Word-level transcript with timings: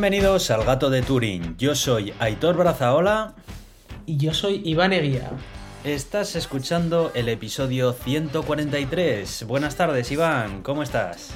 Bienvenidos 0.00 0.50
al 0.50 0.64
Gato 0.64 0.88
de 0.88 1.02
Turing. 1.02 1.58
Yo 1.58 1.74
soy 1.74 2.14
Aitor 2.20 2.56
Brazaola. 2.56 3.34
Y 4.06 4.16
yo 4.16 4.32
soy 4.32 4.62
Iván 4.64 4.94
Eguía. 4.94 5.30
Estás 5.84 6.36
escuchando 6.36 7.12
el 7.14 7.28
episodio 7.28 7.92
143. 7.92 9.44
Buenas 9.46 9.76
tardes, 9.76 10.10
Iván. 10.10 10.62
¿Cómo 10.62 10.82
estás? 10.82 11.34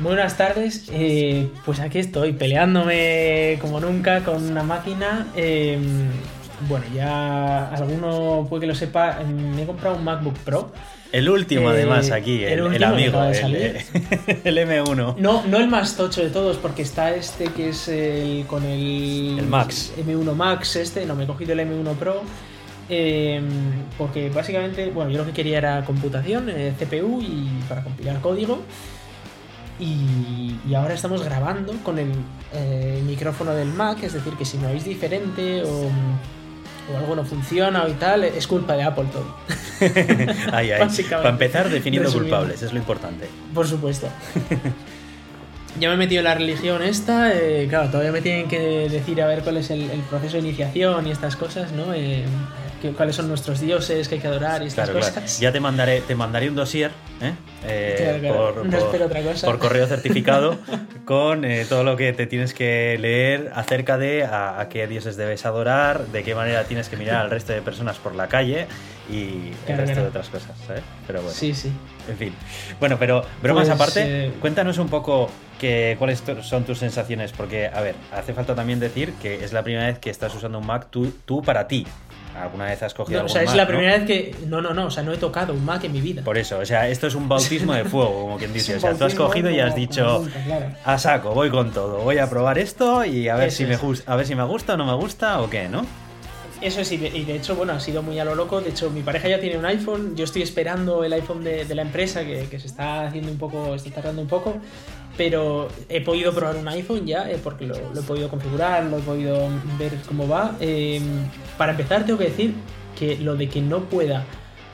Buenas 0.00 0.36
tardes. 0.36 0.90
Eh, 0.92 1.48
pues 1.64 1.80
aquí 1.80 1.98
estoy, 1.98 2.34
peleándome 2.34 3.56
como 3.62 3.80
nunca 3.80 4.22
con 4.24 4.44
una 4.44 4.62
máquina. 4.62 5.28
Eh, 5.34 5.78
bueno, 6.68 6.86
ya 6.94 7.68
alguno 7.70 8.46
puede 8.48 8.62
que 8.62 8.66
lo 8.66 8.74
sepa. 8.74 9.18
Me 9.20 9.62
he 9.62 9.66
comprado 9.66 9.96
un 9.96 10.04
MacBook 10.04 10.38
Pro. 10.38 10.72
El 11.12 11.28
último, 11.28 11.68
además, 11.68 12.10
aquí, 12.10 12.44
el, 12.44 12.60
amigo, 12.82 13.22
el, 13.22 13.32
M1. 14.44 15.16
No, 15.16 15.46
no 15.46 15.58
el 15.58 15.68
más 15.68 15.96
tocho 15.96 16.22
de 16.22 16.30
todos, 16.30 16.56
porque 16.56 16.82
está 16.82 17.14
este 17.14 17.46
que 17.46 17.68
es 17.68 17.88
el 17.88 18.44
con 18.46 18.64
el, 18.64 19.36
el 19.38 19.46
Max. 19.46 19.92
M1 19.96 20.34
Max, 20.34 20.76
este, 20.76 21.06
no, 21.06 21.14
me 21.14 21.24
he 21.24 21.26
cogido 21.26 21.52
el 21.52 21.60
M1 21.60 21.94
Pro. 21.94 22.22
Em, 22.88 23.46
porque 23.98 24.30
básicamente, 24.30 24.90
bueno, 24.90 25.10
yo 25.10 25.18
lo 25.18 25.26
que 25.26 25.32
quería 25.32 25.58
era 25.58 25.84
computación, 25.84 26.48
eh, 26.50 26.72
CPU 26.78 27.20
y 27.20 27.48
para 27.68 27.82
compilar 27.82 28.20
código. 28.20 28.60
Y, 29.78 30.56
y, 30.68 30.74
ahora 30.74 30.94
estamos 30.94 31.22
grabando 31.22 31.74
con 31.84 31.98
el 31.98 32.10
eh, 32.54 33.02
micrófono 33.06 33.52
del 33.52 33.68
Mac, 33.68 34.02
es 34.02 34.14
decir, 34.14 34.32
que 34.34 34.44
si 34.44 34.56
no 34.56 34.68
oís 34.68 34.84
diferente 34.84 35.62
o 35.62 35.90
o 36.92 36.96
algo 36.96 37.16
no 37.16 37.24
funciona 37.24 37.86
y 37.88 37.92
tal, 37.94 38.24
es 38.24 38.46
culpa 38.46 38.74
de 38.74 38.82
Apple 38.82 39.06
todo. 39.12 39.36
ay, 40.52 40.72
ay. 40.72 40.88
Para 41.10 41.30
empezar, 41.30 41.68
definiendo 41.68 42.12
culpables, 42.12 42.62
es 42.62 42.72
lo 42.72 42.78
importante. 42.78 43.28
Por 43.54 43.66
supuesto. 43.66 44.08
ya 45.80 45.88
me 45.88 45.94
he 45.94 45.98
metido 45.98 46.20
en 46.20 46.24
la 46.24 46.34
religión 46.34 46.82
esta, 46.82 47.32
eh, 47.34 47.66
claro, 47.68 47.90
todavía 47.90 48.12
me 48.12 48.22
tienen 48.22 48.48
que 48.48 48.88
decir 48.88 49.20
a 49.22 49.26
ver 49.26 49.42
cuál 49.42 49.58
es 49.58 49.70
el, 49.70 49.88
proceso 50.08 50.34
de 50.34 50.40
iniciación 50.40 51.06
y 51.06 51.10
estas 51.10 51.36
cosas, 51.36 51.72
¿no? 51.72 51.92
Eh, 51.94 52.24
cuáles 52.96 53.16
son 53.16 53.28
nuestros 53.28 53.60
dioses 53.60 54.08
que 54.08 54.16
hay 54.16 54.20
que 54.20 54.28
adorar 54.28 54.62
y 54.62 54.66
estas 54.66 54.90
cosas. 54.90 55.40
Ya 55.40 55.50
te 55.52 55.60
mandaré, 55.60 56.02
te 56.02 56.14
mandaré 56.14 56.48
un 56.48 56.54
dossier 56.54 56.92
¿eh? 57.20 57.32
Eh, 57.68 58.32
por, 58.32 58.66
no 59.44 59.58
correo 59.58 59.86
certificado 59.86 60.58
con 61.04 61.44
eh, 61.44 61.66
todo 61.68 61.84
lo 61.84 61.96
que 61.96 62.12
te 62.12 62.26
tienes 62.26 62.54
que 62.54 62.96
leer 63.00 63.50
acerca 63.54 63.98
de 63.98 64.24
a, 64.24 64.66
qué 64.70 64.86
dioses 64.86 65.16
debes 65.16 65.46
adorar, 65.46 66.06
de 66.06 66.22
qué 66.22 66.34
manera 66.34 66.64
tienes 66.64 66.88
que 66.88 66.96
mirar 66.96 67.16
al 67.16 67.30
resto 67.30 67.52
de 67.52 67.62
personas 67.62 67.98
por 67.98 68.14
la 68.14 68.28
calle 68.28 68.66
y 69.10 69.52
el 69.66 69.76
resto 69.78 70.00
de 70.00 70.06
otras 70.08 70.28
cosas. 70.28 70.56
Pero 71.06 71.22
bueno. 71.22 71.34
Sí, 71.34 71.54
sí. 71.54 71.72
En 72.08 72.16
fin. 72.16 72.34
Bueno, 72.78 72.96
pero 72.98 73.24
bromas 73.42 73.68
pues, 73.68 73.80
aparte, 73.80 74.32
cuéntanos 74.40 74.78
un 74.78 74.88
poco 74.88 75.30
que, 75.58 75.96
cuáles 75.98 76.22
son 76.42 76.64
tus 76.64 76.78
sensaciones, 76.78 77.32
porque, 77.32 77.66
a 77.66 77.80
ver, 77.80 77.94
hace 78.12 78.34
falta 78.34 78.54
también 78.54 78.80
decir 78.80 79.12
que 79.14 79.44
es 79.44 79.52
la 79.52 79.62
primera 79.62 79.86
vez 79.86 79.98
que 79.98 80.10
estás 80.10 80.34
usando 80.34 80.58
un 80.58 80.66
Mac 80.66 80.88
tú, 80.90 81.12
tú 81.24 81.42
para 81.42 81.66
ti, 81.66 81.86
¿Alguna 82.42 82.66
vez 82.66 82.82
has 82.82 82.94
cogido 82.94 83.24
O 83.24 83.28
sea, 83.28 83.42
es 83.42 83.54
la 83.54 83.66
primera 83.66 83.98
vez 83.98 84.06
que. 84.06 84.34
No, 84.46 84.60
no, 84.60 84.74
no. 84.74 84.86
O 84.86 84.90
sea, 84.90 85.02
no 85.02 85.12
he 85.12 85.16
tocado 85.16 85.52
un 85.52 85.64
Mac 85.64 85.84
en 85.84 85.92
mi 85.92 86.00
vida. 86.00 86.22
Por 86.22 86.38
eso, 86.38 86.58
o 86.58 86.66
sea, 86.66 86.88
esto 86.88 87.06
es 87.06 87.14
un 87.14 87.28
bautismo 87.28 87.74
de 87.74 87.84
fuego, 87.84 88.22
como 88.22 88.38
quien 88.38 88.52
dice. 88.54 88.76
O 88.76 88.80
sea, 88.80 88.94
tú 88.94 89.04
has 89.04 89.14
cogido 89.14 89.50
y 89.50 89.60
has 89.60 89.74
dicho. 89.74 90.26
A 90.84 90.98
saco, 90.98 91.32
voy 91.34 91.50
con 91.50 91.72
todo. 91.72 91.98
Voy 91.98 92.18
a 92.18 92.28
probar 92.28 92.58
esto 92.58 93.04
y 93.04 93.28
a 93.28 93.36
ver, 93.36 93.50
si 93.50 93.64
me, 93.64 93.78
a 94.06 94.16
ver 94.16 94.26
si 94.26 94.34
me 94.34 94.44
gusta 94.44 94.74
o 94.74 94.76
no 94.76 94.86
me 94.86 94.94
gusta 94.94 95.40
o 95.40 95.50
qué, 95.50 95.68
¿no? 95.68 95.84
Eso 96.62 96.84
sí, 96.84 96.94
y 96.94 97.24
de 97.24 97.36
hecho, 97.36 97.54
bueno, 97.54 97.74
ha 97.74 97.80
sido 97.80 98.02
muy 98.02 98.18
a 98.18 98.24
lo 98.24 98.34
loco. 98.34 98.60
De 98.60 98.70
hecho, 98.70 98.90
mi 98.90 99.02
pareja 99.02 99.28
ya 99.28 99.40
tiene 99.40 99.58
un 99.58 99.66
iPhone. 99.66 100.16
Yo 100.16 100.24
estoy 100.24 100.42
esperando 100.42 101.04
el 101.04 101.12
iPhone 101.12 101.44
de, 101.44 101.74
la 101.74 101.82
empresa 101.82 102.24
que, 102.24 102.46
que, 102.50 102.58
se 102.58 102.66
está 102.66 103.06
haciendo 103.06 103.30
un 103.30 103.38
poco, 103.38 103.74
está 103.74 103.90
tardando 103.90 104.22
un 104.22 104.28
poco 104.28 104.60
pero 105.16 105.68
he 105.88 106.00
podido 106.00 106.32
probar 106.34 106.56
un 106.56 106.68
iPhone 106.68 107.06
ya, 107.06 107.30
eh, 107.30 107.38
porque 107.42 107.66
lo, 107.66 107.76
he 107.76 108.02
podido 108.02 108.28
configurar, 108.28 108.84
lo 108.84 108.98
he 108.98 109.02
podido 109.02 109.48
ver 109.78 109.92
cómo 110.06 110.28
va. 110.28 110.56
Eh, 110.60 111.00
para 111.56 111.72
empezar, 111.72 112.04
tengo 112.04 112.18
que 112.18 112.26
decir 112.26 112.54
que 112.98 113.16
lo 113.16 113.36
de 113.36 113.48
que 113.48 113.60
no 113.60 113.84
pueda 113.84 114.24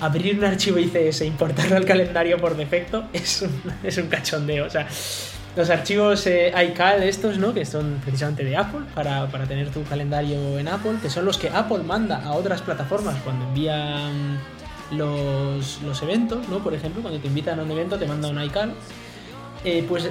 abrir 0.00 0.36
un 0.36 0.44
archivo 0.44 0.78
ICS 0.78 1.20
e 1.20 1.26
importarlo 1.26 1.76
al 1.76 1.84
calendario 1.84 2.38
por 2.38 2.56
defecto 2.56 3.04
es 3.12 3.42
un, 3.42 3.62
es 3.84 3.96
un 3.98 4.08
cachondeo. 4.08 4.66
O 4.66 4.70
sea, 4.70 4.88
los 5.56 5.70
archivos 5.70 6.26
eh, 6.26 6.52
iCal 6.70 7.02
estos, 7.02 7.38
¿no? 7.38 7.52
Que 7.52 7.64
son 7.64 8.00
precisamente 8.02 8.44
de 8.44 8.56
Apple, 8.56 8.86
para, 8.94 9.26
para, 9.28 9.46
tener 9.46 9.70
tu 9.70 9.82
calendario 9.84 10.58
en 10.58 10.68
Apple, 10.68 10.94
que 11.00 11.10
son 11.10 11.24
los 11.24 11.38
que 11.38 11.48
Apple 11.50 11.82
manda 11.84 12.22
a 12.24 12.32
otras 12.32 12.62
plataformas 12.62 13.16
cuando 13.22 13.44
envían 13.46 14.38
los, 14.90 15.82
los 15.82 16.02
eventos, 16.02 16.48
¿no? 16.48 16.58
Por 16.60 16.74
ejemplo, 16.74 17.02
cuando 17.02 17.20
te 17.20 17.28
invitan 17.28 17.58
a 17.60 17.62
un 17.62 17.70
evento 17.70 17.98
te 17.98 18.06
manda 18.06 18.28
un 18.28 18.42
iCal. 18.42 18.74
Eh, 19.64 19.84
pues 19.88 20.10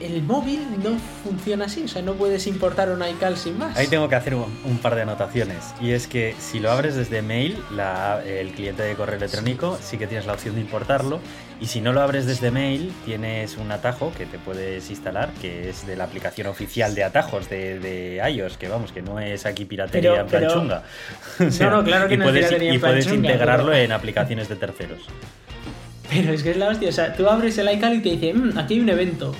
el 0.00 0.22
móvil 0.22 0.66
no 0.82 0.98
funciona 1.22 1.66
así, 1.66 1.84
o 1.84 1.88
sea, 1.88 2.02
no 2.02 2.14
puedes 2.14 2.46
importar 2.46 2.90
un 2.90 3.06
iCal 3.06 3.36
sin 3.36 3.58
más. 3.58 3.76
Ahí 3.76 3.86
tengo 3.86 4.08
que 4.08 4.16
hacer 4.16 4.34
un, 4.34 4.78
par 4.78 4.96
de 4.96 5.02
anotaciones. 5.02 5.74
Y 5.80 5.92
es 5.92 6.06
que 6.08 6.34
si 6.38 6.58
lo 6.58 6.72
abres 6.72 6.96
desde 6.96 7.22
mail, 7.22 7.58
el 8.26 8.52
cliente 8.52 8.82
de 8.82 8.94
correo 8.94 9.16
electrónico, 9.16 9.78
sí 9.80 9.98
que 9.98 10.06
tienes 10.06 10.26
la 10.26 10.32
opción 10.32 10.56
de 10.56 10.60
importarlo. 10.60 11.20
Y 11.62 11.66
si 11.66 11.80
no 11.80 11.92
lo 11.92 12.00
abres 12.00 12.26
desde 12.26 12.50
mail, 12.50 12.92
tienes 13.04 13.56
un 13.56 13.70
atajo 13.70 14.12
que 14.18 14.26
te 14.26 14.36
puedes 14.36 14.90
instalar, 14.90 15.30
que 15.40 15.68
es 15.68 15.86
de 15.86 15.94
la 15.94 16.02
aplicación 16.02 16.48
oficial 16.48 16.96
de 16.96 17.04
atajos 17.04 17.48
de, 17.48 18.20
iOS, 18.34 18.56
que 18.56 18.66
vamos, 18.66 18.90
que 18.90 19.00
no 19.00 19.20
es 19.20 19.46
aquí 19.46 19.64
piratería 19.64 20.22
en 20.22 20.26
plan 20.26 20.48
chunga. 20.48 20.82
no, 21.60 21.70
no, 21.70 21.84
claro 21.84 22.08
que 22.08 22.14
y 22.14 22.16
no 22.16 22.24
puedes, 22.24 22.46
es 22.46 22.48
piratería 22.48 22.74
Y 22.74 22.78
puedes 22.80 23.06
integrarlo 23.06 23.72
en 23.72 23.92
aplicaciones 23.92 24.48
de 24.48 24.56
terceros. 24.56 25.02
Pero 26.10 26.32
es 26.32 26.42
que 26.42 26.50
es 26.50 26.56
la 26.56 26.68
hostia, 26.68 26.88
o 26.88 26.92
sea, 26.92 27.14
tú 27.14 27.28
abres 27.28 27.56
el 27.58 27.72
iCal 27.72 27.94
y 27.94 28.00
te 28.00 28.10
dice, 28.10 28.34
mmm, 28.34 28.58
aquí 28.58 28.74
hay 28.74 28.80
un 28.80 28.88
evento 28.88 29.32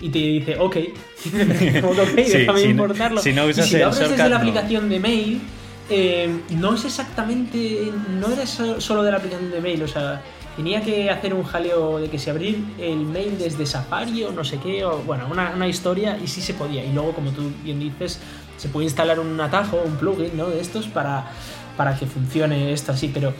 y 0.00 0.08
te 0.08 0.18
dice, 0.18 0.56
ok, 0.58 0.76
ok, 1.84 2.14
déjame 2.16 2.62
importarlo. 2.62 3.20
Si 3.20 3.34
no 3.34 3.44
usas 3.44 3.66
y 3.66 3.72
si 3.72 3.78
lo 3.80 3.88
abres 3.88 4.08
desde 4.08 4.30
la 4.30 4.38
aplicación 4.38 4.88
de 4.88 4.98
mail, 4.98 5.42
eh, 5.90 6.40
no 6.52 6.74
es 6.74 6.86
exactamente, 6.86 7.92
no 8.18 8.32
era 8.32 8.46
solo 8.46 9.02
de 9.02 9.10
la 9.10 9.18
aplicación 9.18 9.50
de 9.50 9.60
mail, 9.60 9.82
o 9.82 9.88
sea, 9.88 10.22
tenía 10.60 10.82
que 10.82 11.08
hacer 11.08 11.32
un 11.32 11.42
jaleo 11.42 11.98
de 11.98 12.10
que 12.10 12.18
se 12.18 12.30
abrir 12.30 12.62
el 12.78 12.98
mail 13.06 13.38
desde 13.38 13.64
Safari 13.64 14.24
o 14.24 14.30
no 14.30 14.44
sé 14.44 14.58
qué, 14.58 14.84
o 14.84 14.98
bueno, 14.98 15.26
una, 15.30 15.52
una, 15.56 15.66
historia 15.66 16.18
y 16.22 16.26
sí 16.26 16.42
se 16.42 16.52
podía. 16.52 16.84
Y 16.84 16.92
luego, 16.92 17.14
como 17.14 17.30
tú 17.30 17.50
bien 17.64 17.80
dices, 17.80 18.20
se 18.58 18.68
puede 18.68 18.84
instalar 18.84 19.18
un 19.20 19.40
atajo, 19.40 19.80
un 19.82 19.96
plugin, 19.96 20.36
¿no? 20.36 20.50
De 20.50 20.60
estos 20.60 20.86
para, 20.86 21.30
para 21.78 21.96
que 21.96 22.04
funcione 22.04 22.74
esto 22.74 22.92
así, 22.92 23.08
pero 23.08 23.32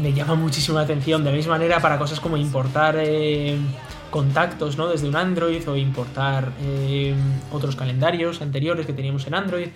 me 0.00 0.14
llama 0.14 0.36
muchísimo 0.36 0.78
la 0.78 0.84
atención. 0.84 1.22
De 1.22 1.32
la 1.32 1.36
misma 1.36 1.58
manera, 1.58 1.80
para 1.80 1.98
cosas 1.98 2.18
como 2.18 2.38
importar 2.38 2.96
eh, 2.98 3.58
contactos 4.10 4.78
¿no? 4.78 4.88
desde 4.88 5.06
un 5.06 5.16
Android 5.16 5.68
o 5.68 5.76
importar 5.76 6.50
eh, 6.62 7.14
otros 7.52 7.76
calendarios 7.76 8.40
anteriores 8.40 8.86
que 8.86 8.94
teníamos 8.94 9.26
en 9.26 9.34
Android, 9.34 9.68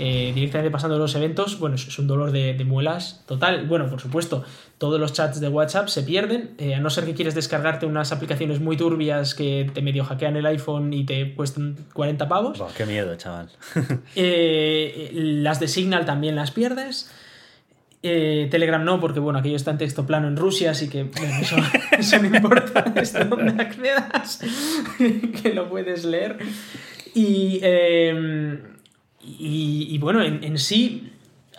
eh, 0.00 0.32
directamente 0.34 0.70
pasando 0.70 0.98
los 0.98 1.14
eventos, 1.14 1.58
bueno, 1.58 1.76
es 1.76 1.98
un 1.98 2.06
dolor 2.06 2.32
de, 2.32 2.64
muelas 2.64 3.22
total. 3.26 3.66
Bueno, 3.66 3.88
por 3.88 4.00
supuesto, 4.00 4.44
todos 4.78 4.98
los 4.98 5.12
chats 5.12 5.40
de 5.40 5.48
WhatsApp 5.48 5.88
se 5.88 6.02
pierden, 6.02 6.54
eh, 6.58 6.74
a 6.74 6.80
no 6.80 6.90
ser 6.90 7.04
que 7.04 7.14
quieres 7.14 7.34
descargarte 7.34 7.86
unas 7.86 8.10
aplicaciones 8.10 8.60
muy 8.60 8.76
turbias 8.76 9.34
que 9.34 9.70
te 9.72 9.82
medio 9.82 10.04
hackean 10.04 10.36
el 10.36 10.46
iPhone 10.46 10.92
y 10.92 11.04
te 11.04 11.34
cuestan 11.34 11.76
40 11.92 12.28
pavos. 12.28 12.62
qué 12.76 12.86
miedo, 12.86 13.14
chaval. 13.16 13.50
las 14.14 15.60
de 15.60 15.68
Signal 15.68 16.04
también 16.04 16.34
las 16.34 16.50
pierdes. 16.50 17.10
Eh, 18.02 18.48
Telegram 18.50 18.82
no, 18.82 18.98
porque 18.98 19.20
bueno, 19.20 19.40
aquello 19.40 19.56
está 19.56 19.72
en 19.72 19.78
texto 19.78 20.06
plano 20.06 20.26
en 20.26 20.36
Rusia, 20.36 20.70
así 20.70 20.88
que 20.88 21.10
eso, 21.98 22.18
no 22.18 22.36
importa 22.36 22.82
desde 22.94 23.24
donde 23.24 23.62
accedas, 23.62 24.40
que 25.42 25.52
lo 25.52 25.68
puedes 25.68 26.04
leer. 26.04 26.38
Y, 27.14 27.60
em, 27.62 28.58
y, 29.38 29.98
bueno, 29.98 30.22
en, 30.22 30.42
en, 30.42 30.58
sí, 30.58 31.12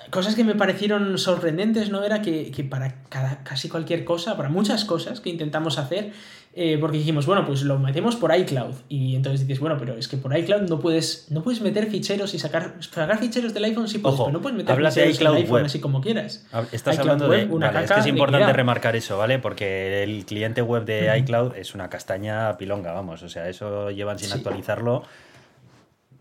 cosas 0.09 0.35
que 0.35 0.43
me 0.43 0.55
parecieron 0.55 1.17
sorprendentes, 1.17 1.89
¿no? 1.89 2.03
Era 2.03 2.21
que, 2.21 2.51
que 2.51 2.63
para 2.63 3.03
cada, 3.09 3.43
casi 3.43 3.69
cualquier 3.69 4.03
cosa, 4.03 4.37
para 4.37 4.49
muchas 4.49 4.85
cosas 4.85 5.21
que 5.21 5.29
intentamos 5.29 5.77
hacer, 5.77 6.11
eh, 6.53 6.77
porque 6.81 6.97
dijimos, 6.97 7.25
bueno, 7.25 7.45
pues 7.45 7.61
lo 7.63 7.79
metemos 7.79 8.17
por 8.17 8.35
iCloud. 8.35 8.75
Y 8.89 9.15
entonces 9.15 9.47
dices, 9.47 9.61
bueno, 9.61 9.77
pero 9.79 9.95
es 9.95 10.09
que 10.09 10.17
por 10.17 10.37
iCloud 10.37 10.63
no 10.63 10.79
puedes, 10.79 11.27
no 11.29 11.43
puedes 11.43 11.61
meter 11.61 11.89
ficheros 11.89 12.33
y 12.33 12.39
sacar, 12.39 12.75
sacar 12.81 13.17
ficheros 13.19 13.53
del 13.53 13.63
iPhone 13.63 13.87
sí 13.87 13.99
puedes, 13.99 14.19
pero 14.19 14.31
no 14.33 14.41
puedes 14.41 14.57
meter 14.57 14.75
ficheros 14.75 14.95
de 14.95 15.09
iCloud 15.11 15.33
del 15.35 15.43
iPhone 15.43 15.65
así 15.65 15.79
como 15.79 16.01
quieras. 16.01 16.45
Estás 16.73 16.99
hablando 16.99 17.29
de. 17.29 17.45
Una 17.45 17.69
es 17.81 17.91
que 17.91 17.99
es 18.01 18.07
importante 18.07 18.51
remarcar 18.51 18.95
eso, 18.97 19.17
¿vale? 19.17 19.39
Porque 19.39 20.03
el 20.03 20.25
cliente 20.25 20.61
web 20.61 20.83
de 20.83 21.17
iCloud 21.19 21.55
es 21.55 21.73
una 21.73 21.89
castaña 21.89 22.57
pilonga, 22.57 22.91
vamos. 22.91 23.23
O 23.23 23.29
sea, 23.29 23.47
eso 23.47 23.89
llevan 23.91 24.19
sin 24.19 24.33
actualizarlo 24.33 25.03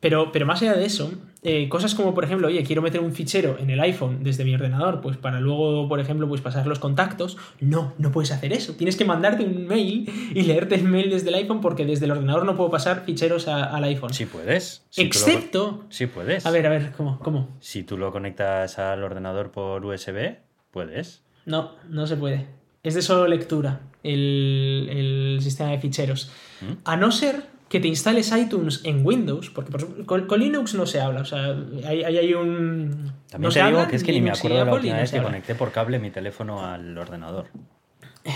pero, 0.00 0.32
pero 0.32 0.46
más 0.46 0.62
allá 0.62 0.74
de 0.74 0.86
eso, 0.86 1.12
eh, 1.42 1.68
cosas 1.68 1.94
como, 1.94 2.14
por 2.14 2.24
ejemplo, 2.24 2.48
oye, 2.48 2.62
quiero 2.64 2.82
meter 2.82 3.00
un 3.00 3.12
fichero 3.12 3.56
en 3.58 3.70
el 3.70 3.80
iPhone 3.80 4.22
desde 4.22 4.44
mi 4.44 4.54
ordenador, 4.54 5.00
pues 5.00 5.16
para 5.16 5.40
luego, 5.40 5.88
por 5.88 6.00
ejemplo, 6.00 6.28
pues 6.28 6.40
pasar 6.40 6.66
los 6.66 6.78
contactos. 6.78 7.36
No, 7.60 7.94
no 7.98 8.10
puedes 8.10 8.32
hacer 8.32 8.52
eso. 8.52 8.74
Tienes 8.74 8.96
que 8.96 9.04
mandarte 9.04 9.44
un 9.44 9.66
mail 9.66 10.10
y 10.34 10.42
leerte 10.42 10.74
el 10.74 10.84
mail 10.84 11.10
desde 11.10 11.28
el 11.28 11.34
iPhone 11.34 11.60
porque 11.60 11.84
desde 11.84 12.06
el 12.06 12.12
ordenador 12.12 12.44
no 12.44 12.56
puedo 12.56 12.70
pasar 12.70 13.04
ficheros 13.04 13.46
al 13.48 13.84
iPhone. 13.84 14.12
Sí 14.12 14.26
puedes. 14.26 14.84
Excepto... 14.96 15.84
Sí 15.90 16.06
puedes. 16.06 16.46
A 16.46 16.50
ver, 16.50 16.66
a 16.66 16.70
ver, 16.70 16.92
¿cómo? 16.96 17.18
¿cómo? 17.18 17.56
Si 17.60 17.82
tú 17.82 17.96
lo 17.96 18.10
conectas 18.10 18.78
al 18.78 19.02
ordenador 19.02 19.50
por 19.50 19.84
USB, 19.84 20.36
puedes. 20.70 21.22
No, 21.44 21.74
no 21.88 22.06
se 22.06 22.16
puede. 22.16 22.46
Es 22.82 22.94
de 22.94 23.02
solo 23.02 23.26
lectura 23.26 23.80
el, 24.02 25.38
sistema 25.42 25.70
de 25.70 25.78
ficheros. 25.78 26.30
¿Mm? 26.60 26.72
A 26.84 26.96
no 26.96 27.12
ser 27.12 27.44
que 27.70 27.78
te 27.78 27.86
instales 27.86 28.32
iTunes 28.32 28.80
en 28.82 29.06
Windows, 29.06 29.48
porque 29.50 29.72
con, 30.04 30.40
Linux 30.40 30.74
no 30.74 30.86
se 30.86 31.00
habla, 31.00 31.20
o 31.20 31.24
sea, 31.24 31.56
hay, 31.86 32.02
hay 32.02 32.34
un... 32.34 33.12
También 33.30 33.52
te 33.52 33.64
digo 33.64 33.86
que 33.86 33.94
es 33.94 34.02
que 34.02 34.12
ni 34.12 34.20
me 34.20 34.32
acuerdo 34.32 34.58
de 34.58 34.64
la 34.64 34.74
última 34.74 34.96
vez 34.96 35.12
que 35.12 35.22
conecté 35.22 35.54
por 35.54 35.70
cable 35.70 36.00
mi 36.00 36.10
teléfono 36.10 36.66
al 36.66 36.98
ordenador. 36.98 37.46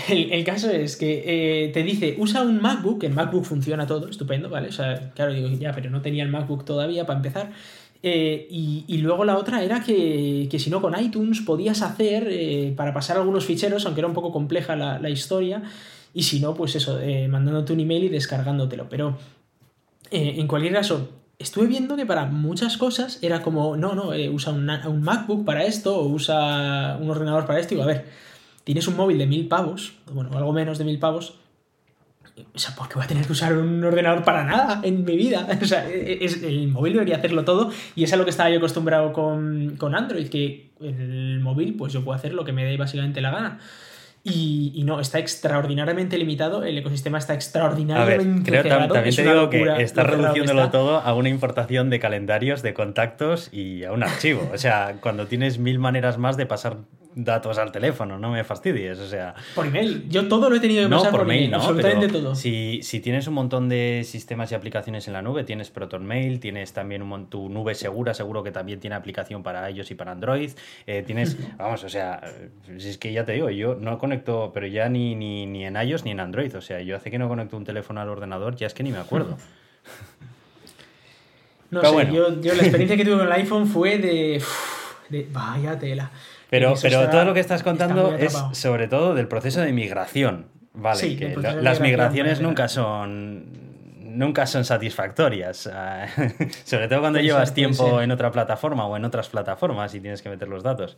El, 0.09 0.43
caso 0.45 0.71
es 0.71 0.95
que 0.95 1.65
eh, 1.65 1.69
te 1.73 1.83
dice, 1.83 2.15
usa 2.17 2.43
un 2.43 2.61
MacBook, 2.61 3.03
el 3.03 3.13
MacBook 3.13 3.43
funciona 3.43 3.85
todo, 3.85 4.07
estupendo, 4.07 4.49
¿vale? 4.49 4.69
O 4.69 4.71
sea, 4.71 5.11
claro, 5.13 5.33
digo, 5.33 5.49
ya, 5.49 5.73
pero 5.73 5.89
no 5.89 6.01
tenía 6.01 6.23
el 6.23 6.29
MacBook 6.29 6.63
todavía 6.63 7.05
para 7.05 7.17
empezar. 7.17 7.51
Eh, 8.01 8.47
y, 8.49 8.97
luego 8.99 9.25
la 9.25 9.37
otra 9.37 9.63
era 9.63 9.81
que, 9.81 10.47
si 10.57 10.69
no 10.69 10.81
con 10.81 10.97
iTunes 10.97 11.41
podías 11.41 11.81
hacer 11.81 12.27
eh, 12.29 12.73
para 12.77 12.93
pasar 12.93 13.17
algunos 13.17 13.45
ficheros, 13.45 13.85
aunque 13.85 13.99
era 13.99 14.07
un 14.07 14.13
poco 14.13 14.31
compleja 14.31 14.77
la, 14.77 14.97
la 14.97 15.09
historia, 15.09 15.61
y 16.15 16.23
si 16.23 16.39
no, 16.39 16.53
pues 16.53 16.73
eso, 16.77 17.01
eh, 17.01 17.27
mandándote 17.27 17.73
un 17.73 17.81
email 17.81 18.05
y 18.05 18.09
descargándotelo. 18.09 18.87
Pero 18.89 19.17
eh, 20.11 20.35
en 20.37 20.47
cualquier 20.47 20.73
caso, 20.73 21.09
estuve 21.37 21.67
viendo 21.67 21.97
que 21.97 22.05
para 22.05 22.25
muchas 22.25 22.77
cosas 22.77 23.19
era 23.21 23.41
como, 23.41 23.75
no, 23.75 23.95
no, 23.95 24.13
eh, 24.13 24.29
usa 24.29 24.53
un, 24.53 24.65
MacBook 25.03 25.43
para 25.43 25.65
esto 25.65 25.99
o 25.99 26.07
usa 26.07 26.97
un 27.01 27.09
ordenador 27.09 27.45
para 27.45 27.59
esto. 27.59 27.73
Y 27.73 27.75
digo, 27.75 27.83
a 27.83 27.91
ver, 27.91 28.05
tienes 28.63 28.87
un 28.87 28.95
móvil 28.95 29.17
de 29.17 29.27
mil 29.27 29.49
pavos, 29.49 29.95
bueno, 30.09 30.29
algo 30.37 30.53
menos 30.53 30.77
de 30.77 30.85
mil 30.85 30.99
pavos. 30.99 31.35
O 32.53 32.59
sea, 32.59 32.73
¿por 32.75 32.87
qué 32.87 32.95
voy 32.95 33.03
a 33.03 33.07
tener 33.07 33.25
que 33.25 33.33
usar 33.33 33.57
un 33.57 33.83
ordenador 33.83 34.23
para 34.23 34.45
nada 34.45 34.79
en 34.83 35.03
mi 35.03 35.17
vida? 35.17 35.45
O 35.61 35.65
sea, 35.65 35.89
es, 35.89 36.41
el 36.43 36.69
móvil 36.69 36.93
debería 36.93 37.17
hacerlo 37.17 37.43
todo 37.43 37.71
y 37.93 38.05
es 38.05 38.13
a 38.13 38.15
lo 38.15 38.23
que 38.23 38.29
estaba 38.29 38.49
yo 38.49 38.59
acostumbrado 38.59 39.11
con, 39.11 39.75
con 39.77 39.93
Android, 39.95 40.29
que 40.29 40.71
el 40.79 41.41
móvil 41.41 41.75
pues 41.75 41.91
yo 41.91 42.05
puedo 42.05 42.15
hacer 42.17 42.33
lo 42.33 42.45
que 42.45 42.53
me 42.53 42.63
dé 42.63 42.77
básicamente 42.77 43.19
la 43.19 43.31
gana. 43.31 43.59
Y, 44.27 44.81
no, 44.85 44.99
está 44.99 45.19
extraordinariamente 45.19 46.17
limitado, 46.17 46.63
el 46.63 46.75
ecosistema 46.79 47.19
está 47.19 47.35
extraordinariamente 47.35 48.49
creo, 48.49 48.63
También 48.87 49.15
te 49.15 49.21
digo 49.21 49.51
que 49.51 49.83
está 49.83 50.01
reduciéndolo 50.01 50.71
todo 50.71 50.97
a 50.97 51.13
una 51.13 51.29
importación 51.29 51.91
de 51.91 51.99
calendarios, 51.99 52.63
de 52.63 52.73
contactos 52.73 53.53
y 53.53 53.83
a 53.83 53.91
un 53.91 54.01
archivo. 54.01 54.49
O 54.51 54.57
sea, 54.57 54.95
cuando 54.99 55.27
tienes 55.27 55.59
mil 55.59 55.77
maneras 55.77 56.17
más 56.17 56.37
de 56.37 56.47
pasar 56.47 56.77
datos 57.15 57.57
al 57.57 57.71
teléfono, 57.71 58.19
no 58.19 58.29
me 58.29 58.43
fastidies, 58.43 58.99
o 58.99 59.07
sea... 59.07 59.33
Por 59.55 59.67
email, 59.67 60.07
yo 60.09 60.27
todo 60.27 60.49
lo 60.49 60.57
he 60.57 60.59
tenido 60.59 60.83
que 60.83 60.89
pasar 60.93 61.11
por, 61.11 61.25
mail, 61.25 61.49
no, 61.49 61.57
absolutamente 61.57 62.09
todo. 62.09 62.35
Si, 62.35 62.81
si, 62.83 62.99
tienes 62.99 63.27
un 63.27 63.33
montón 63.33 63.69
de 63.69 64.03
sistemas 64.05 64.51
y 64.51 64.55
aplicaciones 64.55 65.07
en 65.07 65.13
la 65.13 65.21
nube, 65.21 65.45
tienes 65.45 65.71
ProtonMail, 65.71 66.41
tienes 66.41 66.73
también 66.73 67.01
un, 67.01 67.29
tu 67.29 67.47
nube 67.49 67.73
segura, 67.73 68.13
seguro 68.13 68.43
que 68.43 68.51
también 68.51 68.79
tiene 68.81 68.97
aplicación 68.97 69.43
para 69.43 69.69
iOS 69.71 69.91
y 69.91 69.95
para 69.95 70.11
Android, 70.11 70.51
eh, 70.87 71.03
tienes, 71.05 71.37
vamos, 71.57 71.83
o 71.85 71.89
sea, 71.89 72.21
si 72.77 72.89
es 72.89 72.97
que 72.97 73.13
ya 73.13 73.23
te 73.23 73.31
digo, 73.31 73.49
yo 73.49 73.75
no 73.75 73.97
conecto, 73.97 74.51
pero 74.53 74.67
ya 74.67 74.89
ni, 74.89 75.15
ni, 75.15 75.45
ni 75.45 75.65
en 75.65 75.75
iOS 75.75 76.03
ni 76.03 76.11
en 76.11 76.19
Android, 76.19 76.53
o 76.55 76.61
sea, 76.61 76.81
yo 76.81 76.97
hace 76.97 77.09
que 77.09 77.17
no 77.17 77.29
conecto 77.29 77.55
un 77.55 77.63
teléfono 77.63 78.01
al 78.01 78.09
ordenador, 78.09 78.55
ya 78.57 78.67
es 78.67 78.73
que 78.73 78.83
ni 78.83 78.91
me 78.91 78.99
acuerdo. 78.99 79.37
No 81.71 81.81
sé, 81.81 82.13
yo, 82.13 82.41
yo, 82.41 82.53
la 82.53 82.61
experiencia 82.61 82.95
que 82.95 83.03
tuve 83.03 83.17
con 83.17 83.25
el 83.25 83.33
iPhone 83.33 83.65
fue 83.65 83.97
de, 83.97 84.41
de 85.09 85.27
vaya 85.31 85.77
tela. 85.77 86.11
Pero, 86.49 86.75
pero 86.81 87.09
todo 87.09 87.25
lo 87.25 87.33
que 87.33 87.39
estás 87.39 87.63
contando 87.63 88.15
es 88.15 88.37
sobre 88.53 88.87
todo 88.87 89.15
del 89.15 89.27
proceso 89.27 89.61
de 89.61 89.73
migración. 89.73 90.47
Vale, 90.73 91.15
que 91.15 91.35
las 91.37 91.79
migraciones 91.79 92.41
nunca 92.41 92.67
son 92.67 93.65
nunca 94.15 94.45
son 94.47 94.65
satisfactorias. 94.65 95.57
sobre 96.63 96.87
todo 96.87 97.01
cuando 97.01 97.19
llevas 97.19 97.53
tiempo 97.53 98.01
en 98.01 98.11
otra 98.11 98.31
plataforma 98.31 98.85
o 98.87 98.97
en 98.97 99.05
otras 99.05 99.29
plataformas 99.29 99.93
y 99.93 99.99
tienes 99.99 100.21
que 100.21 100.29
meter 100.29 100.47
los 100.47 100.63
datos. 100.63 100.97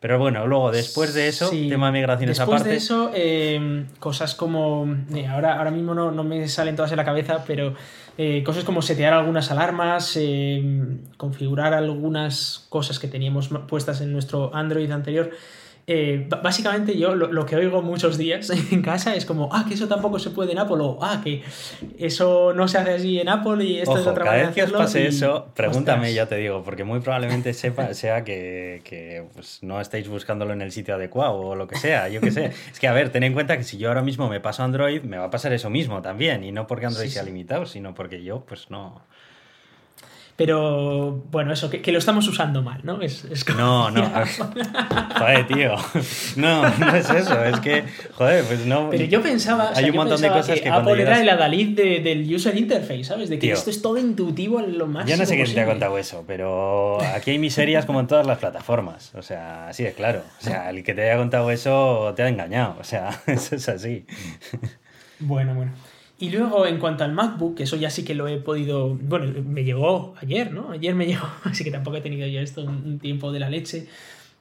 Pero 0.00 0.18
bueno, 0.18 0.46
luego 0.46 0.70
después 0.70 1.12
de 1.12 1.26
eso, 1.26 1.50
tema 1.50 1.86
de 1.86 1.92
migraciones 1.92 2.38
después 2.38 2.60
aparte. 2.60 2.74
Después 2.74 3.14
de 3.14 3.56
eso, 3.56 3.56
em, 3.56 3.86
cosas 3.98 4.36
como. 4.36 4.86
Eh, 5.12 5.26
ahora, 5.26 5.58
ahora 5.58 5.72
mismo 5.72 5.92
no, 5.92 6.12
no, 6.12 6.22
me 6.22 6.46
salen 6.48 6.76
todas 6.76 6.92
en 6.92 6.98
la 6.98 7.04
cabeza, 7.04 7.42
pero 7.44 7.74
eh, 8.20 8.42
cosas 8.42 8.64
como 8.64 8.82
setear 8.82 9.12
algunas 9.12 9.52
alarmas, 9.52 10.16
em, 10.16 10.98
configurar 11.16 11.72
algunas 11.72 12.66
cosas 12.68 12.98
que 12.98 13.06
teníamos 13.06 13.48
puestas 13.68 14.00
en 14.00 14.12
nuestro 14.12 14.54
Android 14.54 14.90
anterior. 14.90 15.30
Eh, 15.90 16.28
básicamente 16.42 16.98
yo 16.98 17.14
lo, 17.14 17.46
que 17.46 17.56
oigo 17.56 17.80
muchos 17.80 18.18
días 18.18 18.50
en 18.72 18.82
casa 18.82 19.14
es 19.14 19.24
como, 19.24 19.48
ah, 19.54 19.64
que 19.66 19.72
eso 19.72 19.88
tampoco 19.88 20.18
se 20.18 20.28
puede 20.28 20.52
en 20.52 20.58
Apple, 20.58 20.76
o 20.80 20.98
ah, 21.00 21.22
que 21.24 21.42
eso 21.98 22.52
no 22.52 22.68
se 22.68 22.76
hace 22.76 22.90
así 22.90 23.18
en 23.18 23.30
Apple 23.30 23.64
y 23.64 23.78
esto 23.78 23.96
es 23.96 24.06
otra 24.06 24.22
cada 24.22 24.36
vez 24.36 24.50
que 24.50 24.64
os 24.64 24.72
pase 24.72 25.06
eso, 25.06 25.48
pregúntame, 25.56 26.12
ya 26.12 26.26
te 26.26 26.36
digo, 26.36 26.62
porque 26.62 26.84
muy 26.84 27.00
probablemente 27.00 27.54
sepa, 27.54 27.94
sea 27.94 28.22
que, 28.22 29.24
pues, 29.32 29.60
no 29.62 29.80
estáis 29.80 30.06
buscándolo 30.08 30.52
en 30.52 30.60
el 30.60 30.72
sitio 30.72 30.94
adecuado 30.94 31.40
o 31.40 31.54
lo 31.54 31.66
que 31.66 31.76
sea, 31.76 32.10
yo 32.10 32.20
qué 32.20 32.32
sé. 32.32 32.52
Es 32.70 32.78
que, 32.78 32.86
a 32.86 32.92
ver, 32.92 33.08
ten 33.08 33.22
en 33.22 33.32
cuenta 33.32 33.56
que 33.56 33.64
si 33.64 33.78
yo 33.78 33.88
ahora 33.88 34.02
mismo 34.02 34.28
me 34.28 34.40
paso 34.40 34.60
a 34.60 34.66
Android, 34.66 35.02
me 35.04 35.16
va 35.16 35.24
a 35.24 35.30
pasar 35.30 35.54
eso 35.54 35.70
mismo 35.70 36.02
también, 36.02 36.44
y 36.44 36.52
no 36.52 36.66
porque 36.66 36.84
Android 36.84 37.08
sea 37.08 37.22
limitado, 37.22 37.64
sino 37.64 37.94
porque 37.94 38.22
yo, 38.22 38.40
pues 38.40 38.68
no 38.68 39.00
pero 40.38 41.24
bueno, 41.32 41.52
eso, 41.52 41.68
que, 41.68 41.90
lo 41.90 41.98
estamos 41.98 42.28
usando 42.28 42.62
mal, 42.62 42.82
¿no? 42.84 43.02
Es, 43.02 43.26
No, 43.56 43.90
no. 43.90 44.08
joder, 45.18 45.46
tío. 45.48 45.74
No, 46.36 46.62
no 46.78 46.94
es 46.94 47.10
eso. 47.10 47.44
Es 47.44 47.58
que, 47.58 47.82
joder, 48.14 48.44
pues 48.44 48.64
no. 48.64 48.88
Pero 48.90 49.02
yo 49.06 49.20
pensaba. 49.20 49.72
Hay 49.74 49.90
un 49.90 49.96
montón 49.96 50.20
de 50.20 50.28
cosas 50.28 50.54
que, 50.54 50.60
que 50.60 50.68
Apple 50.68 51.02
era 51.02 51.20
el 51.20 51.28
adalid 51.28 51.76
del 51.76 52.32
user 52.32 52.56
interface, 52.56 53.02
¿sabes? 53.02 53.30
De 53.30 53.40
que 53.40 53.50
esto 53.50 53.68
es 53.68 53.82
todo 53.82 53.98
intuitivo 53.98 54.60
en 54.60 54.78
lo 54.78 54.86
más. 54.86 55.06
Yo 55.06 55.16
no 55.16 55.26
sé 55.26 55.34
quién 55.34 55.52
te 55.52 55.60
ha 55.60 55.66
contado 55.66 55.98
eso, 55.98 56.22
pero 56.24 57.02
aquí 57.02 57.32
hay 57.32 57.40
miserias 57.40 57.84
como 57.84 57.98
en 57.98 58.06
todas 58.06 58.24
las 58.24 58.38
plataformas. 58.38 59.12
O 59.16 59.22
sea, 59.22 59.66
así 59.66 59.86
es 59.86 59.94
claro. 59.94 60.22
O 60.40 60.44
sea, 60.44 60.70
el 60.70 60.84
que 60.84 60.94
te 60.94 61.02
haya 61.02 61.16
contado 61.18 61.50
eso 61.50 62.12
te 62.14 62.22
ha 62.22 62.28
engañado. 62.28 62.76
O 62.78 62.84
sea, 62.84 63.10
eso 63.26 63.56
es 63.56 63.68
así. 63.68 64.06
Bueno, 65.18 65.54
bueno. 65.56 65.72
Y 66.20 66.30
luego, 66.30 66.66
en 66.66 66.78
cuanto 66.78 67.04
al 67.04 67.12
MacBook, 67.12 67.60
eso 67.60 67.76
ya 67.76 67.90
sí 67.90 68.04
que 68.04 68.14
lo 68.14 68.26
he 68.26 68.38
podido. 68.38 68.88
Bueno, 68.88 69.32
me 69.46 69.62
llegó 69.62 70.14
ayer, 70.20 70.52
¿no? 70.52 70.70
Ayer 70.72 70.94
me 70.94 71.06
llegó, 71.06 71.28
así 71.44 71.62
que 71.62 71.70
tampoco 71.70 71.96
he 71.96 72.00
tenido 72.00 72.26
yo 72.26 72.40
esto 72.40 72.64
un, 72.64 72.98
tiempo 72.98 73.30
de 73.30 73.38
la 73.38 73.48
leche. 73.48 73.86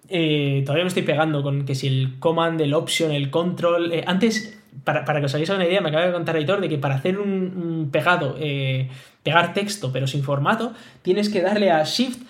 Eh, 0.09 0.63
todavía 0.65 0.85
me 0.85 0.87
estoy 0.87 1.03
pegando 1.03 1.43
con 1.43 1.65
que 1.65 1.75
si 1.75 1.87
el 1.87 2.17
command, 2.19 2.59
el 2.61 2.73
option, 2.73 3.11
el 3.11 3.29
control. 3.29 3.91
Eh, 3.93 4.03
antes, 4.07 4.59
para, 4.83 5.05
que 5.05 5.25
os 5.25 5.33
hagáis 5.35 5.49
una 5.49 5.65
idea, 5.65 5.81
me 5.81 5.89
acaba 5.89 6.07
de 6.07 6.13
contar 6.13 6.35
Editor 6.37 6.61
de 6.61 6.69
que 6.69 6.79
para 6.79 6.95
hacer 6.95 7.19
un, 7.19 7.89
pegado, 7.91 8.35
eh, 8.39 8.89
pegar 9.21 9.53
texto 9.53 9.91
pero 9.91 10.07
sin 10.07 10.23
formato, 10.23 10.73
tienes 11.03 11.29
que 11.29 11.41
darle 11.41 11.69
a 11.69 11.83
Shift, 11.83 12.21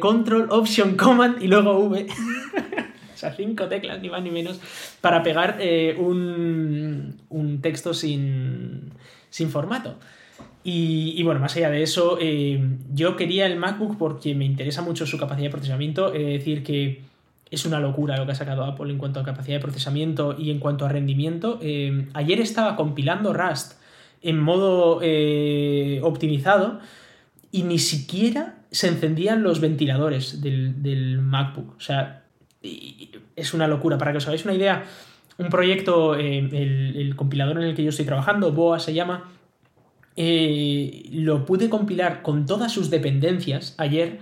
Control, 0.00 0.48
Option, 0.50 0.96
Command 0.96 1.42
y 1.42 1.46
luego 1.46 1.78
V. 1.78 2.06
cinco 3.32 3.66
teclas, 3.68 4.00
ni 4.00 4.08
más 4.08 4.22
ni 4.22 4.30
menos, 4.30 4.60
para 5.00 5.22
pegar 5.22 5.56
eh, 5.60 5.96
un, 5.98 7.58
texto 7.62 7.94
sin, 7.94 8.92
formato. 9.50 9.96
Y, 10.62 11.22
bueno, 11.22 11.40
más 11.40 11.56
allá 11.56 11.70
de 11.70 11.82
eso, 11.82 12.18
eh, 12.20 12.58
yo 12.94 13.16
quería 13.16 13.46
el 13.46 13.56
MacBook 13.56 13.98
porque 13.98 14.34
me 14.34 14.46
interesa 14.46 14.80
mucho 14.80 15.06
su 15.06 15.18
capacidad 15.18 15.48
de 15.48 15.50
procesamiento. 15.50 16.14
He 16.14 16.18
de 16.18 16.32
decir 16.32 16.62
que 16.62 17.02
es 17.50 17.66
una 17.66 17.80
locura 17.80 18.16
lo 18.16 18.24
que 18.24 18.32
ha 18.32 18.34
sacado 18.34 18.64
Apple 18.64 18.90
en 18.90 18.98
cuanto 18.98 19.20
a 19.20 19.24
capacidad 19.24 19.58
de 19.58 19.62
procesamiento 19.62 20.34
y 20.38 20.50
en 20.50 20.60
cuanto 20.60 20.86
a 20.86 20.88
rendimiento. 20.88 21.58
Eh, 21.62 22.08
ayer 22.14 22.40
estaba 22.40 22.76
compilando 22.76 23.34
Rust 23.34 23.74
en 24.22 24.40
modo 24.40 25.00
optimizado 26.02 26.80
y 27.52 27.62
ni 27.62 27.78
siquiera 27.78 28.56
se 28.74 28.88
encendían 28.88 29.44
los 29.44 29.60
ventiladores 29.60 30.42
del, 30.42 30.82
del 30.82 31.20
MacBook. 31.20 31.76
O 31.76 31.80
sea, 31.80 32.23
es 33.36 33.54
una 33.54 33.68
locura. 33.68 33.98
Para 33.98 34.12
que 34.12 34.18
os 34.18 34.26
hagáis 34.26 34.44
una 34.44 34.54
idea, 34.54 34.84
un 35.38 35.48
proyecto, 35.48 36.16
eh, 36.16 36.38
el, 36.38 37.14
compilador 37.16 37.58
en 37.58 37.64
el 37.64 37.74
que 37.74 37.82
yo 37.82 37.90
estoy 37.90 38.04
trabajando, 38.04 38.52
BOA 38.52 38.78
se 38.80 38.94
llama, 38.94 39.30
eh, 40.16 41.08
lo 41.12 41.44
pude 41.44 41.68
compilar 41.68 42.22
con 42.22 42.46
todas 42.46 42.72
sus 42.72 42.88
dependencias 42.90 43.74
ayer 43.78 44.20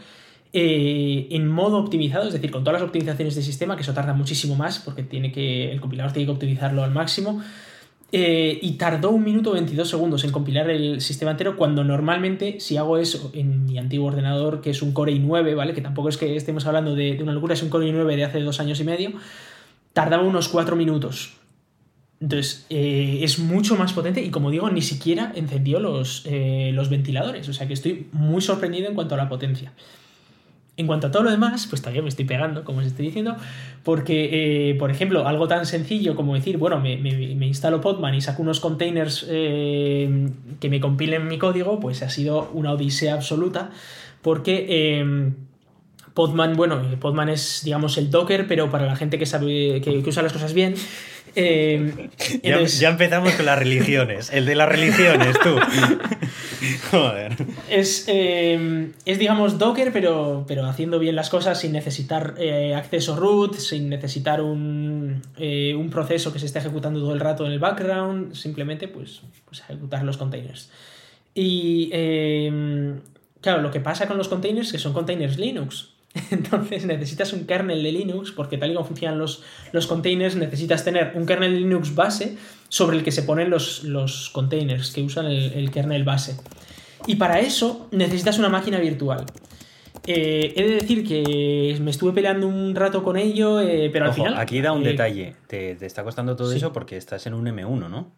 eh, 0.54 1.28
en 1.30 1.48
modo 1.48 1.78
optimizado, 1.78 2.26
es 2.26 2.34
decir, 2.34 2.50
con 2.50 2.62
todas 2.62 2.80
las 2.80 2.86
optimizaciones 2.86 3.34
del 3.34 3.44
sistema, 3.44 3.76
que 3.76 3.82
eso 3.82 3.94
tarda 3.94 4.12
muchísimo 4.12 4.54
más 4.54 4.78
porque 4.78 5.02
tiene 5.02 5.32
que, 5.32 5.72
el 5.72 5.80
compilador 5.80 6.12
tiene 6.12 6.26
que 6.26 6.32
optimizarlo 6.32 6.82
al 6.82 6.90
máximo. 6.90 7.42
Eh, 8.14 8.58
y 8.60 8.72
tardó 8.72 9.10
un 9.10 9.24
minuto 9.24 9.52
22 9.52 9.88
segundos 9.88 10.22
en 10.24 10.32
compilar 10.32 10.68
el 10.68 11.00
sistema 11.00 11.30
entero, 11.30 11.56
cuando 11.56 11.82
normalmente, 11.82 12.60
si 12.60 12.76
hago 12.76 12.98
eso 12.98 13.30
en 13.32 13.64
mi 13.64 13.78
antiguo 13.78 14.08
ordenador, 14.08 14.60
que 14.60 14.68
es 14.68 14.82
un 14.82 14.92
Core 14.92 15.14
i9, 15.14 15.56
¿vale? 15.56 15.72
Que 15.72 15.80
tampoco 15.80 16.10
es 16.10 16.18
que 16.18 16.36
estemos 16.36 16.66
hablando 16.66 16.94
de, 16.94 17.18
una 17.22 17.32
locura, 17.32 17.54
es 17.54 17.62
un 17.62 17.70
Core 17.70 17.90
i9 17.90 18.14
de 18.14 18.24
hace 18.24 18.40
dos 18.40 18.60
años 18.60 18.78
y 18.80 18.84
medio, 18.84 19.12
tardaba 19.94 20.24
unos 20.24 20.50
4 20.50 20.76
minutos. 20.76 21.38
Entonces, 22.20 22.66
eh, 22.68 23.20
es 23.22 23.38
mucho 23.38 23.76
más 23.76 23.94
potente 23.94 24.22
y 24.22 24.30
como 24.30 24.50
digo, 24.50 24.68
ni 24.68 24.82
siquiera 24.82 25.32
encendió 25.34 25.80
los, 25.80 26.24
eh, 26.26 26.70
los 26.74 26.90
ventiladores. 26.90 27.48
O 27.48 27.54
sea 27.54 27.66
que 27.66 27.72
estoy 27.72 28.08
muy 28.12 28.42
sorprendido 28.42 28.88
en 28.88 28.94
cuanto 28.94 29.14
a 29.14 29.18
la 29.18 29.28
potencia. 29.30 29.72
En 30.76 30.86
cuanto 30.86 31.08
a 31.08 31.10
todo 31.10 31.22
lo 31.22 31.30
demás, 31.30 31.66
pues 31.68 31.82
todavía 31.82 32.00
me 32.00 32.08
estoy 32.08 32.24
pegando, 32.24 32.64
como 32.64 32.78
os 32.78 32.86
estoy 32.86 33.06
diciendo, 33.06 33.36
porque, 33.82 34.70
eh, 34.70 34.74
por 34.76 34.90
ejemplo, 34.90 35.28
algo 35.28 35.46
tan 35.46 35.66
sencillo 35.66 36.16
como 36.16 36.34
decir, 36.34 36.56
bueno, 36.56 36.80
me, 36.80 36.94
instalo 37.46 37.82
Podman 37.82 38.14
y 38.14 38.22
saco 38.22 38.40
unos 38.40 38.58
containers 38.58 39.26
eh, 39.28 40.30
que 40.60 40.70
me 40.70 40.80
compilen 40.80 41.28
mi 41.28 41.36
código, 41.36 41.78
pues 41.78 42.02
ha 42.02 42.08
sido 42.08 42.50
una 42.54 42.72
odisea 42.72 43.12
absoluta, 43.12 43.70
porque, 44.22 44.66
eh, 44.68 45.32
Podman, 46.14 46.56
bueno, 46.56 46.82
Podman 47.00 47.28
es, 47.28 47.62
digamos, 47.64 47.96
el 47.96 48.10
Docker, 48.10 48.46
pero 48.46 48.70
para 48.70 48.86
la 48.86 48.96
gente 48.96 49.18
que 49.18 49.26
sabe, 49.26 49.80
que, 49.82 50.02
usa 50.06 50.22
las 50.22 50.32
cosas 50.32 50.52
bien. 50.52 50.74
Eh, 51.34 52.10
ya, 52.42 52.88
empezamos 52.90 53.32
con 53.32 53.46
las 53.46 53.58
religiones. 53.58 54.30
El 54.30 54.44
de 54.44 54.54
las 54.54 54.68
religiones, 54.68 55.38
tú. 55.42 55.56
Joder. 56.90 57.36
Es, 57.68 58.06
eh, 58.08 58.92
es, 59.04 59.18
digamos, 59.18 59.58
Docker, 59.58 59.92
pero, 59.92 60.44
pero 60.46 60.66
haciendo 60.66 60.98
bien 60.98 61.16
las 61.16 61.30
cosas 61.30 61.60
sin 61.60 61.72
necesitar 61.72 62.34
acceso 62.76 63.16
root, 63.16 63.56
sin 63.56 63.88
necesitar 63.88 64.40
un, 64.40 65.22
un, 65.38 65.90
proceso 65.90 66.32
que 66.32 66.38
se 66.38 66.46
esté 66.46 66.58
ejecutando 66.58 67.00
todo 67.00 67.12
el 67.12 67.20
rato 67.20 67.46
en 67.46 67.52
el 67.52 67.58
background, 67.58 68.34
simplemente 68.34 68.88
pues, 68.88 69.22
pues 69.44 69.60
ejecutar 69.60 70.04
los 70.04 70.16
containers. 70.16 70.70
Y 71.34 71.90
claro, 73.40 73.60
lo 73.60 73.70
que 73.70 73.80
pasa 73.80 74.06
con 74.06 74.16
los 74.16 74.28
containers 74.28 74.68
es 74.68 74.72
que 74.72 74.78
son 74.78 74.92
containers 74.92 75.38
Linux. 75.38 75.91
Entonces 76.30 76.84
necesitas 76.84 77.32
un 77.32 77.46
kernel 77.46 77.82
de 77.82 77.92
Linux, 77.92 78.32
porque 78.32 78.58
tal 78.58 78.70
y 78.70 78.74
como 78.74 78.86
funcionan 78.86 79.18
los, 79.18 79.42
los 79.72 79.86
containers, 79.86 80.36
necesitas 80.36 80.84
tener 80.84 81.12
un 81.14 81.26
kernel 81.26 81.54
de 81.54 81.60
Linux 81.60 81.94
base 81.94 82.36
sobre 82.68 82.96
el 82.98 83.04
que 83.04 83.12
se 83.12 83.22
ponen 83.22 83.50
los, 83.50 83.84
los 83.84 84.30
containers 84.30 84.92
que 84.92 85.02
usan 85.02 85.26
el, 85.26 85.70
kernel 85.70 86.04
base. 86.04 86.36
Y 87.06 87.16
para 87.16 87.40
eso 87.40 87.88
necesitas 87.90 88.38
una 88.38 88.48
máquina 88.48 88.78
virtual. 88.78 89.24
Eh, 90.06 90.52
he 90.56 90.62
de 90.62 90.74
decir 90.74 91.06
que 91.06 91.78
me 91.80 91.90
estuve 91.90 92.12
peleando 92.12 92.46
un 92.48 92.74
rato 92.74 93.02
con 93.02 93.16
ello, 93.16 93.60
eh, 93.60 93.88
pero 93.92 94.06
al 94.06 94.14
final. 94.14 94.36
Aquí 94.36 94.60
da 94.60 94.72
un 94.72 94.82
eh, 94.82 94.90
detalle. 94.90 95.36
Te, 95.46 95.72
está 95.84 96.02
costando 96.02 96.36
todo 96.36 96.52
eso 96.52 96.72
porque 96.72 96.96
estás 96.96 97.26
en 97.26 97.34
un 97.34 97.46
M1, 97.46 97.88
¿no? 97.88 98.12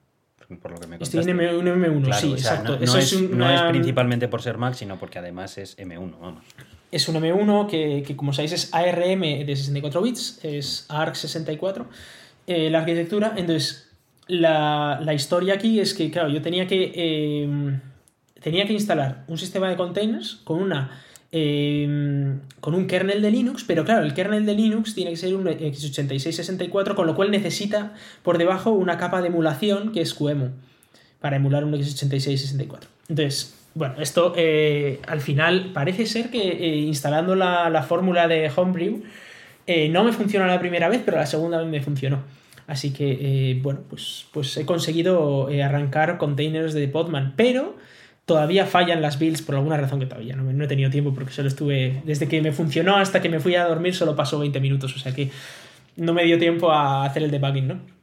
Por 0.61 0.73
lo 0.73 0.79
que 0.79 0.87
me 0.87 0.97
Estoy 0.97 1.25
en 1.25 1.41
un 1.41 1.67
M1, 1.67 2.13
sí, 2.15 2.33
exacto. 2.33 2.79
No, 2.79 2.97
es, 2.99 3.21
no, 3.31 3.51
es, 3.51 3.63
principalmente 3.71 4.29
por 4.29 4.43
ser 4.43 4.59
Mac, 4.59 4.75
sino 4.75 4.99
porque 4.99 5.19
además 5.19 5.57
es 5.59 5.77
M1, 5.79 6.19
vamos 6.21 6.45
es 6.95 7.09
un 7.09 7.17
M1 7.17 7.67
que, 7.67 8.15
como 8.15 8.33
sabéis 8.33 8.53
es 8.53 8.73
ARM 8.73 9.21
de 9.21 9.57
64 9.57 10.01
bits, 10.01 10.39
es 10.45 10.87
ARC64 10.89 11.87
eh, 12.47 12.71
la 12.71 12.79
arquitectura. 12.79 13.35
Entonces, 13.37 13.91
la, 14.29 15.13
historia 15.13 15.55
aquí 15.55 15.81
es 15.81 15.93
que, 15.93 16.13
claro, 16.13 16.29
yo 16.29 16.41
tenía 16.41 16.69
que, 16.69 17.43
em, 17.43 17.81
tenía 18.41 18.65
que 18.65 18.75
instalar 18.75 19.25
un 19.27 19.39
sistema 19.39 19.69
de 19.69 19.77
containers 19.77 20.37
con 20.45 20.63
una... 20.63 21.03
Em, 21.33 22.39
con 22.61 22.77
un 22.77 22.87
kernel 22.87 23.21
de 23.21 23.33
Linux, 23.33 23.65
pero 23.65 23.85
claro, 23.85 24.05
el 24.05 24.15
kernel 24.15 24.47
de 24.47 24.55
Linux 24.55 24.95
tiene 24.95 25.11
que 25.11 25.17
ser 25.17 25.35
un 25.35 25.47
x86-64, 25.47 26.95
con 26.95 27.09
lo 27.09 27.17
cual 27.17 27.33
necesita 27.33 27.95
por 28.23 28.39
debajo 28.39 28.71
una 28.71 28.99
capa 28.99 29.21
de 29.21 29.29
emulación 29.29 29.91
que 29.91 30.01
es 30.01 30.15
QEMU, 30.15 30.51
para 31.21 31.35
emular 31.35 31.65
un 31.65 31.75
x86-64. 31.75 32.83
Entonces, 33.09 33.64
bueno, 33.75 33.95
esto 33.99 34.33
eh, 34.37 35.01
al 35.07 35.21
final 35.21 35.71
parece 35.75 36.07
ser 36.07 36.31
que 36.31 36.49
eh, 36.49 36.77
instalando 36.77 37.35
la, 37.35 37.85
fórmula 37.89 38.29
de 38.29 38.51
Homebrew 38.55 39.03
eh, 39.67 39.89
no 39.89 40.05
me 40.05 40.13
funcionó 40.13 40.47
la 40.47 40.61
primera 40.61 40.89
vez, 40.89 41.03
pero 41.05 41.17
la 41.17 41.27
segunda 41.27 41.59
vez 41.59 41.67
me 41.67 41.81
funcionó. 41.81 42.23
Así 42.67 42.93
que, 42.95 43.59
bueno, 43.63 43.81
pues, 43.91 44.27
pues 44.33 44.57
he 44.57 44.65
conseguido 44.65 45.49
arrancar 45.63 46.17
containers 46.17 46.73
de 46.73 46.89
Podman, 46.89 47.35
pero 47.37 47.77
todavía 48.25 48.65
fallan 48.65 49.03
las 49.03 49.19
builds 49.19 49.43
por 49.43 49.57
alguna 49.57 49.77
razón 49.77 50.01
que 50.01 50.07
todavía 50.07 50.35
no, 50.35 50.65
he 50.65 50.67
tenido 50.67 50.89
tiempo 50.91 51.13
porque 51.13 51.33
solo 51.33 51.49
estuve, 51.49 52.01
desde 52.07 52.27
que 52.27 52.41
me 52.41 52.53
funcionó 52.53 52.97
hasta 52.97 53.21
que 53.21 53.29
me 53.29 53.39
fui 53.39 53.55
a 53.55 53.67
dormir 53.67 53.95
solo 53.95 54.17
pasó 54.17 54.39
20 54.39 54.61
minutos, 54.61 54.97
o 54.97 54.99
sea 54.99 55.15
que 55.15 55.31
no 55.97 56.15
me 56.15 56.25
dio 56.25 56.39
tiempo 56.39 56.73
a 56.73 57.05
hacer 57.05 57.23
el 57.23 57.31
debugging, 57.31 57.69
¿no? 57.69 57.94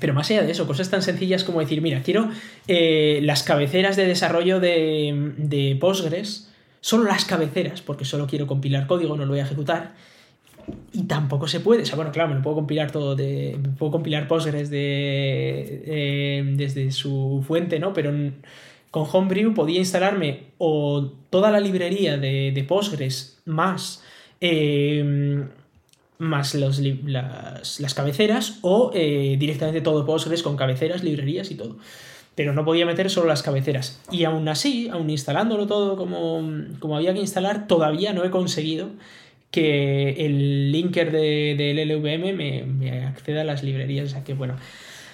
Pero 0.00 0.14
más 0.14 0.30
allá 0.30 0.42
de 0.42 0.52
eso, 0.52 0.66
cosas 0.66 0.90
tan 0.90 1.02
sencillas 1.02 1.44
como 1.44 1.60
decir, 1.60 1.80
mira, 1.80 2.02
quiero 2.02 2.30
eh, 2.66 3.20
las 3.22 3.42
cabeceras 3.42 3.96
de 3.96 4.06
desarrollo 4.06 4.60
de, 4.60 5.76
Postgres, 5.80 6.50
solo 6.80 7.04
las 7.04 7.24
cabeceras, 7.24 7.82
porque 7.82 8.04
solo 8.04 8.26
quiero 8.26 8.46
compilar 8.46 8.86
código, 8.86 9.16
no 9.16 9.24
lo 9.24 9.30
voy 9.30 9.40
a 9.40 9.44
ejecutar. 9.44 9.94
Y 10.92 11.04
tampoco 11.04 11.48
se 11.48 11.60
puede. 11.60 11.82
O 11.82 11.86
sea, 11.86 11.96
bueno, 11.96 12.12
claro, 12.12 12.28
me 12.28 12.34
lo 12.34 12.42
puedo 12.42 12.56
compilar 12.56 12.90
todo 12.90 13.16
de. 13.16 13.58
puedo 13.78 13.90
compilar 13.90 14.28
Postgres 14.28 14.68
de, 14.68 16.44
desde 16.56 16.90
su 16.90 17.42
fuente, 17.46 17.78
¿no? 17.78 17.94
Pero 17.94 18.12
con 18.90 19.06
Homebrew 19.10 19.54
podía 19.54 19.78
instalarme 19.78 20.48
o 20.58 21.10
toda 21.30 21.50
la 21.50 21.60
librería 21.60 22.18
de, 22.18 22.64
Postgres 22.68 23.40
más 23.46 24.04
eh, 24.42 25.46
más 26.18 26.54
los, 26.54 26.80
las, 26.80 27.80
las, 27.80 27.94
cabeceras 27.94 28.58
o 28.62 28.90
eh, 28.94 29.36
directamente 29.38 29.80
todo 29.80 30.04
Postgres 30.04 30.42
con 30.42 30.56
cabeceras, 30.56 31.02
librerías 31.02 31.50
y 31.50 31.54
todo. 31.54 31.76
Pero 32.34 32.52
no 32.52 32.64
podía 32.64 32.86
meter 32.86 33.10
solo 33.10 33.28
las 33.28 33.42
cabeceras. 33.42 34.00
Y 34.10 34.24
aún 34.24 34.48
así, 34.48 34.88
aún 34.88 35.10
instalándolo 35.10 35.66
todo 35.66 35.96
como, 35.96 36.42
como 36.78 36.96
había 36.96 37.14
que 37.14 37.20
instalar, 37.20 37.66
todavía 37.66 38.12
no 38.12 38.24
he 38.24 38.30
conseguido 38.30 38.90
que 39.50 40.26
el 40.26 40.72
linker 40.72 41.10
del 41.10 41.56
de, 41.56 41.84
LLVM 41.86 42.36
me, 42.36 42.64
me, 42.64 43.06
acceda 43.06 43.40
a 43.40 43.44
las 43.44 43.62
librerías. 43.62 44.06
O 44.06 44.10
sea 44.10 44.24
que 44.24 44.34
bueno, 44.34 44.56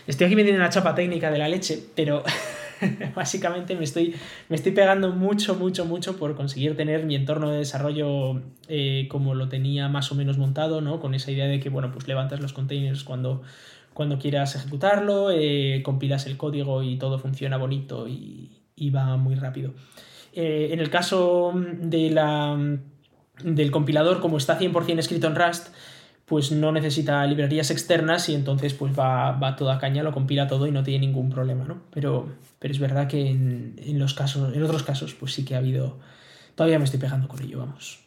estoy 0.06 0.26
aquí 0.26 0.36
metiendo 0.36 0.60
una 0.60 0.70
chapa 0.70 0.94
técnica 0.94 1.30
de 1.30 1.38
la 1.38 1.48
leche, 1.48 1.80
pero 1.94 2.24
Básicamente 3.14 3.76
me 3.76 3.84
estoy, 3.84 4.14
me 4.48 4.56
estoy 4.56 4.72
pegando 4.72 5.10
mucho, 5.10 5.54
mucho, 5.54 5.84
mucho 5.84 6.16
por 6.16 6.34
conseguir 6.34 6.76
tener 6.76 7.04
mi 7.04 7.14
entorno 7.14 7.50
de 7.50 7.58
desarrollo 7.58 8.42
eh, 8.68 9.06
como 9.10 9.34
lo 9.34 9.48
tenía 9.48 9.88
más 9.88 10.10
o 10.12 10.14
menos 10.14 10.38
montado, 10.38 10.80
¿no? 10.80 11.00
Con 11.00 11.14
esa 11.14 11.30
idea 11.30 11.46
de 11.46 11.60
que, 11.60 11.68
bueno, 11.68 11.90
pues 11.92 12.08
levantas 12.08 12.40
los 12.40 12.52
containers 12.52 13.04
cuando, 13.04 13.42
cuando 13.92 14.18
quieras 14.18 14.54
ejecutarlo, 14.56 15.30
eh, 15.30 15.82
compilas 15.84 16.26
el 16.26 16.36
código 16.36 16.82
y 16.82 16.96
todo 16.96 17.18
funciona 17.18 17.56
bonito 17.56 18.08
y, 18.08 18.50
va 18.94 19.16
muy 19.16 19.34
rápido. 19.34 19.72
Eh, 20.32 20.68
en 20.72 20.80
el 20.80 20.90
caso 20.90 21.52
de 21.54 22.10
la, 22.10 22.56
del 23.42 23.70
compilador, 23.70 24.20
como 24.20 24.36
está 24.36 24.58
100% 24.58 24.98
escrito 24.98 25.26
en 25.26 25.36
Rust, 25.36 25.68
pues 26.26 26.52
no 26.52 26.72
necesita 26.72 27.26
librerías 27.26 27.70
externas 27.70 28.28
y 28.28 28.34
entonces 28.34 28.72
pues 28.74 28.98
va, 28.98 29.32
va 29.32 29.56
toda 29.56 29.78
caña, 29.78 30.02
lo 30.02 30.12
compila 30.12 30.48
todo 30.48 30.66
y 30.66 30.70
no 30.70 30.82
tiene 30.82 31.06
ningún 31.06 31.30
problema, 31.30 31.64
¿no? 31.64 31.82
Pero, 31.92 32.28
pero 32.58 32.72
es 32.72 32.80
verdad 32.80 33.08
que 33.08 33.28
en, 33.28 33.98
los 33.98 34.14
casos, 34.14 34.54
en 34.54 34.62
otros 34.62 34.82
casos 34.82 35.14
pues 35.14 35.34
sí 35.34 35.44
que 35.44 35.54
ha 35.54 35.58
habido... 35.58 35.98
Todavía 36.54 36.78
me 36.78 36.84
estoy 36.84 37.00
pegando 37.00 37.28
con 37.28 37.42
ello, 37.42 37.58
vamos. 37.58 38.00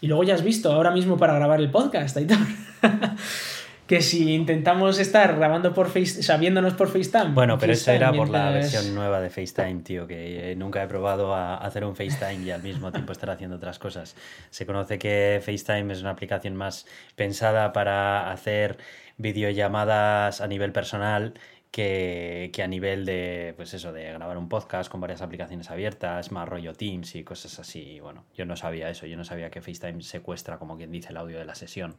Y 0.00 0.08
luego 0.08 0.24
ya 0.24 0.34
has 0.34 0.42
visto, 0.42 0.72
ahora 0.72 0.90
mismo 0.90 1.16
para 1.16 1.34
grabar 1.34 1.60
el 1.60 1.70
podcast, 1.70 2.16
Aitor. 2.16 2.38
que 3.86 4.00
si 4.00 4.32
intentamos 4.32 4.98
estar 4.98 5.36
grabando 5.36 5.74
por 5.74 5.88
Face, 5.88 6.22
sabiéndonos 6.22 6.74
por 6.74 6.88
FaceTime. 6.88 7.34
Bueno, 7.34 7.58
pero 7.58 7.74
eso 7.74 7.90
era 7.90 8.12
por 8.12 8.30
la 8.30 8.50
versión 8.50 8.94
nueva 8.94 9.20
de 9.20 9.28
FaceTime, 9.28 9.82
tío, 9.82 10.06
que 10.06 10.52
eh, 10.52 10.56
nunca 10.56 10.82
he 10.82 10.88
probado 10.88 11.34
a 11.34 11.58
hacer 11.58 11.84
un 11.84 11.94
FaceTime 11.94 12.44
y 12.44 12.50
al 12.50 12.62
mismo 12.62 12.92
tiempo 12.92 13.12
estar 13.12 13.28
haciendo 13.28 13.56
otras 13.56 13.78
cosas. 13.78 14.16
Se 14.50 14.64
conoce 14.64 14.98
que 14.98 15.42
FaceTime 15.44 15.92
es 15.92 16.00
una 16.00 16.10
aplicación 16.10 16.56
más 16.56 16.86
pensada 17.14 17.72
para 17.72 18.30
hacer 18.30 18.78
videollamadas 19.18 20.40
a 20.40 20.46
nivel 20.46 20.72
personal 20.72 21.34
que, 21.70 22.50
que, 22.54 22.62
a 22.62 22.68
nivel 22.68 23.04
de, 23.04 23.52
pues 23.56 23.74
eso, 23.74 23.92
de 23.92 24.04
grabar 24.04 24.38
un 24.38 24.48
podcast 24.48 24.90
con 24.90 25.00
varias 25.00 25.20
aplicaciones 25.20 25.70
abiertas, 25.70 26.32
más 26.32 26.48
rollo 26.48 26.72
Teams 26.72 27.16
y 27.16 27.24
cosas 27.24 27.58
así. 27.58 28.00
Bueno, 28.00 28.24
yo 28.34 28.46
no 28.46 28.56
sabía 28.56 28.88
eso, 28.88 29.04
yo 29.06 29.16
no 29.18 29.24
sabía 29.24 29.50
que 29.50 29.60
FaceTime 29.60 30.00
secuestra, 30.00 30.58
como 30.58 30.78
quien 30.78 30.90
dice, 30.90 31.10
el 31.10 31.18
audio 31.18 31.38
de 31.38 31.44
la 31.44 31.54
sesión 31.54 31.96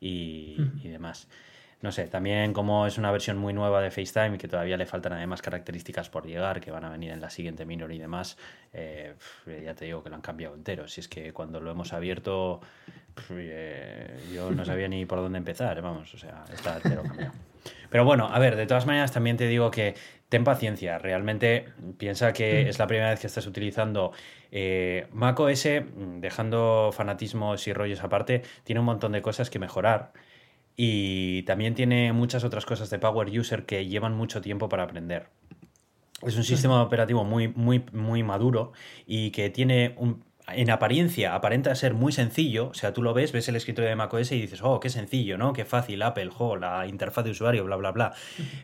y, 0.00 0.56
demás. 0.82 1.28
No 1.82 1.92
sé, 1.92 2.08
también 2.08 2.52
como 2.52 2.86
es 2.86 2.98
una 2.98 3.10
versión 3.10 3.38
muy 3.38 3.54
nueva 3.54 3.80
de 3.80 3.90
FaceTime 3.90 4.34
y 4.34 4.38
que 4.38 4.48
todavía 4.48 4.76
le 4.76 4.84
faltan 4.84 5.14
además 5.14 5.40
características 5.40 6.10
por 6.10 6.26
llegar 6.26 6.60
que 6.60 6.70
van 6.70 6.84
a 6.84 6.90
venir 6.90 7.10
en 7.10 7.22
la 7.22 7.30
siguiente 7.30 7.64
minor 7.64 7.90
y 7.90 7.98
demás, 7.98 8.36
eh, 8.74 9.14
ya 9.46 9.74
te 9.74 9.86
digo 9.86 10.02
que 10.02 10.10
lo 10.10 10.16
han 10.16 10.22
cambiado 10.22 10.54
entero. 10.54 10.88
Si 10.88 11.00
es 11.00 11.08
que 11.08 11.32
cuando 11.32 11.58
lo 11.58 11.70
hemos 11.70 11.94
abierto 11.94 12.60
eh, 13.30 14.28
yo 14.34 14.50
no 14.50 14.64
sabía 14.64 14.88
ni 14.88 15.06
por 15.06 15.20
dónde 15.20 15.38
empezar, 15.38 15.80
vamos, 15.80 16.12
o 16.12 16.18
sea, 16.18 16.44
está 16.52 16.76
entero 16.76 17.02
cambiado. 17.02 17.32
Pero 17.90 18.04
bueno, 18.04 18.28
a 18.32 18.38
ver, 18.38 18.56
de 18.56 18.66
todas 18.66 18.86
maneras 18.86 19.12
también 19.12 19.36
te 19.36 19.46
digo 19.46 19.70
que 19.70 19.94
ten 20.28 20.44
paciencia, 20.44 20.98
realmente 20.98 21.66
piensa 21.98 22.32
que 22.32 22.68
es 22.68 22.78
la 22.78 22.86
primera 22.86 23.10
vez 23.10 23.20
que 23.20 23.26
estás 23.26 23.46
utilizando 23.46 24.12
eh, 24.52 25.08
macOS, 25.12 25.66
mm, 25.66 26.20
dejando 26.20 26.90
fanatismos 26.92 27.66
y 27.66 27.72
rollos 27.72 28.02
aparte, 28.02 28.42
tiene 28.64 28.80
un 28.80 28.86
montón 28.86 29.12
de 29.12 29.22
cosas 29.22 29.50
que 29.50 29.58
mejorar. 29.58 30.12
Y 30.76 31.42
también 31.42 31.74
tiene 31.74 32.12
muchas 32.12 32.44
otras 32.44 32.64
cosas 32.64 32.88
de 32.90 32.98
Power 32.98 33.28
User 33.38 33.66
que 33.66 33.86
llevan 33.86 34.14
mucho 34.14 34.40
tiempo 34.40 34.68
para 34.68 34.84
aprender. 34.84 35.26
Es 36.22 36.36
un 36.36 36.44
sistema 36.44 36.82
operativo 36.82 37.24
muy, 37.24 37.48
muy, 37.48 37.84
muy 37.92 38.22
maduro 38.22 38.72
y 39.06 39.30
que 39.30 39.50
tiene 39.50 39.94
un, 39.96 40.22
en 40.54 40.70
apariencia 40.70 41.34
aparenta 41.34 41.74
ser 41.74 41.94
muy 41.94 42.12
sencillo, 42.12 42.68
o 42.68 42.74
sea, 42.74 42.92
tú 42.92 43.02
lo 43.02 43.14
ves, 43.14 43.32
ves 43.32 43.48
el 43.48 43.56
escritorio 43.56 43.88
de 43.88 43.96
macOS 43.96 44.32
y 44.32 44.40
dices, 44.40 44.60
oh, 44.62 44.80
qué 44.80 44.88
sencillo, 44.88 45.38
¿no? 45.38 45.52
Qué 45.52 45.64
fácil, 45.64 46.02
Apple, 46.02 46.30
jo, 46.30 46.56
la 46.56 46.86
interfaz 46.86 47.24
de 47.24 47.30
usuario, 47.30 47.64
bla, 47.64 47.76
bla, 47.76 47.92
bla. 47.92 48.12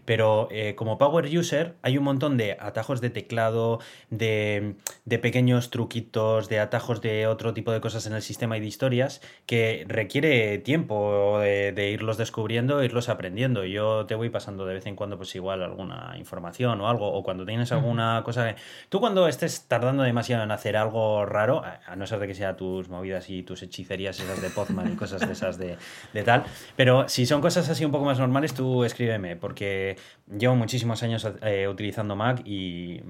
Pero 0.05 0.49
eh, 0.51 0.75
como 0.75 0.99
Power 0.99 1.27
User 1.27 1.75
hay 1.83 1.99
un 1.99 2.05
montón 2.05 2.37
de 2.37 2.57
atajos 2.59 3.01
de 3.01 3.11
teclado, 3.11 3.81
de, 4.11 4.77
pequeños 5.21 5.71
truquitos, 5.71 6.49
de 6.49 6.61
atajos 6.61 7.01
de 7.01 7.27
otro 7.27 7.55
tipo 7.55 7.73
de 7.73 7.81
cosas 7.81 8.07
en 8.07 8.13
el 8.13 8.23
sistema 8.23 8.57
y 8.57 8.61
de 8.61 8.67
historias 8.67 9.21
que 9.47 9.85
requiere 9.89 10.59
tiempo 10.59 11.39
de, 11.41 11.91
irlos 11.91 12.17
descubriendo, 12.17 12.83
irlos 12.83 13.09
aprendiendo. 13.09 13.65
Yo 13.65 14.07
te 14.07 14.15
voy 14.15 14.31
pasando 14.31 14.67
de 14.67 14.75
vez 14.75 14.87
en 14.87 14.97
cuando, 14.97 15.17
pues 15.17 15.35
igual, 15.35 15.63
alguna 15.63 16.15
información 16.19 16.81
o 16.81 16.89
algo, 16.89 17.13
o 17.13 17.23
cuando 17.23 17.45
tienes 17.45 17.73
alguna 17.73 18.23
cosa... 18.25 18.55
Tú 18.89 19.01
cuando 19.01 19.29
estés 19.29 19.67
tardando 19.69 20.03
demasiado 20.03 20.45
en 20.45 20.51
hacer 20.51 20.77
algo 20.77 21.27
raro, 21.27 21.63
a 21.87 21.97
no 21.97 22.07
ser 22.07 22.19
de 22.19 22.27
que 22.27 22.35
sea 22.35 22.57
tus 22.57 22.89
movidas 22.89 23.29
y 23.31 23.43
tus 23.43 23.63
hechicerías 23.63 24.19
esas 24.21 24.41
de 24.41 24.51
Podman 24.51 24.93
y 24.93 24.97
cosas 24.97 25.21
de 25.27 25.33
esas 25.33 25.59
de, 25.59 25.77
de 26.13 26.23
tal. 26.23 26.45
Pero 26.77 27.09
si 27.09 27.27
son 27.27 27.41
cosas 27.41 27.69
así 27.69 27.85
un 27.85 27.93
poco 27.93 28.05
más 28.05 28.19
normales, 28.19 28.55
tú 28.55 28.85
escríbeme, 28.85 29.37
porque 29.37 29.97
llevo 30.39 30.57
muchísimos 30.57 31.03
años 31.03 31.29
eh, 31.43 31.69
utilizando 31.69 32.17
Mac 32.17 32.43
y 32.47 33.01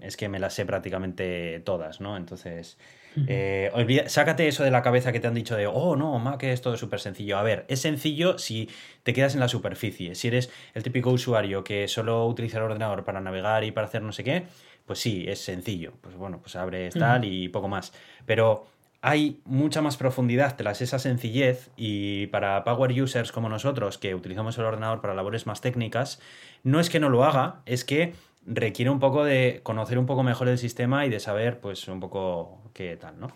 es 0.00 0.16
que 0.16 0.28
me 0.28 0.38
las 0.38 0.54
sé 0.54 0.66
prácticamente 0.66 1.60
todas, 1.60 2.00
¿no? 2.00 2.16
Entonces, 2.16 2.78
eh, 3.26 3.70
olvida, 3.72 4.08
sácate 4.08 4.46
eso 4.46 4.62
de 4.62 4.70
la 4.70 4.82
cabeza 4.82 5.12
que 5.12 5.20
te 5.20 5.26
han 5.26 5.34
dicho 5.34 5.56
de, 5.56 5.66
oh, 5.66 5.96
no, 5.96 6.18
Mac 6.18 6.42
es 6.44 6.60
todo 6.60 6.76
súper 6.76 7.00
sencillo. 7.00 7.38
A 7.38 7.42
ver, 7.42 7.64
es 7.68 7.80
sencillo 7.80 8.38
si 8.38 8.68
te 9.02 9.12
quedas 9.12 9.34
en 9.34 9.40
la 9.40 9.48
superficie. 9.48 10.14
Si 10.14 10.28
eres 10.28 10.50
el 10.74 10.82
típico 10.82 11.10
usuario 11.10 11.64
que 11.64 11.88
solo 11.88 12.26
utiliza 12.26 12.58
el 12.58 12.64
ordenador 12.64 13.04
para 13.04 13.20
navegar 13.20 13.64
y 13.64 13.72
para 13.72 13.86
hacer 13.86 14.02
no 14.02 14.12
sé 14.12 14.24
qué, 14.24 14.44
pues 14.88 14.98
sí, 14.98 15.26
es 15.28 15.38
sencillo. 15.38 15.92
Pues 16.00 16.16
bueno, 16.16 16.40
pues 16.40 16.56
abres 16.56 16.94
tal 16.94 17.24
y 17.24 17.48
poco 17.48 17.68
más. 17.68 17.92
Pero 18.26 18.66
hay 19.02 19.40
mucha 19.44 19.82
más 19.82 19.96
profundidad 19.96 20.56
tras 20.56 20.80
esa 20.80 20.98
sencillez 20.98 21.70
y 21.76 22.26
para 22.28 22.64
power 22.64 22.90
users 23.00 23.30
como 23.30 23.48
nosotros 23.48 23.98
que 23.98 24.14
utilizamos 24.14 24.58
el 24.58 24.64
ordenador 24.64 25.00
para 25.00 25.14
labores 25.14 25.46
más 25.46 25.60
técnicas, 25.60 26.20
no 26.64 26.80
es 26.80 26.90
que 26.90 26.98
no 26.98 27.10
lo 27.10 27.22
haga, 27.22 27.60
es 27.66 27.84
que 27.84 28.14
requiere 28.46 28.90
un 28.90 28.98
poco 28.98 29.24
de 29.24 29.60
conocer 29.62 29.98
un 29.98 30.06
poco 30.06 30.22
mejor 30.22 30.48
el 30.48 30.58
sistema 30.58 31.04
y 31.04 31.10
de 31.10 31.20
saber 31.20 31.60
pues 31.60 31.86
un 31.86 32.00
poco 32.00 32.62
qué 32.72 32.96
tal, 32.96 33.20
¿no? 33.20 33.28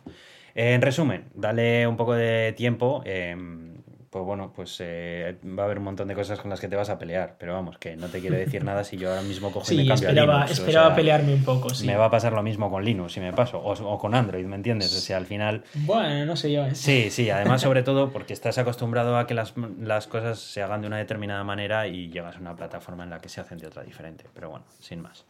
En 0.54 0.82
resumen, 0.82 1.26
dale 1.35 1.87
un 1.87 1.97
poco 1.97 2.14
de 2.14 2.54
tiempo. 2.56 3.02
Em, 3.04 3.76
pues 4.12 4.26
bueno, 4.26 4.52
pues 4.54 4.76
eh, 4.81 5.38
va 5.59 5.62
a 5.62 5.64
haber 5.64 5.78
un 5.78 5.85
montón 5.85 6.07
de 6.07 6.14
cosas 6.14 6.38
con 6.38 6.50
las 6.50 6.61
que 6.61 6.69
te 6.69 6.76
vas 6.76 6.90
a 6.90 6.99
pelear. 6.99 7.37
Pero 7.38 7.54
vamos, 7.54 7.78
que 7.78 7.97
no 7.97 8.09
te 8.09 8.21
quiero 8.21 8.37
decir 8.37 8.62
nada 8.62 8.85
si 8.85 8.99
yo 8.99 9.09
ahora 9.09 9.23
mismo 9.23 9.50
cojo 9.50 9.73
y 9.73 9.78
me 9.78 9.87
cambio 9.87 10.07
esperaba, 10.11 10.35
a 10.35 10.45
Linux. 10.45 10.59
esperaba 10.59 10.95
pelearme 10.95 11.33
un 11.33 11.42
poco, 11.42 11.71
sí. 11.71 11.87
Me 11.87 11.97
va 11.97 12.04
a 12.04 12.11
pasar 12.11 12.35
lo 12.35 12.42
mismo 12.42 12.71
con 12.71 12.85
Linux 12.85 13.14
si 13.14 13.21
me 13.21 13.33
paso. 13.33 13.59
O, 13.59 13.73
o, 13.73 13.99
con 13.99 14.14
Android, 14.14 14.45
¿me 14.45 14.57
entiendes? 14.57 14.95
O 14.95 15.00
sea, 15.00 15.16
al 15.16 15.25
final. 15.25 15.64
Bueno, 15.73 16.26
no 16.26 16.37
sé 16.37 16.52
yo. 16.52 16.66
¿eh? 16.66 16.75
Sí, 16.75 17.11
sí, 17.11 17.31
además, 17.31 17.62
sobre 17.62 17.83
todo 17.83 18.11
porque 18.12 18.35
estás 18.35 18.59
acostumbrado 18.59 19.16
a 19.16 19.26
que 19.26 19.33
las, 19.33 19.54
las 19.81 20.09
cosas 20.09 20.38
se 20.38 20.62
hagan 20.62 20.83
de 20.83 20.88
una 20.88 20.99
determinada 20.99 21.42
manera 21.42 21.87
y 21.87 22.11
llegas 22.11 22.37
a 22.37 22.40
una 22.40 22.54
plataforma 22.54 23.04
en 23.04 23.11
la 23.11 23.19
que 23.19 23.31
se 23.31 23.40
hacen 23.40 23.57
de 23.57 23.66
otra 23.66 23.83
diferente. 23.83 24.26
Pero 24.35 24.50
bueno, 24.50 24.66
sin 24.78 25.00
más. 25.00 25.25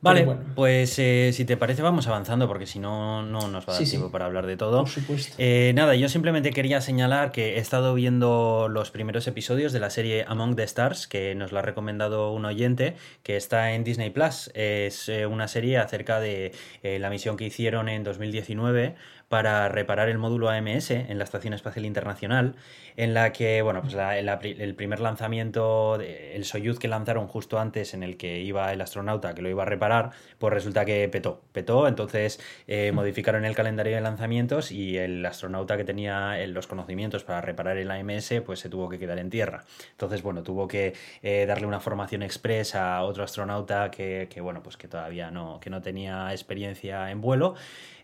Vale, 0.00 0.24
bueno. 0.24 0.42
pues 0.54 0.96
eh, 1.00 1.30
si 1.32 1.44
te 1.44 1.56
parece 1.56 1.82
vamos 1.82 2.06
avanzando 2.06 2.46
porque 2.46 2.66
si 2.66 2.78
no, 2.78 3.22
no 3.22 3.48
nos 3.48 3.68
va 3.68 3.72
a 3.72 3.76
dar 3.76 3.84
sí, 3.84 3.90
tiempo 3.90 4.08
sí. 4.08 4.12
para 4.12 4.26
hablar 4.26 4.46
de 4.46 4.56
todo. 4.56 4.80
Por 4.80 4.88
supuesto. 4.88 5.34
Eh, 5.38 5.72
nada, 5.74 5.96
yo 5.96 6.08
simplemente 6.08 6.50
quería 6.50 6.80
señalar 6.80 7.32
que 7.32 7.56
he 7.56 7.58
estado 7.58 7.94
viendo 7.94 8.68
los 8.70 8.92
primeros 8.92 9.26
episodios 9.26 9.72
de 9.72 9.80
la 9.80 9.90
serie 9.90 10.24
Among 10.28 10.54
the 10.54 10.62
Stars, 10.62 11.08
que 11.08 11.34
nos 11.34 11.50
lo 11.50 11.58
ha 11.58 11.62
recomendado 11.62 12.32
un 12.32 12.44
oyente, 12.44 12.94
que 13.24 13.36
está 13.36 13.72
en 13.72 13.82
Disney 13.82 14.10
Plus. 14.10 14.52
Es 14.54 15.08
eh, 15.08 15.26
una 15.26 15.48
serie 15.48 15.78
acerca 15.78 16.20
de 16.20 16.52
eh, 16.84 16.98
la 17.00 17.10
misión 17.10 17.36
que 17.36 17.46
hicieron 17.46 17.88
en 17.88 18.04
2019 18.04 18.94
para 19.28 19.68
reparar 19.68 20.08
el 20.08 20.18
módulo 20.18 20.48
AMS 20.48 20.90
en 20.90 21.18
la 21.18 21.24
Estación 21.24 21.52
Espacial 21.52 21.84
Internacional, 21.84 22.56
en 22.96 23.14
la 23.14 23.32
que, 23.32 23.62
bueno, 23.62 23.82
pues 23.82 23.94
la, 23.94 24.20
la, 24.22 24.40
el 24.42 24.74
primer 24.74 25.00
lanzamiento, 25.00 26.00
el 26.00 26.44
Soyuz 26.44 26.78
que 26.78 26.88
lanzaron 26.88 27.28
justo 27.28 27.58
antes 27.58 27.94
en 27.94 28.02
el 28.02 28.16
que 28.16 28.40
iba 28.40 28.72
el 28.72 28.80
astronauta 28.80 29.34
que 29.34 29.42
lo 29.42 29.48
iba 29.48 29.62
a 29.62 29.66
reparar, 29.66 30.10
pues 30.38 30.52
resulta 30.52 30.84
que 30.84 31.08
petó, 31.08 31.42
petó, 31.52 31.88
entonces 31.88 32.40
eh, 32.66 32.90
modificaron 32.92 33.44
el 33.44 33.54
calendario 33.54 33.94
de 33.94 34.00
lanzamientos 34.00 34.72
y 34.72 34.96
el 34.96 35.24
astronauta 35.24 35.76
que 35.76 35.84
tenía 35.84 36.36
los 36.46 36.66
conocimientos 36.66 37.24
para 37.24 37.40
reparar 37.40 37.76
el 37.76 37.90
AMS, 37.90 38.34
pues 38.44 38.60
se 38.60 38.68
tuvo 38.68 38.88
que 38.88 38.98
quedar 38.98 39.18
en 39.18 39.30
tierra. 39.30 39.64
Entonces, 39.90 40.22
bueno, 40.22 40.42
tuvo 40.42 40.66
que 40.66 40.94
eh, 41.22 41.44
darle 41.46 41.66
una 41.66 41.80
formación 41.80 42.22
express 42.22 42.74
a 42.74 43.02
otro 43.02 43.24
astronauta 43.24 43.90
que, 43.90 44.28
que, 44.30 44.40
bueno, 44.40 44.62
pues 44.62 44.76
que 44.76 44.88
todavía 44.88 45.30
no, 45.30 45.60
que 45.60 45.70
no 45.70 45.82
tenía 45.82 46.32
experiencia 46.32 47.10
en 47.10 47.20
vuelo 47.20 47.54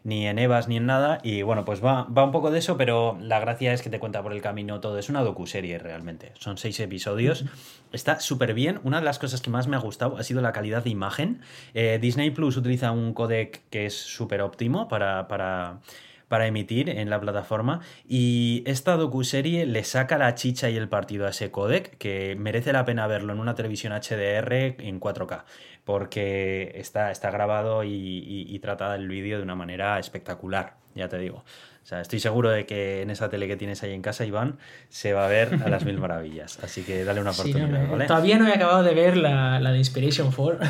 ni 0.05 0.27
en 0.27 0.39
Evas 0.39 0.69
ni 0.69 0.77
en 0.77 0.87
nada. 0.87 1.19
Y 1.23 1.43
bueno, 1.43 1.65
pues 1.65 1.85
va, 1.85 2.05
va 2.05 2.25
un 2.25 2.31
poco 2.31 2.51
de 2.51 2.61
eso, 2.61 2.77
pero 2.77 3.19
la 3.21 3.41
gracia 3.41 3.73
es 3.73 3.83
que 3.83 3.91
te 3.91 3.99
cuenta 3.99 4.23
por 4.23 4.33
el 4.33 4.43
camino 4.43 4.81
todo. 4.81 4.99
Es 4.99 5.09
una 5.09 5.23
docuserie 5.23 5.79
realmente. 5.79 6.33
Son 6.39 6.59
seis 6.59 6.79
episodios. 6.79 7.45
Está 7.93 8.21
súper 8.21 8.55
bien. 8.55 8.81
Una 8.85 8.99
de 8.99 9.05
las 9.05 9.19
cosas 9.19 9.41
que 9.41 9.51
más 9.51 9.67
me 9.67 9.77
ha 9.77 9.81
gustado 9.81 10.19
ha 10.19 10.23
sido 10.23 10.43
la 10.43 10.53
calidad 10.53 10.85
de 10.85 10.91
imagen. 10.91 11.41
Eh, 11.73 11.99
Disney 12.01 12.31
Plus 12.31 12.57
utiliza 12.57 12.93
un 12.93 13.15
codec 13.15 13.63
que 13.71 13.87
es 13.87 13.95
súper 13.95 14.43
óptimo 14.43 14.87
para. 14.87 15.27
para 15.27 15.81
para 16.29 16.47
emitir 16.47 16.89
en 16.89 17.11
la 17.11 17.21
plataforma 17.21 17.81
y 18.09 18.63
esta 18.67 18.97
docuserie 18.97 19.67
le 19.67 19.85
saca 19.85 20.19
la 20.19 20.35
chicha 20.35 20.71
y 20.71 20.77
el 20.77 20.89
partido 20.89 21.27
a 21.27 21.31
ese 21.31 21.51
codec 21.51 21.97
que 21.99 22.37
merece 22.39 22.73
la 22.73 22.85
pena 22.85 23.07
verlo 23.07 23.33
en 23.33 23.41
una 23.41 23.55
televisión 23.55 23.93
HDR 23.93 24.53
en 24.79 25.01
4K 25.01 25.45
porque 25.85 26.73
está, 26.77 27.11
está 27.11 27.31
grabado 27.31 27.85
y, 27.85 27.91
y, 27.91 28.47
y 28.49 28.59
trata 28.59 28.95
el 28.95 29.09
vídeo 29.09 29.37
de 29.37 29.43
una 29.43 29.55
manera 29.55 29.99
espectacular, 29.99 30.77
ya 30.95 31.09
te 31.09 31.19
digo. 31.19 31.45
O 31.85 31.87
sea, 31.87 32.01
estoy 32.01 32.19
seguro 32.19 32.49
de 32.49 32.65
que 32.65 33.03
en 33.03 33.11
esa 33.11 33.29
tele 33.29 33.47
que 33.47 33.57
tienes 33.57 33.83
ahí 33.83 33.93
en 33.93 34.01
casa, 34.01 34.25
Iván, 34.25 34.57
se 34.89 35.13
va 35.13 35.27
a 35.27 35.29
ver 35.29 35.61
a 35.63 35.69
las 35.69 35.85
mil 35.85 35.99
maravillas. 35.99 36.59
Así 36.65 36.83
que 36.83 37.05
dale 37.05 37.21
una 37.21 37.31
oportunidad, 37.33 37.67
sí, 37.67 37.87
no, 37.87 37.93
¿vale? 37.93 38.07
Todavía 38.07 38.39
no 38.39 38.49
he 38.49 38.55
acabado 38.55 38.83
de 38.83 38.95
ver 38.95 39.19
la, 39.19 39.61
la 39.61 39.71
de 39.71 39.79
Inspiration 39.79 40.33
4. 40.33 40.59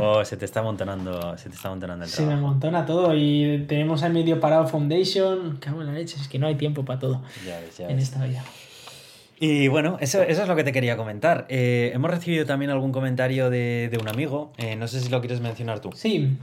Oh, 0.00 0.24
se 0.24 0.36
te 0.36 0.44
está 0.44 0.60
amontonando, 0.64 1.36
se 1.38 1.48
te 1.48 1.56
está 1.56 1.68
amontonando 1.68 2.04
el 2.04 2.10
trabajo. 2.10 2.30
Se 2.30 2.36
me 2.36 2.46
amontona 2.46 2.84
todo 2.84 3.14
y 3.16 3.64
tenemos 3.66 4.02
al 4.02 4.12
medio 4.12 4.38
parado 4.38 4.66
Foundation. 4.68 5.56
Cago 5.56 5.80
en 5.80 5.86
la 5.88 5.94
leche, 5.94 6.16
es 6.20 6.28
que 6.28 6.38
no 6.38 6.46
hay 6.46 6.56
tiempo 6.56 6.84
para 6.84 7.00
todo 7.00 7.22
ya 7.46 7.58
ves, 7.60 7.78
ya 7.78 7.88
en 7.88 7.96
ves. 7.96 8.04
esta 8.04 8.24
vida. 8.24 8.44
Y 9.40 9.68
bueno, 9.68 9.96
eso, 10.00 10.22
eso, 10.22 10.42
es 10.42 10.48
lo 10.48 10.54
que 10.54 10.62
te 10.62 10.72
quería 10.72 10.96
comentar. 10.96 11.46
Eh, 11.48 11.90
hemos 11.94 12.10
recibido 12.10 12.46
también 12.46 12.70
algún 12.70 12.92
comentario 12.92 13.50
de, 13.50 13.88
de 13.90 13.98
un 13.98 14.08
amigo. 14.08 14.52
Eh, 14.58 14.76
no 14.76 14.86
sé 14.88 15.00
si 15.00 15.08
lo 15.08 15.20
quieres 15.20 15.40
mencionar 15.40 15.80
tú. 15.80 15.90
Sí, 15.92 16.36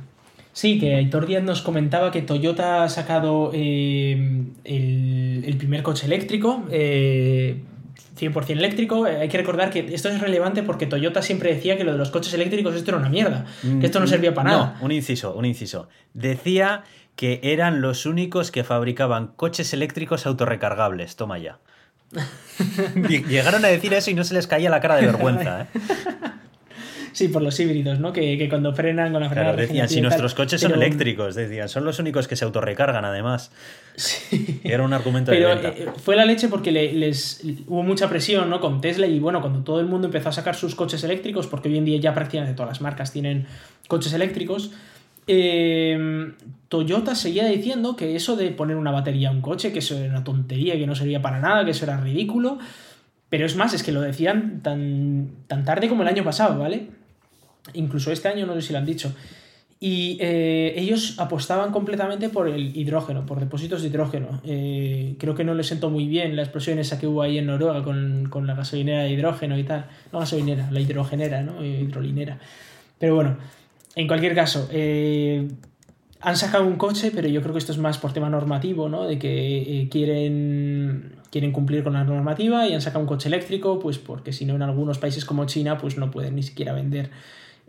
Sí, 0.53 0.79
que 0.79 0.95
Aitor 0.95 1.27
Díaz 1.27 1.43
nos 1.43 1.61
comentaba 1.61 2.11
que 2.11 2.21
Toyota 2.21 2.83
ha 2.83 2.89
sacado 2.89 3.51
eh, 3.53 4.43
el, 4.65 5.43
el, 5.45 5.57
primer 5.57 5.81
coche 5.81 6.05
eléctrico, 6.05 6.65
eh, 6.69 7.61
100% 8.19 8.49
eléctrico. 8.51 9.07
Eh, 9.07 9.17
hay 9.21 9.29
que 9.29 9.37
recordar 9.37 9.69
que 9.69 9.93
esto 9.93 10.09
es 10.09 10.19
relevante 10.19 10.63
porque 10.63 10.85
Toyota 10.85 11.21
siempre 11.21 11.53
decía 11.53 11.77
que 11.77 11.83
lo 11.83 11.93
de 11.93 11.97
los 11.97 12.11
coches 12.11 12.33
eléctricos 12.33 12.75
esto 12.75 12.91
era 12.91 12.97
una 12.97 13.09
mierda, 13.09 13.45
que 13.61 13.85
esto 13.85 13.99
no 13.99 14.07
servía 14.07 14.33
para 14.33 14.51
no, 14.51 14.57
nada. 14.57 14.77
un 14.81 14.91
inciso, 14.91 15.33
un 15.33 15.45
inciso. 15.45 15.87
Decía 16.13 16.83
que 17.15 17.39
eran 17.43 17.81
los 17.81 18.05
únicos 18.05 18.51
que 18.51 18.63
fabricaban 18.63 19.27
coches 19.27 19.73
eléctricos 19.73 20.25
autorrecargables. 20.25 21.15
Toma 21.15 21.37
ya. 21.37 21.59
Llegaron 23.07 23.63
a 23.63 23.69
decir 23.69 23.93
eso 23.93 24.11
y 24.11 24.13
no 24.13 24.23
se 24.23 24.33
les 24.33 24.47
caía 24.47 24.69
la 24.69 24.81
cara 24.81 24.95
de 24.95 25.05
vergüenza. 25.05 25.61
¿eh? 25.73 25.79
Sí, 27.13 27.27
por 27.27 27.41
los 27.41 27.59
híbridos, 27.59 27.99
¿no? 27.99 28.13
Que, 28.13 28.37
que 28.37 28.47
cuando 28.47 28.73
frenan 28.73 29.11
con 29.11 29.21
la 29.21 29.29
frenada. 29.29 29.53
Claro, 29.53 29.67
decían, 29.67 29.89
si 29.89 30.01
nuestros 30.01 30.33
coches 30.33 30.61
pero... 30.61 30.75
son 30.75 30.83
eléctricos, 30.83 31.35
decían, 31.35 31.67
son 31.67 31.83
los 31.83 31.99
únicos 31.99 32.27
que 32.27 32.35
se 32.35 32.45
autorrecargan 32.45 33.03
además. 33.03 33.51
Sí. 33.95 34.61
Era 34.63 34.83
un 34.83 34.93
argumento 34.93 35.31
pero, 35.31 35.49
de 35.49 35.55
venta. 35.55 35.69
Eh, 35.69 35.87
fue 35.97 36.15
la 36.15 36.25
leche 36.25 36.47
porque 36.47 36.71
le, 36.71 36.93
les 36.93 37.43
hubo 37.67 37.83
mucha 37.83 38.09
presión, 38.09 38.49
¿no? 38.49 38.61
Con 38.61 38.81
Tesla 38.81 39.07
y 39.07 39.19
bueno, 39.19 39.41
cuando 39.41 39.59
todo 39.59 39.79
el 39.79 39.87
mundo 39.87 40.07
empezó 40.07 40.29
a 40.29 40.31
sacar 40.31 40.55
sus 40.55 40.75
coches 40.75 41.03
eléctricos, 41.03 41.47
porque 41.47 41.69
hoy 41.69 41.77
en 41.77 41.85
día 41.85 41.99
ya 41.99 42.13
prácticamente 42.13 42.55
todas 42.55 42.69
las 42.69 42.81
marcas 42.81 43.11
tienen 43.11 43.45
coches 43.87 44.13
eléctricos. 44.13 44.71
Eh, 45.27 46.31
Toyota 46.67 47.15
seguía 47.15 47.45
diciendo 47.45 47.95
que 47.95 48.15
eso 48.15 48.35
de 48.35 48.49
poner 48.51 48.77
una 48.77 48.91
batería 48.91 49.29
a 49.29 49.31
un 49.31 49.41
coche, 49.41 49.73
que 49.73 49.79
eso 49.79 49.97
era 49.97 50.09
una 50.09 50.23
tontería, 50.23 50.77
que 50.77 50.87
no 50.87 50.95
servía 50.95 51.21
para 51.21 51.39
nada, 51.39 51.65
que 51.65 51.71
eso 51.71 51.85
era 51.85 51.97
ridículo. 51.97 52.57
Pero 53.29 53.45
es 53.45 53.55
más, 53.55 53.73
es 53.73 53.83
que 53.83 53.91
lo 53.91 54.01
decían 54.01 54.59
tan, 54.61 55.29
tan 55.47 55.63
tarde 55.63 55.87
como 55.87 56.01
el 56.01 56.09
año 56.09 56.23
pasado, 56.23 56.59
¿vale? 56.59 56.87
Incluso 57.73 58.11
este 58.11 58.27
año 58.27 58.45
no 58.45 58.53
sé 58.55 58.61
si 58.61 58.73
lo 58.73 58.79
han 58.79 58.85
dicho. 58.85 59.13
Y 59.83 60.19
eh, 60.21 60.75
ellos 60.77 61.15
apostaban 61.17 61.71
completamente 61.71 62.29
por 62.29 62.47
el 62.47 62.77
hidrógeno, 62.77 63.25
por 63.25 63.39
depósitos 63.39 63.81
de 63.81 63.87
hidrógeno. 63.87 64.39
Eh, 64.43 65.15
creo 65.17 65.33
que 65.33 65.43
no 65.43 65.55
les 65.55 65.65
sentó 65.65 65.89
muy 65.89 66.07
bien 66.07 66.35
la 66.35 66.43
explosión 66.43 66.77
esa 66.77 66.99
que 66.99 67.07
hubo 67.07 67.23
ahí 67.23 67.39
en 67.39 67.47
Noruega 67.47 67.81
con, 67.81 68.27
con, 68.29 68.45
la 68.45 68.53
gasolinera 68.53 69.01
de 69.01 69.09
hidrógeno 69.09 69.57
y 69.57 69.63
tal. 69.63 69.87
No 70.13 70.19
gasolinera, 70.19 70.69
la 70.69 70.79
hidrogenera, 70.79 71.41
¿no? 71.41 71.63
Eh, 71.63 71.81
hidrolinera. 71.81 72.37
Pero 72.99 73.15
bueno, 73.15 73.37
en 73.95 74.05
cualquier 74.05 74.35
caso, 74.35 74.69
han 74.71 76.37
sacado 76.37 76.67
un 76.67 76.75
coche, 76.75 77.11
pero 77.11 77.27
yo 77.27 77.41
creo 77.41 77.53
que 77.53 77.59
esto 77.59 77.71
es 77.71 77.79
más 77.79 77.97
por 77.97 78.13
tema 78.13 78.29
normativo, 78.29 78.87
¿no? 78.87 79.07
De 79.07 79.17
que 79.17 79.87
quieren, 79.89 81.15
quieren 81.31 81.51
cumplir 81.51 81.83
con 81.83 81.93
la 81.93 82.03
normativa 82.03 82.67
y 82.67 82.75
han 82.75 82.81
sacado 82.81 82.99
un 82.99 83.07
coche 83.07 83.29
eléctrico, 83.29 83.79
pues 83.79 83.97
porque 83.97 84.31
si 84.31 84.45
no 84.45 84.53
en 84.53 84.61
algunos 84.61 84.99
países 84.99 85.25
como 85.25 85.45
China, 85.47 85.79
pues 85.79 85.97
no 85.97 86.11
pueden 86.11 86.35
ni 86.35 86.43
siquiera 86.43 86.71
vender 86.73 87.09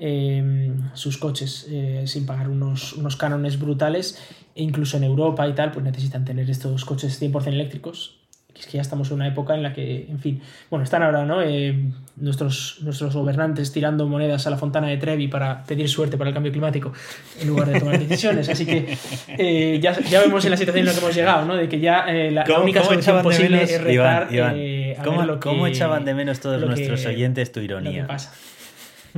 eh, 0.04 0.72
sus 0.94 1.16
coches 1.16 1.68
eh, 1.70 2.02
sin 2.06 2.26
pagar 2.26 2.48
unos, 2.48 2.92
unos 2.94 3.14
cánones 3.16 3.60
brutales 3.60 4.18
e 4.56 4.62
incluso 4.64 4.96
en 4.96 5.04
Europa 5.04 5.46
y 5.46 5.52
tal 5.52 5.70
pues 5.70 5.84
necesitan 5.84 6.24
tener 6.24 6.50
estos 6.50 6.84
coches 6.84 7.22
100% 7.22 7.46
eléctricos 7.46 8.18
es 8.58 8.66
que 8.66 8.72
ya 8.78 8.82
estamos 8.82 9.08
en 9.10 9.14
una 9.14 9.28
época 9.28 9.54
en 9.54 9.62
la 9.62 9.72
que, 9.72 10.06
en 10.08 10.18
fin, 10.18 10.40
bueno, 10.70 10.84
están 10.84 11.02
ahora, 11.02 11.24
¿no? 11.24 11.42
Eh, 11.42 11.74
nuestros, 12.16 12.78
nuestros 12.82 13.14
gobernantes 13.14 13.72
tirando 13.72 14.06
monedas 14.06 14.46
a 14.46 14.50
la 14.50 14.58
fontana 14.58 14.88
de 14.88 14.98
Trevi 14.98 15.28
para 15.28 15.64
pedir 15.64 15.88
suerte 15.88 16.18
para 16.18 16.28
el 16.28 16.34
cambio 16.34 16.52
climático 16.52 16.92
en 17.40 17.48
lugar 17.48 17.68
de 17.68 17.80
tomar 17.80 17.98
decisiones. 17.98 18.48
Así 18.48 18.66
que 18.66 18.96
eh, 19.28 19.80
ya, 19.80 19.98
ya, 20.00 20.20
vemos 20.20 20.44
en 20.44 20.50
la 20.50 20.56
situación 20.56 20.86
en 20.86 20.86
la 20.86 20.92
que 20.92 20.98
hemos 20.98 21.14
llegado, 21.14 21.46
¿no? 21.46 21.56
De 21.56 21.68
que 21.68 21.80
ya 21.80 22.04
eh, 22.08 22.30
la, 22.30 22.44
la, 22.44 22.60
única 22.60 22.82
solución 22.82 23.22
posible 23.22 23.56
menos, 23.56 23.70
es 23.70 23.80
rezar. 23.80 24.28
Iván, 24.30 24.58
Iván, 24.58 25.04
¿cómo, 25.04 25.40
¿cómo, 25.40 25.66
echaban 25.66 26.04
de 26.04 26.14
menos 26.14 26.40
todos 26.40 26.60
nuestros 26.60 27.00
que, 27.00 27.08
oyentes 27.08 27.52
tu 27.52 27.60
ironía? 27.60 28.02
Lo 28.02 28.06
que 28.06 28.12
pasa. 28.12 28.32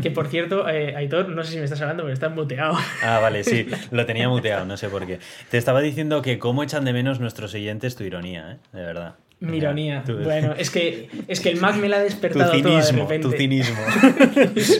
Que 0.02 0.11
por 0.11 0.28
cierto, 0.28 0.68
eh, 0.68 0.94
Aitor, 0.96 1.28
no 1.28 1.44
sé 1.44 1.52
si 1.52 1.59
me 1.59 1.64
estás 1.64 1.80
hablando, 1.80 2.02
pero 2.02 2.12
estás 2.12 2.33
muteado. 2.35 2.76
Ah, 3.02 3.20
vale, 3.20 3.44
sí, 3.44 3.66
lo 3.90 4.07
tenía 4.07 4.28
muteado, 4.28 4.66
no 4.66 4.76
sé 4.76 4.88
por 4.88 5.07
qué. 5.07 5.18
Te 5.50 5.59
estaba 5.59 5.80
diciendo 5.80 6.22
que 6.22 6.38
cómo 6.38 6.62
echan 6.62 6.85
de 6.85 6.92
menos 6.92 7.20
nuestros 7.20 7.52
siguientes 7.52 7.94
tu 7.96 8.04
ironía, 8.04 8.52
¿eh? 8.52 8.57
De 8.72 8.83
verdad. 8.85 9.14
Mi 9.44 9.59
ironía. 9.59 10.02
Bueno, 10.07 10.54
es 10.57 10.70
que, 10.70 11.09
es 11.28 11.40
que 11.40 11.50
el 11.50 11.61
Mac 11.61 11.76
me 11.76 11.88
la 11.88 11.96
ha 11.98 12.00
despertado 12.02 12.50
tu 12.50 12.57
cinismo, 12.59 12.72
toda 12.78 12.85
de 12.85 13.18
repente. 13.18 13.28
tu 13.28 13.33
cinismo. 13.33 13.83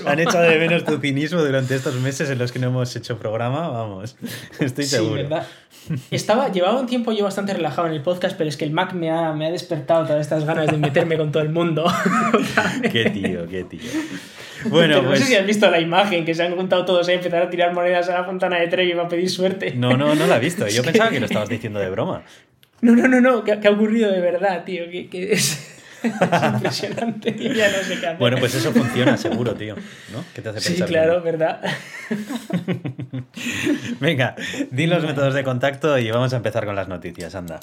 Han 0.11 0.20
echado 0.20 0.44
de 0.44 0.59
menos 0.59 0.85
tu 0.85 0.98
cinismo 0.98 1.42
durante 1.42 1.74
estos 1.74 1.94
meses 2.00 2.31
en 2.31 2.38
los 2.38 2.53
que 2.53 2.59
no 2.59 2.68
hemos 2.68 2.94
hecho 2.96 3.18
programa, 3.18 3.68
vamos. 3.68 4.16
Estoy 4.61 4.85
Sí, 4.85 4.96
seguro. 4.96 5.14
¿verdad? 5.14 5.46
Estaba, 6.11 6.50
llevaba 6.50 6.81
un 6.81 6.87
tiempo 6.87 7.12
yo 7.12 7.24
bastante 7.24 7.53
relajado 7.53 7.88
en 7.88 7.92
el 7.94 8.00
podcast, 8.00 8.37
pero 8.38 8.48
es 8.48 8.57
que 8.57 8.64
el 8.64 8.70
Mac 8.70 8.94
me 8.94 9.11
ha, 9.11 9.33
me 9.35 9.46
ha 9.46 9.50
despertado 9.50 10.07
todas 10.07 10.22
estas 10.22 10.44
ganas 10.46 10.68
de 10.68 10.79
meterme 10.79 11.18
con 11.18 11.31
todo 11.31 11.42
el 11.42 11.50
mundo. 11.50 11.85
Qué 12.90 13.11
tío, 13.11 13.46
qué 13.46 13.64
tío. 13.64 13.81
Bueno, 14.70 15.03
no 15.03 15.09
pues. 15.09 15.20
sé 15.20 15.27
si 15.27 15.35
has 15.35 15.44
visto 15.46 15.70
la 15.70 15.79
imagen, 15.79 16.24
que 16.24 16.35
se 16.35 16.42
han 16.42 16.57
juntado 16.57 16.87
todos 16.87 17.07
a 17.09 17.12
empezar 17.12 17.42
a 17.42 17.50
tirar 17.50 17.74
monedas 17.74 18.09
a 18.09 18.14
la 18.14 18.24
fontana 18.24 18.59
de 18.59 18.68
Trevi 18.68 18.94
para 18.94 19.09
pedir 19.09 19.29
suerte. 19.29 19.74
No, 19.77 19.94
no, 19.94 20.14
no 20.14 20.27
la 20.27 20.38
he 20.38 20.40
visto. 20.40 20.66
Yo 20.68 20.83
pensaba 20.83 21.11
que 21.11 21.20
lo 21.20 21.27
estabas 21.27 21.50
diciendo 21.50 21.81
de 21.81 21.90
broma. 21.90 22.22
No, 22.80 22.94
no, 22.94 23.08
no, 23.08 23.20
no, 23.20 23.44
que, 23.44 23.58
que 23.60 23.68
ha 23.68 23.70
ocurrido 23.70 24.10
de 24.10 24.20
verdad, 24.20 24.64
tío, 24.64 24.90
que, 24.90 25.08
que 25.08 25.32
es, 25.32 25.78
es 26.02 26.42
impresionante 26.54 27.34
y 27.38 27.54
ya 27.54 27.68
no 27.70 27.78
sé 27.82 27.98
qué 28.00 28.06
hacer. 28.06 28.18
Bueno, 28.18 28.37
pues 28.38 28.54
eso 28.54 28.72
funciona 28.72 29.16
seguro, 29.16 29.54
tío. 29.54 29.74
¿No? 30.12 30.24
¿Qué 30.34 30.42
te 30.42 30.50
hace 30.50 30.60
Sí, 30.60 30.68
pensar? 30.70 30.88
claro, 30.88 31.22
¿verdad? 31.22 31.60
Venga, 34.00 34.34
di 34.70 34.87
los 34.87 35.02
métodos 35.04 35.34
de 35.34 35.44
contacto 35.44 35.98
y 35.98 36.10
vamos 36.10 36.32
a 36.32 36.37
empezar 36.37 36.64
con 36.66 36.76
las 36.76 36.88
noticias, 36.88 37.34
anda. 37.34 37.60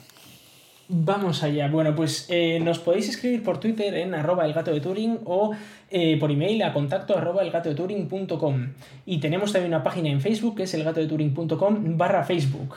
Vamos 0.93 1.41
allá. 1.43 1.69
Bueno, 1.69 1.95
pues 1.95 2.25
eh, 2.29 2.59
nos 2.61 2.79
podéis 2.79 3.07
escribir 3.07 3.43
por 3.43 3.59
Twitter 3.61 3.93
en 3.95 4.13
arroba 4.13 4.45
el 4.45 4.51
gato 4.53 4.73
de 4.73 4.81
Turing 4.81 5.19
o 5.23 5.55
eh, 5.89 6.17
por 6.19 6.31
email 6.31 6.61
a 6.63 6.73
contacto 6.73 7.17
arroba 7.17 7.43
elgatodeturing.com. 7.43 8.67
Y 9.05 9.19
tenemos 9.19 9.53
también 9.53 9.73
una 9.73 9.83
página 9.83 10.09
en 10.09 10.19
Facebook 10.19 10.57
que 10.57 10.63
es 10.63 10.73
elgatodeturing.com 10.73 11.97
barra 11.97 12.25
Facebook. 12.25 12.75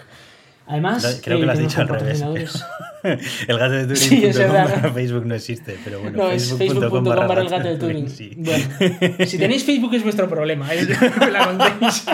Además, 0.67 1.21
Creo 1.23 1.37
que 1.37 1.43
eh, 1.43 1.47
lo 1.47 1.53
has 1.53 1.59
dicho 1.59 1.81
al 1.81 1.89
revés. 1.89 2.23
El 3.49 3.59
gato 3.59 3.73
de 3.73 3.83
Turing. 3.83 3.97
Sí, 3.97 4.25
es 4.25 4.39
verdad. 4.39 4.93
Facebook 4.95 5.27
no 5.27 5.35
existe, 5.35 5.77
pero 5.85 6.01
bueno. 6.01 6.17
No, 6.17 6.31
es 6.31 6.55
facebook.com 6.55 7.05
barra 7.05 7.43
el 7.43 7.49
gato 7.51 7.69
de 7.69 7.77
Turing. 7.77 8.09
Sí. 8.09 8.33
Bueno, 8.35 8.65
si 9.27 9.37
tenéis 9.37 9.63
Facebook 9.65 9.95
es 9.95 10.03
vuestro 10.03 10.29
problema. 10.29 10.73
Es, 10.75 10.89
me 10.89 11.31
la 11.31 11.47
contéis. 11.47 12.07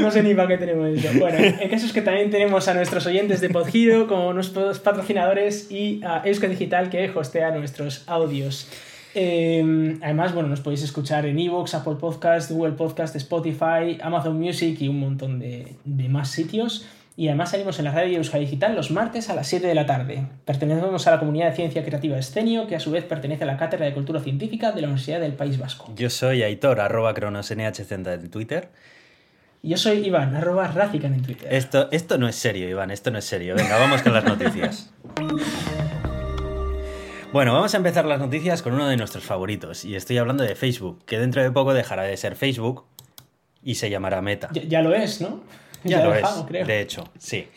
No 0.00 0.10
sé 0.10 0.22
ni 0.22 0.34
para 0.34 0.48
qué 0.48 0.56
tenemos 0.56 0.88
eso. 0.88 1.08
Bueno, 1.18 1.38
el 1.38 1.68
caso 1.68 1.84
es 1.84 1.92
que 1.92 2.00
también 2.00 2.30
tenemos 2.30 2.66
a 2.68 2.74
nuestros 2.74 3.04
oyentes 3.06 3.42
de 3.42 3.50
Podgiro 3.50 4.06
como 4.06 4.32
nuestros 4.32 4.78
patrocinadores 4.78 5.70
y 5.70 6.00
a 6.02 6.22
Euska 6.24 6.48
Digital 6.48 6.88
que 6.88 7.12
hostea 7.14 7.50
nuestros 7.50 8.04
audios. 8.06 8.68
Eh, 9.14 9.96
además, 10.02 10.34
bueno, 10.34 10.48
nos 10.48 10.60
podéis 10.60 10.82
escuchar 10.82 11.26
en 11.26 11.38
Evox, 11.38 11.74
Apple 11.74 11.96
Podcast, 12.00 12.50
Google 12.50 12.72
Podcast, 12.72 13.14
Spotify, 13.16 13.98
Amazon 14.02 14.38
Music 14.38 14.80
y 14.80 14.88
un 14.88 15.00
montón 15.00 15.38
de, 15.38 15.76
de 15.84 16.08
más 16.08 16.30
sitios. 16.30 16.86
Y 17.16 17.28
además 17.28 17.52
salimos 17.52 17.78
en 17.78 17.84
la 17.84 17.92
radio 17.92 18.16
Euska 18.18 18.38
Digital 18.38 18.74
los 18.74 18.90
martes 18.90 19.30
a 19.30 19.36
las 19.36 19.46
7 19.46 19.66
de 19.66 19.74
la 19.74 19.86
tarde. 19.86 20.26
Pertenecemos 20.44 21.06
a 21.06 21.12
la 21.12 21.20
comunidad 21.20 21.50
de 21.50 21.54
ciencia 21.54 21.84
creativa 21.84 22.18
Escenio, 22.18 22.66
que 22.66 22.74
a 22.74 22.80
su 22.80 22.90
vez 22.90 23.04
pertenece 23.04 23.44
a 23.44 23.46
la 23.46 23.56
Cátedra 23.56 23.86
de 23.86 23.94
Cultura 23.94 24.18
Científica 24.18 24.72
de 24.72 24.80
la 24.80 24.88
Universidad 24.88 25.20
del 25.20 25.34
País 25.34 25.56
Vasco. 25.56 25.92
Yo 25.94 26.10
soy 26.10 26.42
Aitor, 26.42 26.80
arroba 26.80 27.14
cronosnhz 27.14 27.92
en 27.92 28.30
Twitter. 28.30 28.70
Y 29.62 29.70
yo 29.70 29.76
soy 29.76 29.98
Iván, 30.04 30.34
arroba 30.34 30.66
Razican 30.66 31.14
en 31.14 31.22
Twitter. 31.22 31.54
Esto, 31.54 31.88
esto 31.92 32.18
no 32.18 32.26
es 32.26 32.34
serio, 32.34 32.68
Iván, 32.68 32.90
esto 32.90 33.12
no 33.12 33.18
es 33.18 33.24
serio. 33.24 33.54
Venga, 33.54 33.78
vamos 33.78 34.02
con 34.02 34.12
las 34.12 34.24
noticias. 34.24 34.92
Bueno, 37.34 37.52
vamos 37.52 37.74
a 37.74 37.78
empezar 37.78 38.04
las 38.04 38.20
noticias 38.20 38.62
con 38.62 38.74
uno 38.74 38.86
de 38.86 38.96
nuestros 38.96 39.24
favoritos. 39.24 39.84
Y 39.84 39.96
estoy 39.96 40.18
hablando 40.18 40.44
de 40.44 40.54
Facebook, 40.54 41.04
que 41.04 41.18
dentro 41.18 41.42
de 41.42 41.50
poco 41.50 41.74
dejará 41.74 42.04
de 42.04 42.16
ser 42.16 42.36
Facebook 42.36 42.84
y 43.60 43.74
se 43.74 43.90
llamará 43.90 44.22
Meta. 44.22 44.50
Ya, 44.52 44.62
ya 44.62 44.82
lo 44.82 44.94
es, 44.94 45.20
¿no? 45.20 45.40
Ya, 45.82 46.04
lo 46.04 46.14
es, 46.14 46.24
creo. 46.46 46.64
de 46.64 46.80
hecho, 46.80 47.10
sí. 47.18 47.48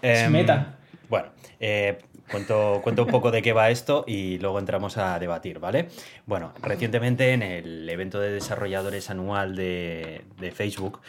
Es 0.00 0.20
Em, 0.20 0.32
Meta. 0.32 0.78
Bueno, 1.10 1.28
eh, 1.60 1.98
cuento, 2.30 2.80
cuento 2.82 3.02
un 3.02 3.10
poco 3.10 3.30
de 3.30 3.42
qué 3.42 3.52
va 3.52 3.68
esto 3.68 4.04
y 4.06 4.38
luego 4.38 4.58
entramos 4.58 4.96
a 4.96 5.18
debatir, 5.18 5.58
¿vale? 5.58 5.90
Bueno, 6.24 6.54
recientemente 6.62 7.34
en 7.34 7.42
el 7.42 7.86
evento 7.90 8.18
de 8.18 8.30
desarrolladores 8.30 9.10
anual 9.10 9.54
de, 9.54 10.24
de 10.40 10.50
Facebook, 10.50 11.02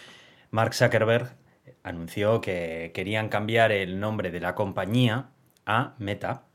Mark 0.52 0.74
Zuckerberg 0.74 1.34
anunció 1.82 2.42
que 2.42 2.92
querían 2.94 3.30
cambiar 3.30 3.72
el 3.72 4.02
nombre 4.02 4.32
de 4.32 4.42
la 4.42 4.54
compañía 4.54 5.30
a 5.66 5.94
Meta 5.98 6.47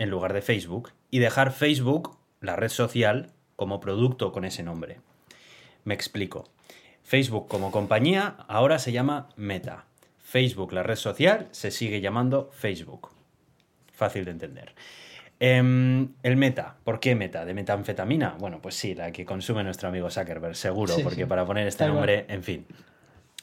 en 0.00 0.08
lugar 0.08 0.32
de 0.32 0.40
Facebook 0.40 0.92
y 1.10 1.18
dejar 1.18 1.52
Facebook, 1.52 2.16
la 2.40 2.56
red 2.56 2.70
social, 2.70 3.32
como 3.54 3.80
producto 3.80 4.32
con 4.32 4.46
ese 4.46 4.62
nombre. 4.62 4.98
Me 5.84 5.92
explico. 5.92 6.48
Facebook 7.04 7.48
como 7.48 7.70
compañía 7.70 8.36
ahora 8.48 8.78
se 8.78 8.92
llama 8.92 9.28
Meta. 9.36 9.84
Facebook, 10.18 10.72
la 10.72 10.82
red 10.82 10.96
social, 10.96 11.48
se 11.50 11.70
sigue 11.70 12.00
llamando 12.00 12.48
Facebook. 12.54 13.10
Fácil 13.92 14.24
de 14.24 14.30
entender. 14.30 14.74
Em, 15.38 16.14
el 16.22 16.36
meta, 16.38 16.76
¿por 16.82 16.98
qué 16.98 17.14
meta? 17.14 17.44
¿De 17.44 17.52
metanfetamina? 17.52 18.36
Bueno, 18.38 18.62
pues 18.62 18.76
sí, 18.76 18.94
la 18.94 19.12
que 19.12 19.26
consume 19.26 19.64
nuestro 19.64 19.90
amigo 19.90 20.08
Zuckerberg, 20.08 20.56
seguro, 20.56 20.94
Sí, 20.94 21.02
porque 21.02 21.22
sí. 21.22 21.26
para 21.26 21.44
poner 21.44 21.66
este 21.66 21.86
nombre, 21.86 22.24
en 22.28 22.42
fin. 22.42 22.66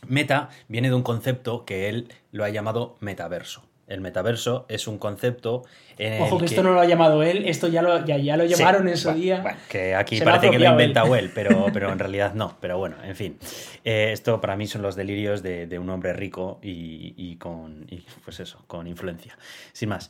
Meta 0.08 0.50
viene 0.68 0.90
de 0.90 0.96
un 0.96 1.04
concepto 1.04 1.66
que 1.66 1.88
él 1.88 2.12
lo 2.32 2.44
ha 2.44 2.50
llamado 2.50 2.98
metaverso. 3.00 3.67
El 3.88 4.02
metaverso 4.02 4.66
es 4.68 4.88
un 4.88 4.98
concepto 4.98 5.64
en 5.98 6.22
Ojo 6.22 6.36
el 6.36 6.40
que 6.42 6.46
esto 6.46 6.62
no 6.62 6.74
lo 6.74 6.80
ha 6.82 6.86
llamado 6.86 7.24
él, 7.24 7.48
esto 7.48 7.68
ya 7.70 7.82
lo, 7.82 8.06
ya, 8.06 8.18
ya 8.18 8.36
lo 8.38 8.46
Sí, 8.48 8.54
llamaron 8.56 8.88
en 8.90 8.98
su 8.98 9.08
bueno, 9.08 9.22
día. 9.22 9.42
bueno, 9.42 9.58
que 9.70 9.96
aquí 9.96 10.18
Se 10.18 10.26
parece 10.26 10.50
que 10.52 10.60
lo 10.60 10.66
ha 10.68 10.72
apropiado 10.72 10.80
él. 10.80 10.82
inventado 10.90 11.16
él, 11.16 11.32
pero, 11.34 11.66
pero 11.74 11.92
en 11.92 11.98
realidad 12.00 12.34
no. 12.34 12.58
Pero 12.60 12.78
bueno, 12.78 12.98
en 13.04 13.16
fin. 13.16 13.38
Eh, 13.86 14.10
esto 14.12 14.42
para 14.42 14.56
mí 14.58 14.68
son 14.68 14.82
los 14.82 14.96
delirios 14.96 15.42
de, 15.42 15.68
de 15.68 15.80
un 15.80 15.90
hombre 15.90 16.12
rico 16.14 16.60
y, 16.62 17.14
y 17.18 17.38
con, 17.38 17.86
y, 17.90 18.04
pues 18.26 18.40
eso, 18.42 18.62
con 18.68 18.88
influencia. 18.88 19.38
Sin 19.72 19.90
más. 19.90 20.10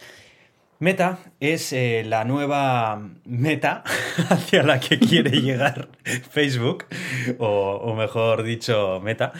Meta 0.79 1.17
es 1.39 1.73
eh, 1.73 2.03
la 2.05 2.23
nueva 2.23 3.01
meta 3.25 3.83
hacia 4.29 4.61
la 4.61 4.79
que 4.79 4.99
quiere 4.99 5.31
llegar 5.41 5.87
Facebook, 6.29 6.85
o, 7.39 7.47
o 7.81 7.95
mejor 7.95 8.43
dicho, 8.43 8.99
Meta, 9.03 9.33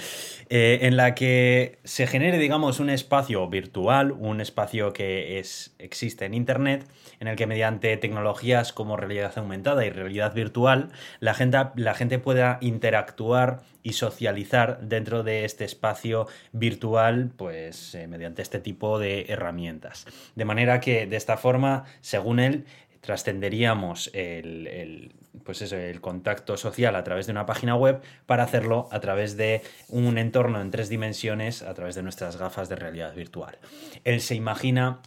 eh, 0.49 0.79
en 0.83 0.95
la 0.95 1.13
que 1.13 1.79
se 1.83 2.07
genere, 2.07 2.38
digamos, 2.38 2.79
un 2.79 2.89
espacio 2.89 3.47
virtual, 3.49 4.13
un 4.13 4.39
espacio 4.39 4.93
que 4.93 5.39
es, 5.39 5.75
existe 5.77 6.25
en 6.25 6.33
Internet, 6.33 6.86
en 7.19 7.27
el 7.27 7.36
que 7.36 7.47
mediante 7.47 7.97
tecnologías 7.97 8.71
como 8.71 8.95
realidad 8.95 9.38
aumentada 9.38 9.86
y 9.86 9.89
realidad 9.89 10.33
virtual, 10.33 10.89
la 11.19 11.33
gente, 11.33 11.57
la 11.75 11.93
gente 11.93 12.17
pueda 12.17 12.60
interactuar 12.62 13.62
y 13.83 13.93
socializar 13.93 14.79
dentro 14.81 15.23
de 15.23 15.43
este 15.43 15.65
espacio 15.65 16.27
virtual, 16.53 17.31
pues 17.36 17.93
eh, 17.95 18.07
mediante 18.07 18.41
este 18.41 18.60
tipo 18.60 18.99
de 18.99 19.25
herramientas. 19.27 20.05
De 20.36 20.45
manera 20.45 20.79
que 20.79 21.07
de 21.07 21.17
esta 21.17 21.36
forma, 21.38 21.86
según 22.01 22.39
él, 22.39 22.65
trascenderíamos 23.01 24.12
el, 24.13 24.67
el, 24.67 25.12
pues 25.43 25.62
eso, 25.62 25.76
el 25.76 26.02
contacto 26.02 26.58
social 26.58 26.95
a 26.95 27.04
través 27.04 27.26
de 27.26 27.32
una 27.32 27.45
página 27.45 27.76
web 27.76 28.02
para 28.26 28.43
hacerlo 28.43 28.88
a 28.91 29.00
través 29.00 29.38
de 29.38 29.62
un 29.89 30.17
entorno 30.17 30.62
en 30.62 30.71
tres 30.71 30.89
dimensiones 30.89 31.62
a 31.62 31.73
través 31.73 31.95
de 31.95 32.04
nuestras 32.04 32.38
gafas 32.38 32.69
de 32.69 32.76
realidad 32.76 33.13
virtual. 33.13 33.58
Él 34.04 34.21
se 34.21 34.36
imagina, 34.36 35.02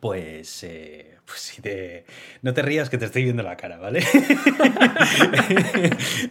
pues, 0.00 0.64
eh, 0.64 1.18
pues 1.26 1.40
si 1.40 1.62
te... 1.62 2.04
no 2.42 2.52
te 2.52 2.62
rías 2.62 2.90
que 2.90 2.98
te 2.98 3.06
estoy 3.06 3.24
viendo 3.24 3.42
la 3.42 3.56
cara, 3.56 3.78
¿vale? 3.78 4.02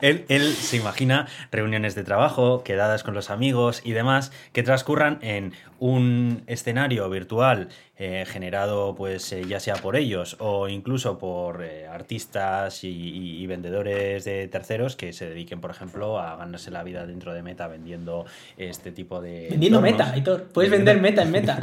él, 0.01 0.25
él 0.30 0.54
se 0.54 0.77
imagina 0.77 1.27
reuniones 1.51 1.95
de 1.95 2.04
trabajo, 2.04 2.63
quedadas 2.63 3.04
con 3.04 3.13
los 3.13 3.30
amigos 3.30 3.82
y 3.84 3.91
demás 3.93 4.32
que 4.54 4.63
transcurran 4.63 5.19
en 5.21 5.54
un 5.80 6.43
escenario 6.47 7.10
virtual 7.10 7.69
eh, 7.97 8.25
generado 8.27 8.95
pues 8.95 9.32
eh, 9.32 9.43
ya 9.47 9.60
sea 9.60 9.75
por 9.75 9.95
ellos 9.95 10.36
o 10.39 10.67
incluso 10.67 11.17
por 11.19 11.63
eh, 11.63 11.88
artistas 11.88 12.84
y, 12.84 12.89
y- 12.89 13.41
y 13.41 13.47
vendedores 13.47 14.23
de 14.25 14.47
terceros 14.47 14.95
que 14.95 15.13
se 15.13 15.27
dediquen 15.30 15.62
por 15.62 15.71
ejemplo 15.71 16.19
a 16.19 16.36
ganarse 16.36 16.71
la 16.71 16.84
vida 16.84 17.06
dentro 17.06 17.34
de 17.34 17.43
Meta 17.43 17.67
vendiendo 17.67 18.25
este 18.58 18.91
tipo 18.91 19.21
de 19.21 19.47
Vendiendo 19.51 19.80
entornos. 19.80 19.99
meta, 20.08 20.13
Aitor. 20.13 20.43
Puedes 20.54 20.71
vender 20.71 20.99
meta 21.01 21.21
en 21.23 21.32
meta. 21.32 21.60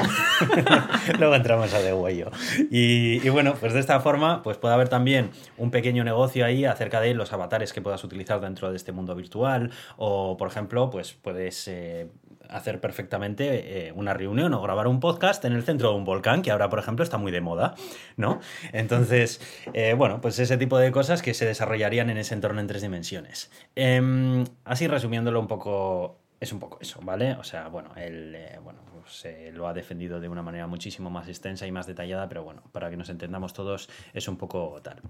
Luego 1.18 1.34
entramos 1.34 1.72
a 1.74 1.80
de 1.80 1.92
huello. 1.92 2.30
Y, 2.70 3.17
y 3.22 3.28
bueno, 3.28 3.54
pues 3.58 3.72
de 3.72 3.80
esta 3.80 4.00
forma, 4.00 4.42
pues 4.42 4.56
puede 4.58 4.74
haber 4.74 4.88
también 4.88 5.30
un 5.56 5.70
pequeño 5.70 6.04
negocio 6.04 6.44
ahí 6.44 6.64
acerca 6.64 7.00
de 7.00 7.14
los 7.14 7.32
avatares 7.32 7.72
que 7.72 7.80
puedas 7.80 8.02
utilizar 8.04 8.40
dentro 8.40 8.70
de 8.70 8.76
este 8.76 8.92
mundo 8.92 9.14
virtual. 9.14 9.70
O, 9.96 10.36
por 10.36 10.48
ejemplo, 10.48 10.90
pues 10.90 11.12
puedes 11.14 11.68
eh, 11.68 12.08
hacer 12.48 12.80
perfectamente 12.80 13.88
eh, 13.88 13.92
una 13.92 14.14
reunión 14.14 14.52
o 14.54 14.62
grabar 14.62 14.86
un 14.86 15.00
podcast 15.00 15.44
en 15.44 15.52
el 15.52 15.62
centro 15.62 15.90
de 15.90 15.96
un 15.96 16.04
volcán, 16.04 16.42
que 16.42 16.50
ahora, 16.50 16.68
por 16.68 16.78
ejemplo, 16.78 17.02
está 17.02 17.18
muy 17.18 17.32
de 17.32 17.40
moda, 17.40 17.74
¿no? 18.16 18.40
Entonces, 18.72 19.40
eh, 19.72 19.94
bueno, 19.94 20.20
pues 20.20 20.38
ese 20.38 20.56
tipo 20.56 20.78
de 20.78 20.90
cosas 20.90 21.22
que 21.22 21.34
se 21.34 21.46
desarrollarían 21.46 22.10
en 22.10 22.18
ese 22.18 22.34
entorno 22.34 22.60
en 22.60 22.66
tres 22.66 22.82
dimensiones. 22.82 23.50
Em, 23.74 24.44
así 24.64 24.86
resumiéndolo 24.86 25.40
un 25.40 25.46
poco, 25.46 26.18
es 26.40 26.52
un 26.52 26.58
poco 26.58 26.78
eso, 26.80 27.00
¿vale? 27.02 27.32
O 27.34 27.44
sea, 27.44 27.68
bueno, 27.68 27.90
eh, 27.96 28.58
bueno, 28.62 28.80
eh, 29.24 29.52
lo 29.54 29.68
ha 29.68 29.74
defendido 29.74 30.20
de 30.20 30.28
una 30.28 30.42
manera 30.42 30.66
muchísimo 30.66 31.10
más 31.10 31.28
extensa 31.28 31.66
y 31.66 31.72
más 31.72 31.86
detallada, 31.86 32.28
pero 32.28 32.42
bueno, 32.42 32.62
para 32.72 32.90
que 32.90 32.96
nos 32.96 33.08
entendamos 33.08 33.52
todos 33.52 33.88
es 34.12 34.28
un 34.28 34.36
poco 34.36 34.80
tal. 34.82 35.00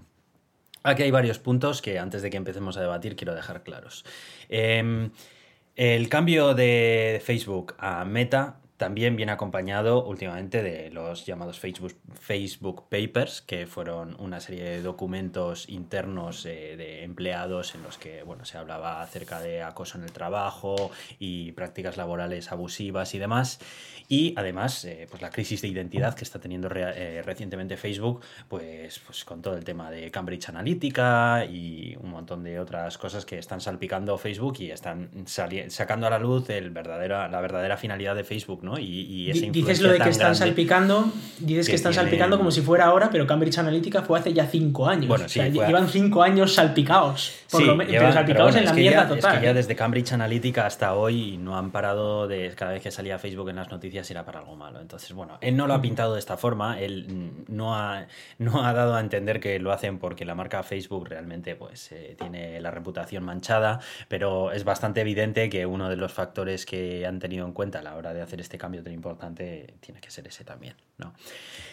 Aquí 0.83 1.03
hay 1.03 1.11
varios 1.11 1.39
puntos 1.39 1.81
que 1.81 1.99
antes 1.99 2.21
de 2.21 2.29
que 2.29 2.37
empecemos 2.37 2.77
a 2.77 2.81
debatir 2.81 3.15
quiero 3.15 3.35
dejar 3.35 3.63
claros. 3.63 4.05
Em, 4.47 5.11
el 5.75 6.09
cambio 6.09 6.53
de 6.53 7.21
Facebook 7.23 7.75
a 7.77 8.05
Meta 8.05 8.58
también 8.79 9.17
viene 9.17 9.33
acompañado 9.33 10.05
últimamente 10.05 10.63
de 10.63 10.89
los 10.89 11.25
llamados 11.25 11.59
Facebook, 11.59 11.93
Facebook 12.13 12.85
Papers, 12.87 13.41
que 13.41 13.67
fueron 13.67 14.15
una 14.21 14.39
serie 14.39 14.63
de 14.63 14.81
documentos 14.81 15.67
internos 15.67 16.45
eh, 16.45 16.77
de 16.77 17.03
empleados 17.03 17.75
en 17.75 17.83
los 17.83 17.97
que 17.97 18.23
bueno, 18.23 18.45
se 18.45 18.57
hablaba 18.57 19.01
acerca 19.01 19.41
de 19.41 19.63
acoso 19.63 19.97
en 19.97 20.05
el 20.05 20.13
trabajo 20.13 20.91
y 21.19 21.51
prácticas 21.51 21.97
laborales 21.97 22.53
abusivas 22.53 23.13
y 23.15 23.19
demás. 23.19 23.59
Y 24.07 24.33
además, 24.37 24.85
eh, 24.85 25.07
pues 25.09 25.21
la 25.21 25.29
crisis 25.29 25.61
de 25.61 25.67
identidad 25.67 26.15
que 26.15 26.23
está 26.23 26.39
teniendo 26.39 26.69
eh, 26.73 27.21
recientemente 27.23 27.75
Facebook, 27.75 28.21
pues, 28.47 28.99
pues 28.99 29.25
con 29.25 29.41
todo 29.41 29.55
el 29.55 29.65
tema 29.65 29.91
de 29.91 30.09
Cambridge 30.09 30.47
Analytica 30.47 31.45
y 31.45 31.97
un 32.01 32.11
montón 32.11 32.43
de 32.45 32.59
otras 32.61 32.97
cosas 32.97 33.25
que 33.25 33.37
están 33.37 33.59
salpicando 33.59 34.17
Facebook 34.17 34.55
y 34.59 34.71
están 34.71 35.11
sacando 35.27 36.07
a 36.07 36.09
la 36.09 36.17
luz 36.17 36.49
el 36.49 36.71
verdadera, 36.71 37.27
la 37.27 37.41
verdadera 37.41 37.75
finalidad 37.75 38.15
de 38.15 38.23
Facebook, 38.23 38.63
y, 38.77 39.31
dices 39.51 39.81
lo 39.81 39.91
de 39.91 39.99
que 39.99 40.09
están 40.09 40.35
salpicando, 40.35 41.11
dices 41.39 41.69
que, 41.69 41.75
están 41.75 41.93
salpicando 41.93 42.37
como 42.37 42.51
si 42.51 42.61
fuera 42.61 42.85
ahora, 42.85 43.09
pero 43.09 43.25
Cambridge 43.25 43.57
Analytica 43.57 44.01
fue 44.01 44.19
hace 44.19 44.33
ya 44.33 44.45
cinco 44.47 44.87
años. 44.87 45.07
Bueno, 45.07 45.27
sí, 45.27 45.39
llevan 45.39 45.87
cinco 45.87 46.21
años 46.21 46.53
salpicados. 46.53 47.33
Por 47.49 47.63
lo 47.63 47.77
salpicados 48.13 48.55
en 48.55 48.65
la 48.65 48.73
mierda 48.73 49.07
total. 49.07 49.33
Es 49.33 49.39
que 49.39 49.45
ya 49.45 49.53
desde 49.53 49.75
Cambridge 49.75 50.11
Analytica 50.11 50.65
hasta 50.65 50.93
hoy 50.93 51.37
no 51.37 51.57
han 51.57 51.71
parado 51.71 52.27
de 52.27 52.53
cada 52.55 52.73
vez 52.73 52.83
que 52.83 52.91
salía 52.91 53.17
Facebook 53.17 53.49
en 53.49 53.55
las 53.55 53.71
noticias 53.71 54.09
era 54.11 54.25
para 54.25 54.39
algo 54.39 54.55
malo. 54.55 54.79
Entonces, 54.79 55.13
bueno, 55.13 55.37
él 55.41 55.57
no 55.57 55.67
lo 55.67 55.73
ha 55.73 55.81
pintado 55.81 56.13
de 56.13 56.19
esta 56.19 56.37
forma, 56.37 56.79
él 56.79 57.31
no 57.47 57.75
ha, 57.75 58.05
no 58.37 58.65
ha 58.65 58.73
dado 58.73 58.95
a 58.95 58.99
entender 58.99 59.39
que 59.39 59.59
lo 59.59 59.71
hacen 59.71 59.97
porque 59.97 60.25
la 60.25 60.35
marca 60.35 60.61
Facebook 60.63 61.07
realmente 61.07 61.55
pues 61.55 61.91
eh, 61.91 62.15
tiene 62.17 62.59
la 62.61 62.71
reputación 62.71 63.23
manchada, 63.23 63.79
pero 64.07 64.51
es 64.51 64.63
bastante 64.63 65.01
evidente 65.01 65.49
que 65.49 65.65
uno 65.65 65.89
de 65.89 65.95
los 65.95 66.13
factores 66.13 66.65
que 66.65 67.05
han 67.05 67.19
tenido 67.19 67.45
en 67.45 67.53
cuenta 67.53 67.79
a 67.79 67.81
la 67.81 67.95
hora 67.95 68.13
de 68.13 68.21
hacer 68.21 68.39
este 68.39 68.57
cambio 68.59 68.83
tan 68.83 68.93
importante 68.93 69.73
tiene 69.79 69.99
que 69.99 70.11
ser 70.11 70.27
ese 70.27 70.43
también, 70.43 70.75
¿no? 70.99 71.13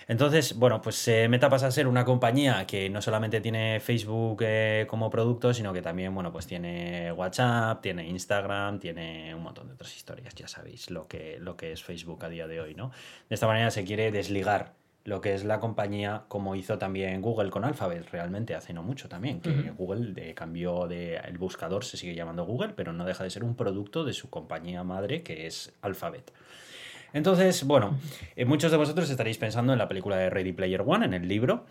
Entonces, 0.09 0.57
bueno, 0.57 0.81
pues 0.81 1.07
eh, 1.09 1.29
Meta 1.29 1.51
pasa 1.51 1.67
a 1.67 1.71
ser 1.71 1.87
una 1.87 2.07
compañía 2.07 2.67
que 2.67 2.89
no 2.89 3.03
solamente 3.03 3.43
tiene 3.43 3.79
Facebook 3.81 4.39
eh, 4.41 4.87
como 4.89 5.11
producto, 5.11 5.53
sino 5.53 5.75
que 5.75 5.83
también, 5.83 6.15
bueno, 6.15 6.33
pues 6.33 6.47
tiene 6.47 7.13
WhatsApp, 7.13 7.83
tiene 7.83 8.09
Instagram, 8.09 8.79
tiene 8.79 9.35
un 9.35 9.43
montón 9.43 9.67
de 9.69 9.75
otras 9.75 9.95
historias, 9.95 10.35
ya 10.35 10.49
sabéis 10.49 10.91
lo 10.91 11.07
que, 11.07 11.39
lo 11.39 11.59
que 11.59 11.73
es 11.73 11.83
Facebook 11.83 12.25
a 12.25 12.31
día 12.31 12.47
de 12.47 12.61
hoy, 12.63 12.75
¿no? 12.75 12.91
De 13.29 13.35
esta 13.35 13.47
manera 13.47 13.71
se 13.71 13.85
quiere 13.85 14.11
desligar 14.11 14.73
lo 15.07 15.21
que 15.21 15.35
es 15.35 15.45
la 15.45 15.61
compañía, 15.61 16.25
como 16.29 16.57
hizo 16.57 16.79
también 16.79 17.23
Google 17.23 17.51
con 17.51 17.65
Alphabet, 17.65 18.09
realmente 18.11 18.57
hace 18.57 18.73
no 18.73 18.83
mucho 18.83 19.09
también, 19.09 19.41
que 19.41 19.71
Google 19.71 20.13
de, 20.13 20.35
cambió 20.35 20.89
de, 20.89 21.17
el 21.17 21.39
buscador, 21.39 21.85
se 21.85 21.97
sigue 21.97 22.15
llamando 22.15 22.45
Google, 22.45 22.73
pero 22.77 22.93
no 22.93 23.05
deja 23.05 23.23
de 23.23 23.31
ser 23.31 23.45
un 23.45 23.55
producto 23.55 24.05
de 24.05 24.13
su 24.13 24.31
compañía 24.31 24.83
madre, 24.83 25.23
que 25.23 25.47
es 25.47 25.73
Alphabet. 25.81 26.33
Entonces, 27.17 27.65
bueno, 27.65 27.99
eh, 28.37 28.45
muchos 28.45 28.71
de 28.71 28.77
vosotros 28.77 29.09
estaréis 29.09 29.39
pensando 29.39 29.73
en 29.73 29.79
la 29.79 29.89
película 29.89 30.19
de 30.19 30.29
Ready 30.29 30.53
Player 30.53 30.83
One, 30.87 31.07
en 31.07 31.15
el 31.15 31.27
libro. 31.27 31.65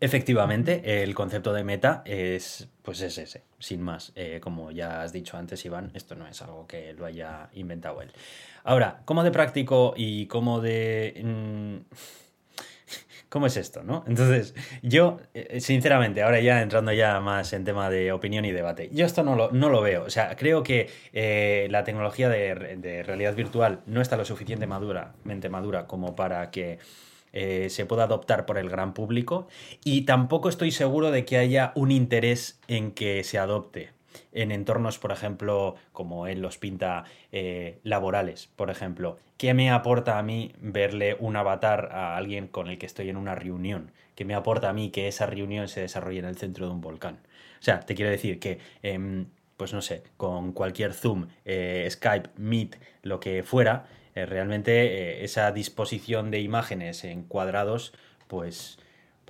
Efectivamente, 0.00 1.02
el 1.02 1.14
concepto 1.14 1.54
de 1.54 1.64
meta 1.64 2.02
es, 2.04 2.68
pues 2.82 3.00
es 3.00 3.16
ese, 3.16 3.42
sin 3.58 3.80
más. 3.80 4.12
Eh, 4.16 4.38
como 4.42 4.70
ya 4.70 5.00
has 5.00 5.14
dicho 5.14 5.38
antes, 5.38 5.64
Iván, 5.64 5.90
esto 5.94 6.14
no 6.14 6.26
es 6.26 6.42
algo 6.42 6.66
que 6.66 6.92
lo 6.92 7.06
haya 7.06 7.48
inventado 7.54 8.02
él. 8.02 8.12
Ahora, 8.62 9.00
¿cómo 9.06 9.24
de 9.24 9.30
práctico 9.30 9.94
y 9.96 10.26
cómo 10.26 10.60
de... 10.60 11.22
Mm, 11.24 11.94
¿Cómo 13.30 13.46
es 13.46 13.56
esto, 13.56 13.84
no? 13.84 14.02
Entonces, 14.08 14.56
yo, 14.82 15.20
eh, 15.34 15.60
sinceramente, 15.60 16.20
ahora 16.20 16.40
ya 16.40 16.62
entrando 16.62 16.92
ya 16.92 17.20
más 17.20 17.52
en 17.52 17.62
tema 17.62 17.88
de 17.88 18.10
opinión 18.10 18.44
y 18.44 18.50
debate, 18.50 18.90
yo 18.92 19.06
esto 19.06 19.22
no 19.22 19.36
lo, 19.36 19.52
no 19.52 19.68
lo 19.68 19.80
veo. 19.82 20.02
O 20.02 20.10
sea, 20.10 20.34
creo 20.34 20.64
que 20.64 20.90
eh, 21.12 21.68
la 21.70 21.84
tecnología 21.84 22.28
de, 22.28 23.04
realidad 23.04 23.36
virtual 23.36 23.82
no 23.86 24.00
está 24.00 24.16
lo 24.16 24.24
suficientemente 24.24 24.66
madura, 24.66 25.14
madura 25.48 25.86
como 25.86 26.16
para 26.16 26.50
que 26.50 26.80
eh, 27.32 27.68
se 27.70 27.86
pueda 27.86 28.02
adoptar 28.02 28.46
por 28.46 28.58
el 28.58 28.68
gran 28.68 28.94
público 28.94 29.46
y 29.84 30.02
tampoco 30.02 30.48
estoy 30.48 30.72
seguro 30.72 31.12
de 31.12 31.24
que 31.24 31.38
haya 31.38 31.70
un 31.76 31.92
interés 31.92 32.58
en 32.66 32.90
que 32.90 33.22
se 33.22 33.38
adopte 33.38 33.90
en 34.32 34.52
entornos, 34.52 34.98
por 34.98 35.12
ejemplo, 35.12 35.76
como 35.92 36.26
él 36.26 36.40
los 36.40 36.58
pinta, 36.58 37.04
eh, 37.32 37.78
laborales, 37.82 38.48
por 38.56 38.70
ejemplo. 38.70 39.18
¿Qué 39.36 39.54
me 39.54 39.70
aporta 39.70 40.18
a 40.18 40.22
mí 40.22 40.52
verle 40.60 41.16
un 41.18 41.36
avatar 41.36 41.88
a 41.92 42.16
alguien 42.16 42.46
con 42.46 42.68
el 42.68 42.78
que 42.78 42.86
estoy 42.86 43.08
en 43.08 43.16
una 43.16 43.34
reunión? 43.34 43.92
¿Qué 44.14 44.24
me 44.24 44.34
aporta 44.34 44.68
a 44.68 44.72
mí 44.72 44.90
que 44.90 45.08
esa 45.08 45.26
reunión 45.26 45.68
se 45.68 45.80
desarrolle 45.80 46.18
en 46.18 46.26
el 46.26 46.36
centro 46.36 46.66
de 46.66 46.72
un 46.72 46.80
volcán? 46.80 47.20
O 47.58 47.62
sea, 47.62 47.80
te 47.80 47.94
quiero 47.94 48.10
decir 48.10 48.38
que, 48.38 48.58
em, 48.82 49.26
pues 49.56 49.72
no 49.72 49.82
sé, 49.82 50.02
con 50.16 50.52
cualquier 50.52 50.94
Zoom, 50.94 51.28
eh, 51.44 51.86
Skype, 51.90 52.30
Meet, 52.36 52.76
lo 53.02 53.20
que 53.20 53.42
fuera, 53.42 53.86
eh, 54.14 54.26
realmente 54.26 55.24
esa 55.24 55.52
disposición 55.52 56.30
de 56.30 56.40
imágenes 56.40 57.04
en 57.04 57.22
cuadrados, 57.24 57.92
pues 58.28 58.78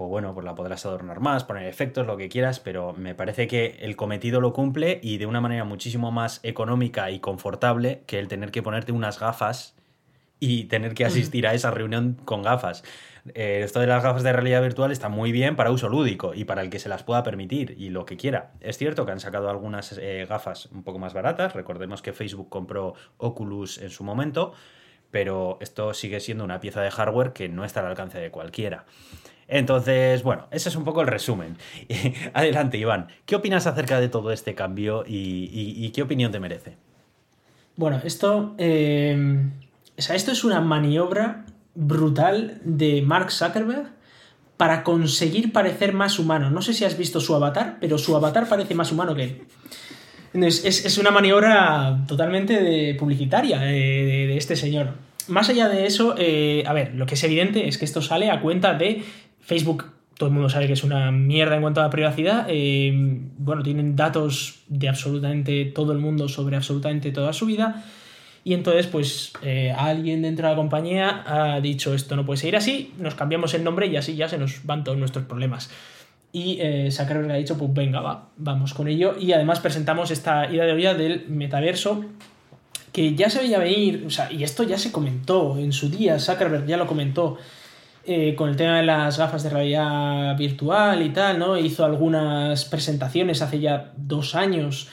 pues 0.00 0.08
bueno, 0.08 0.32
pues 0.32 0.46
la 0.46 0.54
podrás 0.54 0.86
adornar 0.86 1.20
más, 1.20 1.44
poner 1.44 1.66
efectos, 1.66 2.06
lo 2.06 2.16
que 2.16 2.30
quieras, 2.30 2.58
pero 2.58 2.94
me 2.94 3.14
parece 3.14 3.46
que 3.46 3.76
el 3.80 3.96
cometido 3.96 4.40
lo 4.40 4.54
cumple 4.54 4.98
y 5.02 5.18
de 5.18 5.26
una 5.26 5.42
manera 5.42 5.64
muchísimo 5.64 6.10
más 6.10 6.40
económica 6.42 7.10
y 7.10 7.20
confortable 7.20 8.02
que 8.06 8.18
el 8.18 8.26
tener 8.26 8.50
que 8.50 8.62
ponerte 8.62 8.92
unas 8.92 9.20
gafas 9.20 9.76
y 10.38 10.64
tener 10.64 10.94
que 10.94 11.04
asistir 11.04 11.46
a 11.46 11.52
esa 11.52 11.70
reunión 11.70 12.16
con 12.24 12.40
gafas. 12.40 12.82
Eh, 13.34 13.60
esto 13.62 13.80
de 13.80 13.88
las 13.88 14.02
gafas 14.02 14.22
de 14.22 14.32
realidad 14.32 14.62
virtual 14.62 14.90
está 14.90 15.10
muy 15.10 15.32
bien 15.32 15.54
para 15.54 15.70
uso 15.70 15.90
lúdico 15.90 16.32
y 16.32 16.44
para 16.44 16.62
el 16.62 16.70
que 16.70 16.78
se 16.78 16.88
las 16.88 17.02
pueda 17.02 17.22
permitir 17.22 17.74
y 17.78 17.90
lo 17.90 18.06
que 18.06 18.16
quiera. 18.16 18.54
Es 18.60 18.78
cierto 18.78 19.04
que 19.04 19.12
han 19.12 19.20
sacado 19.20 19.50
algunas 19.50 19.98
eh, 19.98 20.24
gafas 20.26 20.70
un 20.72 20.82
poco 20.82 20.98
más 20.98 21.12
baratas, 21.12 21.52
recordemos 21.52 22.00
que 22.00 22.14
Facebook 22.14 22.48
compró 22.48 22.94
Oculus 23.18 23.76
en 23.76 23.90
su 23.90 24.02
momento, 24.02 24.54
pero 25.10 25.58
esto 25.60 25.94
sigue 25.94 26.20
siendo 26.20 26.44
una 26.44 26.60
pieza 26.60 26.80
de 26.82 26.90
hardware 26.90 27.32
que 27.32 27.48
no 27.48 27.64
está 27.64 27.80
al 27.80 27.86
alcance 27.86 28.18
de 28.18 28.30
cualquiera. 28.30 28.84
Entonces, 29.48 30.22
bueno, 30.22 30.46
ese 30.52 30.68
es 30.68 30.76
un 30.76 30.84
poco 30.84 31.00
el 31.00 31.08
resumen. 31.08 31.56
Adelante, 32.34 32.78
Iván. 32.78 33.08
¿Qué 33.26 33.34
opinas 33.34 33.66
acerca 33.66 34.00
de 34.00 34.08
todo 34.08 34.30
este 34.30 34.54
cambio 34.54 35.04
y, 35.06 35.90
qué 35.90 36.02
opinión 36.02 36.30
te 36.30 36.38
merece? 36.38 36.76
Bueno, 37.76 38.00
esto. 38.04 38.54
Eh, 38.58 39.48
o 39.98 40.02
sea, 40.02 40.14
esto 40.14 40.30
es 40.30 40.44
una 40.44 40.60
maniobra 40.60 41.44
brutal 41.74 42.60
de 42.64 43.02
Mark 43.02 43.32
Zuckerberg 43.32 43.90
para 44.56 44.84
conseguir 44.84 45.52
parecer 45.52 45.94
más 45.94 46.18
humano. 46.18 46.50
No 46.50 46.62
sé 46.62 46.72
si 46.72 46.84
has 46.84 46.96
visto 46.96 47.18
su 47.20 47.34
avatar, 47.34 47.78
pero 47.80 47.98
su 47.98 48.14
avatar 48.14 48.48
parece 48.48 48.74
más 48.74 48.92
humano 48.92 49.14
que 49.14 49.24
él. 49.24 49.42
Es, 50.32 50.98
una 50.98 51.10
maniobra 51.10 52.04
totalmente 52.06 52.62
de 52.62 52.94
publicitaria 52.94 53.60
de, 53.60 54.36
este 54.36 54.56
señor. 54.56 54.94
Más 55.28 55.48
allá 55.48 55.68
de 55.68 55.86
eso, 55.86 56.14
eh, 56.18 56.64
a 56.66 56.72
ver, 56.72 56.94
lo 56.94 57.06
que 57.06 57.14
es 57.14 57.24
evidente 57.24 57.68
es 57.68 57.78
que 57.78 57.84
esto 57.84 58.02
sale 58.02 58.30
a 58.30 58.40
cuenta 58.40 58.74
de 58.74 59.02
Facebook, 59.40 59.92
todo 60.16 60.28
el 60.28 60.34
mundo 60.34 60.48
sabe 60.48 60.66
que 60.66 60.74
es 60.74 60.84
una 60.84 61.10
mierda 61.10 61.54
en 61.54 61.62
cuanto 61.62 61.80
a 61.80 61.84
la 61.84 61.90
privacidad. 61.90 62.46
Eh, 62.48 62.92
bueno, 63.38 63.62
tienen 63.62 63.96
datos 63.96 64.60
de 64.68 64.88
absolutamente 64.88 65.64
todo 65.66 65.92
el 65.92 65.98
mundo 65.98 66.28
sobre 66.28 66.56
absolutamente 66.56 67.10
toda 67.10 67.32
su 67.32 67.46
vida. 67.46 67.84
Y 68.44 68.54
entonces, 68.54 68.86
pues, 68.86 69.32
eh, 69.42 69.72
alguien 69.76 70.22
dentro 70.22 70.46
de 70.46 70.52
la 70.52 70.56
compañía 70.56 71.24
ha 71.26 71.60
dicho 71.60 71.94
esto 71.94 72.16
no 72.16 72.24
puede 72.24 72.38
seguir 72.38 72.56
así, 72.56 72.92
nos 72.98 73.14
cambiamos 73.14 73.52
el 73.54 73.64
nombre 73.64 73.86
y 73.86 73.96
así 73.96 74.16
ya 74.16 74.28
se 74.28 74.38
nos 74.38 74.64
van 74.64 74.84
todos 74.84 74.98
nuestros 74.98 75.26
problemas. 75.26 75.70
Y 76.32 76.58
eh, 76.60 76.90
Zuckerberg 76.90 77.30
ha 77.32 77.36
dicho, 77.36 77.58
pues 77.58 77.72
venga, 77.72 78.00
va, 78.00 78.28
vamos 78.36 78.74
con 78.74 78.88
ello. 78.88 79.16
Y 79.18 79.32
además 79.32 79.60
presentamos 79.60 80.10
esta 80.10 80.50
idea 80.50 80.64
de 80.64 80.72
olla 80.72 80.94
del 80.94 81.26
metaverso, 81.28 82.04
que 82.92 83.14
ya 83.14 83.30
se 83.30 83.40
veía 83.40 83.58
venir, 83.58 84.04
o 84.06 84.10
sea, 84.10 84.30
y 84.32 84.42
esto 84.42 84.62
ya 84.62 84.78
se 84.78 84.92
comentó 84.92 85.58
en 85.58 85.72
su 85.72 85.88
día, 85.88 86.18
Zuckerberg 86.18 86.66
ya 86.66 86.76
lo 86.76 86.86
comentó 86.86 87.38
eh, 88.06 88.34
con 88.34 88.48
el 88.48 88.56
tema 88.56 88.78
de 88.78 88.82
las 88.82 89.18
gafas 89.18 89.42
de 89.42 89.50
realidad 89.50 90.36
virtual 90.36 91.02
y 91.02 91.10
tal, 91.10 91.38
¿no? 91.38 91.58
Hizo 91.58 91.84
algunas 91.84 92.64
presentaciones 92.64 93.42
hace 93.42 93.60
ya 93.60 93.92
dos 93.96 94.34
años 94.34 94.88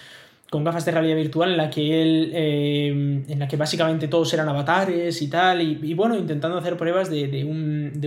con 0.49 0.63
gafas 0.63 0.85
de 0.85 0.91
realidad 0.91 1.15
virtual 1.15 1.51
en 1.51 1.57
la 1.57 1.69
que 1.69 2.01
él, 2.01 2.31
eh, 2.33 3.23
en 3.27 3.39
la 3.39 3.47
que 3.47 3.57
básicamente 3.57 4.07
todos 4.07 4.33
eran 4.33 4.47
avatares 4.47 5.21
y 5.21 5.29
tal, 5.29 5.61
y, 5.61 5.93
bueno, 5.93 6.15
intentando 6.15 6.57
hacer 6.57 6.77
pruebas 6.77 7.09
de, 7.09 7.43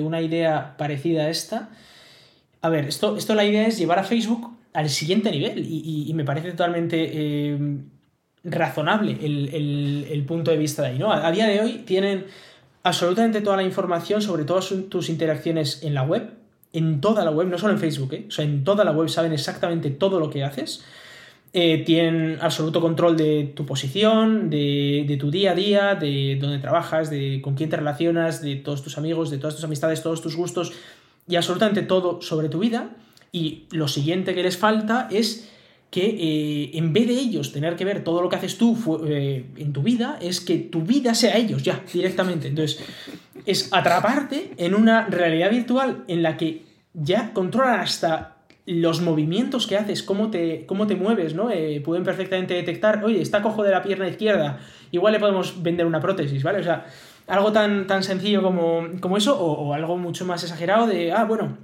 una 0.02 0.20
idea 0.20 0.76
parecida 0.76 1.24
a 1.24 1.30
esta. 1.30 1.70
A 2.62 2.68
ver, 2.68 2.86
esto, 2.86 3.16
esto 3.16 3.34
la 3.34 3.44
idea 3.44 3.66
es 3.66 3.78
llevar 3.78 3.98
a 3.98 4.04
Facebook 4.04 4.50
al 4.72 4.88
siguiente 4.88 5.30
nivel 5.30 5.66
y, 5.66 6.12
me 6.14 6.24
parece 6.24 6.50
totalmente 6.50 7.10
eh, 7.12 7.58
razonable 8.44 9.18
el, 9.20 10.06
el, 10.10 10.24
punto 10.24 10.50
de 10.50 10.56
vista 10.56 10.82
de 10.82 10.88
ahí, 10.88 10.98
¿no? 10.98 11.12
A, 11.12 11.30
día 11.32 11.46
de 11.46 11.60
hoy 11.60 11.82
tienen 11.86 12.26
absolutamente 12.82 13.40
toda 13.40 13.56
la 13.56 13.62
información 13.62 14.22
sobre 14.22 14.44
todas 14.44 14.72
tus 14.88 15.08
interacciones 15.08 15.82
en 15.82 15.94
la 15.94 16.02
web, 16.02 16.30
en 16.72 17.00
toda 17.00 17.24
la 17.24 17.30
web, 17.30 17.48
no 17.48 17.58
solo 17.58 17.72
en 17.72 17.80
Facebook, 17.80 18.14
¿eh? 18.14 18.24
o 18.28 18.30
sea, 18.30 18.44
en 18.44 18.62
toda 18.62 18.84
la 18.84 18.92
web 18.92 19.08
saben 19.08 19.32
exactamente 19.32 19.90
todo 19.90 20.20
lo 20.20 20.30
que 20.30 20.44
haces. 20.44 20.84
Eh, 21.52 21.82
tienen 21.84 22.38
absoluto 22.40 22.80
control 22.80 23.16
de 23.16 23.52
tu 23.56 23.66
posición, 23.66 24.50
de, 24.50 25.16
tu 25.18 25.32
día 25.32 25.50
a 25.50 25.54
día, 25.56 25.94
de 25.96 26.38
dónde 26.40 26.58
trabajas, 26.58 27.10
de 27.10 27.40
con 27.42 27.56
quién 27.56 27.68
te 27.68 27.76
relacionas, 27.76 28.40
de 28.40 28.54
todos 28.54 28.84
tus 28.84 28.98
amigos, 28.98 29.30
de 29.30 29.38
todas 29.38 29.56
tus 29.56 29.64
amistades, 29.64 30.00
todos 30.00 30.22
tus 30.22 30.36
gustos 30.36 30.72
y 31.30 31.36
absolutamente 31.36 31.82
todo 31.82 32.20
sobre 32.20 32.48
tu 32.48 32.58
vida. 32.58 32.90
Y 33.32 33.66
lo 33.70 33.86
siguiente 33.86 34.34
que 34.34 34.42
les 34.42 34.56
falta 34.58 35.08
es 35.10 35.48
que 35.90 36.04
eh, 36.04 36.70
en 36.74 36.92
vez 36.92 37.08
de 37.08 37.14
ellos 37.14 37.52
tener 37.52 37.76
que 37.76 37.84
ver 37.84 38.04
todo 38.04 38.22
lo 38.22 38.28
que 38.28 38.36
haces 38.36 38.58
tú 38.58 38.76
eh, 39.06 39.46
en 39.56 39.72
tu 39.72 39.82
vida, 39.82 40.18
es 40.20 40.40
que 40.40 40.58
tu 40.58 40.82
vida 40.82 41.14
sea 41.14 41.36
ellos 41.36 41.62
ya, 41.62 41.82
directamente. 41.92 42.48
Entonces, 42.48 42.84
es 43.46 43.72
atraparte 43.72 44.52
en 44.56 44.74
una 44.74 45.06
realidad 45.06 45.50
virtual 45.50 46.04
en 46.08 46.22
la 46.22 46.36
que 46.36 46.64
ya 46.94 47.32
controlan 47.32 47.80
hasta 47.80 48.36
los 48.66 49.00
movimientos 49.00 49.66
que 49.66 49.76
haces, 49.76 50.02
cómo 50.02 50.30
te, 50.30 50.64
cómo 50.66 50.86
te 50.86 50.94
mueves, 50.94 51.34
¿no? 51.34 51.50
Eh, 51.50 51.80
pueden 51.84 52.04
perfectamente 52.04 52.54
detectar, 52.54 53.02
oye, 53.04 53.20
está 53.20 53.42
cojo 53.42 53.64
de 53.64 53.70
la 53.70 53.82
pierna 53.82 54.08
izquierda, 54.08 54.60
igual 54.92 55.12
le 55.12 55.18
podemos 55.18 55.60
vender 55.62 55.86
una 55.86 56.00
prótesis, 56.00 56.42
¿vale? 56.42 56.60
O 56.60 56.62
sea, 56.62 56.86
algo 57.30 57.52
tan, 57.52 57.86
tan 57.86 58.02
sencillo 58.02 58.42
como, 58.42 58.82
como 59.00 59.16
eso, 59.16 59.40
o 59.40 59.72
algo 59.72 59.96
mucho 59.96 60.24
más 60.24 60.42
exagerado 60.42 60.86
de, 60.86 61.12
ah, 61.12 61.24
bueno, 61.24 61.56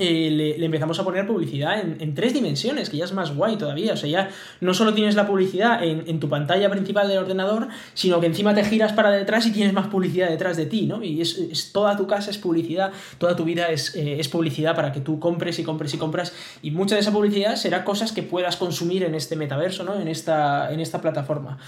eh, 0.00 0.30
le, 0.30 0.64
empezamos 0.64 1.00
a 1.00 1.04
poner 1.04 1.26
publicidad 1.26 1.80
en, 1.80 2.14
tres 2.14 2.32
dimensiones, 2.32 2.88
que 2.88 2.96
ya 2.96 3.04
es 3.04 3.12
más 3.12 3.34
guay 3.34 3.56
todavía. 3.56 3.94
O 3.94 3.96
sea, 3.96 4.08
ya 4.08 4.30
no 4.60 4.72
solo 4.72 4.94
tienes 4.94 5.16
la 5.16 5.26
publicidad 5.26 5.82
en, 5.82 6.20
tu 6.20 6.28
pantalla 6.28 6.70
principal 6.70 7.08
del 7.08 7.18
ordenador, 7.18 7.66
sino 7.94 8.20
que 8.20 8.26
encima 8.26 8.54
te 8.54 8.62
giras 8.62 8.92
para 8.92 9.10
detrás 9.10 9.44
y 9.46 9.52
tienes 9.52 9.72
más 9.72 9.88
publicidad 9.88 10.28
detrás 10.28 10.56
de 10.56 10.66
ti, 10.66 10.86
¿no? 10.86 11.02
Y 11.02 11.20
es, 11.20 11.72
toda 11.72 11.96
tu 11.96 12.06
casa 12.06 12.30
es 12.30 12.38
publicidad, 12.38 12.92
toda 13.18 13.34
tu 13.34 13.42
vida 13.42 13.70
es, 13.70 13.96
eh, 13.96 14.20
es, 14.20 14.28
publicidad 14.28 14.76
para 14.76 14.92
que 14.92 15.00
tú 15.00 15.18
compres 15.18 15.58
y 15.58 15.64
compres 15.64 15.92
y 15.94 15.98
compras. 15.98 16.32
Y 16.62 16.70
mucha 16.70 16.94
de 16.94 17.00
esa 17.00 17.10
publicidad 17.10 17.56
será 17.56 17.84
cosas 17.84 18.12
que 18.12 18.22
puedas 18.22 18.56
consumir 18.56 19.02
en 19.02 19.16
este 19.16 19.34
metaverso, 19.34 19.82
¿no? 19.82 20.00
En 20.00 20.06
esta, 20.06 20.72
en 20.72 20.78
esta 20.78 21.00
plataforma. 21.00 21.58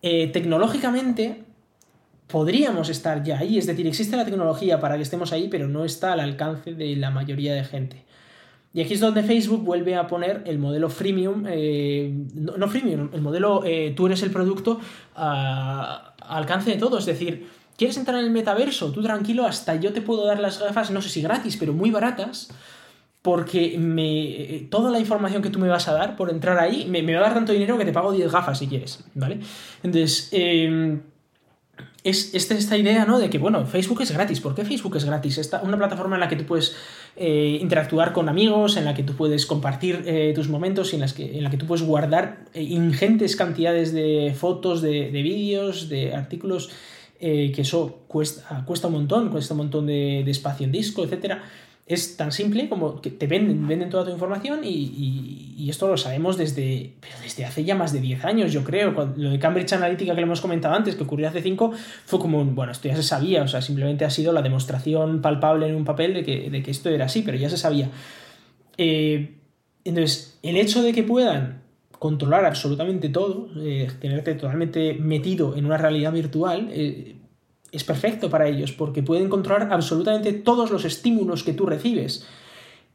Eh, 0.00 0.28
tecnológicamente, 0.28 1.44
podríamos 2.34 2.88
estar 2.88 3.22
ya 3.22 3.38
ahí, 3.38 3.58
es 3.58 3.66
decir, 3.68 3.86
existe 3.86 4.16
la 4.16 4.24
tecnología 4.24 4.80
para 4.80 4.96
que 4.96 5.02
estemos 5.02 5.32
ahí, 5.32 5.46
pero 5.46 5.68
no 5.68 5.84
está 5.84 6.14
al 6.14 6.18
alcance 6.18 6.74
de 6.74 6.96
la 6.96 7.12
mayoría 7.12 7.54
de 7.54 7.62
gente. 7.62 8.02
Y 8.72 8.80
aquí 8.80 8.94
es 8.94 8.98
donde 8.98 9.22
Facebook 9.22 9.62
vuelve 9.62 9.94
a 9.94 10.08
poner 10.08 10.42
el 10.44 10.58
modelo 10.58 10.90
freemium, 10.90 11.44
eh, 11.48 12.12
no, 12.34 12.66
freemium, 12.66 13.08
el 13.12 13.20
modelo 13.20 13.62
eh, 13.64 13.92
tú 13.94 14.06
eres 14.06 14.20
el 14.24 14.32
producto 14.32 14.80
al 15.14 16.12
alcance 16.18 16.72
de 16.72 16.76
todo, 16.76 16.98
es 16.98 17.06
decir, 17.06 17.48
¿quieres 17.78 17.96
entrar 17.98 18.18
en 18.18 18.24
el 18.24 18.32
metaverso? 18.32 18.90
Tú 18.90 19.00
tranquilo, 19.00 19.46
hasta 19.46 19.76
yo 19.76 19.92
te 19.92 20.00
puedo 20.00 20.26
dar 20.26 20.40
las 20.40 20.58
gafas, 20.58 20.90
no 20.90 21.00
sé 21.02 21.10
si 21.10 21.22
gratis, 21.22 21.56
pero 21.56 21.72
muy 21.72 21.92
baratas, 21.92 22.48
porque 23.22 23.78
me, 23.78 24.66
toda 24.70 24.90
la 24.90 24.98
información 24.98 25.40
que 25.40 25.50
tú 25.50 25.60
me 25.60 25.68
vas 25.68 25.86
a 25.86 25.92
dar 25.92 26.16
por 26.16 26.30
entrar 26.30 26.58
ahí, 26.58 26.86
me, 26.86 27.00
me 27.00 27.14
va 27.14 27.20
a 27.20 27.24
dar 27.26 27.34
tanto 27.34 27.52
dinero 27.52 27.78
que 27.78 27.84
te 27.84 27.92
pago 27.92 28.10
10 28.10 28.32
gafas 28.32 28.58
si 28.58 28.66
quieres, 28.66 29.04
¿vale? 29.14 29.38
Entonces, 29.84 30.30
eh, 30.32 30.98
es 32.04 32.34
esta, 32.34 32.76
idea, 32.76 33.06
¿no? 33.06 33.18
De 33.18 33.30
que, 33.30 33.38
bueno, 33.38 33.64
Facebook 33.64 34.02
es 34.02 34.12
gratis. 34.12 34.40
¿Por 34.40 34.54
qué 34.54 34.66
Facebook 34.66 34.94
es 34.96 35.06
gratis? 35.06 35.38
Esta, 35.38 35.62
una 35.62 35.78
plataforma 35.78 36.16
en 36.16 36.20
la 36.20 36.28
que 36.28 36.36
tú 36.36 36.44
puedes 36.44 36.76
eh, 37.16 37.58
interactuar 37.62 38.12
con 38.12 38.28
amigos, 38.28 38.76
en 38.76 38.84
la 38.84 38.92
que 38.92 39.02
tú 39.02 39.14
puedes 39.14 39.46
compartir 39.46 40.02
eh, 40.04 40.32
tus 40.34 40.48
momentos 40.48 40.92
y 40.92 40.96
en, 40.96 41.00
las 41.00 41.14
que, 41.14 41.38
en 41.38 41.42
la 41.42 41.48
que 41.48 41.56
tú 41.56 41.66
puedes 41.66 41.82
guardar 41.82 42.44
eh, 42.52 42.62
ingentes 42.62 43.36
cantidades 43.36 43.94
de 43.94 44.34
fotos, 44.36 44.82
de, 44.82 45.08
vídeos, 45.10 45.88
de 45.88 46.14
artículos, 46.14 46.70
que 47.18 47.54
eso 47.56 48.00
cuesta, 48.06 48.64
cuesta 48.66 48.88
un 48.88 48.94
montón, 48.94 49.30
cuesta 49.30 49.54
un 49.54 49.58
montón 49.58 49.86
de, 49.86 50.20
de 50.26 50.30
espacio 50.30 50.66
en 50.66 50.72
disco, 50.72 51.04
etcétera 51.04 51.42
es 51.86 52.16
tan 52.16 52.32
simple 52.32 52.68
como 52.68 53.02
que 53.02 53.10
te 53.10 53.26
venden, 53.26 53.68
venden 53.68 53.90
toda 53.90 54.04
tu 54.04 54.10
información 54.10 54.60
y, 54.64 55.66
esto 55.68 55.88
lo 55.88 55.96
sabemos 55.96 56.36
desde, 56.36 56.92
desde 57.22 57.46
hace 57.46 57.64
ya 57.64 57.74
más 57.74 57.92
de 57.92 58.00
10 58.00 58.24
años, 58.26 58.52
yo 58.52 58.62
creo. 58.64 58.92
lo 59.16 59.30
de 59.30 59.38
Cambridge 59.38 59.72
Analytica 59.72 60.12
que 60.12 60.20
le 60.20 60.26
hemos 60.26 60.42
comentado 60.42 60.74
antes, 60.74 60.94
que 60.94 61.02
ocurrió 61.02 61.26
hace 61.26 61.40
5, 61.40 61.72
fue 62.04 62.18
como 62.18 62.38
un, 62.38 62.54
bueno, 62.54 62.70
esto 62.70 62.88
ya 62.88 62.96
se 62.96 63.02
sabía, 63.02 63.42
o 63.42 63.48
sea, 63.48 63.62
simplemente 63.62 64.04
ha 64.04 64.10
sido 64.10 64.32
la 64.32 64.42
demostración 64.42 65.22
palpable 65.22 65.66
en 65.66 65.74
un 65.74 65.84
papel 65.84 66.12
de 66.12 66.22
que, 66.22 66.70
esto 66.70 66.90
era 66.90 67.06
así, 67.06 67.22
pero 67.22 67.38
ya 67.38 67.48
se 67.48 67.56
sabía. 67.56 67.88
Eh, 68.76 69.36
entonces, 69.84 70.38
el 70.42 70.58
hecho 70.58 70.82
de 70.82 70.92
que 70.92 71.02
puedan 71.02 71.62
controlar 71.98 72.44
absolutamente 72.44 73.08
todo, 73.08 73.48
eh, 73.56 73.90
tenerte 74.00 74.34
totalmente 74.34 74.94
metido 74.94 75.56
en 75.56 75.64
una 75.64 75.78
realidad 75.78 76.12
virtual, 76.12 76.68
eh, 76.70 77.16
es 77.76 77.84
perfecto 77.84 78.30
para 78.30 78.48
ellos 78.48 78.72
porque 78.72 79.02
pueden 79.02 79.28
controlar 79.28 79.72
absolutamente 79.72 80.32
todos 80.32 80.70
los 80.70 80.84
estímulos 80.84 81.42
que 81.42 81.52
tú 81.52 81.66
recibes. 81.66 82.26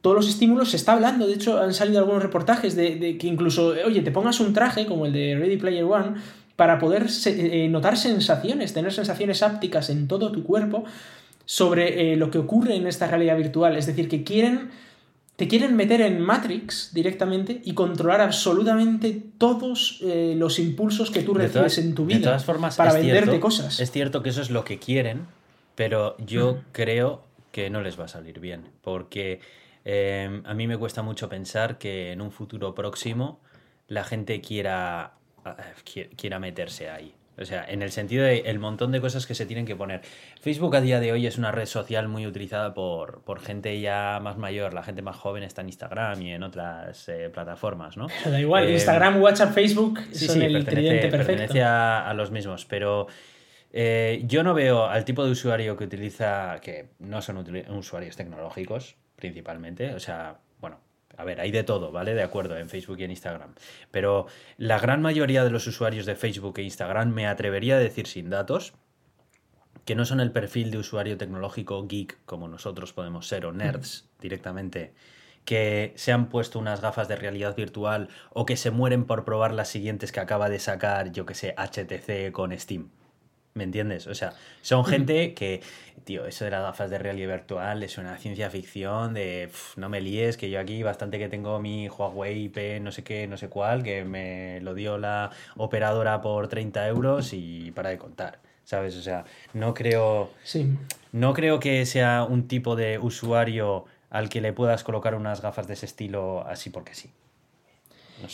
Todos 0.00 0.16
los 0.16 0.28
estímulos 0.28 0.70
se 0.70 0.76
está 0.76 0.92
hablando, 0.92 1.26
de 1.26 1.34
hecho 1.34 1.60
han 1.60 1.74
salido 1.74 1.98
algunos 1.98 2.22
reportajes 2.22 2.74
de, 2.74 3.18
que 3.18 3.26
incluso, 3.26 3.74
oye, 3.84 4.00
te 4.00 4.10
pongas 4.10 4.40
un 4.40 4.54
traje 4.54 4.86
como 4.86 5.04
el 5.04 5.12
de 5.12 5.36
Ready 5.38 5.58
Player 5.58 5.84
One 5.84 6.14
para 6.56 6.78
poder 6.78 7.06
eh, 7.26 7.68
notar 7.68 7.98
sensaciones, 7.98 8.72
tener 8.72 8.92
sensaciones 8.92 9.42
ápticas 9.42 9.90
en 9.90 10.08
todo 10.08 10.32
tu 10.32 10.42
cuerpo 10.42 10.84
sobre 11.44 12.12
eh, 12.12 12.16
lo 12.16 12.30
que 12.30 12.38
ocurre 12.38 12.76
en 12.76 12.86
esta 12.86 13.06
realidad 13.06 13.36
virtual. 13.36 13.76
Es 13.76 13.86
decir, 13.86 14.08
que 14.08 14.24
quieren 14.24 14.70
te 15.40 15.48
quieren 15.48 15.74
meter 15.74 16.02
en 16.02 16.20
Matrix 16.20 16.92
directamente 16.92 17.62
y 17.64 17.72
controlar 17.72 18.20
absolutamente 18.20 19.22
todos 19.38 19.98
eh, 20.02 20.34
los 20.36 20.58
impulsos 20.58 21.10
que 21.10 21.22
tú 21.22 21.32
recibes 21.32 21.78
en 21.78 21.94
tu 21.94 22.04
vida 22.04 22.18
de 22.18 22.24
todas 22.24 22.44
formas, 22.44 22.76
para 22.76 22.92
venderte 22.92 23.40
cosas. 23.40 23.80
Es 23.80 23.90
cierto 23.90 24.22
que 24.22 24.28
eso 24.28 24.42
es 24.42 24.50
lo 24.50 24.64
que 24.64 24.78
quieren, 24.78 25.26
pero 25.76 26.14
yo 26.18 26.60
creo 26.72 27.22
que 27.52 27.70
no 27.70 27.80
les 27.80 27.98
va 27.98 28.04
a 28.04 28.08
salir 28.08 28.38
bien, 28.38 28.68
porque 28.82 29.40
em, 29.86 30.42
a 30.44 30.52
mí 30.52 30.66
me 30.66 30.76
cuesta 30.76 31.00
mucho 31.00 31.30
pensar 31.30 31.78
que 31.78 32.12
en 32.12 32.20
un 32.20 32.32
futuro 32.32 32.74
próximo 32.74 33.40
la 33.88 34.04
gente 34.04 34.42
quiera, 34.42 35.14
quiera 36.16 36.38
meterse 36.38 36.90
ahí. 36.90 37.14
O 37.40 37.44
sea, 37.44 37.64
en 37.66 37.82
el 37.82 37.90
sentido 37.90 38.24
de 38.24 38.38
el 38.46 38.58
montón 38.58 38.92
de 38.92 39.00
cosas 39.00 39.26
que 39.26 39.34
se 39.34 39.46
tienen 39.46 39.66
que 39.66 39.76
poner. 39.76 40.02
Facebook 40.40 40.76
a 40.76 40.80
día 40.80 41.00
de 41.00 41.12
hoy 41.12 41.26
es 41.26 41.38
una 41.38 41.52
red 41.52 41.66
social 41.66 42.08
muy 42.08 42.26
utilizada 42.26 42.74
por, 42.74 43.22
por 43.22 43.40
gente 43.40 43.80
ya 43.80 44.20
más 44.22 44.36
mayor. 44.36 44.74
La 44.74 44.82
gente 44.82 45.02
más 45.02 45.16
joven 45.16 45.42
está 45.42 45.62
en 45.62 45.68
Instagram 45.68 46.22
y 46.22 46.32
en 46.32 46.42
otras 46.42 47.08
eh, 47.08 47.30
plataformas, 47.32 47.96
¿no? 47.96 48.08
da 48.24 48.40
igual, 48.40 48.64
eh, 48.68 48.72
Instagram, 48.72 49.20
WhatsApp, 49.22 49.52
Facebook 49.52 50.00
son 50.12 50.42
el 50.42 50.64
tridente 50.64 51.08
perfecto. 51.08 51.36
Pertenece 51.36 51.62
a, 51.62 52.12
los 52.14 52.30
mismos, 52.30 52.66
pero 52.66 53.06
eh, 53.72 54.22
yo 54.24 54.42
no 54.42 54.52
veo 54.52 54.86
al 54.86 55.04
tipo 55.04 55.24
de 55.24 55.30
usuario 55.30 55.76
que 55.76 55.84
utiliza, 55.84 56.58
que 56.60 56.90
no 56.98 57.22
son 57.22 57.44
usuarios 57.70 58.16
tecnológicos 58.16 58.96
principalmente, 59.16 59.94
o 59.94 60.00
sea, 60.00 60.38
a 61.20 61.24
ver, 61.24 61.40
hay 61.40 61.50
de 61.50 61.62
todo, 61.62 61.92
¿vale? 61.92 62.14
De 62.14 62.22
acuerdo, 62.22 62.56
en 62.56 62.68
Facebook 62.68 62.98
y 63.00 63.04
en 63.04 63.10
Instagram. 63.10 63.54
Pero 63.90 64.26
la 64.56 64.78
gran 64.78 65.02
mayoría 65.02 65.44
de 65.44 65.50
los 65.50 65.66
usuarios 65.66 66.06
de 66.06 66.16
Facebook 66.16 66.58
e 66.58 66.62
Instagram 66.62 67.12
me 67.12 67.26
atrevería 67.26 67.76
a 67.76 67.78
decir 67.78 68.06
sin 68.06 68.30
datos 68.30 68.72
que 69.84 69.94
no 69.94 70.04
son 70.04 70.20
el 70.20 70.32
perfil 70.32 70.70
de 70.70 70.78
usuario 70.78 71.16
tecnológico 71.16 71.86
geek 71.86 72.18
como 72.24 72.48
nosotros 72.48 72.92
podemos 72.92 73.26
ser 73.26 73.46
o 73.46 73.52
nerds 73.52 74.08
directamente 74.20 74.94
que 75.44 75.92
se 75.96 76.12
han 76.12 76.28
puesto 76.28 76.58
unas 76.58 76.80
gafas 76.80 77.08
de 77.08 77.16
realidad 77.16 77.56
virtual 77.56 78.08
o 78.32 78.46
que 78.46 78.56
se 78.56 78.70
mueren 78.70 79.04
por 79.04 79.24
probar 79.24 79.52
las 79.52 79.68
siguientes 79.68 80.12
que 80.12 80.20
acaba 80.20 80.48
de 80.48 80.58
sacar, 80.58 81.12
yo 81.12 81.26
que 81.26 81.34
sé, 81.34 81.54
HTC 81.56 82.30
con 82.32 82.56
Steam. 82.58 82.90
¿Me 83.54 83.64
entiendes? 83.64 84.06
O 84.06 84.14
sea, 84.14 84.32
son 84.62 84.84
gente 84.84 85.34
que, 85.34 85.60
tío, 86.04 86.24
eso 86.26 86.44
de 86.44 86.52
las 86.52 86.62
gafas 86.62 86.88
de 86.88 86.98
realidad 86.98 87.34
virtual 87.34 87.82
es 87.82 87.98
una 87.98 88.16
ciencia 88.16 88.48
ficción 88.48 89.12
de 89.12 89.50
no 89.76 89.88
me 89.88 90.00
líes, 90.00 90.36
que 90.36 90.50
yo 90.50 90.60
aquí 90.60 90.82
bastante 90.84 91.18
que 91.18 91.28
tengo 91.28 91.58
mi 91.58 91.88
Huawei 91.88 92.48
P 92.48 92.78
no 92.78 92.92
sé 92.92 93.02
qué, 93.02 93.26
no 93.26 93.36
sé 93.36 93.48
cuál, 93.48 93.82
que 93.82 94.04
me 94.04 94.60
lo 94.60 94.74
dio 94.74 94.98
la 94.98 95.30
operadora 95.56 96.20
por 96.20 96.46
30 96.46 96.86
euros 96.86 97.32
y 97.32 97.72
para 97.72 97.90
de 97.90 97.98
contar. 97.98 98.38
¿Sabes? 98.64 98.96
O 98.96 99.02
sea, 99.02 99.24
no 99.52 99.74
creo. 99.74 100.30
Sí. 100.44 100.76
No 101.10 101.32
creo 101.34 101.58
que 101.58 101.84
sea 101.86 102.22
un 102.22 102.46
tipo 102.46 102.76
de 102.76 103.00
usuario 103.00 103.84
al 104.10 104.28
que 104.28 104.40
le 104.40 104.52
puedas 104.52 104.84
colocar 104.84 105.16
unas 105.16 105.42
gafas 105.42 105.66
de 105.66 105.74
ese 105.74 105.86
estilo 105.86 106.46
así 106.46 106.70
porque 106.70 106.94
sí. 106.94 107.10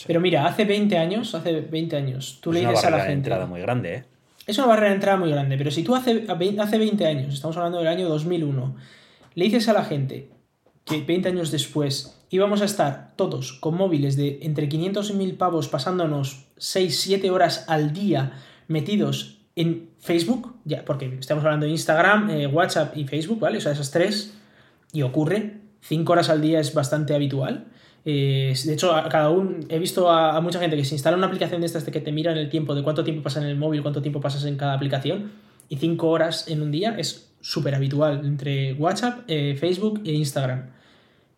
Pero 0.05 0.19
mira, 0.19 0.45
hace 0.45 0.65
20 0.65 0.97
años, 0.97 1.33
hace 1.33 1.61
20 1.61 1.95
años, 1.95 2.39
tú 2.41 2.51
le 2.51 2.59
dices 2.59 2.83
a 2.83 2.91
la 2.91 2.99
gente. 2.99 3.13
entrada 3.13 3.45
muy 3.45 3.61
grande, 3.61 3.95
¿eh? 3.95 4.03
Es 4.47 4.57
una 4.57 4.67
barrera 4.67 4.89
de 4.89 4.95
entrada 4.95 5.17
muy 5.17 5.29
grande, 5.29 5.57
pero 5.57 5.71
si 5.71 5.83
tú 5.83 5.93
hace, 5.93 6.25
hace 6.57 6.77
20 6.77 7.05
años, 7.05 7.33
estamos 7.33 7.57
hablando 7.57 7.79
del 7.79 7.87
año 7.87 8.07
2001, 8.07 8.75
le 9.35 9.45
dices 9.45 9.67
a 9.67 9.73
la 9.73 9.83
gente 9.83 10.31
que 10.85 11.01
20 11.01 11.27
años 11.27 11.51
después 11.51 12.17
íbamos 12.29 12.61
a 12.61 12.65
estar 12.65 13.13
todos 13.17 13.51
con 13.51 13.75
móviles 13.75 14.15
de 14.15 14.39
entre 14.43 14.69
500 14.69 15.09
y 15.09 15.13
1000 15.13 15.35
pavos 15.35 15.67
pasándonos 15.67 16.47
6-7 16.57 17.29
horas 17.29 17.65
al 17.67 17.91
día 17.91 18.39
metidos 18.69 19.39
en 19.57 19.89
Facebook, 19.99 20.55
ya, 20.63 20.85
porque 20.85 21.17
estamos 21.19 21.43
hablando 21.43 21.65
de 21.65 21.73
Instagram, 21.73 22.29
eh, 22.29 22.47
WhatsApp 22.47 22.95
y 22.95 23.05
Facebook, 23.05 23.39
¿vale? 23.39 23.57
O 23.57 23.61
sea, 23.61 23.73
esas 23.73 23.91
tres, 23.91 24.37
y 24.93 25.01
ocurre, 25.01 25.57
5 25.81 26.09
horas 26.09 26.29
al 26.29 26.41
día 26.41 26.61
es 26.61 26.73
bastante 26.73 27.13
habitual. 27.13 27.65
De 28.03 28.53
hecho, 28.73 28.95
a 28.95 29.09
cada 29.09 29.29
uno, 29.29 29.57
he 29.67 29.79
visto 29.79 30.09
a, 30.09 30.39
mucha 30.39 30.59
gente 30.59 30.77
que 30.77 30.85
se 30.85 30.95
instala 30.95 31.17
una 31.17 31.27
aplicación 31.27 31.59
de 31.61 31.67
estas 31.67 31.85
de 31.85 31.91
que 31.91 31.99
te 31.99 32.11
miran 32.11 32.37
el 32.37 32.49
tiempo, 32.49 32.73
de 32.73 32.83
cuánto 32.83 33.03
tiempo 33.03 33.21
pasas 33.21 33.43
en 33.43 33.49
el 33.49 33.57
móvil, 33.57 33.81
cuánto 33.81 34.01
tiempo 34.01 34.21
pasas 34.21 34.45
en 34.45 34.55
cada 34.55 34.73
aplicación, 34.73 35.31
y 35.67 35.75
cinco 35.75 36.07
horas 36.09 36.47
en 36.47 36.61
un 36.61 36.71
día 36.71 36.95
es 36.97 37.29
súper 37.41 37.75
habitual 37.75 38.21
entre 38.25 38.73
WhatsApp, 38.73 39.19
eh, 39.27 39.57
Facebook 39.59 40.01
e 40.05 40.13
Instagram. 40.13 40.67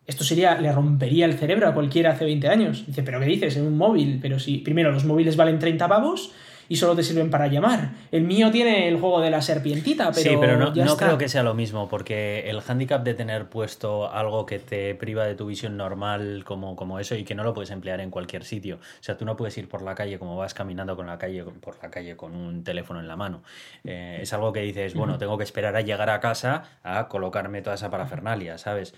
Esto 0.06 0.24
sería, 0.24 0.60
le 0.60 0.72
rompería 0.72 1.26
el 1.26 1.34
cerebro 1.34 1.68
a 1.68 1.74
cualquiera 1.74 2.12
hace 2.12 2.24
20 2.24 2.48
años. 2.48 2.84
Dice, 2.86 3.02
¿pero 3.02 3.20
qué 3.20 3.26
dices? 3.26 3.56
En 3.56 3.64
un 3.64 3.76
móvil. 3.76 4.18
Pero 4.20 4.40
si, 4.40 4.58
primero, 4.58 4.90
los 4.90 5.04
móviles 5.04 5.36
valen 5.36 5.60
30 5.60 5.86
pavos 5.86 6.32
y 6.70 6.76
solo 6.76 6.94
te 6.94 7.02
sirven 7.02 7.30
para 7.30 7.48
llamar. 7.48 7.90
El 8.12 8.22
mío 8.22 8.52
tiene 8.52 8.86
el 8.86 9.00
juego 9.00 9.20
de 9.20 9.28
la 9.28 9.42
serpientita, 9.42 10.12
pero. 10.12 10.30
Sí, 10.30 10.36
pero 10.40 10.56
no, 10.56 10.72
no 10.72 10.96
creo 10.96 11.18
que 11.18 11.28
sea 11.28 11.42
lo 11.42 11.52
mismo, 11.52 11.88
porque 11.88 12.48
el 12.48 12.60
handicap 12.64 13.02
de 13.02 13.12
tener 13.14 13.48
puesto 13.48 14.08
algo 14.08 14.46
que 14.46 14.60
te 14.60 14.94
priva 14.94 15.24
de 15.24 15.34
tu 15.34 15.46
visión 15.46 15.76
normal 15.76 16.44
como, 16.46 16.76
como 16.76 17.00
eso 17.00 17.16
y 17.16 17.24
que 17.24 17.34
no 17.34 17.42
lo 17.42 17.54
puedes 17.54 17.72
emplear 17.72 18.00
en 18.00 18.12
cualquier 18.12 18.44
sitio. 18.44 18.76
O 18.76 19.02
sea, 19.02 19.16
tú 19.16 19.24
no 19.24 19.36
puedes 19.36 19.58
ir 19.58 19.68
por 19.68 19.82
la 19.82 19.96
calle 19.96 20.20
como 20.20 20.36
vas 20.36 20.54
caminando 20.54 20.94
con 20.94 21.08
la 21.08 21.18
calle, 21.18 21.42
por 21.42 21.82
la 21.82 21.90
calle 21.90 22.16
con 22.16 22.36
un 22.36 22.62
teléfono 22.62 23.00
en 23.00 23.08
la 23.08 23.16
mano. 23.16 23.42
Eh, 23.82 24.20
es 24.22 24.32
algo 24.32 24.52
que 24.52 24.60
dices, 24.60 24.94
bueno, 24.94 25.18
tengo 25.18 25.36
que 25.38 25.44
esperar 25.44 25.74
a 25.74 25.80
llegar 25.80 26.08
a 26.08 26.20
casa 26.20 26.78
a 26.84 27.08
colocarme 27.08 27.62
toda 27.62 27.74
esa 27.74 27.90
parafernalia, 27.90 28.58
¿sabes? 28.58 28.94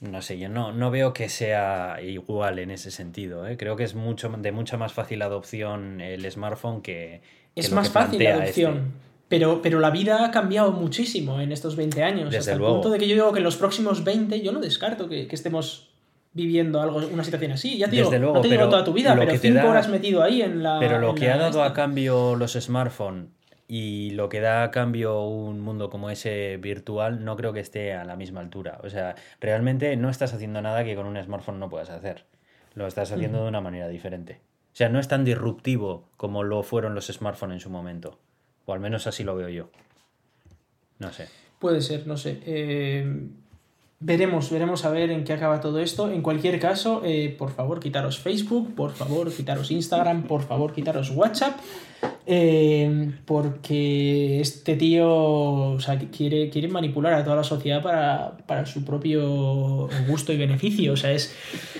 No 0.00 0.22
sé, 0.22 0.38
yo 0.38 0.48
no, 0.48 0.72
no 0.72 0.90
veo 0.90 1.12
que 1.12 1.28
sea 1.28 1.98
igual 2.02 2.58
en 2.58 2.70
ese 2.70 2.90
sentido. 2.90 3.46
¿eh? 3.46 3.58
Creo 3.58 3.76
que 3.76 3.84
es 3.84 3.94
mucho, 3.94 4.30
de 4.30 4.50
mucha 4.50 4.78
más 4.78 4.94
fácil 4.94 5.20
adopción 5.20 6.00
el 6.00 6.30
smartphone 6.30 6.80
que. 6.80 7.20
es 7.54 7.70
más 7.70 7.90
fácil 7.90 8.24
la 8.24 8.34
adopción. 8.34 8.76
Este. 8.76 9.10
Pero, 9.28 9.62
pero 9.62 9.78
la 9.78 9.90
vida 9.90 10.24
ha 10.24 10.30
cambiado 10.30 10.72
muchísimo 10.72 11.40
en 11.40 11.52
estos 11.52 11.76
20 11.76 12.02
años. 12.02 12.34
hasta 12.34 12.52
el 12.52 12.60
punto 12.60 12.90
de 12.90 12.98
que 12.98 13.06
yo 13.06 13.14
digo 13.14 13.32
que 13.32 13.38
en 13.38 13.44
los 13.44 13.56
próximos 13.56 14.02
20 14.02 14.40
yo 14.40 14.52
no 14.52 14.58
descarto 14.58 15.08
que, 15.08 15.28
estemos 15.30 15.90
viviendo 16.32 16.80
algo, 16.80 17.00
una 17.12 17.22
situación 17.22 17.52
así. 17.52 17.76
Ya 17.76 17.88
te 17.88 17.96
digo, 17.96 18.10
no 18.10 18.40
te 18.40 18.48
digo 18.48 18.68
toda 18.68 18.82
tu 18.82 18.94
vida, 18.94 19.14
pero 19.16 19.36
5 19.36 19.68
horas 19.68 19.88
metido 19.88 20.22
ahí 20.22 20.40
en 20.40 20.62
la. 20.62 20.78
Pero 20.80 20.98
lo 20.98 21.14
que 21.14 21.30
ha 21.30 21.36
dado 21.36 21.62
a 21.62 21.74
cambio 21.74 22.36
los 22.36 22.54
smartphones 22.54 23.28
y 23.72 24.10
lo 24.10 24.28
que 24.28 24.40
da 24.40 24.64
a 24.64 24.72
cambio 24.72 25.22
un 25.22 25.60
mundo 25.60 25.90
como 25.90 26.10
ese 26.10 26.56
virtual 26.56 27.24
no 27.24 27.36
creo 27.36 27.52
que 27.52 27.60
esté 27.60 27.94
a 27.94 28.04
la 28.04 28.16
misma 28.16 28.40
altura. 28.40 28.80
O 28.82 28.90
sea, 28.90 29.14
realmente 29.40 29.96
no 29.96 30.10
estás 30.10 30.34
haciendo 30.34 30.60
nada 30.60 30.82
que 30.82 30.96
con 30.96 31.06
un 31.06 31.22
smartphone 31.22 31.60
no 31.60 31.70
puedas 31.70 31.88
hacer. 31.88 32.24
Lo 32.74 32.88
estás 32.88 33.12
haciendo 33.12 33.44
de 33.44 33.48
una 33.48 33.60
manera 33.60 33.86
diferente. 33.86 34.40
O 34.72 34.76
sea, 34.76 34.88
no 34.88 34.98
es 34.98 35.06
tan 35.06 35.24
disruptivo 35.24 36.08
como 36.16 36.42
lo 36.42 36.64
fueron 36.64 36.96
los 36.96 37.06
smartphones 37.06 37.54
en 37.54 37.60
su 37.60 37.70
momento. 37.70 38.18
O 38.66 38.72
al 38.72 38.80
menos 38.80 39.06
así 39.06 39.22
lo 39.22 39.36
veo 39.36 39.48
yo. 39.48 39.70
No 40.98 41.12
sé. 41.12 41.28
Puede 41.60 41.80
ser, 41.80 42.08
no 42.08 42.16
sé. 42.16 42.40
Eh, 42.44 43.28
veremos, 44.00 44.50
veremos 44.50 44.84
a 44.84 44.90
ver 44.90 45.10
en 45.10 45.24
qué 45.24 45.34
acaba 45.34 45.60
todo 45.60 45.78
esto. 45.78 46.10
En 46.10 46.22
cualquier 46.22 46.58
caso, 46.58 47.02
eh, 47.04 47.34
por 47.38 47.50
favor, 47.50 47.78
quitaros 47.80 48.18
Facebook, 48.18 48.74
por 48.74 48.92
favor, 48.92 49.30
quitaros 49.32 49.70
Instagram, 49.70 50.24
por 50.24 50.42
favor, 50.42 50.72
quitaros 50.72 51.10
WhatsApp. 51.10 51.58
Eh, 52.26 53.12
porque 53.26 54.40
este 54.40 54.76
tío 54.76 55.76
quiere, 56.16 56.48
quiere 56.48 56.68
manipular 56.68 57.12
a 57.14 57.24
toda 57.24 57.36
la 57.36 57.44
sociedad 57.44 57.82
para, 58.46 58.66
su 58.66 58.84
propio 58.84 59.88
gusto 60.08 60.32
y 60.32 60.38
beneficio. 60.38 60.94
O 60.94 60.96
sea, 60.96 61.12
es. 61.12 61.34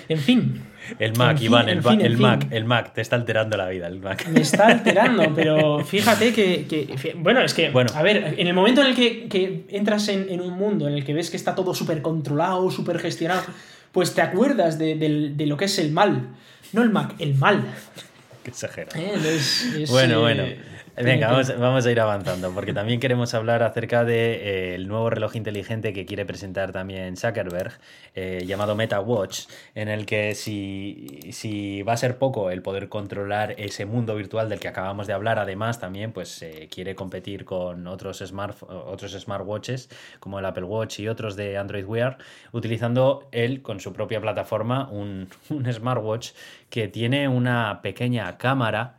En 0.07 0.19
fin. 0.19 0.70
El 0.99 1.15
Mac, 1.15 1.39
Iván, 1.41 1.69
el, 1.69 1.81
Mac, 1.81 2.47
el 2.51 2.65
Mac, 2.65 2.93
te 2.93 3.01
está 3.01 3.15
alterando 3.15 3.57
la 3.57 3.69
vida, 3.69 3.87
el 3.87 3.99
Mac. 3.99 4.27
Me 4.27 4.41
está 4.41 4.67
alterando, 4.67 5.31
pero 5.35 5.83
fíjate 5.85 6.33
que. 6.33 7.15
bueno, 7.17 7.41
es 7.41 7.53
que. 7.53 7.69
Bueno. 7.69 7.91
A 7.95 8.01
ver, 8.01 8.35
en 8.37 8.47
el 8.47 8.53
momento 8.53 8.81
en 8.81 8.87
el 8.87 8.95
que, 8.95 9.65
entras 9.69 10.07
en, 10.09 10.41
un 10.41 10.53
mundo 10.53 10.87
en 10.87 10.93
el 10.93 11.05
que 11.05 11.13
ves 11.13 11.29
que 11.29 11.37
está 11.37 11.55
todo 11.55 11.73
súper 11.73 12.01
controlado, 12.01 12.69
súper 12.71 12.99
gestionado, 12.99 13.43
pues 13.91 14.13
te 14.13 14.21
acuerdas 14.21 14.77
de, 14.77 14.95
de 14.95 15.45
lo 15.45 15.57
que 15.57 15.65
es 15.65 15.79
el 15.79 15.91
mal. 15.91 16.29
No 16.73 16.81
el 16.81 16.89
Mac, 16.89 17.15
el 17.19 17.35
mal. 17.35 17.63
Qué 18.43 18.49
exagera. 18.49 18.89
Eh, 18.95 19.85
bueno, 19.89 20.21
bueno. 20.21 20.43
Eh, 20.43 20.59
Venga, 20.97 21.31
vamos, 21.57 21.85
a 21.85 21.91
ir 21.91 21.99
avanzando, 21.99 22.51
porque 22.53 22.73
también 22.73 22.99
queremos 22.99 23.33
hablar 23.33 23.63
acerca 23.63 24.03
del 24.03 24.07
de, 24.07 24.75
eh, 24.75 24.77
nuevo 24.79 25.09
reloj 25.09 25.35
inteligente 25.35 25.93
que 25.93 26.05
quiere 26.05 26.25
presentar 26.25 26.71
también 26.73 27.15
Zuckerberg, 27.15 27.79
llamado 28.45 28.75
Meta 28.75 28.99
Watch, 28.99 29.45
en 29.73 29.87
el 29.87 30.05
que 30.05 30.35
si, 30.35 31.19
si, 31.31 31.81
va 31.83 31.93
a 31.93 31.97
ser 31.97 32.17
poco 32.17 32.51
el 32.51 32.61
poder 32.61 32.89
controlar 32.89 33.55
ese 33.57 33.85
mundo 33.85 34.15
virtual 34.15 34.49
del 34.49 34.59
que 34.59 34.67
acabamos 34.67 35.07
de 35.07 35.13
hablar, 35.13 35.39
además 35.39 35.79
también 35.79 36.11
pues 36.11 36.45
quiere 36.69 36.93
competir 36.93 37.45
con 37.45 37.87
otros, 37.87 38.19
smart, 38.19 38.61
otros 38.63 39.13
smartwatches 39.13 39.89
como 40.19 40.39
el 40.39 40.45
Apple 40.45 40.65
Watch 40.65 40.99
y 40.99 41.07
otros 41.07 41.35
de 41.35 41.57
Android 41.57 41.85
Wear, 41.85 42.17
utilizando 42.51 43.29
él 43.31 43.61
con 43.61 43.79
su 43.79 43.93
propia 43.93 44.19
plataforma 44.19 44.89
un, 44.89 45.29
un 45.49 45.71
smartwatch 45.71 46.31
que 46.69 46.89
tiene 46.89 47.27
una 47.27 47.81
pequeña 47.81 48.37
cámara 48.37 48.97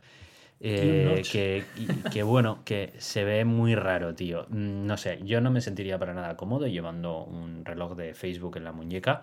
eh, 0.65 1.21
que, 1.29 1.65
que, 2.11 2.23
bueno, 2.23 2.59
que 2.63 2.93
se 2.97 3.25
ve 3.25 3.43
muy 3.43 3.75
raro, 3.75 4.15
tío. 4.15 4.45
Mm, 4.49 4.85
no 4.85 4.95
sé, 4.95 5.19
yo 5.23 5.41
no 5.41 5.51
me 5.51 5.59
sentiría 5.59 5.99
para 5.99 6.13
nada 6.13 6.37
cómodo 6.37 6.67
llevando 6.67 7.25
un 7.25 7.65
reloj 7.65 7.95
de 7.97 8.13
Facebook 8.13 8.55
en 8.55 8.63
la 8.63 8.71
muñeca. 8.71 9.21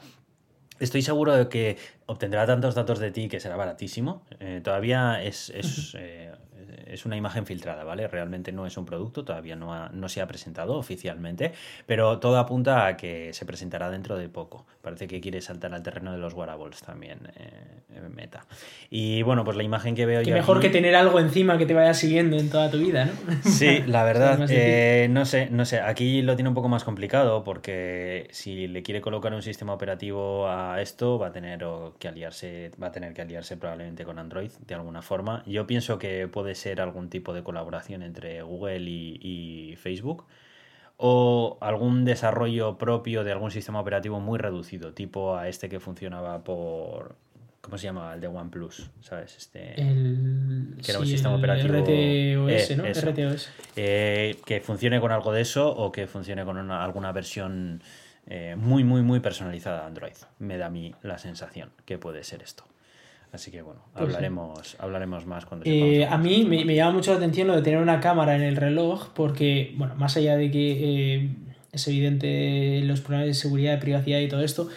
Estoy 0.78 1.00
seguro 1.00 1.34
de 1.34 1.48
que 1.48 1.78
obtendrá 2.06 2.44
tantos 2.46 2.74
datos 2.74 2.98
de 2.98 3.10
ti 3.10 3.28
que 3.28 3.40
será 3.40 3.56
baratísimo. 3.56 4.22
Eh, 4.38 4.60
todavía 4.62 5.22
es, 5.22 5.48
es 5.50 5.94
eh, 5.98 6.32
es 6.86 7.04
una 7.06 7.16
imagen 7.16 7.46
filtrada, 7.46 7.84
¿vale? 7.84 8.08
Realmente 8.08 8.52
no 8.52 8.66
es 8.66 8.76
un 8.76 8.86
producto, 8.86 9.24
todavía 9.24 9.56
no, 9.56 9.88
no 9.88 10.08
se 10.08 10.20
ha 10.20 10.26
presentado 10.26 10.76
oficialmente, 10.76 11.52
pero 11.86 12.18
todo 12.18 12.38
apunta 12.38 12.86
a 12.86 12.96
que 12.96 13.32
se 13.32 13.44
presentará 13.46 13.90
dentro 13.90 14.16
de 14.16 14.28
poco. 14.28 14.66
Parece 14.82 15.06
que 15.06 15.20
quiere 15.20 15.40
saltar 15.40 15.74
al 15.74 15.82
terreno 15.82 16.12
de 16.12 16.18
los 16.18 16.34
wearables 16.34 16.82
también, 16.82 17.18
eh, 17.36 18.00
Meta. 18.14 18.44
Y 18.88 19.22
bueno, 19.22 19.44
pues 19.44 19.56
la 19.56 19.62
imagen 19.62 19.94
que 19.94 20.06
veo 20.06 20.22
yo. 20.22 20.34
mejor 20.34 20.60
que 20.60 20.70
tener 20.70 20.94
algo 20.94 21.20
encima 21.20 21.58
que 21.58 21.66
te 21.66 21.74
vaya 21.74 21.94
siguiendo 21.94 22.38
en 22.38 22.50
toda 22.50 22.70
tu 22.70 22.78
vida, 22.78 23.06
¿no? 23.06 23.12
Sí, 23.44 23.82
la 23.86 24.04
verdad, 24.04 24.46
eh, 24.50 25.08
no 25.10 25.24
sé, 25.24 25.48
no 25.50 25.64
sé. 25.64 25.80
Aquí 25.80 26.22
lo 26.22 26.34
tiene 26.36 26.48
un 26.48 26.54
poco 26.54 26.68
más 26.68 26.84
complicado 26.84 27.44
porque 27.44 28.28
si 28.30 28.68
le 28.68 28.82
quiere 28.82 29.00
colocar 29.00 29.34
un 29.34 29.42
sistema 29.42 29.72
operativo 29.72 30.48
a 30.48 30.80
esto, 30.80 31.18
va 31.18 31.28
a 31.28 31.32
tener 31.32 31.64
que 31.98 32.08
aliarse, 32.08 32.70
va 32.82 32.88
a 32.88 32.92
tener 32.92 33.12
que 33.12 33.22
aliarse 33.22 33.56
probablemente 33.56 34.04
con 34.04 34.18
Android 34.18 34.50
de 34.66 34.74
alguna 34.74 35.02
forma. 35.02 35.42
Yo 35.46 35.66
pienso 35.66 35.98
que 35.98 36.28
puede 36.28 36.54
ser 36.54 36.59
algún 36.80 37.08
tipo 37.08 37.32
de 37.32 37.42
colaboración 37.42 38.02
entre 38.02 38.42
Google 38.42 38.80
y, 38.80 39.74
Facebook 39.76 40.26
o 40.96 41.56
algún 41.60 42.04
desarrollo 42.04 42.76
propio 42.76 43.24
de 43.24 43.32
algún 43.32 43.50
sistema 43.50 43.80
operativo 43.80 44.20
muy 44.20 44.38
reducido, 44.38 44.92
tipo 44.92 45.36
a 45.36 45.48
este 45.48 45.68
que 45.68 45.80
funcionaba 45.80 46.44
por. 46.44 47.16
¿Cómo 47.62 47.76
se 47.78 47.84
llama? 47.84 48.14
El 48.14 48.20
de 48.20 48.26
OnePlus, 48.26 48.90
¿sabes? 49.00 49.36
Este, 49.36 49.74
que 49.76 50.90
era 50.90 50.98
un 50.98 51.06
sistema 51.06 51.34
operativo. 51.34 52.48
RTOS, 52.48 52.76
¿no? 52.76 52.84
RTOS. 52.84 53.50
Eh, 53.76 54.36
que 54.44 54.60
funcione 54.60 55.00
con 55.00 55.12
algo 55.12 55.32
de 55.32 55.42
eso 55.42 55.70
o 55.70 55.92
que 55.92 56.06
funcione 56.06 56.44
con 56.44 56.70
alguna 56.70 57.12
versión 57.12 57.82
eh, 58.26 58.54
muy, 58.56 58.84
muy, 58.84 59.02
muy 59.02 59.20
personalizada 59.20 59.80
de 59.80 59.86
Android. 59.86 60.16
Me 60.38 60.56
da 60.56 60.66
a 60.66 60.70
mí 60.70 60.94
la 61.02 61.18
sensación 61.18 61.70
que 61.84 61.98
puede 61.98 62.22
ser 62.24 62.42
esto. 62.42 62.64
Así 63.32 63.50
que 63.50 63.62
bueno, 63.62 63.80
pues 63.92 64.02
hablaremos, 64.02 64.76
hablaremos 64.80 65.26
más 65.26 65.46
cuando 65.46 65.64
eh, 65.66 66.04
A 66.04 66.18
mí 66.18 66.44
me, 66.44 66.74
llama 66.74 66.92
mucho 66.92 67.12
la 67.12 67.18
atención 67.18 67.46
lo 67.46 67.54
de 67.54 67.62
tener 67.62 67.80
una 67.80 68.00
cámara 68.00 68.34
en 68.34 68.42
el 68.42 68.56
reloj, 68.56 69.10
porque, 69.14 69.72
bueno, 69.76 69.94
más 69.94 70.16
allá 70.16 70.36
de 70.36 70.50
que 70.50 71.14
eh, 71.14 71.28
es 71.70 71.86
evidente 71.86 72.80
los 72.82 73.00
problemas 73.00 73.28
de 73.28 73.34
seguridad, 73.34 73.72
de 73.72 73.78
privacidad 73.78 74.18
y 74.18 74.28
todo 74.28 74.42
esto, 74.42 74.68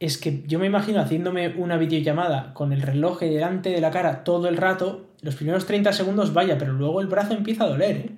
es 0.00 0.16
que 0.16 0.42
yo 0.46 0.58
me 0.58 0.66
imagino 0.66 1.00
haciéndome 1.00 1.48
una 1.48 1.76
videollamada 1.76 2.54
con 2.54 2.72
el 2.72 2.80
reloj 2.80 3.20
delante 3.20 3.70
de 3.70 3.80
la 3.80 3.90
cara 3.90 4.24
todo 4.24 4.48
el 4.48 4.56
rato, 4.56 5.06
los 5.20 5.34
primeros 5.34 5.66
30 5.66 5.92
segundos 5.92 6.32
vaya, 6.32 6.56
pero 6.56 6.72
luego 6.72 7.02
el 7.02 7.06
brazo 7.06 7.34
empieza 7.34 7.64
a 7.64 7.68
doler, 7.68 7.96
¿eh? 7.96 8.10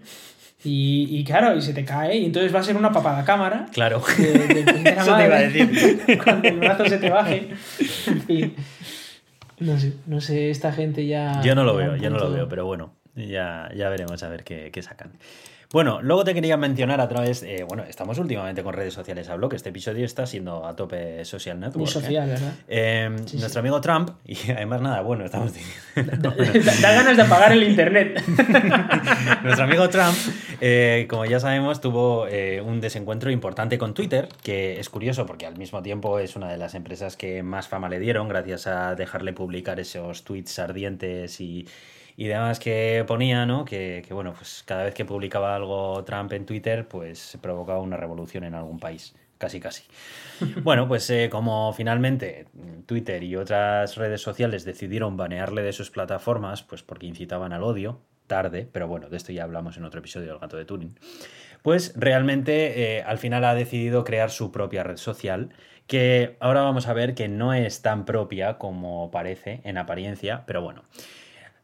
Y, 0.65 1.07
y, 1.11 1.23
claro, 1.23 1.57
y 1.57 1.63
se 1.63 1.73
te 1.75 1.85
cae, 1.85 2.17
y 2.17 2.25
entonces 2.25 2.53
va 2.53 2.59
a 2.59 2.63
ser 2.63 2.77
una 2.77 2.91
papada 2.91 3.25
cámara. 3.25 3.67
Claro. 3.73 4.03
Eso 4.09 5.17
te 5.17 5.27
iba 5.27 5.37
a 5.37 5.41
decir. 5.41 6.19
Cuando 6.25 6.49
el 6.49 6.59
brazo 6.59 6.87
se 6.87 6.99
te 6.99 7.09
baje. 7.09 7.51
En 8.07 8.21
fin. 8.23 8.55
No 9.59 9.79
sé, 9.79 9.95
no 10.07 10.21
sé, 10.21 10.51
esta 10.51 10.73
gente 10.73 11.07
ya. 11.07 11.41
Yo 11.43 11.55
no 11.55 11.65
lo 11.65 11.75
veo, 11.75 11.97
yo 11.97 12.11
no 12.11 12.19
lo 12.19 12.31
veo, 12.31 12.49
pero 12.49 12.67
bueno, 12.67 12.93
ya, 13.15 13.71
ya 13.75 13.89
veremos 13.89 14.23
a 14.23 14.29
ver 14.29 14.45
qué, 14.45 14.71
qué 14.73 14.83
sacan. 14.83 15.13
Bueno, 15.73 16.01
luego 16.01 16.23
te 16.25 16.33
quería 16.33 16.57
mencionar 16.57 17.01
a 17.01 17.09
través, 17.09 17.43
eh, 17.43 17.65
bueno, 17.67 17.83
estamos 17.83 18.19
últimamente 18.19 18.63
con 18.63 18.73
redes 18.73 18.95
sociales, 18.95 19.29
hablo 19.29 19.49
que 19.49 19.57
este 19.57 19.71
episodio 19.71 20.05
está 20.05 20.25
siendo 20.25 20.65
a 20.65 20.77
tope 20.77 21.25
social 21.25 21.59
network. 21.59 21.79
Muy 21.79 21.89
¿eh? 21.89 21.93
social, 21.93 22.29
¿verdad? 22.29 22.53
Em, 22.69 23.17
nuestro 23.17 23.61
amigo 23.61 23.81
Trump, 23.81 24.11
y 24.25 24.37
además 24.53 24.81
nada, 24.81 25.01
bueno, 25.01 25.25
estamos 25.25 25.53
diciendo... 25.53 26.33
da, 26.83 26.93
ganas 26.93 27.17
de 27.17 27.23
apagar 27.23 27.53
el 27.53 27.65
internet. 27.65 28.23
nuestro 29.43 29.65
amigo 29.65 29.89
Trump, 29.89 30.17
eh, 30.61 31.07
como 31.11 31.25
ya 31.25 31.41
sabemos, 31.41 31.81
tuvo 31.81 32.27
un 32.65 32.81
desencuentro 32.81 33.31
importante 33.31 33.77
con 33.77 33.93
Twitter, 33.93 34.29
que 34.43 34.79
es 34.79 34.89
curioso 34.89 35.27
porque 35.27 35.47
al 35.47 35.57
mismo 35.57 35.83
tiempo 35.83 36.21
es 36.21 36.37
una 36.37 36.49
de 36.49 36.59
las 36.59 36.75
empresas 36.75 37.17
que 37.17 37.43
más 37.43 37.67
fama 37.67 37.89
le 37.89 37.99
dieron 37.99 38.29
gracias 38.29 38.67
a 38.69 38.95
dejarle 38.95 39.33
publicar 39.33 39.81
esos 39.81 40.23
tweets 40.23 40.59
ardientes 40.59 41.41
y 41.41 41.67
y 42.17 42.27
demás 42.27 42.59
que 42.59 43.05
ponía, 43.07 43.45
¿no? 43.45 43.65
Que, 43.65 44.05
bueno, 44.11 44.33
pues 44.33 44.63
cada 44.67 44.85
vez 44.85 44.95
que 44.95 45.05
publicaba 45.05 45.55
algo 45.55 46.03
Trump 46.05 46.33
en 46.33 46.47
Twitter, 46.47 46.89
pues 46.89 47.39
provocaba 47.43 47.81
una 47.81 47.97
revolución 47.97 48.45
en 48.45 48.55
algún 48.55 48.79
país. 48.79 49.15
Casi, 49.39 49.61
casi. 49.61 49.85
Bueno, 50.63 50.89
pues 50.89 51.09
eh, 51.11 51.29
como 51.31 51.73
finalmente 51.75 52.47
Twitter 52.87 53.23
y 53.23 53.37
otras 53.37 53.97
redes 53.97 54.23
sociales 54.23 54.65
decidieron 54.65 55.17
banearle 55.17 55.63
de 55.63 55.73
sus 55.73 55.91
plataformas, 55.91 56.63
pues 56.63 56.83
porque 56.83 57.07
incitaban 57.07 57.53
al 57.53 57.63
odio, 57.63 58.01
tarde, 58.27 58.67
pero 58.71 58.89
bueno, 58.89 59.09
de 59.09 59.17
esto 59.17 59.33
ya 59.33 59.45
hablamos 59.45 59.77
en 59.77 59.85
otro 59.85 60.01
episodio 60.01 60.29
del 60.29 60.39
gato 60.39 60.57
de 60.57 60.65
Turing, 60.65 60.99
pues 61.63 61.93
realmente 61.97 62.97
eh, 62.99 63.03
al 63.03 63.19
final 63.19 63.45
ha 63.45 63.55
decidido 63.55 64.05
crear 64.05 64.31
su 64.31 64.53
propia 64.53 64.83
red 64.83 64.97
social, 64.97 65.51
que 65.87 66.37
ahora 66.41 66.63
vamos 66.63 66.87
a 66.87 66.93
ver 66.93 67.15
que 67.15 67.29
no 67.29 67.53
es 67.55 67.83
tan 67.83 68.05
propia 68.05 68.59
como 68.59 69.11
parece 69.11 69.61
en 69.65 69.79
apariencia, 69.79 70.45
pero 70.47 70.63
bueno. 70.63 70.83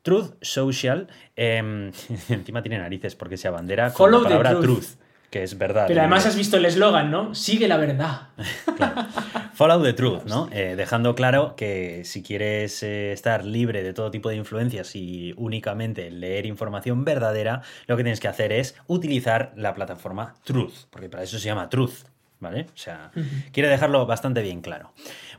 Truth 0.02 0.34
Social, 0.40 1.08
em, 1.36 1.92
encima 2.28 2.62
tiene 2.62 2.78
narices 2.78 3.14
porque 3.14 3.36
se 3.36 3.48
abandera 3.48 3.92
con 3.92 4.10
la 4.10 4.20
palabra 4.20 4.60
truth. 4.60 4.96
que 5.30 5.42
es 5.42 5.56
verdad. 5.56 5.86
Pero 5.88 6.00
además 6.00 6.26
has 6.26 6.36
visto 6.36 6.56
el 6.58 6.64
eslogan, 6.66 7.10
¿no? 7.10 7.34
Sigue 7.34 7.66
la 7.68 7.76
verdad. 7.78 8.28
Follow 9.54 9.82
the 9.82 9.92
truth, 9.92 10.24
¿no? 10.24 10.48
Eh, 10.52 10.74
dejando 10.76 11.14
claro 11.14 11.54
que 11.56 12.02
si 12.04 12.22
quieres 12.22 12.82
eh, 12.82 13.12
estar 13.12 13.44
libre 13.44 13.82
de 13.82 13.92
todo 13.92 14.10
tipo 14.10 14.28
de 14.28 14.36
influencias 14.36 14.96
y 14.96 15.34
únicamente 15.36 16.10
leer 16.10 16.46
información 16.46 17.04
verdadera, 17.04 17.62
lo 17.86 17.96
que 17.96 18.02
tienes 18.02 18.20
que 18.20 18.28
hacer 18.28 18.52
es 18.52 18.74
utilizar 18.88 19.52
la 19.56 19.74
plataforma 19.74 20.34
Truth, 20.44 20.86
porque 20.90 21.08
para 21.08 21.22
eso 21.22 21.38
se 21.38 21.46
llama 21.46 21.68
Truth, 21.68 22.06
¿vale? 22.40 22.66
O 22.74 22.76
sea, 22.76 23.12
quiere 23.52 23.68
dejarlo 23.68 24.04
bastante 24.06 24.42
bien 24.42 24.62
claro. 24.62 24.92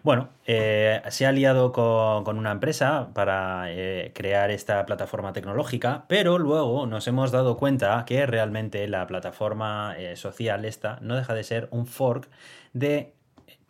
Bueno, 0.03 0.31
eh, 0.45 1.01
se 1.11 1.25
ha 1.25 1.29
aliado 1.29 1.71
con, 1.71 2.37
una 2.37 2.51
empresa 2.51 3.11
para 3.13 3.71
eh, 3.71 4.11
crear 4.13 4.51
esta 4.51 4.85
plataforma 4.85 5.31
tecnológica, 5.31 6.03
pero 6.09 6.37
luego 6.39 6.85
nos 6.87 7.07
hemos 7.07 7.31
dado 7.31 7.55
cuenta 7.55 8.03
que 8.05 8.25
realmente 8.25 8.85
la 8.89 9.07
plataforma 9.07 9.95
eh, 9.97 10.17
social 10.17 10.65
esta 10.65 10.99
no 11.01 11.15
deja 11.15 11.33
de 11.33 11.45
ser 11.45 11.69
un 11.71 11.87
fork 11.87 12.29
de 12.73 13.13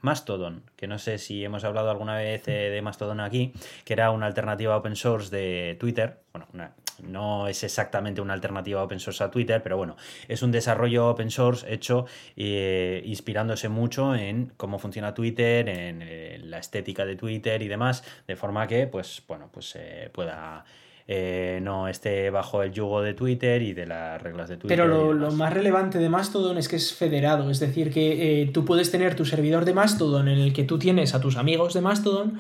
Mastodon, 0.02 0.64
que 0.76 0.88
no 0.88 0.98
sé 0.98 1.20
si 1.20 1.46
hemos 1.46 1.64
hablado 1.66 1.92
alguna 1.92 2.16
vez 2.18 2.46
de 2.46 2.82
Mastodon 2.82 3.20
aquí, 3.20 3.54
que 3.86 3.94
era 3.94 4.10
una 4.10 4.26
alternativa 4.26 4.76
open 4.76 4.96
source 4.96 5.30
de 5.30 5.78
Twitter, 5.80 6.24
bueno, 6.34 6.48
una, 6.52 6.74
no 7.02 7.48
es 7.48 7.64
exactamente 7.64 8.22
una 8.22 8.34
alternativa 8.34 8.84
open 8.84 9.00
source 9.00 9.24
a 9.24 9.32
Twitter, 9.32 9.62
pero 9.64 9.78
bueno, 9.78 9.96
es 10.28 10.42
un 10.42 10.52
desarrollo 10.52 11.08
open 11.10 11.32
source 11.32 11.72
hecho 11.72 12.06
eh, 12.36 13.02
inspirándose 13.06 13.70
mucho 13.70 14.16
en 14.16 14.52
cómo 14.58 14.80
funciona 14.80 15.14
Twitter, 15.14 15.68
en, 15.70 16.02
eh, 16.02 16.40
la 16.44 16.60
estética 16.60 17.06
de 17.06 17.16
Twitter 17.16 17.62
y 17.62 17.68
demás, 17.68 18.04
de 18.28 18.36
forma 18.36 18.68
que, 18.68 18.88
pues, 18.88 19.24
bueno, 19.28 19.50
pues 19.52 19.76
eh, 19.76 20.10
pueda 20.12 20.66
no 21.06 21.90
esté 21.90 22.30
bajo 22.30 22.64
el 22.64 22.72
yugo 22.72 23.02
de 23.02 23.14
Twitter 23.14 23.62
y 23.62 23.74
de 23.74 23.86
las 23.86 24.22
reglas 24.22 24.48
de 24.48 24.56
Twitter. 24.56 24.78
Pero 24.78 25.14
lo, 25.14 25.32
más 25.32 25.54
relevante 25.54 26.00
de 26.00 26.08
Mastodon 26.08 26.58
es 26.58 26.70
que 26.70 26.78
es 26.78 26.94
federado, 26.94 27.52
es 27.52 27.60
decir, 27.60 27.92
que 27.92 28.50
tú 28.54 28.64
puedes 28.64 28.90
tener 28.90 29.14
tu 29.14 29.26
servidor 29.26 29.66
de 29.66 29.74
Mastodon 29.74 30.30
en 30.30 30.40
el 30.40 30.54
que 30.54 30.64
tú 30.64 30.80
tienes 30.80 31.14
a 31.14 31.20
tus 31.20 31.36
amigos 31.36 31.74
de 31.74 31.82
Mastodon 31.82 32.40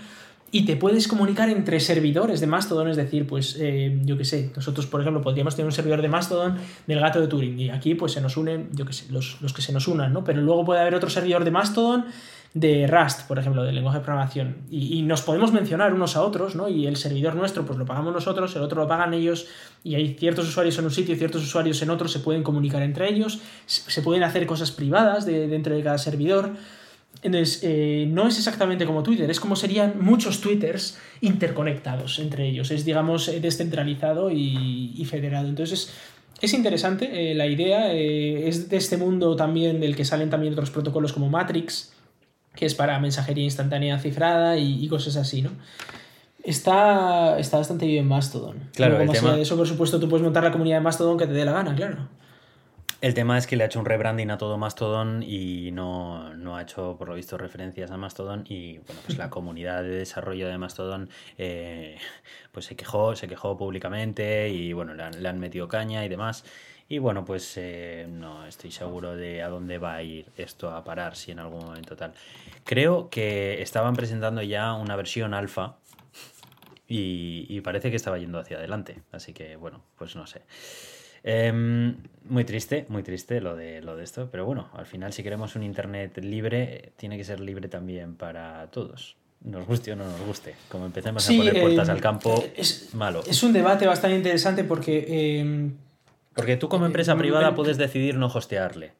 y 0.53 0.65
te 0.65 0.75
puedes 0.75 1.07
comunicar 1.07 1.49
entre 1.49 1.79
servidores 1.79 2.39
de 2.39 2.45
Mastodon, 2.45 2.87
es 2.87 2.95
decir, 2.95 3.25
pues 3.25 3.57
eh, 3.59 3.99
yo 4.03 4.19
qué 4.19 4.23
sé, 4.23 4.51
nosotros 4.55 4.85
por 4.85 5.01
ejemplo 5.01 5.19
podríamos 5.19 5.55
tener 5.55 5.65
un 5.65 5.71
servidor 5.71 6.03
de 6.03 6.09
Mastodon 6.09 6.59
del 6.85 6.99
gato 6.99 7.19
de 7.19 7.25
Turing 7.25 7.59
y 7.59 7.69
aquí 7.71 7.95
pues 7.95 8.11
se 8.11 8.21
nos 8.21 8.37
unen, 8.37 8.69
yo 8.71 8.85
qué 8.85 8.93
sé, 8.93 9.11
los, 9.11 9.39
que 9.51 9.63
se 9.63 9.73
nos 9.73 9.87
unan, 9.87 10.13
¿no? 10.13 10.23
Pero 10.23 10.41
luego 10.41 10.63
puede 10.63 10.81
haber 10.81 10.93
otro 10.93 11.09
servidor 11.09 11.43
de 11.43 11.49
Mastodon 11.49 12.05
de 12.53 12.85
Rust, 12.85 13.27
por 13.27 13.39
ejemplo, 13.39 13.63
del 13.63 13.73
lenguaje 13.73 13.97
de 13.97 14.03
programación. 14.03 14.57
Y, 14.69 15.01
nos 15.01 15.23
podemos 15.23 15.51
mencionar 15.51 15.91
unos 15.91 16.15
a 16.15 16.21
otros, 16.21 16.53
¿no? 16.53 16.69
Y 16.69 16.85
el 16.85 16.97
servidor 16.97 17.33
nuestro, 17.33 17.65
pues 17.65 17.79
lo 17.79 17.85
pagamos 17.87 18.13
nosotros, 18.13 18.55
el 18.55 18.61
otro 18.61 18.83
lo 18.83 18.87
pagan 18.87 19.15
ellos, 19.15 19.47
y 19.83 19.95
hay 19.95 20.13
ciertos 20.13 20.47
usuarios 20.47 20.77
en 20.77 20.85
un 20.85 20.91
sitio 20.91 21.15
y 21.15 21.17
ciertos 21.17 21.41
usuarios 21.41 21.81
en 21.81 21.89
otro, 21.89 22.07
se 22.07 22.19
pueden 22.19 22.43
comunicar 22.43 22.83
entre 22.83 23.09
ellos, 23.09 23.41
se 23.65 24.03
pueden 24.03 24.21
hacer 24.21 24.45
cosas 24.45 24.69
privadas 24.69 25.25
de, 25.25 25.47
dentro 25.47 25.73
de 25.73 25.81
cada 25.81 25.97
servidor. 25.97 26.51
Entonces, 27.23 27.61
eh, 27.63 28.05
no 28.09 28.27
es 28.27 28.37
exactamente 28.37 28.85
como 28.85 29.01
Twitter, 29.01 29.29
es 29.31 29.39
como 29.39 29.55
serían 29.55 29.95
muchos 30.01 30.41
Twitters 30.41 30.97
interconectados 31.21 32.19
entre 32.19 32.47
ellos. 32.47 32.69
Es, 32.69 32.83
digamos, 32.83 33.29
eh, 33.29 33.39
descentralizado 33.39 34.29
y, 34.29 35.07
federado. 35.09 35.47
Entonces, 35.47 35.93
es, 36.41 36.53
interesante 36.53 37.31
eh, 37.31 37.33
la 37.33 37.47
idea. 37.47 37.93
es 37.93 38.69
de 38.69 38.75
este 38.75 38.97
mundo 38.97 39.37
también 39.37 39.79
del 39.79 39.95
que 39.95 40.03
salen 40.03 40.29
también 40.29 40.51
otros 40.51 40.69
protocolos 40.69 41.13
como 41.13 41.29
Matrix, 41.29 41.93
que 42.55 42.65
es 42.65 42.75
para 42.75 42.99
mensajería 42.99 43.45
instantánea 43.45 43.97
cifrada 43.99 44.57
y, 44.57 44.85
cosas 44.89 45.15
así, 45.15 45.41
¿no? 45.41 45.51
Está, 46.43 47.39
está 47.39 47.57
bastante 47.57 47.85
bien 47.85 48.05
Mastodon. 48.05 48.69
Claro, 48.73 49.03
más 49.05 49.23
allá 49.23 49.37
de 49.37 49.43
eso, 49.43 49.55
por 49.55 49.65
supuesto, 49.65 49.97
tú 49.97 50.09
puedes 50.09 50.25
montar 50.25 50.43
la 50.43 50.51
comunidad 50.51 50.77
de 50.77 50.81
Mastodon 50.81 51.17
que 51.17 51.25
te 51.25 51.31
dé 51.31 51.45
la 51.45 51.53
gana, 51.53 51.73
claro. 51.73 52.09
El 53.03 53.13
tema 53.13 53.37
es 53.37 53.47
que 53.47 53.57
le 53.57 53.65
ha 53.65 53.65
hecho 53.65 53.81
un 53.81 53.85
rebranding 53.85 54.31
a 54.31 54.37
todo 54.37 54.57
Mastodon 54.57 55.23
y 55.23 55.71
no, 55.71 56.55
ha 56.55 56.61
hecho, 56.61 56.95
por 56.97 57.09
lo 57.09 57.15
visto, 57.15 57.37
referencias 57.37 57.91
a 57.91 57.97
Mastodon. 57.97 58.45
Y 58.47 58.77
bueno, 58.77 59.01
pues 59.05 59.17
la 59.17 59.29
comunidad 59.29 59.83
de 59.83 59.89
desarrollo 59.89 60.47
de 60.47 60.57
Mastodon 60.57 61.09
eh, 61.37 61.97
pues 62.53 62.63
se 62.63 62.77
quejó, 62.77 63.13
se 63.17 63.27
quejó 63.27 63.57
públicamente 63.57 64.47
y 64.47 64.71
bueno, 64.71 64.93
le 64.93 65.27
han, 65.27 65.37
metido 65.37 65.67
caña 65.67 66.05
y 66.05 66.07
demás. 66.07 66.45
Y 66.87 66.99
bueno, 66.99 67.25
pues 67.25 67.57
eh, 67.57 68.07
no 68.09 68.45
estoy 68.45 68.71
seguro 68.71 69.17
de 69.17 69.43
a 69.43 69.49
dónde 69.49 69.79
va 69.79 69.95
a 69.95 70.01
ir 70.01 70.27
esto 70.37 70.71
a 70.71 70.85
parar, 70.85 71.17
si 71.17 71.31
en 71.31 71.39
algún 71.39 71.65
momento 71.65 71.97
tal. 71.97 72.13
Creo 72.63 73.09
que 73.09 73.61
estaban 73.61 73.97
presentando 73.97 74.41
ya 74.43 74.71
una 74.75 74.95
versión 74.95 75.33
alfa 75.33 75.75
y, 76.87 77.47
y 77.49 77.59
parece 77.59 77.89
que 77.89 77.97
estaba 77.97 78.17
yendo 78.17 78.39
hacia 78.39 78.59
adelante. 78.59 79.01
Así 79.11 79.33
que 79.33 79.57
bueno, 79.57 79.83
pues 79.97 80.15
no 80.15 80.25
sé. 80.25 80.43
Em, 81.23 81.95
muy 82.25 82.43
triste, 82.43 82.85
muy 82.89 83.03
triste 83.03 83.41
lo 83.41 83.55
de, 83.55 83.81
lo 83.81 83.95
de 83.95 84.03
esto, 84.03 84.29
pero 84.31 84.45
bueno, 84.45 84.69
al 84.73 84.85
final 84.85 85.13
si 85.13 85.23
queremos 85.23 85.55
un 85.55 85.63
Internet 85.63 86.17
libre, 86.19 86.91
tiene 86.97 87.17
que 87.17 87.23
ser 87.23 87.39
libre 87.39 87.69
también 87.69 88.15
para 88.15 88.67
todos. 88.67 89.15
Nos 89.41 89.65
guste 89.65 89.91
o 89.91 89.95
no 89.95 90.05
nos 90.05 90.21
guste. 90.21 90.55
Como 90.69 90.85
empecemos 90.85 91.27
a 91.29 91.33
poner 91.33 91.61
puertas 91.61 91.89
al 91.89 91.99
campo, 91.99 92.43
es 92.55 92.93
malo. 92.93 93.23
Es 93.27 93.43
un 93.43 93.51
debate 93.53 93.87
bastante 93.87 94.17
interesante 94.17 94.63
porque... 94.63 95.39
Em, 95.39 95.73
porque 96.33 96.57
tú 96.57 96.67
como 96.67 96.85
empresa 96.85 97.15
privada 97.15 97.53
puedes 97.53 97.77
decidir 97.77 98.15
no 98.15 98.27
hostearle, 98.27 98.93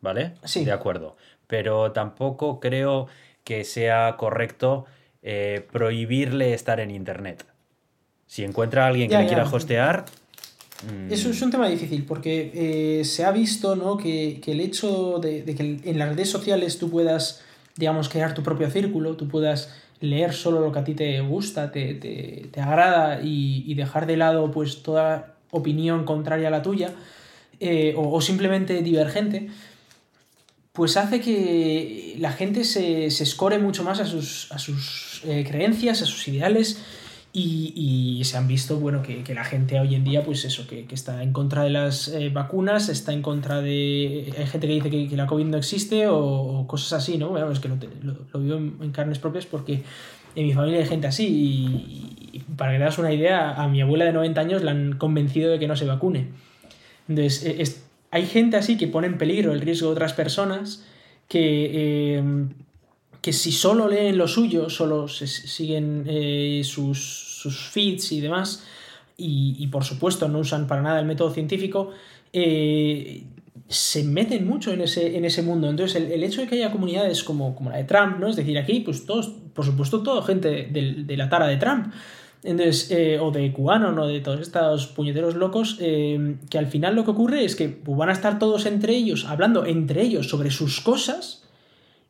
¿vale? 0.00 0.34
Sí. 0.44 0.64
De 0.64 0.72
acuerdo. 0.72 1.16
Pero 1.46 1.92
tampoco 1.92 2.58
creo 2.58 3.06
que 3.44 3.64
sea 3.64 4.16
correcto 4.16 4.86
eh, 5.22 5.66
prohibirle 5.70 6.54
estar 6.54 6.80
en 6.80 6.90
Internet. 6.90 7.44
Si 8.26 8.44
encuentra 8.44 8.84
a 8.84 8.88
alguien 8.88 9.08
que 9.10 9.18
le 9.18 9.26
quiera 9.26 9.44
hostear, 9.44 10.06
eso 11.10 11.30
es 11.30 11.42
un 11.42 11.50
tema 11.50 11.68
difícil 11.68 12.04
porque 12.04 12.50
eh, 12.54 13.04
se 13.04 13.24
ha 13.24 13.30
visto 13.30 13.76
¿no? 13.76 13.96
que, 13.96 14.40
el 14.44 14.60
hecho 14.60 15.18
de, 15.18 15.44
que 15.44 15.80
en 15.84 15.98
las 15.98 16.10
redes 16.10 16.30
sociales 16.30 16.78
tú 16.78 16.90
puedas, 16.90 17.42
digamos, 17.76 18.08
crear 18.08 18.34
tu 18.34 18.42
propio 18.42 18.70
círculo, 18.70 19.16
tú 19.16 19.28
puedas 19.28 19.72
leer 20.00 20.32
solo 20.32 20.60
lo 20.60 20.72
que 20.72 20.78
a 20.80 20.84
ti 20.84 20.94
te 20.94 21.20
gusta, 21.20 21.70
te, 21.70 21.94
te, 21.94 22.60
agrada 22.60 23.20
y, 23.22 23.72
dejar 23.74 24.06
de 24.06 24.16
lado 24.16 24.50
pues 24.50 24.82
toda 24.82 25.36
opinión 25.50 26.04
contraria 26.04 26.48
a 26.48 26.50
la 26.50 26.62
tuya 26.62 26.92
eh, 27.60 27.94
o, 27.96 28.20
simplemente 28.20 28.82
divergente, 28.82 29.48
pues 30.72 30.96
hace 30.96 31.20
que 31.20 32.16
la 32.18 32.32
gente 32.32 32.64
se, 32.64 33.10
se 33.10 33.22
escore 33.22 33.58
mucho 33.58 33.84
más 33.84 34.00
a 34.00 34.06
sus, 34.06 34.50
a 34.50 34.58
sus 34.58 35.22
eh, 35.24 35.44
creencias, 35.46 36.02
a 36.02 36.06
sus 36.06 36.26
ideales 36.26 36.82
y, 37.34 38.20
se 38.24 38.36
han 38.36 38.46
visto, 38.46 38.78
bueno, 38.78 39.02
que, 39.02 39.24
la 39.34 39.44
gente 39.44 39.80
hoy 39.80 39.94
en 39.94 40.04
día, 40.04 40.22
pues 40.22 40.44
eso, 40.44 40.66
que, 40.66 40.86
está 40.90 41.22
en 41.22 41.32
contra 41.32 41.62
de 41.62 41.70
las 41.70 42.08
eh, 42.08 42.28
vacunas, 42.28 42.90
está 42.90 43.12
en 43.14 43.22
contra 43.22 43.62
de... 43.62 44.32
Hay 44.36 44.46
gente 44.46 44.66
que 44.66 44.74
dice 44.74 44.90
que, 44.90 45.16
la 45.16 45.26
COVID 45.26 45.46
no 45.46 45.56
existe 45.56 46.08
o, 46.08 46.66
cosas 46.66 46.92
así, 46.92 47.16
¿no? 47.16 47.30
Bueno, 47.30 47.50
es 47.50 47.58
que 47.58 47.68
lo, 47.68 47.76
lo, 48.02 48.40
vivo 48.40 48.56
en, 48.56 48.92
carnes 48.92 49.18
propias 49.18 49.46
porque 49.46 49.82
en 50.36 50.46
mi 50.46 50.52
familia 50.52 50.80
hay 50.80 50.86
gente 50.86 51.06
así 51.06 51.26
y, 51.26 52.38
para 52.56 52.72
que 52.72 52.78
te 52.78 52.84
das 52.84 52.98
una 52.98 53.12
idea, 53.12 53.54
a 53.54 53.66
mi 53.66 53.80
abuela 53.80 54.04
de 54.04 54.12
90 54.12 54.40
años 54.40 54.62
la 54.62 54.72
han 54.72 54.98
convencido 54.98 55.50
de 55.50 55.58
que 55.58 55.66
no 55.66 55.76
se 55.76 55.86
vacune. 55.86 56.28
Entonces, 57.08 57.44
e, 57.44 57.64
hay 58.10 58.26
gente 58.26 58.58
así 58.58 58.76
que 58.76 58.88
pone 58.88 59.06
en 59.06 59.16
peligro 59.16 59.54
el 59.54 59.62
riesgo 59.62 59.88
de 59.88 59.92
otras 59.92 60.12
personas 60.12 60.84
que... 61.28 61.70
Eh, 62.18 62.22
que 63.22 63.32
si 63.32 63.52
solo 63.52 63.88
leen 63.88 64.18
lo 64.18 64.26
suyo, 64.26 64.68
solo 64.68 65.06
siguen 65.06 66.04
eh, 66.08 66.62
sus, 66.64 67.70
feeds 67.70 68.12
y 68.12 68.20
demás, 68.20 68.64
y, 69.16 69.64
por 69.68 69.84
supuesto 69.84 70.26
no 70.26 70.40
usan 70.40 70.66
para 70.66 70.82
nada 70.82 70.98
el 70.98 71.06
método 71.06 71.30
científico, 71.30 71.90
eh, 72.32 73.24
se 73.68 74.02
meten 74.02 74.46
mucho 74.46 74.72
en 74.72 74.80
ese, 74.80 75.16
en 75.16 75.24
ese 75.24 75.42
mundo. 75.42 75.70
Entonces, 75.70 76.02
el, 76.10 76.24
hecho 76.24 76.40
de 76.40 76.48
que 76.48 76.56
haya 76.56 76.72
comunidades 76.72 77.22
como, 77.22 77.54
como, 77.54 77.70
la 77.70 77.76
de 77.76 77.84
Trump, 77.84 78.18
¿no? 78.18 78.26
Es 78.26 78.34
decir, 78.34 78.58
aquí, 78.58 78.80
pues 78.80 79.06
todos, 79.06 79.28
por 79.54 79.64
supuesto, 79.64 80.02
toda 80.02 80.24
gente 80.24 80.68
de, 80.72 81.16
la 81.16 81.28
tara 81.28 81.46
de 81.46 81.56
Trump. 81.58 81.92
Entonces, 82.42 82.90
eh, 82.90 83.20
o 83.20 83.30
de 83.30 83.52
cubano, 83.52 83.92
¿no? 83.92 84.08
De 84.08 84.20
todos 84.20 84.40
estos 84.40 84.88
puñeteros 84.88 85.36
locos, 85.36 85.76
que 85.76 86.58
al 86.58 86.66
final 86.66 86.96
lo 86.96 87.04
que 87.04 87.12
ocurre 87.12 87.44
es 87.44 87.54
que 87.54 87.68
pues, 87.68 87.96
van 87.96 88.08
a 88.08 88.12
estar 88.12 88.40
todos 88.40 88.66
entre 88.66 88.96
ellos, 88.96 89.26
hablando 89.26 89.64
entre 89.64 90.02
ellos 90.02 90.28
sobre 90.28 90.50
sus 90.50 90.80
cosas, 90.80 91.41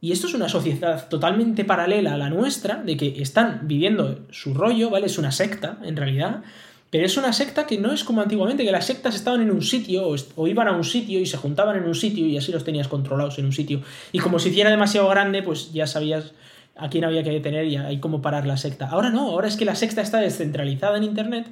y 0.03 0.11
esto 0.11 0.27
es 0.27 0.35
una 0.35 0.49
sociedad 0.49 1.09
totalmente 1.09 1.65
paralela 1.65 2.15
a 2.15 2.19
la 2.19 2.29
nuestra, 2.29 2.83
de 2.83 2.97
que 2.97 3.23
están 3.23 3.61
viviendo 3.69 4.19
su 4.33 4.53
rollo, 4.53 4.91
¿vale? 4.91 5.07
Es 5.07 5.17
una 5.17 5.31
secta, 5.31 5.79
en 5.85 5.97
realidad, 5.97 6.43
pero 6.91 7.07
es 7.07 7.17
una 7.17 7.33
secta 7.33 7.69
que 7.69 7.79
no 7.79 7.93
es 7.93 8.03
como 8.03 8.21
antiguamente, 8.21 8.65
que 8.65 8.73
las 8.73 8.85
sectas 8.85 9.15
estaban 9.15 9.43
en 9.43 9.53
un 9.53 9.63
sitio 9.63 10.13
o, 10.35 10.47
iban 10.49 10.67
a 10.67 10.73
un 10.73 10.83
sitio 10.83 11.21
y 11.21 11.27
se 11.27 11.37
juntaban 11.37 11.77
en 11.77 11.85
un 11.85 11.95
sitio 11.95 12.27
y 12.27 12.37
así 12.37 12.51
los 12.51 12.65
tenías 12.65 12.89
controlados 12.89 13.39
en 13.39 13.45
un 13.45 13.53
sitio. 13.53 13.81
Y 14.11 14.19
como 14.19 14.41
si 14.41 14.49
hiciera 14.49 14.71
demasiado 14.71 15.09
grande, 15.09 15.41
pues 15.41 15.73
ya 15.73 15.87
sabías 15.87 16.33
a 16.75 16.91
quién 16.91 17.05
había 17.05 17.23
que 17.23 17.31
detener 17.31 17.67
y 17.67 18.01
cómo 18.01 18.23
parar 18.23 18.45
la 18.45 18.57
secta. 18.57 18.89
Ahora 18.89 19.11
no, 19.11 19.31
ahora 19.31 19.47
es 19.47 19.57
que 19.57 19.65
la 19.65 19.77
secta 19.77 20.03
está 20.03 20.19
descentralizada 20.19 20.97
en 20.97 21.05
Internet 21.05 21.47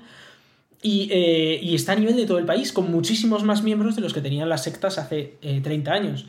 y, 0.82 1.08
eh, 1.12 1.60
está 1.72 1.92
a 1.92 1.96
nivel 1.96 2.16
de 2.16 2.26
todo 2.26 2.38
el 2.38 2.46
país, 2.46 2.72
con 2.72 2.90
muchísimos 2.90 3.44
más 3.44 3.62
miembros 3.62 3.94
de 3.94 4.02
los 4.02 4.12
que 4.12 4.20
tenían 4.20 4.48
las 4.48 4.64
sectas 4.64 4.98
hace 4.98 5.38
30 5.40 5.72
eh, 5.72 5.94
años. 5.94 6.26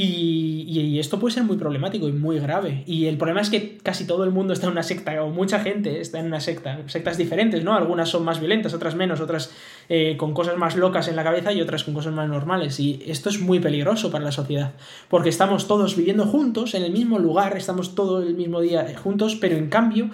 Y, 0.00 1.00
esto 1.00 1.18
puede 1.18 1.34
ser 1.34 1.42
muy 1.42 1.56
problemático 1.56 2.08
y 2.08 2.12
muy 2.12 2.38
grave. 2.38 2.84
Y 2.86 3.06
el 3.06 3.16
problema 3.16 3.40
es 3.40 3.50
que 3.50 3.78
casi 3.78 4.06
todo 4.06 4.22
el 4.22 4.30
mundo 4.30 4.52
está 4.52 4.66
en 4.66 4.72
una 4.72 4.84
secta, 4.84 5.24
o 5.24 5.30
mucha 5.30 5.58
gente 5.58 6.00
está 6.00 6.20
en 6.20 6.26
una 6.26 6.38
secta, 6.38 6.82
sectas 6.86 7.18
diferentes, 7.18 7.64
¿no? 7.64 7.74
Algunas 7.74 8.08
son 8.08 8.24
más 8.24 8.38
violentas, 8.38 8.74
otras 8.74 8.94
menos, 8.94 9.20
otras 9.20 9.50
eh, 9.88 10.16
con 10.16 10.34
cosas 10.34 10.56
más 10.56 10.76
locas 10.76 11.08
en 11.08 11.16
la 11.16 11.24
cabeza 11.24 11.52
y 11.52 11.60
otras 11.60 11.82
con 11.82 11.94
cosas 11.94 12.12
más 12.12 12.28
normales. 12.28 12.78
Y 12.78 13.02
esto 13.06 13.28
es 13.28 13.40
muy 13.40 13.58
peligroso 13.58 14.12
para 14.12 14.24
la 14.24 14.30
sociedad, 14.30 14.74
porque 15.08 15.30
estamos 15.30 15.66
todos 15.66 15.96
viviendo 15.96 16.26
juntos, 16.26 16.74
en 16.74 16.84
el 16.84 16.92
mismo 16.92 17.18
lugar, 17.18 17.56
estamos 17.56 17.96
todo 17.96 18.22
el 18.22 18.34
mismo 18.34 18.60
día 18.60 18.86
juntos, 19.02 19.34
pero 19.34 19.56
en 19.56 19.68
cambio 19.68 20.10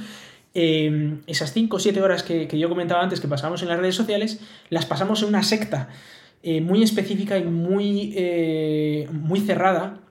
eh, 0.54 1.18
esas 1.26 1.52
5 1.52 1.76
o 1.76 1.78
7 1.78 2.00
horas 2.00 2.22
que, 2.22 2.48
yo 2.58 2.70
comentaba 2.70 3.02
antes 3.02 3.20
que 3.20 3.28
pasábamos 3.28 3.60
en 3.60 3.68
las 3.68 3.78
redes 3.78 3.96
sociales, 3.96 4.40
las 4.70 4.86
pasamos 4.86 5.22
en 5.22 5.28
una 5.28 5.42
secta 5.42 5.90
eh, 6.46 6.60
muy 6.60 6.82
específica 6.82 7.38
y 7.38 7.44
muy, 7.44 8.12
eh, 8.14 9.08
muy 9.10 9.40
cerrada 9.40 10.02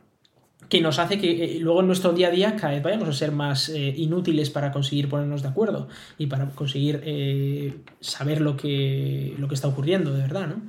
que 0.67 0.81
nos 0.81 0.97
hace 0.97 1.19
que 1.19 1.43
eh, 1.43 1.59
luego 1.59 1.81
en 1.81 1.85
nuestro 1.85 2.11
día 2.11 2.29
a 2.29 2.31
día 2.31 2.55
cada 2.55 2.73
vez 2.73 2.81
vayamos 2.81 3.07
a 3.07 3.13
ser 3.13 3.31
más 3.31 3.69
inútiles 3.69 4.49
para 4.49 4.71
conseguir 4.71 5.09
ponernos 5.09 5.43
de 5.43 5.49
acuerdo 5.49 5.89
y 6.17 6.25
para 6.25 6.47
conseguir 6.49 7.83
saber 7.99 8.41
lo 8.41 8.57
que, 8.57 9.35
lo 9.37 9.47
que 9.47 9.53
está 9.53 9.67
ocurriendo 9.67 10.11
de 10.11 10.21
verdad, 10.21 10.47
¿no? 10.47 10.63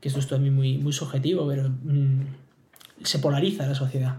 Que 0.00 0.08
esto 0.08 0.18
es 0.18 0.28
también 0.28 0.54
muy, 0.54 0.78
muy 0.78 0.94
subjetivo, 0.94 1.46
pero 1.46 1.68
mm, 1.68 2.20
se 3.02 3.18
polariza 3.18 3.66
la 3.66 3.74
sociedad. 3.74 4.16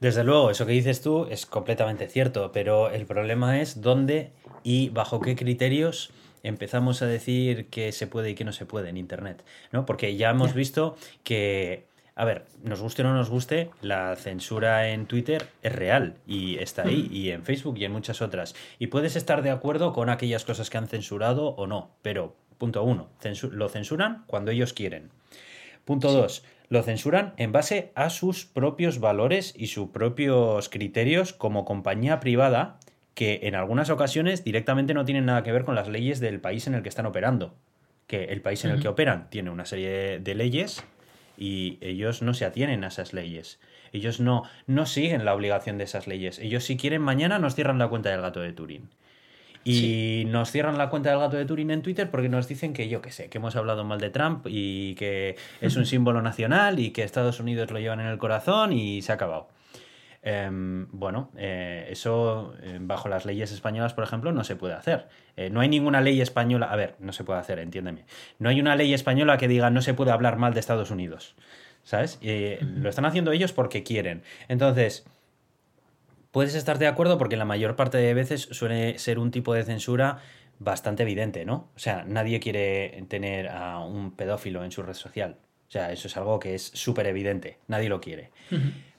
Desde 0.00 0.24
luego, 0.24 0.50
eso 0.50 0.64
que 0.64 0.72
dices 0.72 1.02
tú 1.02 1.26
es 1.30 1.44
completamente 1.44 2.08
cierto, 2.08 2.50
pero 2.50 2.88
el 2.90 3.04
problema 3.04 3.60
es 3.60 3.82
dónde 3.82 4.32
y 4.62 4.88
bajo 4.88 5.20
qué 5.20 5.36
criterios 5.36 6.12
empezamos 6.44 7.02
a 7.02 7.06
decir 7.06 7.66
que 7.66 7.90
se 7.90 8.06
puede 8.06 8.30
y 8.30 8.34
que 8.34 8.44
no 8.44 8.52
se 8.52 8.66
puede 8.66 8.90
en 8.90 8.96
Internet, 8.96 9.44
¿no? 9.72 9.84
Porque 9.84 10.14
ya 10.16 10.30
hemos 10.30 10.54
visto 10.54 10.96
que, 11.24 11.86
a 12.14 12.24
ver, 12.24 12.44
nos 12.62 12.80
guste 12.80 13.02
o 13.02 13.06
no 13.06 13.14
nos 13.14 13.30
guste, 13.30 13.70
la 13.82 14.14
censura 14.14 14.90
en 14.90 15.06
Twitter 15.06 15.48
es 15.62 15.74
real 15.74 16.18
y 16.26 16.58
está 16.58 16.82
ahí, 16.82 17.08
y 17.10 17.30
en 17.30 17.42
Facebook 17.42 17.76
y 17.78 17.84
en 17.86 17.92
muchas 17.92 18.22
otras. 18.22 18.54
Y 18.78 18.86
puedes 18.88 19.16
estar 19.16 19.42
de 19.42 19.50
acuerdo 19.50 19.92
con 19.92 20.10
aquellas 20.10 20.44
cosas 20.44 20.70
que 20.70 20.78
han 20.78 20.86
censurado 20.86 21.48
o 21.48 21.66
no, 21.66 21.90
pero, 22.02 22.36
punto 22.58 22.84
uno, 22.84 23.08
lo 23.50 23.68
censuran 23.68 24.24
cuando 24.26 24.50
ellos 24.50 24.72
quieren. 24.72 25.10
Punto 25.84 26.12
dos, 26.12 26.44
lo 26.68 26.82
censuran 26.82 27.34
en 27.36 27.52
base 27.52 27.92
a 27.94 28.10
sus 28.10 28.46
propios 28.46 28.98
valores 28.98 29.54
y 29.56 29.66
sus 29.66 29.90
propios 29.90 30.68
criterios 30.68 31.32
como 31.32 31.64
compañía 31.64 32.20
privada 32.20 32.78
que 33.14 33.40
en 33.44 33.54
algunas 33.54 33.90
ocasiones 33.90 34.44
directamente 34.44 34.94
no 34.94 35.04
tienen 35.04 35.26
nada 35.26 35.42
que 35.42 35.52
ver 35.52 35.64
con 35.64 35.74
las 35.74 35.88
leyes 35.88 36.20
del 36.20 36.40
país 36.40 36.66
en 36.66 36.74
el 36.74 36.82
que 36.82 36.88
están 36.88 37.06
operando. 37.06 37.54
Que 38.06 38.24
el 38.24 38.42
país 38.42 38.64
en 38.64 38.72
el 38.72 38.82
que 38.82 38.88
operan 38.88 39.30
tiene 39.30 39.50
una 39.50 39.64
serie 39.64 40.18
de 40.18 40.34
leyes 40.34 40.84
y 41.38 41.78
ellos 41.80 42.22
no 42.22 42.34
se 42.34 42.44
atienen 42.44 42.84
a 42.84 42.88
esas 42.88 43.12
leyes. 43.12 43.58
Ellos 43.92 44.20
no, 44.20 44.42
no 44.66 44.86
siguen 44.86 45.24
la 45.24 45.34
obligación 45.34 45.78
de 45.78 45.84
esas 45.84 46.06
leyes. 46.06 46.38
Ellos 46.38 46.64
si 46.64 46.76
quieren 46.76 47.00
mañana 47.00 47.38
nos 47.38 47.54
cierran 47.54 47.78
la 47.78 47.88
cuenta 47.88 48.10
del 48.10 48.20
gato 48.20 48.40
de 48.40 48.52
Turín. 48.52 48.90
Y 49.66 50.24
nos 50.26 50.50
cierran 50.50 50.76
la 50.76 50.90
cuenta 50.90 51.08
del 51.08 51.20
gato 51.20 51.38
de 51.38 51.46
Turín 51.46 51.70
en 51.70 51.80
Twitter 51.80 52.10
porque 52.10 52.28
nos 52.28 52.46
dicen 52.48 52.74
que 52.74 52.88
yo 52.90 53.00
qué 53.00 53.10
sé, 53.10 53.30
que 53.30 53.38
hemos 53.38 53.56
hablado 53.56 53.82
mal 53.82 53.98
de 53.98 54.10
Trump 54.10 54.46
y 54.46 54.94
que 54.96 55.36
es 55.62 55.76
un 55.76 55.86
símbolo 55.86 56.20
nacional 56.20 56.78
y 56.78 56.90
que 56.90 57.02
Estados 57.02 57.40
Unidos 57.40 57.70
lo 57.70 57.78
llevan 57.78 58.00
en 58.00 58.08
el 58.08 58.18
corazón 58.18 58.74
y 58.74 59.00
se 59.00 59.12
ha 59.12 59.14
acabado. 59.14 59.48
Em, 60.26 60.88
bueno, 60.90 61.30
eh, 61.36 61.86
eso 61.90 62.54
eh, 62.62 62.78
bajo 62.80 63.10
las 63.10 63.26
leyes 63.26 63.52
españolas, 63.52 63.92
por 63.92 64.04
ejemplo, 64.04 64.32
no 64.32 64.42
se 64.42 64.56
puede 64.56 64.72
hacer. 64.72 65.06
Eh, 65.36 65.50
no 65.50 65.60
hay 65.60 65.68
ninguna 65.68 66.00
ley 66.00 66.22
española, 66.22 66.72
a 66.72 66.76
ver, 66.76 66.96
no 66.98 67.12
se 67.12 67.24
puede 67.24 67.40
hacer, 67.40 67.58
entiéndeme. 67.58 68.06
No 68.38 68.48
hay 68.48 68.58
una 68.58 68.74
ley 68.74 68.94
española 68.94 69.36
que 69.36 69.48
diga 69.48 69.68
no 69.68 69.82
se 69.82 69.92
puede 69.92 70.12
hablar 70.12 70.38
mal 70.38 70.54
de 70.54 70.60
Estados 70.60 70.90
Unidos. 70.90 71.36
¿Sabes? 71.82 72.18
lo 72.22 72.88
están 72.88 73.04
haciendo 73.04 73.32
ellos 73.32 73.52
porque 73.52 73.82
quieren. 73.82 74.22
Entonces, 74.48 75.04
puedes 76.30 76.54
estar 76.54 76.78
de 76.78 76.86
acuerdo 76.86 77.18
porque 77.18 77.36
la 77.36 77.44
mayor 77.44 77.76
parte 77.76 77.98
de 77.98 78.14
veces 78.14 78.48
suele 78.52 78.98
ser 78.98 79.18
un 79.18 79.30
tipo 79.30 79.52
de 79.52 79.64
censura 79.64 80.16
bastante 80.58 81.02
evidente, 81.02 81.44
¿no? 81.44 81.68
O 81.76 81.78
sea, 81.78 82.04
nadie 82.08 82.40
quiere 82.40 83.04
tener 83.08 83.48
a 83.48 83.80
un 83.80 84.12
pedófilo 84.12 84.64
en 84.64 84.72
su 84.72 84.82
red 84.82 84.94
social. 84.94 85.36
O 85.68 85.70
sea, 85.70 85.92
eso 85.92 86.08
es 86.08 86.16
algo 86.16 86.38
que 86.38 86.54
es 86.54 86.62
súper 86.72 87.06
evidente. 87.06 87.58
Nadie 87.68 87.90
lo 87.90 88.00
quiere. 88.00 88.30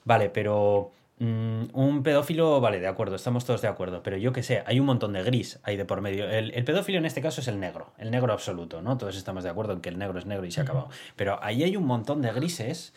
Vale, 0.04 0.30
pero 0.30 0.92
Mm, 1.18 1.68
un 1.72 2.04
pedófilo, 2.04 2.60
vale, 2.60 2.82
de 2.82 2.88
acuerdo, 2.88 3.16
estamos 3.16 3.46
todos 3.46 3.62
de 3.62 3.70
acuerdo, 3.70 4.04
pero 4.04 4.18
yo 4.18 4.34
que 4.34 4.44
sé, 4.44 4.64
hay 4.66 4.82
un 4.82 4.86
montón 4.86 5.14
de 5.14 5.24
gris 5.24 5.60
ahí 5.64 5.78
de 5.78 5.86
por 5.86 6.02
medio. 6.02 6.30
El, 6.30 6.52
pedófilo 6.66 6.98
en 6.98 7.06
este 7.06 7.22
caso 7.22 7.40
es 7.40 7.48
el 7.48 7.60
negro, 7.60 7.94
el 7.98 8.12
negro 8.12 8.34
absoluto, 8.34 8.82
¿no? 8.82 8.98
Todos 8.98 9.16
estamos 9.16 9.44
de 9.44 9.50
acuerdo 9.50 9.74
en 9.74 9.82
que 9.82 9.90
el 9.90 9.98
negro 9.98 10.20
es 10.20 10.26
negro 10.26 10.46
y 10.46 10.52
se 10.52 10.60
ha 10.60 10.64
acabado. 10.64 10.90
Pero 11.16 11.42
ahí 11.42 11.64
hay 11.64 11.78
un 11.78 11.86
montón 11.86 12.22
de 12.22 12.34
grises 12.34 12.94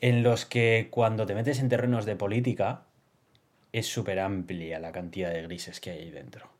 en 0.00 0.22
los 0.22 0.44
que 0.44 0.88
cuando 0.90 1.24
te 1.26 1.34
metes 1.34 1.60
en 1.60 1.68
terrenos 1.68 2.04
de 2.04 2.16
política 2.16 2.82
es 3.72 3.86
súper 3.86 4.18
amplia 4.18 4.80
la 4.80 4.90
cantidad 4.90 5.30
de 5.30 5.42
grises 5.42 5.80
que 5.80 5.90
hay 5.90 5.98
ahí 6.00 6.10
dentro. 6.10 6.50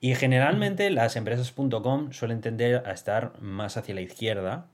Y 0.00 0.16
generalmente 0.16 0.90
las 0.90 1.14
empresas.com 1.14 2.12
suelen 2.12 2.40
tender 2.40 2.82
a 2.86 2.92
estar 2.92 3.40
más 3.40 3.76
hacia 3.76 3.94
la 3.94 4.00
izquierda. 4.00 4.66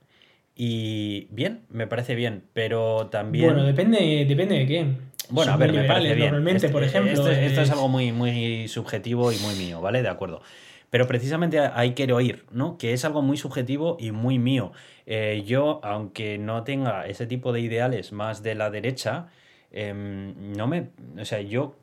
Y 0.56 1.28
bien, 1.30 1.60
me 1.68 1.86
parece 1.86 2.14
bien, 2.14 2.44
pero 2.54 3.08
también... 3.08 3.44
Bueno, 3.44 3.64
depende, 3.64 4.24
depende 4.26 4.58
de 4.58 4.66
qué. 4.66 4.86
Bueno, 5.30 5.52
a 5.52 5.56
ver, 5.56 5.72
me 5.72 5.84
parece 5.84 6.14
bien. 6.14 6.28
Normalmente, 6.28 6.66
este, 6.66 6.68
por 6.70 6.82
ejemplo. 6.82 7.12
Esto, 7.12 7.30
es... 7.30 7.70
algo 7.70 7.88
muy, 7.88 8.12
muy 8.12 8.68
subjetivo 8.68 9.32
y 9.32 9.38
muy 9.38 9.54
mío, 9.54 9.80
¿vale? 9.80 10.02
De 10.02 10.08
acuerdo. 10.08 10.42
Pero 10.90 11.06
precisamente 11.06 11.58
ahí 11.58 11.92
quiero 11.92 12.20
ir, 12.20 12.46
¿no? 12.50 12.78
Que 12.78 12.94
es 12.94 13.04
algo 13.04 13.20
muy 13.20 13.36
subjetivo 13.36 13.96
y 14.00 14.10
muy 14.10 14.38
mío. 14.38 14.72
Eh, 15.06 15.44
yo, 15.46 15.80
aunque 15.82 16.38
no 16.38 16.64
tenga 16.64 17.06
ese 17.06 17.26
tipo 17.26 17.52
de 17.52 17.60
ideales 17.60 18.12
más 18.12 18.42
de 18.42 18.54
la 18.54 18.70
derecha, 18.70 19.26
em, 19.70 20.56
no 20.56 20.66
me. 20.66 20.88
O 21.20 21.24
sea, 21.24 21.40
yo 21.42 21.76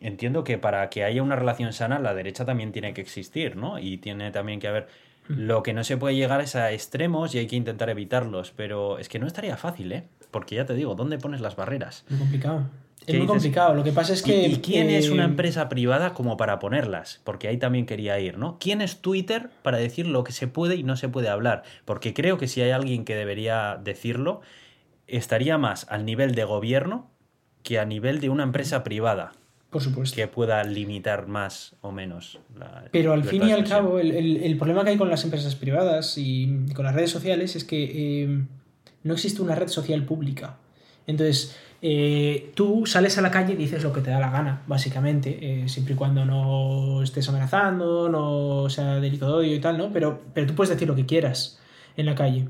entiendo 0.00 0.42
que 0.42 0.58
para 0.58 0.88
que 0.90 1.04
haya 1.04 1.22
una 1.22 1.36
relación 1.36 1.72
sana, 1.72 1.98
la 2.00 2.14
derecha 2.14 2.44
también 2.44 2.72
tiene 2.72 2.94
que 2.94 3.00
existir, 3.00 3.56
¿no? 3.56 3.78
Y 3.78 3.98
tiene 3.98 4.32
también 4.32 4.58
que 4.58 4.68
haber. 4.68 4.88
Lo 5.28 5.62
que 5.62 5.72
no 5.72 5.84
se 5.84 5.96
puede 5.96 6.16
llegar 6.16 6.40
es 6.40 6.56
a 6.56 6.72
extremos 6.72 7.32
y 7.36 7.38
hay 7.38 7.46
que 7.46 7.54
intentar 7.54 7.88
evitarlos. 7.90 8.50
Pero 8.56 8.98
es 8.98 9.08
que 9.08 9.20
no 9.20 9.28
estaría 9.28 9.56
fácil, 9.56 9.92
¿eh? 9.92 10.04
Porque 10.30 10.56
ya 10.56 10.66
te 10.66 10.74
digo, 10.74 10.94
¿dónde 10.94 11.18
pones 11.18 11.40
las 11.40 11.56
barreras? 11.56 12.04
Muy 12.08 12.18
complicado. 12.18 12.66
Es 13.06 13.16
muy 13.16 13.26
complicado. 13.26 13.74
Lo 13.74 13.82
que 13.82 13.92
pasa 13.92 14.12
es 14.12 14.22
que. 14.22 14.46
¿Y, 14.46 14.56
quién 14.56 14.90
es 14.90 15.08
una 15.08 15.24
empresa 15.24 15.68
privada 15.68 16.12
como 16.12 16.36
para 16.36 16.58
ponerlas? 16.58 17.20
Porque 17.24 17.48
ahí 17.48 17.56
también 17.56 17.86
quería 17.86 18.18
ir, 18.20 18.38
¿no? 18.38 18.58
¿Quién 18.60 18.82
es 18.82 18.98
Twitter 19.00 19.50
para 19.62 19.78
decir 19.78 20.06
lo 20.06 20.22
que 20.24 20.32
se 20.32 20.48
puede 20.48 20.76
y 20.76 20.82
no 20.82 20.96
se 20.96 21.08
puede 21.08 21.28
hablar? 21.28 21.62
Porque 21.84 22.14
creo 22.14 22.38
que 22.38 22.46
si 22.46 22.60
hay 22.60 22.70
alguien 22.70 23.04
que 23.04 23.14
debería 23.14 23.78
decirlo, 23.82 24.42
estaría 25.06 25.58
más 25.58 25.86
al 25.88 26.04
nivel 26.04 26.34
de 26.34 26.44
gobierno 26.44 27.10
que 27.62 27.78
a 27.78 27.84
nivel 27.84 28.20
de 28.20 28.28
una 28.28 28.42
empresa 28.42 28.84
privada. 28.84 29.32
Por 29.70 29.82
supuesto. 29.82 30.16
Que 30.16 30.26
pueda 30.26 30.62
limitar 30.64 31.26
más 31.26 31.76
o 31.80 31.92
menos 31.92 32.40
la. 32.58 32.84
Pero 32.90 33.12
al 33.12 33.24
fin 33.24 33.44
y 33.44 33.52
al 33.52 33.64
cabo, 33.64 33.98
el, 33.98 34.56
problema 34.58 34.84
que 34.84 34.90
hay 34.90 34.96
con 34.96 35.08
las 35.08 35.24
empresas 35.24 35.54
privadas 35.54 36.18
y 36.18 36.66
con 36.74 36.84
las 36.84 36.94
redes 36.94 37.10
sociales 37.10 37.56
es 37.56 37.64
que. 37.64 38.24
Eh, 38.24 38.42
no 39.02 39.14
existe 39.14 39.42
una 39.42 39.54
red 39.54 39.68
social 39.68 40.04
pública. 40.04 40.58
Entonces, 41.06 41.56
eh, 41.82 42.52
tú 42.54 42.84
sales 42.84 43.16
a 43.16 43.22
la 43.22 43.30
calle 43.30 43.54
y 43.54 43.56
dices 43.56 43.82
lo 43.82 43.92
que 43.92 44.00
te 44.00 44.10
da 44.10 44.20
la 44.20 44.30
gana, 44.30 44.62
básicamente, 44.66 45.62
eh, 45.62 45.68
siempre 45.68 45.94
y 45.94 45.96
cuando 45.96 46.24
no 46.24 47.02
estés 47.02 47.28
amenazando, 47.28 48.08
no 48.08 48.68
sea 48.68 49.00
delito 49.00 49.26
de 49.26 49.32
odio 49.32 49.54
y 49.54 49.60
tal, 49.60 49.78
¿no? 49.78 49.92
Pero, 49.92 50.20
pero 50.34 50.46
tú 50.46 50.54
puedes 50.54 50.70
decir 50.70 50.86
lo 50.86 50.94
que 50.94 51.06
quieras 51.06 51.58
en 51.96 52.06
la 52.06 52.14
calle. 52.14 52.48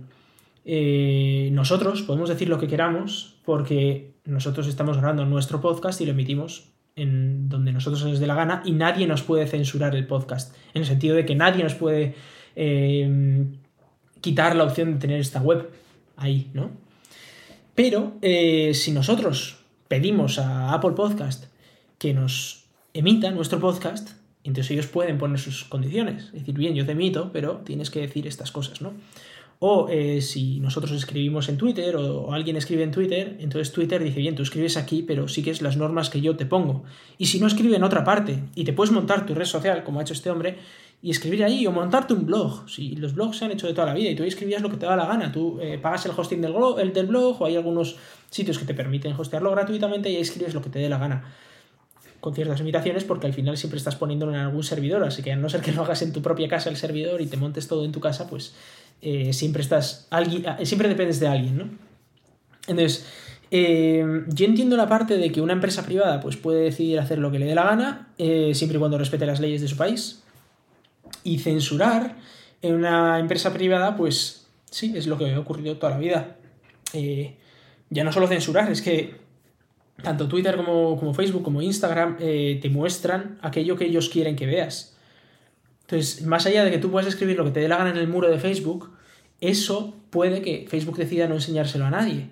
Eh, 0.65 1.51
nosotros 1.53 2.03
podemos 2.03 2.29
decir 2.29 2.49
lo 2.49 2.59
que 2.59 2.67
queramos 2.67 3.37
porque 3.45 4.15
nosotros 4.25 4.67
estamos 4.67 4.99
grabando 4.99 5.25
nuestro 5.25 5.61
podcast 5.61 6.01
y 6.01 6.07
lo 6.07 6.13
emitimos 6.13 6.73
en 6.97 7.49
donde 7.49 7.73
nosotros 7.73 8.05
nos 8.05 8.19
dé 8.19 8.27
la 8.27 8.35
gana 8.35 8.63
y 8.65 8.73
nadie 8.73 9.07
nos 9.07 9.23
puede 9.23 9.47
censurar 9.47 9.95
el 9.95 10.07
podcast, 10.07 10.55
en 10.75 10.83
el 10.83 10.87
sentido 10.87 11.17
de 11.17 11.25
que 11.25 11.35
nadie 11.35 11.63
nos 11.63 11.75
puede 11.75 12.15
quitar 14.21 14.55
la 14.55 14.65
opción 14.65 14.93
de 14.93 14.99
tener 14.99 15.21
esta 15.21 15.41
web 15.41 15.71
ahí, 16.21 16.51
¿no? 16.55 16.71
Pero 17.75 18.17
eh, 18.23 18.73
si 18.75 18.93
nosotros 18.93 19.59
pedimos 19.89 20.39
a 20.39 20.73
Apple 20.73 20.93
Podcast 20.93 21.47
que 21.99 22.15
nos 22.15 22.65
emita 22.95 23.31
nuestro 23.31 23.59
podcast, 23.59 24.11
entonces 24.45 24.71
ellos 24.71 24.87
pueden 24.87 25.19
poner 25.19 25.39
sus 25.39 25.65
condiciones. 25.65 26.25
Es 26.27 26.33
decir, 26.33 26.55
bien, 26.55 26.75
yo 26.75 26.87
te 26.87 26.93
emito, 26.93 27.31
pero 27.33 27.59
tienes 27.65 27.91
que 27.91 28.01
decir 28.01 28.27
estas 28.27 28.53
cosas, 28.53 28.81
¿no? 28.81 28.93
O 29.63 29.89
eh, 29.91 30.23
si 30.23 30.59
nosotros 30.59 30.93
escribimos 30.93 31.51
en 31.51 31.59
Twitter 31.59 31.95
o, 31.97 32.33
alguien 32.33 32.57
escribe 32.57 32.83
en 32.83 32.91
Twitter, 32.91 33.37
entonces 33.41 33.73
Twitter 33.73 34.03
dice, 34.03 34.21
bien, 34.21 34.35
tú 34.35 34.43
escribes 34.43 34.79
aquí, 34.79 35.03
pero 35.03 35.29
sigues 35.29 35.61
las 35.61 35.77
normas 35.77 36.09
que 36.09 36.23
yo 36.23 36.35
te 36.35 36.47
pongo. 36.47 36.85
Y 37.19 37.27
si 37.27 37.41
no 37.41 37.47
escribe 37.47 37.77
en 37.77 37.85
otra 37.85 38.03
parte 38.03 38.43
y 38.55 38.65
te 38.65 38.73
puedes 38.73 38.91
montar 38.91 39.27
tu 39.27 39.35
red 39.35 39.45
social, 39.45 39.85
como 39.85 40.01
ha 40.01 40.03
hecho 40.03 40.15
este 40.15 40.31
hombre, 40.31 40.57
y 41.03 41.11
escribir 41.11 41.45
ahí 41.45 41.67
o 41.67 41.73
montarte 41.73 42.13
un 42.13 42.27
blog. 42.27 42.69
Si 42.69 42.95
los 42.97 43.15
blogs 43.15 43.39
se 43.39 43.47
han 43.47 43.53
hecho 43.53 43.67
de 43.67 43.73
toda 43.73 43.87
la 43.87 43.95
vida 43.95 44.11
y 44.11 44.15
tú 44.15 44.23
escribías 44.23 44.61
lo 44.61 44.71
que 44.71 44.77
te 44.77 44.87
da 44.87 44.97
la 44.97 45.07
gana, 45.07 45.33
tú 45.33 45.59
eh, 45.61 45.79
pagas 45.79 46.05
el 46.07 46.13
hosting 46.15 46.43
del 46.43 46.53
blog, 46.53 46.79
el 46.79 46.93
del 46.93 47.07
blog 47.07 47.41
o 47.41 47.47
hay 47.47 47.57
algunos 47.57 47.97
sitios 48.29 48.59
que 48.59 48.67
te 48.67 48.75
permiten 48.75 49.15
hostearlo 49.19 49.51
gratuitamente 49.51 50.11
y 50.11 50.17
ahí 50.17 50.23
escribes 50.23 50.53
lo 50.53 50.61
que 50.61 50.69
te 50.69 50.79
dé 50.79 50.89
la 50.89 50.99
gana. 50.99 51.25
Con 52.21 52.35
ciertas 52.35 52.59
limitaciones 52.59 53.05
porque 53.05 53.27
al 53.27 53.33
final 53.33 53.57
siempre 53.57 53.79
estás 53.79 53.97
poniéndolo 53.97 54.35
en 54.35 54.41
algún 54.41 54.63
servidor, 54.63 55.03
así 55.05 55.23
que 55.23 55.33
a 55.33 55.37
no 55.37 55.49
ser 55.49 55.63
que 55.63 55.73
lo 55.73 55.83
hagas 55.83 56.03
en 56.03 56.13
tu 56.13 56.21
propia 56.21 56.49
casa 56.49 56.69
el 56.69 56.77
servidor 56.77 57.23
y 57.23 57.27
te 57.27 57.39
montes 57.39 57.67
todo 57.67 57.85
en 57.87 57.93
tu 57.93 58.01
casa, 58.01 58.29
pues 58.29 58.53
eh, 59.01 59.33
siempre 59.33 59.63
estás 59.63 60.07
alguien, 60.11 60.45
eh, 60.45 60.67
siempre 60.67 60.87
dependes 60.87 61.19
de 61.19 61.29
alguien, 61.29 61.57
¿no? 61.57 61.65
Entonces, 62.69 63.07
Eh, 63.53 64.05
yo 64.29 64.47
entiendo 64.47 64.77
la 64.77 64.87
parte 64.87 65.17
de 65.17 65.33
que 65.33 65.41
una 65.41 65.55
empresa 65.55 65.85
privada 65.85 66.21
pues, 66.21 66.37
puede 66.37 66.61
decidir 66.63 67.01
hacer 67.01 67.19
lo 67.19 67.33
que 67.33 67.41
le 67.41 67.47
dé 67.47 67.57
la 67.57 67.65
gana, 67.65 68.09
siempre 68.17 68.77
y 68.77 68.79
cuando 68.79 68.97
respete 68.97 69.27
las 69.27 69.41
leyes 69.41 69.61
de 69.61 69.67
su 69.67 69.77
país. 69.77 70.23
Y 71.23 71.39
censurar 71.39 72.17
en 72.63 72.75
una 72.75 73.19
empresa 73.19 73.53
privada, 73.53 73.97
pues 73.97 74.47
sí, 74.71 74.93
es 74.97 75.07
lo 75.07 75.19
que 75.19 75.33
ha 75.33 75.39
ocurrido 75.39 75.77
toda 75.77 75.93
la 75.93 75.99
vida. 75.99 76.37
Eh, 76.93 77.37
ya 77.91 78.05
no 78.05 78.13
solo 78.13 78.29
censurar, 78.29 78.71
es 78.71 78.83
que 78.83 79.17
tanto 80.03 80.29
Twitter 80.29 80.57
como, 80.57 80.99
como 80.99 81.13
Facebook 81.13 81.43
como 81.43 81.61
Instagram 81.61 82.17
te 82.17 82.71
muestran 82.71 83.39
aquello 83.43 83.77
que 83.77 83.85
ellos 83.85 84.09
quieren 84.09 84.37
que 84.37 84.47
veas. 84.47 84.97
Entonces, 85.83 86.25
más 86.25 86.47
allá 86.47 86.65
de 86.65 86.71
que 86.71 86.79
tú 86.79 86.91
puedas 86.91 87.09
escribir 87.09 87.37
lo 87.37 87.45
que 87.45 87.51
te 87.51 87.61
dé 87.61 87.69
la 87.69 87.77
gana 87.77 87.91
en 87.91 87.97
el 87.97 88.09
muro 88.09 88.31
de 88.31 88.39
Facebook, 88.39 88.91
eso 89.41 89.95
puede 90.11 90.41
que 90.41 90.67
Facebook 90.69 90.97
decida 90.97 91.27
no 91.27 91.35
enseñárselo 91.35 91.85
a 91.85 91.91
nadie 91.91 92.31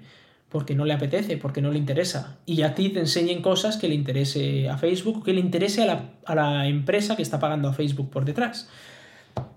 porque 0.48 0.74
no 0.74 0.84
le 0.84 0.94
apetece, 0.94 1.36
porque 1.36 1.60
no 1.60 1.70
le 1.70 1.78
interesa. 1.78 2.38
Y 2.46 2.62
a 2.62 2.74
ti 2.74 2.88
te 2.88 3.00
enseñen 3.00 3.42
cosas 3.42 3.76
que 3.76 3.88
le 3.88 3.94
interese 3.94 4.68
a 4.68 4.78
Facebook, 4.78 5.24
que 5.24 5.32
le 5.32 5.40
interese 5.40 5.82
a 5.82 6.34
la, 6.34 6.66
empresa 6.66 7.16
que 7.16 7.22
está 7.22 7.38
pagando 7.38 7.68
a 7.68 7.74
Facebook 7.74 8.10
por 8.10 8.24
detrás. 8.24 8.68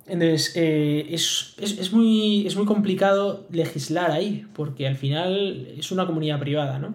Entonces, 0.06 0.54
eh, 0.56 1.08
es, 1.10 1.94
muy, 1.94 2.46
es 2.46 2.56
muy 2.56 2.66
complicado 2.66 3.48
legislar 3.50 4.12
ahí, 4.12 4.46
porque 4.54 4.88
al 4.88 4.98
final 4.98 5.68
es 5.78 5.92
una 5.92 6.06
comunidad 6.06 6.40
privada, 6.40 6.80
¿no? 6.80 6.94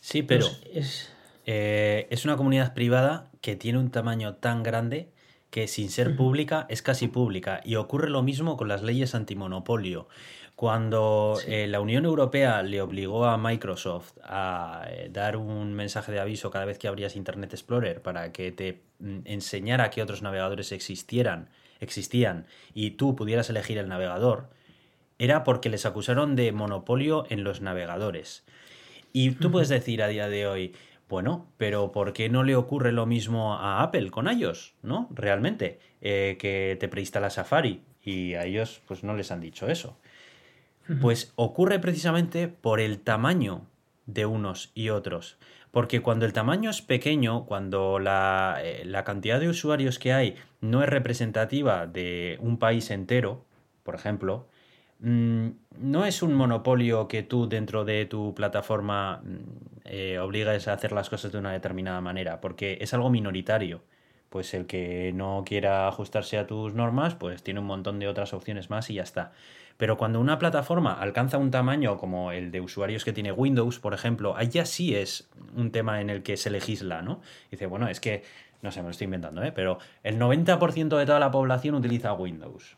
Sí, 0.00 0.22
pero 0.22 0.46
es... 0.72 1.10
Eh, 1.44 2.06
es 2.10 2.24
una 2.24 2.36
comunidad 2.36 2.72
privada 2.72 3.28
que 3.40 3.56
tiene 3.56 3.78
un 3.78 3.90
tamaño 3.90 4.36
tan 4.36 4.62
grande 4.62 5.08
que 5.50 5.68
sin 5.68 5.90
ser 5.90 6.16
pública 6.16 6.66
es 6.70 6.80
casi 6.80 7.08
pública. 7.08 7.60
Y 7.62 7.74
ocurre 7.74 8.08
lo 8.08 8.22
mismo 8.22 8.56
con 8.56 8.68
las 8.68 8.82
leyes 8.82 9.14
antimonopolio. 9.14 10.08
Cuando 10.62 11.40
eh, 11.48 11.66
la 11.66 11.80
Unión 11.80 12.04
Europea 12.04 12.62
le 12.62 12.80
obligó 12.80 13.24
a 13.24 13.36
Microsoft 13.36 14.12
a 14.22 14.84
eh, 14.88 15.08
dar 15.12 15.36
un 15.36 15.74
mensaje 15.74 16.12
de 16.12 16.20
aviso 16.20 16.52
cada 16.52 16.66
vez 16.66 16.78
que 16.78 16.86
abrías 16.86 17.16
Internet 17.16 17.52
Explorer 17.52 18.00
para 18.00 18.30
que 18.30 18.52
te 18.52 18.80
mm, 19.00 19.22
enseñara 19.24 19.90
que 19.90 20.00
otros 20.00 20.22
navegadores 20.22 20.70
existieran, 20.70 21.48
existían 21.80 22.46
y 22.74 22.92
tú 22.92 23.16
pudieras 23.16 23.50
elegir 23.50 23.76
el 23.76 23.88
navegador, 23.88 24.50
era 25.18 25.42
porque 25.42 25.68
les 25.68 25.84
acusaron 25.84 26.36
de 26.36 26.52
monopolio 26.52 27.26
en 27.28 27.42
los 27.42 27.60
navegadores. 27.60 28.44
Y 29.12 29.32
tú 29.32 29.50
puedes 29.50 29.68
decir 29.68 30.00
a 30.00 30.06
día 30.06 30.28
de 30.28 30.46
hoy, 30.46 30.76
bueno, 31.08 31.48
pero 31.56 31.90
¿por 31.90 32.12
qué 32.12 32.28
no 32.28 32.44
le 32.44 32.54
ocurre 32.54 32.92
lo 32.92 33.04
mismo 33.04 33.54
a 33.56 33.82
Apple 33.82 34.12
con 34.12 34.30
iOS? 34.30 34.74
¿No? 34.84 35.08
Realmente, 35.10 35.80
eh, 36.02 36.36
que 36.38 36.76
te 36.78 36.86
preinstala 36.86 37.30
Safari 37.30 37.82
y 38.00 38.34
a 38.34 38.44
ellos 38.44 38.80
pues 38.86 39.02
no 39.02 39.16
les 39.16 39.32
han 39.32 39.40
dicho 39.40 39.66
eso. 39.66 39.96
Pues 41.00 41.32
ocurre 41.36 41.78
precisamente 41.78 42.48
por 42.48 42.80
el 42.80 43.00
tamaño 43.00 43.66
de 44.06 44.26
unos 44.26 44.70
y 44.74 44.88
otros. 44.90 45.38
Porque 45.70 46.02
cuando 46.02 46.26
el 46.26 46.34
tamaño 46.34 46.70
es 46.70 46.82
pequeño, 46.82 47.46
cuando 47.46 47.98
la, 47.98 48.58
eh, 48.62 48.86
cantidad 49.04 49.40
de 49.40 49.48
usuarios 49.48 49.98
que 49.98 50.12
hay 50.12 50.36
no 50.60 50.82
es 50.82 50.88
representativa 50.88 51.86
de 51.86 52.36
un 52.40 52.58
país 52.58 52.90
entero, 52.90 53.46
por 53.82 53.94
ejemplo, 53.94 54.48
mm, 55.00 55.48
no 55.78 56.04
es 56.04 56.22
un 56.22 56.34
monopolio 56.34 57.08
que 57.08 57.22
tú 57.22 57.48
dentro 57.48 57.84
de 57.86 58.04
tu 58.04 58.34
plataforma 58.34 59.22
mm, 59.24 59.38
eh, 59.86 60.18
obligues 60.18 60.68
a 60.68 60.74
hacer 60.74 60.92
las 60.92 61.08
cosas 61.08 61.32
de 61.32 61.38
una 61.38 61.52
determinada 61.52 62.00
manera, 62.02 62.40
porque 62.40 62.78
es 62.80 62.92
algo 62.94 63.10
minoritario. 63.10 63.82
Pues 64.28 64.54
el 64.54 64.66
que 64.66 65.12
no 65.14 65.42
quiera 65.46 65.88
ajustarse 65.88 66.38
a 66.38 66.46
tus 66.46 66.74
normas, 66.74 67.14
pues 67.14 67.42
tiene 67.42 67.60
un 67.60 67.66
montón 67.66 67.98
de 67.98 68.08
otras 68.08 68.32
opciones 68.34 68.70
más 68.70 68.88
y 68.90 68.94
ya 68.94 69.02
está. 69.02 69.32
Pero 69.76 69.96
cuando 69.96 70.20
una 70.20 70.38
plataforma 70.38 70.94
alcanza 70.94 71.38
un 71.38 71.50
tamaño 71.50 71.96
como 71.96 72.32
el 72.32 72.50
de 72.50 72.60
usuarios 72.60 73.04
que 73.04 73.12
tiene 73.12 73.32
Windows, 73.32 73.78
por 73.78 73.94
ejemplo, 73.94 74.36
ahí 74.36 74.48
ya 74.48 74.64
sí 74.64 74.94
es 74.94 75.28
un 75.56 75.70
tema 75.70 76.00
en 76.00 76.10
el 76.10 76.22
que 76.22 76.36
se 76.36 76.50
legisla, 76.50 77.02
¿no? 77.02 77.20
dice, 77.50 77.66
bueno, 77.66 77.88
es 77.88 78.00
que, 78.00 78.22
no 78.62 78.70
sé, 78.70 78.80
me 78.80 78.84
lo 78.84 78.90
estoy 78.90 79.06
inventando, 79.06 79.42
¿eh? 79.42 79.52
Pero 79.52 79.78
el 80.02 80.18
90% 80.18 80.96
de 80.96 81.06
toda 81.06 81.18
la 81.18 81.30
población 81.30 81.74
utiliza 81.74 82.12
Windows. 82.12 82.76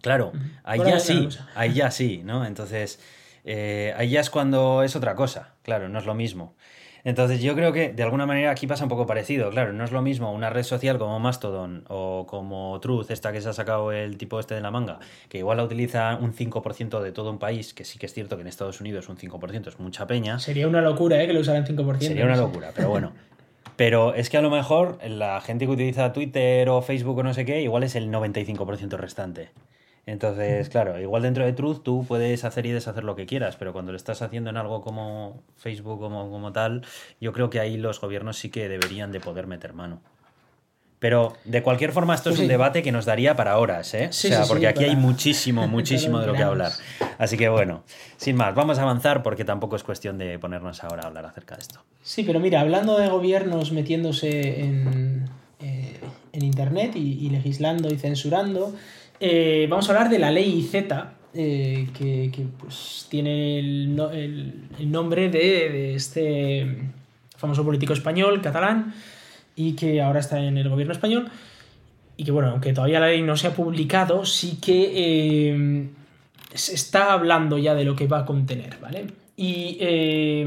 Claro, 0.00 0.32
ahí 0.64 0.80
ya 0.80 1.00
sí, 1.00 1.28
ahí 1.54 1.72
ya 1.72 1.90
sí, 1.90 2.22
¿no? 2.24 2.44
Entonces, 2.44 3.00
eh, 3.44 3.94
ahí 3.96 4.10
ya 4.10 4.20
es 4.20 4.28
cuando 4.28 4.82
es 4.82 4.96
otra 4.96 5.14
cosa, 5.14 5.54
claro, 5.62 5.88
no 5.88 5.98
es 5.98 6.04
lo 6.04 6.14
mismo. 6.14 6.54
Entonces 7.04 7.42
yo 7.42 7.54
creo 7.54 7.72
que 7.72 7.90
de 7.90 8.02
alguna 8.02 8.24
manera 8.24 8.50
aquí 8.50 8.66
pasa 8.66 8.84
un 8.84 8.88
poco 8.88 9.06
parecido. 9.06 9.50
Claro, 9.50 9.74
no 9.74 9.84
es 9.84 9.92
lo 9.92 10.00
mismo 10.00 10.32
una 10.32 10.48
red 10.48 10.62
social 10.62 10.98
como 10.98 11.20
Mastodon 11.20 11.84
o 11.88 12.26
como 12.26 12.80
Truth, 12.80 13.10
esta 13.10 13.30
que 13.30 13.42
se 13.42 13.50
ha 13.50 13.52
sacado 13.52 13.92
el 13.92 14.16
tipo 14.16 14.40
este 14.40 14.54
de 14.54 14.62
la 14.62 14.70
manga, 14.70 14.98
que 15.28 15.38
igual 15.38 15.58
la 15.58 15.64
utiliza 15.64 16.16
un 16.16 16.32
5% 16.32 17.00
de 17.00 17.12
todo 17.12 17.30
un 17.30 17.38
país, 17.38 17.74
que 17.74 17.84
sí 17.84 17.98
que 17.98 18.06
es 18.06 18.14
cierto 18.14 18.36
que 18.36 18.42
en 18.42 18.48
Estados 18.48 18.80
Unidos 18.80 19.08
un 19.10 19.18
5% 19.18 19.68
es 19.68 19.78
mucha 19.78 20.06
peña. 20.06 20.38
Sería 20.38 20.66
una 20.66 20.80
locura, 20.80 21.22
¿eh? 21.22 21.26
Que 21.26 21.34
lo 21.34 21.40
usaran 21.40 21.66
5%. 21.66 21.98
Sería 22.00 22.24
una 22.24 22.36
locura, 22.36 22.72
pero 22.74 22.88
bueno. 22.88 23.12
Pero 23.76 24.14
es 24.14 24.30
que 24.30 24.36
a 24.36 24.40
lo 24.40 24.50
mejor 24.50 24.98
la 25.04 25.40
gente 25.40 25.66
que 25.66 25.72
utiliza 25.72 26.12
Twitter 26.12 26.68
o 26.68 26.80
Facebook 26.80 27.18
o 27.18 27.22
no 27.24 27.34
sé 27.34 27.44
qué, 27.44 27.60
igual 27.60 27.82
es 27.82 27.96
el 27.96 28.08
95% 28.08 28.96
restante. 28.96 29.50
Entonces, 30.06 30.68
claro, 30.68 31.00
igual 31.00 31.22
dentro 31.22 31.44
de 31.44 31.52
Truth 31.54 31.82
tú 31.82 32.04
puedes 32.06 32.44
hacer 32.44 32.66
y 32.66 32.72
deshacer 32.72 33.04
lo 33.04 33.16
que 33.16 33.24
quieras, 33.24 33.56
pero 33.56 33.72
cuando 33.72 33.92
lo 33.92 33.96
estás 33.96 34.20
haciendo 34.20 34.50
en 34.50 34.58
algo 34.58 34.82
como 34.82 35.42
Facebook, 35.56 35.98
como, 35.98 36.30
como 36.30 36.52
tal, 36.52 36.82
yo 37.20 37.32
creo 37.32 37.48
que 37.48 37.58
ahí 37.58 37.78
los 37.78 38.00
gobiernos 38.00 38.36
sí 38.36 38.50
que 38.50 38.68
deberían 38.68 39.12
de 39.12 39.20
poder 39.20 39.46
meter 39.46 39.72
mano. 39.72 40.02
Pero 40.98 41.34
de 41.44 41.62
cualquier 41.62 41.92
forma, 41.92 42.14
esto 42.14 42.30
es 42.30 42.38
un 42.38 42.48
debate 42.48 42.82
que 42.82 42.90
nos 42.90 43.04
daría 43.04 43.36
para 43.36 43.58
horas, 43.58 43.92
¿eh? 43.92 44.08
o 44.08 44.12
sea, 44.12 44.44
porque 44.46 44.68
aquí 44.68 44.84
hay 44.84 44.96
muchísimo, 44.96 45.68
muchísimo 45.68 46.18
de 46.18 46.26
lo 46.26 46.32
que 46.32 46.42
hablar. 46.42 46.72
Así 47.18 47.36
que 47.36 47.48
bueno, 47.48 47.82
sin 48.16 48.36
más, 48.36 48.54
vamos 48.54 48.78
a 48.78 48.82
avanzar 48.82 49.22
porque 49.22 49.44
tampoco 49.44 49.76
es 49.76 49.84
cuestión 49.84 50.16
de 50.16 50.38
ponernos 50.38 50.82
ahora 50.82 51.02
a 51.02 51.06
hablar 51.08 51.26
acerca 51.26 51.56
de 51.56 51.62
esto. 51.62 51.82
Sí, 52.02 52.22
pero 52.24 52.40
mira, 52.40 52.60
hablando 52.60 52.98
de 52.98 53.08
gobiernos 53.08 53.72
metiéndose 53.72 54.60
en, 54.60 55.28
eh, 55.60 56.00
Internet 56.32 56.96
y 56.96 57.30
legislando 57.30 57.88
y 57.92 57.96
censurando, 57.96 58.74
eh, 59.20 59.66
vamos 59.70 59.88
a 59.88 59.92
hablar 59.92 60.10
de 60.10 60.18
la 60.18 60.30
ley 60.30 60.62
Z, 60.62 61.12
eh, 61.34 61.88
que, 61.94 62.46
pues, 62.58 63.06
tiene 63.08 63.58
el, 63.58 63.96
nombre 64.86 65.30
de, 65.30 65.94
este 65.94 66.90
famoso 67.36 67.64
político 67.64 67.92
español, 67.92 68.40
catalán, 68.40 68.94
y 69.56 69.74
que 69.74 70.02
ahora 70.02 70.20
está 70.20 70.40
en 70.40 70.58
el 70.58 70.68
gobierno 70.68 70.92
español. 70.92 71.30
Y 72.16 72.24
que, 72.24 72.30
bueno, 72.30 72.50
aunque 72.50 72.72
todavía 72.72 73.00
la 73.00 73.08
ley 73.08 73.22
no 73.22 73.36
se 73.36 73.48
ha 73.48 73.54
publicado, 73.54 74.24
sí 74.24 74.58
que 74.60 74.92
eh, 74.94 75.88
se 76.52 76.74
está 76.74 77.12
hablando 77.12 77.58
ya 77.58 77.74
de 77.74 77.84
lo 77.84 77.96
que 77.96 78.06
va 78.06 78.20
a 78.20 78.24
contener, 78.24 78.78
¿vale? 78.80 79.06
Y, 79.36 80.44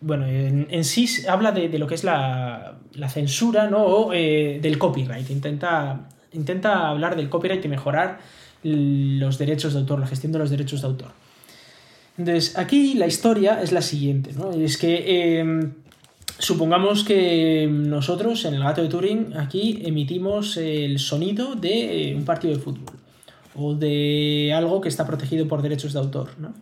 bueno, 0.00 0.26
en, 0.26 0.84
sí 0.84 1.06
habla 1.28 1.52
de, 1.52 1.78
lo 1.78 1.86
que 1.86 1.94
es 1.94 2.02
la, 2.02 2.78
censura, 3.08 3.70
¿no? 3.70 4.10
Del 4.10 4.78
copyright. 4.78 5.30
Intenta 5.30 6.08
intenta 6.32 6.88
hablar 6.88 7.16
del 7.16 7.28
copyright 7.28 7.64
y 7.64 7.68
mejorar 7.68 8.20
los 8.62 9.38
derechos 9.38 9.72
de 9.74 9.80
autor, 9.80 10.00
la 10.00 10.06
gestión 10.06 10.32
de 10.32 10.38
los 10.38 10.50
derechos 10.50 10.82
de 10.82 10.86
autor. 10.86 11.12
Entonces, 12.18 12.56
aquí 12.58 12.94
la 12.94 13.06
historia 13.06 13.62
es 13.62 13.72
la 13.72 13.82
siguiente, 13.82 14.32
¿no? 14.34 14.52
Es 14.52 14.76
que 14.76 15.38
em, 15.38 15.72
supongamos 16.38 17.04
que 17.04 17.68
nosotros 17.70 18.44
en 18.44 18.54
el 18.54 18.62
gato 18.62 18.82
de 18.82 18.88
Turing 18.88 19.36
aquí 19.36 19.82
emitimos 19.84 20.56
el 20.56 20.98
sonido 20.98 21.54
de 21.54 22.14
un 22.16 22.24
partido 22.24 22.54
de 22.54 22.60
fútbol 22.60 22.96
o 23.54 23.74
de 23.74 24.52
algo 24.54 24.80
que 24.80 24.88
está 24.88 25.06
protegido 25.06 25.48
por 25.48 25.62
derechos 25.62 25.92
de 25.92 25.98
autor, 25.98 26.30
¿no? 26.38 26.54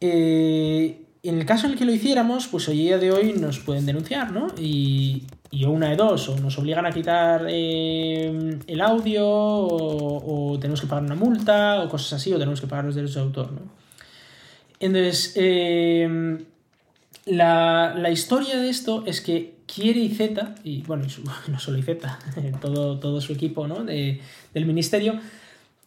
Eh, 0.00 1.04
en 1.22 1.38
el 1.38 1.44
caso 1.44 1.66
en 1.66 1.72
el 1.72 1.78
que 1.78 1.84
lo 1.84 1.92
hiciéramos, 1.92 2.46
pues 2.46 2.68
hoy 2.68 2.78
día 2.78 2.98
de 2.98 3.12
hoy 3.12 3.34
nos 3.34 3.58
pueden 3.58 3.86
denunciar, 3.86 4.32
¿no? 4.32 4.48
Y, 4.58 5.24
y 5.50 5.64
una 5.64 5.90
de 5.90 5.96
dos, 5.96 6.28
o 6.28 6.38
nos 6.38 6.56
obligan 6.58 6.86
a 6.86 6.92
quitar 6.92 7.46
eh, 7.48 8.58
el 8.66 8.80
audio, 8.80 9.26
o, 9.26 10.58
tenemos 10.60 10.80
que 10.80 10.86
pagar 10.86 11.04
una 11.04 11.16
multa, 11.16 11.82
o 11.82 11.88
cosas 11.88 12.14
así, 12.14 12.32
o 12.32 12.38
tenemos 12.38 12.60
que 12.60 12.68
pagar 12.68 12.84
los 12.84 12.94
derechos 12.94 13.16
de 13.16 13.20
autor, 13.20 13.52
¿no? 13.52 13.60
Entonces, 14.78 15.34
eh, 15.36 16.38
la, 17.26 18.10
historia 18.10 18.56
de 18.56 18.70
esto 18.70 19.04
es 19.06 19.20
que 19.20 19.56
quiere 19.66 20.00
IZ, 20.00 20.20
y 20.62 20.82
bueno, 20.82 21.04
no 21.48 21.58
solo 21.58 21.78
IZ, 21.78 21.98
todo, 22.60 22.98
todo 22.98 23.20
su 23.20 23.32
equipo 23.32 23.66
¿no? 23.66 23.84
del 23.84 24.66
ministerio, 24.66 25.18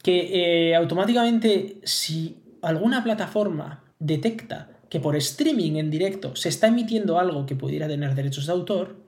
que 0.03 0.71
eh, 0.71 0.75
automáticamente 0.75 1.77
si 1.83 2.37
alguna 2.61 3.03
plataforma 3.03 3.83
detecta 3.99 4.69
que 4.89 4.99
por 4.99 5.15
streaming 5.15 5.77
en 5.77 5.89
directo 5.89 6.35
se 6.35 6.49
está 6.49 6.67
emitiendo 6.67 7.17
algo 7.17 7.45
que 7.45 7.55
pudiera 7.55 7.87
tener 7.87 8.13
derechos 8.13 8.45
de 8.45 8.51
autor, 8.51 9.02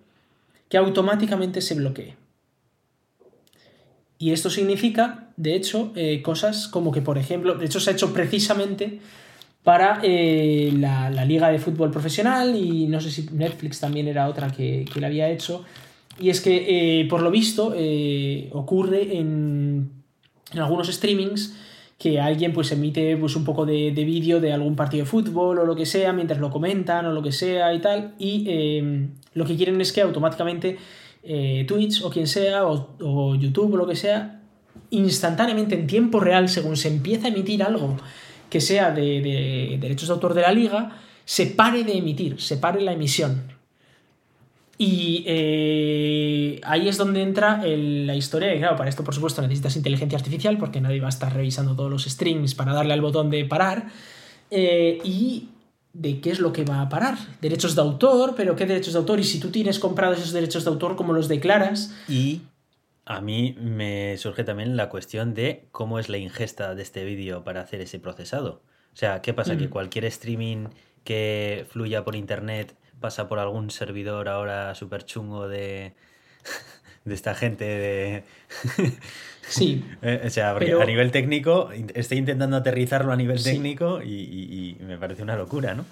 que 0.70 0.78
automáticamente 0.78 1.62
se 1.62 1.76
bloquee. 1.76 2.16
Y 4.18 4.32
esto 4.32 4.50
significa, 4.50 5.30
de 5.36 5.56
hecho, 5.56 5.92
eh, 5.96 6.22
cosas 6.22 6.68
como 6.68 6.92
que, 6.92 7.02
por 7.02 7.18
ejemplo, 7.18 7.56
de 7.56 7.66
hecho 7.66 7.80
se 7.80 7.90
ha 7.90 7.94
hecho 7.94 8.14
precisamente 8.14 9.00
para 9.64 10.00
eh, 10.04 10.72
la, 10.78 11.10
Liga 11.26 11.50
de 11.50 11.60
Fútbol 11.60 11.92
Profesional 11.92 12.56
y 12.56 12.88
no 12.88 13.02
sé 13.02 13.12
si 13.12 13.28
Netflix 13.32 13.80
también 13.80 14.08
era 14.08 14.30
otra 14.30 14.52
que, 14.52 14.86
que 14.92 15.02
la 15.02 15.08
había 15.08 15.30
hecho. 15.30 15.66
Y 16.20 16.30
es 16.30 16.40
que, 16.40 17.02
eh, 17.02 17.08
por 17.10 17.22
lo 17.22 17.30
visto, 17.30 17.74
ocurre 18.52 19.18
en, 19.18 19.92
en, 20.54 20.60
algunos 20.60 20.88
streamings 20.88 21.54
que 21.98 22.22
alguien 22.22 22.54
pues 22.54 22.72
emite 22.72 23.18
pues 23.18 23.36
un 23.36 23.44
poco 23.44 23.66
de, 23.66 23.92
vídeo 23.92 24.40
de 24.40 24.54
algún 24.54 24.76
partido 24.76 25.04
de 25.04 25.10
fútbol 25.10 25.60
o 25.60 25.66
lo 25.66 25.76
que 25.76 25.86
sea 25.86 26.14
mientras 26.14 26.40
lo 26.40 26.52
comentan 26.52 27.06
o 27.06 27.12
lo 27.12 27.22
que 27.22 27.32
sea 27.32 27.74
y 27.74 27.80
tal 27.80 28.16
y 28.20 28.48
lo 29.36 29.46
que 29.46 29.56
quieren 29.56 29.80
es 29.80 29.94
que 29.94 30.02
automáticamente 30.02 30.78
eh, 31.24 31.64
Twitch 31.68 32.02
o 32.02 32.10
quien 32.10 32.26
sea 32.26 32.66
o, 32.66 33.36
YouTube 33.36 33.76
o 33.76 33.78
lo 33.78 33.86
que 33.86 33.96
sea 33.96 34.42
instantáneamente 34.90 35.76
en 35.76 35.86
tiempo 35.86 36.20
real 36.20 36.50
según 36.50 36.76
se 36.76 36.88
empieza 36.88 37.28
a 37.28 37.30
emitir 37.30 37.62
algo 37.62 37.98
que 38.50 38.60
sea 38.60 38.90
de, 38.92 39.22
de 39.22 39.78
derechos 39.80 40.08
de 40.08 40.14
autor 40.14 40.34
de 40.34 40.42
la 40.42 40.52
liga 40.52 40.98
se 41.26 41.46
pare 41.46 41.84
de 41.84 41.98
emitir, 41.98 42.42
se 42.42 42.58
pare 42.58 42.82
la 42.82 42.94
emisión 42.94 43.56
y 44.78 45.24
eh, 45.26 46.60
ahí 46.64 46.90
es 46.90 46.98
donde 46.98 47.22
entra 47.22 47.62
la 47.66 48.16
historia. 48.16 48.54
Y 48.54 48.60
claro, 48.60 48.76
para 48.76 48.90
esto, 48.90 49.04
por 49.04 49.16
supuesto, 49.16 49.42
necesitas 49.42 49.76
inteligencia 49.78 50.18
artificial 50.18 50.58
porque 50.58 50.82
nadie 50.82 51.00
va 51.00 51.08
a 51.08 51.10
estar 51.10 51.34
revisando 51.34 51.76
todos 51.76 51.90
los 51.90 52.04
strings 52.04 52.56
para 52.56 52.74
darle 52.74 52.94
al 52.94 53.02
botón 53.02 53.30
de 53.30 53.46
parar. 53.46 53.88
Eh, 54.52 55.00
y 55.04 55.50
de 55.96 56.20
qué 56.20 56.30
es 56.30 56.40
lo 56.40 56.52
que 56.52 56.66
va 56.66 56.82
a 56.82 56.90
parar. 56.90 57.18
Derechos 57.42 57.76
de 57.76 57.82
autor, 57.82 58.34
pero 58.36 58.56
¿qué 58.56 58.66
derechos 58.66 58.94
de 58.94 59.00
autor? 59.00 59.20
Y 59.20 59.24
si 59.24 59.40
tú 59.40 59.50
tienes 59.50 59.80
comprados 59.80 60.20
esos 60.20 60.34
derechos 60.34 60.66
de 60.66 60.70
autor, 60.70 60.96
¿cómo 60.96 61.14
los 61.14 61.28
declaras? 61.28 61.96
Y 62.10 62.42
a 63.06 63.22
mí 63.22 63.56
me 63.60 64.18
surge 64.18 64.44
también 64.44 64.76
la 64.76 64.90
cuestión 64.90 65.34
de 65.34 65.68
cómo 65.72 65.98
es 65.98 66.10
la 66.10 66.18
ingesta 66.18 66.76
de 66.76 66.84
este 66.84 67.06
vídeo 67.06 67.44
para 67.44 67.62
hacer 67.62 67.80
ese 67.80 68.00
procesado. 68.00 68.62
O 68.94 68.98
sea, 68.98 69.22
¿qué 69.22 69.34
pasa? 69.34 69.58
Que 69.58 69.68
mm. 69.68 69.72
cualquier 69.72 70.06
streaming 70.06 70.68
que 71.04 71.66
fluya 71.70 72.04
por 72.04 72.16
internet 72.16 72.76
pasa 73.00 73.28
por 73.28 73.40
algún 73.40 73.70
servidor 73.70 74.28
ahora 74.28 74.76
súper 74.76 75.06
chungo 75.06 75.48
de, 75.48 75.96
de 77.06 77.14
esta 77.14 77.36
gente 77.36 77.64
de... 77.64 78.24
sí. 79.48 79.84
Eh, 80.02 80.24
o 80.26 80.30
sea, 80.30 80.52
a 80.52 80.86
nivel 80.86 81.12
técnico, 81.12 81.70
estoy 81.94 82.18
intentando 82.18 82.58
aterrizarlo 82.58 83.14
a 83.14 83.16
nivel 83.16 83.42
técnico 83.42 84.02
y, 84.04 84.78
me 84.82 84.98
parece 84.98 85.24
una 85.24 85.36
locura, 85.36 85.74
¿no? 85.74 85.86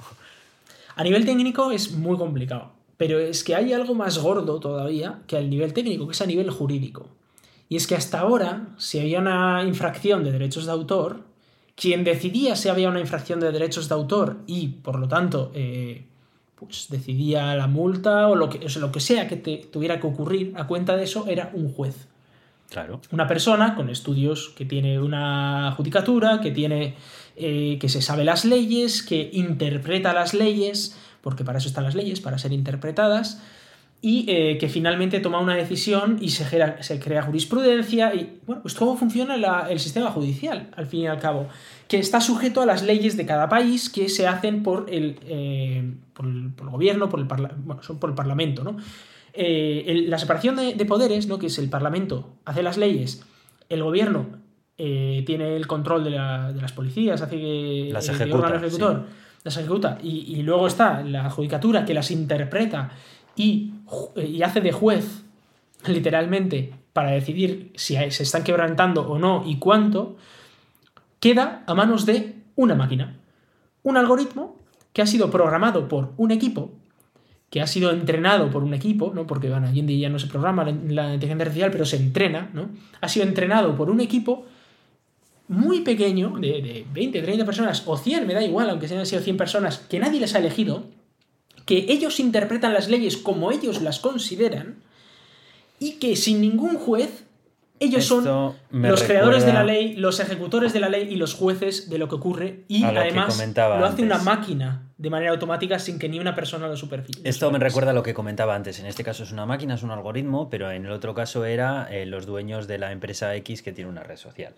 A 0.95 1.03
nivel 1.03 1.25
técnico 1.25 1.71
es 1.71 1.91
muy 1.91 2.17
complicado, 2.17 2.71
pero 2.97 3.19
es 3.19 3.43
que 3.43 3.55
hay 3.55 3.73
algo 3.73 3.95
más 3.95 4.19
gordo 4.19 4.59
todavía 4.59 5.21
que 5.25 5.37
al 5.37 5.49
nivel 5.49 5.73
técnico, 5.73 6.05
que 6.07 6.13
es 6.13 6.21
a 6.21 6.25
nivel 6.25 6.49
jurídico. 6.51 7.07
Y 7.69 7.75
es 7.75 7.87
que 7.87 7.95
hasta 7.95 8.19
ahora, 8.19 8.67
si 8.77 8.99
había 8.99 9.19
una 9.19 9.63
infracción 9.63 10.23
de 10.23 10.31
derechos 10.31 10.65
de 10.65 10.71
autor, 10.71 11.21
quien 11.75 12.03
decidía 12.03 12.55
si 12.55 12.69
había 12.69 12.89
una 12.89 12.99
infracción 12.99 13.39
de 13.39 13.51
derechos 13.51 13.89
de 13.89 13.95
autor 13.95 14.37
y, 14.45 14.67
por 14.67 14.99
lo 14.99 15.07
tanto, 15.07 15.51
eh, 15.55 16.05
pues 16.65 16.87
decidía 16.89 17.55
la 17.55 17.67
multa 17.67 18.27
o 18.27 18.35
lo 18.35 18.49
que, 18.49 18.67
lo 18.79 18.91
que 18.91 18.99
sea 18.99 19.27
que 19.27 19.35
te 19.35 19.57
tuviera 19.57 19.99
que 19.99 20.07
ocurrir 20.07 20.53
a 20.55 20.67
cuenta 20.67 20.95
de 20.95 21.03
eso 21.03 21.25
era 21.27 21.51
un 21.53 21.71
juez. 21.71 22.07
Claro. 22.69 23.01
Una 23.11 23.27
persona 23.27 23.75
con 23.75 23.89
estudios 23.89 24.49
que 24.55 24.65
tiene 24.65 24.99
una 24.99 25.73
judicatura, 25.77 26.41
que 26.41 26.51
tiene. 26.51 26.95
Eh, 27.35 27.77
que 27.79 27.89
se 27.89 28.01
sabe 28.01 28.23
las 28.23 28.45
leyes, 28.45 29.01
que 29.01 29.29
interpreta 29.33 30.13
las 30.13 30.35
leyes, 30.35 30.95
porque 31.21 31.43
para 31.43 31.57
eso 31.57 31.67
están 31.67 31.83
las 31.83 31.95
leyes, 31.95 32.21
para 32.21 32.37
ser 32.37 32.51
interpretadas, 32.51 33.41
y 34.05 34.25
eh, 34.27 34.57
que 34.57 34.67
finalmente 34.67 35.21
toma 35.21 35.39
una 35.39 35.55
decisión 35.55 36.17
y 36.19 36.31
se, 36.31 36.43
se 36.83 36.99
crea 36.99 37.23
jurisprudencia 37.23 38.13
y 38.13 38.37
bueno, 38.45 38.61
pues 38.61 38.73
cómo 38.75 38.97
funciona 38.97 39.35
el 39.69 39.79
sistema 39.79 40.11
judicial, 40.11 40.69
al 40.75 40.87
fin 40.87 41.03
y 41.03 41.07
al 41.07 41.19
cabo, 41.19 41.47
que 41.87 41.99
está 41.99 42.19
sujeto 42.19 42.61
a 42.61 42.65
las 42.65 42.83
leyes 42.83 43.15
de 43.15 43.25
cada 43.25 43.47
país 43.47 43.89
que 43.89 44.09
se 44.09 44.27
hacen 44.27 44.61
por 44.61 44.87
el, 44.89 45.19
eh, 45.25 45.93
por, 46.13 46.25
el 46.25 46.51
gobierno, 46.69 47.07
por 47.07 47.21
el, 47.21 47.27
bueno, 47.27 47.81
por 47.97 48.09
el 48.09 48.15
Parlamento. 48.17 48.65
¿no? 48.65 48.75
Eh, 49.31 50.03
la 50.05 50.17
separación 50.17 50.57
de, 50.57 50.85
poderes, 50.85 51.27
¿no? 51.27 51.39
que 51.39 51.45
es 51.45 51.57
el 51.57 51.69
Parlamento, 51.69 52.33
hace 52.43 52.61
las 52.61 52.77
leyes, 52.77 53.23
el 53.69 53.83
gobierno 53.83 54.43
tiene 54.75 55.55
el 55.55 55.65
control 55.65 56.03
de, 56.03 56.09
las 56.09 56.73
policías, 56.73 57.21
hace 57.21 57.37
que 57.37 57.89
las 57.93 58.09
ejecuta, 58.09 58.53
ejecutor 58.53 59.05
las 59.45 59.57
ejecuta, 59.57 59.97
y, 60.03 60.37
y 60.37 60.43
luego 60.43 60.67
está 60.67 61.03
la 61.03 61.29
judicatura 61.29 61.85
que 61.85 61.93
las 61.93 62.11
interpreta 62.11 62.91
y, 63.35 63.73
hace 64.43 64.61
de 64.61 64.71
juez, 64.71 65.23
literalmente, 65.87 66.73
para 66.93 67.11
decidir 67.11 67.71
si 67.75 67.95
se 68.11 68.23
están 68.23 68.43
quebrantando 68.43 69.07
o 69.07 69.17
no 69.17 69.43
y 69.45 69.57
cuánto, 69.57 70.17
queda 71.19 71.63
a 71.67 71.73
manos 71.73 72.05
de 72.05 72.35
una 72.55 72.75
máquina. 72.75 73.17
Un 73.81 73.97
algoritmo 73.97 74.57
que 74.93 75.01
ha 75.01 75.07
sido 75.07 75.31
programado 75.31 75.87
por 75.87 76.13
un 76.17 76.31
equipo, 76.31 76.71
que 77.49 77.61
ha 77.61 77.67
sido 77.67 77.91
entrenado 77.91 78.49
por 78.49 78.63
un 78.63 78.73
equipo, 78.73 79.11
¿no? 79.13 79.27
porque 79.27 79.49
bueno, 79.49 79.67
hoy 79.69 79.79
en 79.79 79.87
día 79.87 80.07
ya 80.07 80.09
no 80.09 80.19
se 80.19 80.27
programa 80.27 80.63
la, 80.63 81.13
inteligencia 81.13 81.45
artificial, 81.45 81.71
pero 81.71 81.85
se 81.85 81.97
entrena, 81.97 82.49
¿no? 82.53 82.69
ha 83.01 83.09
sido 83.09 83.25
entrenado 83.25 83.75
por 83.75 83.89
un 83.89 84.01
equipo 84.01 84.45
muy 85.47 85.81
pequeño, 85.81 86.37
de, 86.39 86.61
de 86.61 86.85
20, 86.93 87.21
30 87.21 87.45
personas, 87.45 87.83
o 87.85 87.97
100, 87.97 88.25
me 88.25 88.33
da 88.33 88.41
igual, 88.41 88.69
aunque 88.69 88.87
sean 88.87 89.05
sido 89.05 89.21
100 89.21 89.37
personas, 89.37 89.79
que 89.79 89.99
nadie 89.99 90.19
les 90.19 90.33
ha 90.35 90.39
elegido, 90.39 90.85
que 91.65 91.85
ellos 91.89 92.19
interpretan 92.19 92.73
las 92.73 92.89
leyes 92.89 93.17
como 93.17 93.51
ellos 93.51 93.81
las 93.81 93.99
consideran 93.99 94.75
y 95.79 95.93
que 95.93 96.15
sin 96.15 96.41
ningún 96.41 96.77
juez 96.77 97.23
ellos 97.79 98.05
son 98.05 98.55
los 98.71 99.03
creadores 99.03 99.45
de 99.45 99.53
la 99.53 99.63
ley, 99.63 99.95
los 99.95 100.19
ejecutores 100.19 100.73
de 100.73 100.79
la 100.79 100.89
ley 100.89 101.07
y 101.11 101.15
los 101.15 101.33
jueces 101.33 101.89
de 101.89 101.97
lo 101.97 102.07
que 102.07 102.15
ocurre 102.15 102.63
y 102.67 102.83
además 102.83 103.37
lo 103.55 103.85
hace 103.85 104.03
una 104.03 104.19
máquina 104.19 104.83
de 104.97 105.09
manera 105.09 105.31
automática 105.31 105.79
sin 105.79 105.99
que 105.99 106.07
ni 106.07 106.19
una 106.19 106.33
persona 106.33 106.67
lo 106.67 106.77
supervise. 106.77 107.19
Esto 107.25 107.51
me 107.51 107.59
recuerda 107.59 107.91
a 107.91 107.93
lo 107.93 108.03
que 108.03 108.13
comentaba 108.13 108.55
antes. 108.55 108.79
En 108.79 108.85
este 108.85 109.03
caso 109.03 109.23
es 109.23 109.33
una 109.33 109.45
máquina, 109.45 109.73
es 109.73 109.83
un 109.83 109.91
algoritmo, 109.91 110.49
pero 110.49 110.71
en 110.71 110.85
el 110.85 110.91
otro 110.91 111.13
caso 111.13 111.43
era 111.43 111.87
eh, 111.91 112.05
los 112.05 112.25
dueños 112.25 112.67
de 112.67 112.77
la 112.77 112.93
empresa 112.93 113.35
X 113.35 113.61
que 113.63 113.73
tiene 113.73 113.89
una 113.89 114.03
red 114.03 114.15
social. 114.15 114.53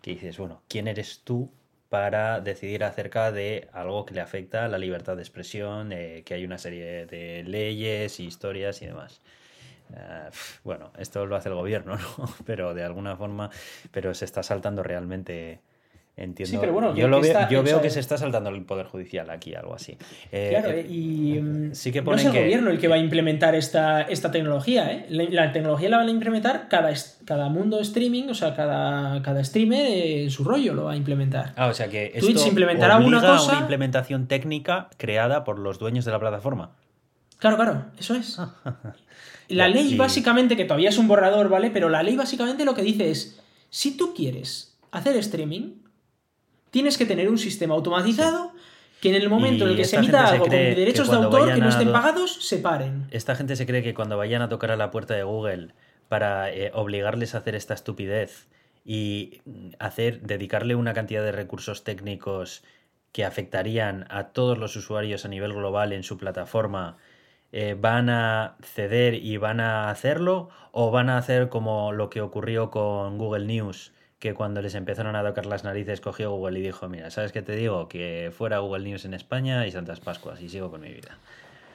Que 0.00 0.12
dices, 0.12 0.38
bueno, 0.38 0.62
¿quién 0.68 0.88
eres 0.88 1.20
tú 1.22 1.50
para 1.94 2.40
decidir 2.40 2.82
acerca 2.82 3.30
de 3.30 3.68
algo 3.72 4.04
que 4.04 4.14
le 4.14 4.20
afecta 4.20 4.64
a 4.64 4.68
la 4.68 4.78
libertad 4.78 5.14
de 5.14 5.22
expresión, 5.22 5.90
que 5.90 6.34
hay 6.34 6.44
una 6.44 6.58
serie 6.58 7.06
de 7.06 7.44
leyes, 7.44 8.18
historias 8.18 8.82
y 8.82 8.86
demás. 8.86 9.20
Eh, 9.96 10.28
bueno, 10.64 10.90
esto 10.98 11.24
lo 11.24 11.36
hace 11.36 11.50
el 11.50 11.54
gobierno, 11.54 11.96
¿no? 12.18 12.34
Pero 12.44 12.74
de 12.74 12.82
alguna 12.82 13.16
forma, 13.16 13.48
pero 13.92 14.12
se 14.12 14.24
está 14.24 14.42
saltando 14.42 14.82
realmente 14.82 15.60
Entiendo. 16.16 16.60
pero 16.60 16.72
bueno, 16.72 16.94
yo, 16.94 17.08
lo 17.08 17.20
veo, 17.20 17.48
yo 17.50 17.64
veo 17.64 17.82
que 17.82 17.90
se 17.90 17.98
está 17.98 18.16
saltando 18.16 18.48
el 18.48 18.62
Poder 18.62 18.86
Judicial 18.86 19.28
aquí, 19.30 19.52
algo 19.56 19.74
así. 19.74 19.98
Eh, 20.30 20.50
claro, 20.50 20.70
eh, 20.70 20.86
y 20.88 21.40
mm, 21.40 21.74
sí 21.74 21.90
que 21.90 22.02
no 22.02 22.14
es 22.14 22.24
el 22.24 22.32
gobierno 22.32 22.70
el 22.70 22.78
que 22.78 22.86
va 22.86 22.94
a 22.94 22.98
implementar 22.98 23.56
esta, 23.56 24.02
esta 24.02 24.30
tecnología. 24.30 24.92
¿eh? 24.92 25.06
La, 25.08 25.50
tecnología 25.50 25.88
la 25.88 25.96
van 25.96 26.06
a 26.06 26.10
implementar 26.12 26.68
cada, 26.68 26.92
cada 27.24 27.48
mundo 27.48 27.80
streaming, 27.80 28.28
o 28.28 28.34
sea, 28.34 28.54
cada, 28.54 29.22
cada 29.22 29.42
streamer 29.42 29.86
en 29.86 30.30
su 30.30 30.44
rollo 30.44 30.72
lo 30.72 30.84
va 30.84 30.92
a 30.92 30.96
implementar. 30.96 31.52
Ah, 31.56 31.66
o 31.66 31.74
sea 31.74 31.88
que 31.88 32.12
esto 32.14 32.26
Twitch 32.26 32.46
implementará 32.46 32.98
una 32.98 33.20
cosa. 33.20 33.50
una 33.50 33.60
implementación 33.62 34.28
técnica 34.28 34.90
creada 34.96 35.42
por 35.42 35.58
los 35.58 35.80
dueños 35.80 36.04
de 36.04 36.12
la 36.12 36.20
plataforma. 36.20 36.76
Claro, 37.38 37.56
claro, 37.56 37.86
eso 37.98 38.14
es. 38.14 38.38
la 39.48 39.66
ley 39.66 39.96
básicamente, 39.96 40.56
que 40.56 40.64
todavía 40.64 40.90
es 40.90 40.98
un 40.98 41.08
borrador, 41.08 41.48
¿vale? 41.48 41.72
Pero 41.72 41.88
la 41.88 42.04
ley 42.04 42.14
básicamente 42.14 42.64
lo 42.64 42.74
que 42.74 42.82
dice 42.82 43.10
es, 43.10 43.40
si 43.68 43.96
tú 43.96 44.14
quieres 44.14 44.76
hacer 44.92 45.16
streaming, 45.16 45.83
tienes 46.74 46.98
que 46.98 47.06
tener 47.06 47.30
un 47.30 47.38
sistema 47.38 47.72
automatizado 47.76 48.50
que 49.00 49.10
en 49.10 49.14
el 49.14 49.28
momento 49.28 49.62
en 49.62 49.70
el 49.70 49.76
que 49.76 49.84
se 49.84 49.94
emita 49.94 50.26
algo 50.26 50.46
con 50.46 50.50
derechos 50.50 51.08
de 51.08 51.14
autor 51.14 51.54
que 51.54 51.60
no 51.60 51.68
estén 51.68 51.92
pagados, 51.92 52.34
se 52.44 52.58
paren. 52.58 53.06
Esta 53.12 53.36
gente 53.36 53.54
se 53.54 53.64
cree 53.64 53.84
que 53.84 53.94
cuando 53.94 54.16
vayan 54.16 54.42
a 54.42 54.48
tocar 54.48 54.72
a 54.72 54.76
la 54.76 54.90
puerta 54.90 55.14
de 55.14 55.22
Google 55.22 55.68
para 56.08 56.52
eh, 56.52 56.72
obligarles 56.74 57.36
a 57.36 57.38
hacer 57.38 57.54
esta 57.54 57.74
estupidez 57.74 58.48
y 58.84 59.40
hacer 59.78 60.22
dedicarle 60.22 60.74
una 60.74 60.94
cantidad 60.94 61.22
de 61.22 61.30
recursos 61.30 61.84
técnicos 61.84 62.64
que 63.12 63.24
afectarían 63.24 64.06
a 64.10 64.30
todos 64.30 64.58
los 64.58 64.74
usuarios 64.74 65.24
a 65.24 65.28
nivel 65.28 65.52
global 65.52 65.92
en 65.92 66.02
su 66.02 66.18
plataforma, 66.18 66.96
eh, 67.52 67.76
van 67.80 68.10
a 68.10 68.56
ceder 68.62 69.14
y 69.14 69.36
van 69.36 69.60
a 69.60 69.90
hacerlo 69.90 70.48
o 70.72 70.90
van 70.90 71.08
a 71.08 71.18
hacer 71.18 71.50
como 71.50 71.92
lo 71.92 72.10
que 72.10 72.20
ocurrió 72.20 72.72
con 72.72 73.16
Google 73.16 73.46
News, 73.46 73.93
que 74.24 74.32
cuando 74.32 74.62
les 74.62 74.74
empezaron 74.74 75.16
a 75.16 75.22
tocar 75.22 75.44
las 75.44 75.64
narices 75.64 76.00
cogió 76.00 76.30
Google 76.30 76.58
y 76.58 76.62
dijo, 76.62 76.88
mira, 76.88 77.10
¿sabes 77.10 77.30
qué 77.30 77.42
te 77.42 77.54
digo? 77.56 77.88
Que 77.88 78.32
fuera 78.34 78.60
Google 78.60 78.82
News 78.82 79.04
en 79.04 79.12
España 79.12 79.66
y 79.66 79.70
Santas 79.70 80.00
Pascuas 80.00 80.40
y 80.40 80.48
sigo 80.48 80.70
con 80.70 80.80
mi 80.80 80.88
vida. 80.88 81.18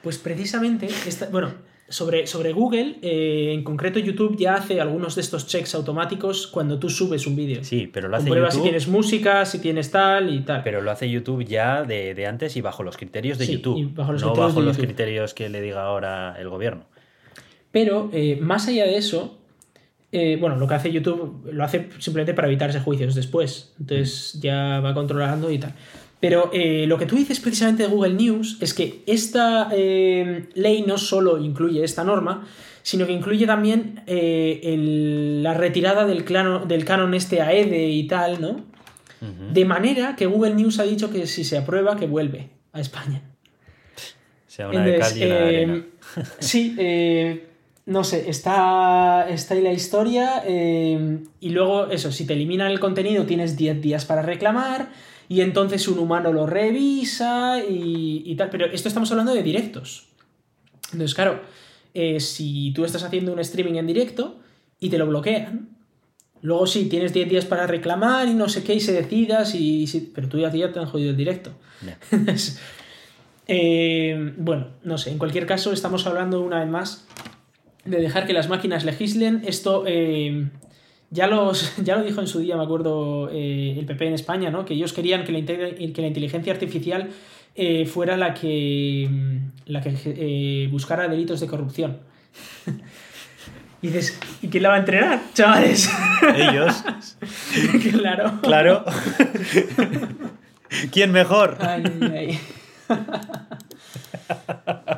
Pues 0.02 0.18
precisamente, 0.18 0.88
bueno, 1.30 1.52
sobre, 1.88 2.26
sobre 2.26 2.50
Google, 2.52 2.96
eh, 3.02 3.52
en 3.54 3.62
concreto 3.62 4.00
YouTube 4.00 4.36
ya 4.36 4.56
hace 4.56 4.80
algunos 4.80 5.14
de 5.14 5.20
estos 5.20 5.46
checks 5.46 5.76
automáticos 5.76 6.48
cuando 6.48 6.80
tú 6.80 6.90
subes 6.90 7.24
un 7.28 7.36
vídeo. 7.36 7.62
Sí, 7.62 7.86
pero 7.86 8.08
lo 8.08 8.16
hace 8.16 8.28
YouTube. 8.28 8.50
si 8.50 8.62
tienes 8.62 8.88
música, 8.88 9.44
si 9.44 9.60
tienes 9.60 9.92
tal 9.92 10.34
y 10.34 10.40
tal. 10.40 10.64
Pero 10.64 10.82
lo 10.82 10.90
hace 10.90 11.08
YouTube 11.08 11.44
ya 11.44 11.84
de, 11.84 12.26
antes 12.26 12.56
y 12.56 12.62
bajo 12.62 12.82
los 12.82 12.96
criterios 12.96 13.38
de 13.38 13.46
YouTube. 13.46 13.94
bajo 13.94 14.10
los 14.10 14.22
no 14.22 14.34
bajo 14.34 14.60
los 14.60 14.76
criterios 14.76 15.34
que 15.34 15.48
le 15.48 15.60
diga 15.60 15.84
ahora 15.84 16.34
el 16.36 16.48
gobierno. 16.48 16.86
Pero 17.70 18.10
eh, 18.12 18.38
más 18.40 18.66
allá 18.66 18.86
de 18.86 18.96
eso, 18.96 19.39
eh, 20.12 20.36
bueno, 20.40 20.56
lo 20.56 20.66
que 20.66 20.74
hace 20.74 20.90
YouTube 20.90 21.48
lo 21.52 21.64
hace 21.64 21.88
simplemente 21.98 22.34
para 22.34 22.48
evitarse 22.48 22.80
juicios 22.80 23.14
después. 23.14 23.72
Entonces 23.78 24.38
ya 24.40 24.80
va 24.80 24.94
controlando 24.94 25.50
y 25.50 25.58
tal. 25.58 25.74
Pero 26.18 26.50
eh, 26.52 26.84
lo 26.86 26.98
que 26.98 27.06
tú 27.06 27.16
dices 27.16 27.40
precisamente 27.40 27.84
de 27.84 27.88
Google 27.88 28.14
News 28.14 28.58
es 28.60 28.74
que 28.74 29.02
esta 29.06 29.68
eh, 29.72 30.48
ley 30.54 30.84
no 30.86 30.98
solo 30.98 31.38
incluye 31.38 31.82
esta 31.82 32.04
norma, 32.04 32.46
sino 32.82 33.06
que 33.06 33.12
incluye 33.12 33.46
también 33.46 34.02
la 34.06 35.54
retirada 35.54 36.06
del, 36.06 36.24
del 36.66 36.84
canon 36.84 37.14
este 37.14 37.40
AEDE 37.40 37.88
y 37.88 38.06
tal, 38.06 38.40
¿no? 38.40 38.70
De 39.52 39.66
manera 39.66 40.16
que 40.16 40.24
Google 40.24 40.54
News 40.54 40.78
ha 40.78 40.84
dicho 40.84 41.10
que 41.10 41.26
si 41.26 41.44
se 41.44 41.58
aprueba, 41.58 41.96
que 41.96 42.06
vuelve 42.06 42.48
a 42.72 42.80
España. 42.80 43.22
Sea 44.46 44.68
una 44.68 44.82
de 44.82 44.98
cal 44.98 45.16
y 45.16 45.24
una 45.24 45.34
de 45.34 45.46
arena. 45.46 45.84
sí, 46.38 46.74
eh, 46.78 47.49
no 47.90 48.04
sé, 48.04 48.30
está, 48.30 49.26
está 49.28 49.54
ahí 49.54 49.62
la 49.62 49.72
historia. 49.72 50.42
eh, 50.46 51.18
y 51.40 51.48
luego, 51.50 51.90
eso, 51.90 52.12
si 52.12 52.24
te 52.26 52.32
eliminan 52.34 52.70
el 52.70 52.78
contenido, 52.80 53.24
tienes 53.26 53.56
10 53.56 53.80
días 53.82 54.04
para 54.04 54.22
reclamar. 54.22 54.90
Y 55.28 55.42
entonces 55.42 55.86
un 55.88 55.98
humano 55.98 56.32
lo 56.32 56.46
revisa 56.46 57.58
y, 57.68 58.22
y 58.24 58.34
tal. 58.36 58.50
Pero 58.50 58.66
esto 58.66 58.88
estamos 58.88 59.10
hablando 59.10 59.34
de 59.34 59.42
directos. 59.42 60.06
Entonces, 60.92 61.14
claro, 61.14 61.40
eh, 61.94 62.20
si 62.20 62.72
tú 62.74 62.84
estás 62.84 63.02
haciendo 63.04 63.32
un 63.32 63.38
streaming 63.40 63.74
en 63.74 63.86
directo 63.86 64.38
y 64.80 64.88
te 64.88 64.98
lo 64.98 65.06
bloquean, 65.06 65.68
luego 66.42 66.66
sí, 66.66 66.86
tienes 66.88 67.12
10 67.12 67.28
días 67.28 67.44
para 67.44 67.66
reclamar 67.66 68.26
y 68.28 68.34
no 68.34 68.48
sé 68.48 68.62
qué, 68.64 68.74
y 68.74 68.80
se 68.80 68.92
decidas, 68.92 69.54
y, 69.54 69.86
si- 69.86 70.10
pero 70.14 70.28
tú 70.28 70.38
ya, 70.38 70.50
ya 70.52 70.72
te 70.72 70.78
han 70.80 70.86
jodido 70.86 71.10
el 71.10 71.16
directo. 71.16 71.50
Entonces, 72.10 72.58
eh, 73.46 74.32
bueno, 74.36 74.68
no 74.84 74.98
sé, 74.98 75.10
en 75.10 75.18
cualquier 75.18 75.46
caso 75.46 75.72
estamos 75.72 76.06
hablando 76.06 76.40
una 76.40 76.60
vez 76.60 76.68
más 76.68 77.06
de 77.84 78.00
dejar 78.00 78.26
que 78.26 78.32
las 78.32 78.48
máquinas 78.48 78.84
legislen. 78.84 79.42
Esto 79.46 79.84
eh, 79.86 80.48
ya, 81.10 81.26
los, 81.26 81.76
ya 81.84 81.96
lo 81.96 82.04
dijo 82.04 82.20
en 82.20 82.26
su 82.26 82.40
día, 82.40 82.56
me 82.56 82.64
acuerdo, 82.64 83.28
eh, 83.30 83.76
el 83.78 83.86
PP 83.86 84.08
en 84.08 84.14
España, 84.14 84.50
¿no? 84.50 84.64
que 84.64 84.74
ellos 84.74 84.92
querían 84.92 85.24
que 85.24 85.32
la, 85.32 85.44
que 85.44 86.00
la 86.00 86.06
inteligencia 86.06 86.52
artificial 86.52 87.10
eh, 87.56 87.84
fuera 87.84 88.16
la 88.16 88.32
que, 88.32 89.08
mm, 89.10 89.36
la 89.66 89.80
que 89.80 89.94
eh, 90.04 90.68
buscara 90.70 91.08
delitos 91.08 91.40
de 91.40 91.46
corrupción. 91.46 91.98
y 93.82 93.88
dices, 93.88 94.18
¿y 94.40 94.48
quién 94.48 94.62
la 94.62 94.68
va 94.70 94.74
a 94.76 94.78
entrenar, 94.78 95.20
chavales? 95.34 95.90
Ellos, 96.36 96.84
claro. 97.92 98.40
claro. 98.40 98.84
¿Quién 100.92 101.10
mejor? 101.10 101.58
Ay, 101.60 101.82
ay, 102.02 102.38
ay. 102.88 102.96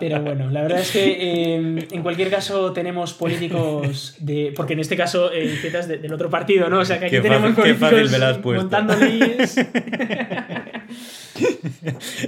Pero 0.00 0.20
bueno, 0.20 0.50
la 0.50 0.62
verdad 0.62 0.80
es 0.80 0.90
que 0.90 1.54
eh, 1.54 1.88
en 1.90 2.02
cualquier 2.02 2.28
caso 2.30 2.72
tenemos 2.72 3.14
políticos 3.14 4.16
de. 4.18 4.52
Porque 4.54 4.74
en 4.74 4.80
este 4.80 4.96
caso 4.96 5.32
eh, 5.32 5.58
de- 5.86 5.98
del 5.98 6.12
otro 6.12 6.28
partido, 6.28 6.68
¿no? 6.68 6.80
O 6.80 6.84
sea 6.84 6.98
que 6.98 7.06
aquí 7.06 7.16
Qué 7.16 7.22
tenemos 7.22 7.52
fácil- 7.54 7.64
qué 7.64 7.74
políticos 7.74 8.56
montando 8.56 8.96
leyes. 8.96 9.56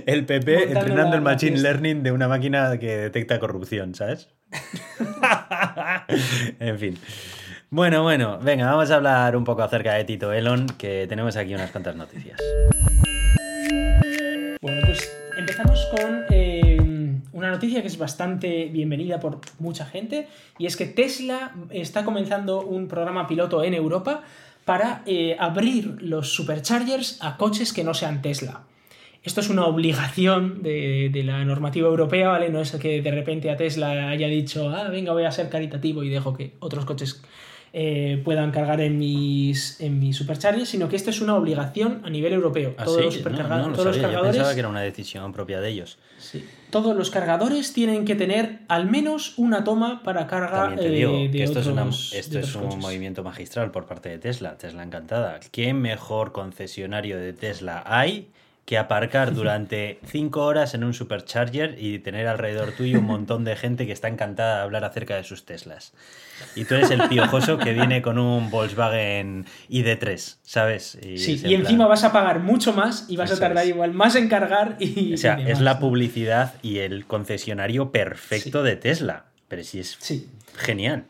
El 0.07 0.25
PP 0.25 0.57
Montando 0.57 0.81
entrenando 0.81 1.17
el 1.17 1.23
machine 1.23 1.59
learning 1.59 2.03
de 2.03 2.13
una 2.13 2.29
máquina 2.29 2.79
que 2.79 2.97
detecta 2.97 3.39
corrupción, 3.39 3.95
¿sabes? 3.95 4.29
en 6.61 6.79
fin. 6.79 6.99
Bueno, 7.71 8.03
bueno, 8.03 8.39
venga, 8.41 8.67
vamos 8.67 8.91
a 8.91 8.97
hablar 8.97 9.37
un 9.37 9.45
poco 9.45 9.63
acerca 9.63 9.95
de 9.95 10.05
Tito 10.05 10.33
Elon, 10.33 10.67
que 10.79 11.07
tenemos 11.09 11.37
aquí 11.37 11.55
unas 11.55 11.71
cuantas 11.71 11.97
noticias. 11.97 12.39
Bueno, 14.61 14.81
pues 14.87 15.13
empezamos 15.39 15.87
con 15.97 16.25
una 17.45 17.53
noticia 17.53 17.83
que 17.83 17.89
es 17.89 17.99
bastante 17.99 18.67
bienvenida 18.67 19.21
por 19.21 19.39
mucha 19.59 19.85
gente 19.85 20.29
y 20.59 20.65
es 20.65 20.77
que 20.77 20.87
Tesla 20.87 21.53
está 21.69 22.03
comenzando 22.03 22.63
un 22.63 22.89
programa 22.89 23.29
piloto 23.29 23.63
en 23.63 23.75
Europa 23.75 24.23
para 24.65 25.03
eh, 25.05 25.37
abrir 25.39 25.99
los 26.01 26.33
superchargers 26.33 27.19
a 27.21 27.37
coches 27.37 27.75
que 27.75 27.85
no 27.85 27.93
sean 27.93 28.23
Tesla. 28.23 28.63
Esto 29.23 29.43
es 29.43 29.51
una 29.51 29.67
obligación 29.67 30.63
de, 30.63 31.11
de 31.13 31.23
la 31.23 31.45
normativa 31.45 31.87
europea, 31.87 32.31
¿vale? 32.31 32.49
No 32.49 32.63
es 32.63 32.73
que 32.73 33.03
de 33.03 33.11
repente 33.11 33.51
a 33.51 33.57
Tesla 33.57 34.09
haya 34.09 34.29
dicho, 34.29 34.71
ah, 34.71 34.89
venga, 34.89 35.13
voy 35.13 35.25
a 35.25 35.31
ser 35.31 35.51
caritativo 35.51 36.03
y 36.03 36.09
dejo 36.09 36.33
que 36.33 36.55
otros 36.61 36.87
coches 36.87 37.23
eh, 37.77 38.21
puedan 38.25 38.53
cargar 38.53 38.81
en 38.81 38.97
mis, 38.99 39.81
en 39.81 39.99
mis 39.99 40.17
superchargers, 40.17 40.69
sino 40.69 40.89
que 40.89 40.95
esto 40.95 41.11
es 41.11 41.21
una 41.21 41.35
obligación 41.35 42.03
a 42.05 42.09
nivel 42.11 42.33
europeo. 42.33 42.75
¿Ah, 42.79 42.85
Todos 42.85 42.99
sí? 42.99 43.05
los 43.05 43.15
No, 43.17 43.21
supercarga- 43.31 43.59
no 43.63 43.69
lo 43.71 43.73
todos 43.75 43.87
los 43.87 43.97
sabía, 43.97 44.03
yo 44.03 44.03
cargadores 44.13 44.37
pensaba 44.37 44.55
que 44.55 44.61
era 44.61 44.69
una 44.69 44.81
decisión 44.83 45.33
propia 45.33 45.61
de 45.61 45.69
ellos. 45.71 45.99
Sí. 46.21 46.45
Todos 46.71 46.97
los 46.97 47.11
cargadores 47.11 47.73
tienen 47.73 48.05
que 48.05 48.15
tener 48.15 48.61
al 48.69 48.89
menos 48.89 49.35
una 49.39 49.65
toma 49.65 50.03
para 50.05 50.27
carga 50.29 50.67
También 50.69 50.81
te 50.89 50.89
digo 50.95 51.13
eh, 51.17 51.29
de 51.29 51.39
que 51.39 51.43
esto 51.45 51.59
es, 51.61 51.67
una- 51.67 51.83
otros- 51.83 52.13
esto 52.15 52.35
de 52.39 52.45
es 52.45 52.55
un 52.55 52.63
coches. 52.63 52.79
movimiento 52.79 53.23
magistral 53.25 53.71
por 53.73 53.87
parte 53.87 54.09
de 54.09 54.19
Tesla. 54.19 54.57
Tesla 54.57 54.83
encantada. 54.85 55.41
¿Qué 55.51 55.75
mejor 55.75 56.31
concesionario 56.33 57.19
de 57.19 57.33
Tesla 57.33 57.83
hay 57.87 58.29
que 58.65 58.79
aparcar 58.79 59.35
durante 59.35 59.99
5 60.07 60.43
horas 60.43 60.73
en 60.75 60.85
un 60.85 60.95
supercharger 60.95 61.77
y 61.79 61.99
tener 61.99 62.27
alrededor 62.27 62.73
tuyo 62.73 62.99
un 63.01 63.05
montón 63.05 63.45
de 63.45 63.57
gente 63.57 63.87
que 63.87 63.93
está 63.93 64.09
encantada 64.09 64.57
de 64.57 64.63
hablar 64.63 64.85
acerca 64.85 65.17
de 65.17 65.25
sus 65.25 65.45
Teslas? 65.45 65.93
Y 66.57 66.65
tú 66.65 66.75
eres 66.75 66.91
el 66.91 67.03
piojoso 67.09 67.59
que 67.59 67.73
viene 67.75 68.01
con 68.01 68.19
un 68.19 68.51
Volkswagen 68.51 69.45
ID3, 69.69 70.37
¿sabes? 70.43 70.99
Y 71.03 71.19
Sí, 71.19 71.41
y 71.45 71.55
encima 71.55 71.79
plan- 71.85 71.89
vas 71.91 72.05
a 72.05 72.13
pagar 72.13 72.41
mucho 72.41 72.73
más 72.73 73.05
y 73.09 73.17
vas 73.17 73.31
a 73.33 73.39
tardar 73.39 73.65
es. 73.65 73.71
igual 73.71 73.93
más 73.93 74.17
en 74.17 74.29
cargar 74.29 74.77
y. 74.81 75.13
O 75.15 75.17
sea, 75.19 75.39
y 75.41 75.51
es 75.51 75.61
la 75.61 75.79
publicidad 75.79 76.55
y 76.63 76.79
el 76.79 77.07
concesionario 77.07 77.93
perfecto 77.93 78.63
de 78.63 78.77
Tesla. 78.77 79.27
Pero 79.49 79.63
sí 79.63 79.79
es 79.81 79.97
Sí. 80.01 80.29
genial. 80.57 81.05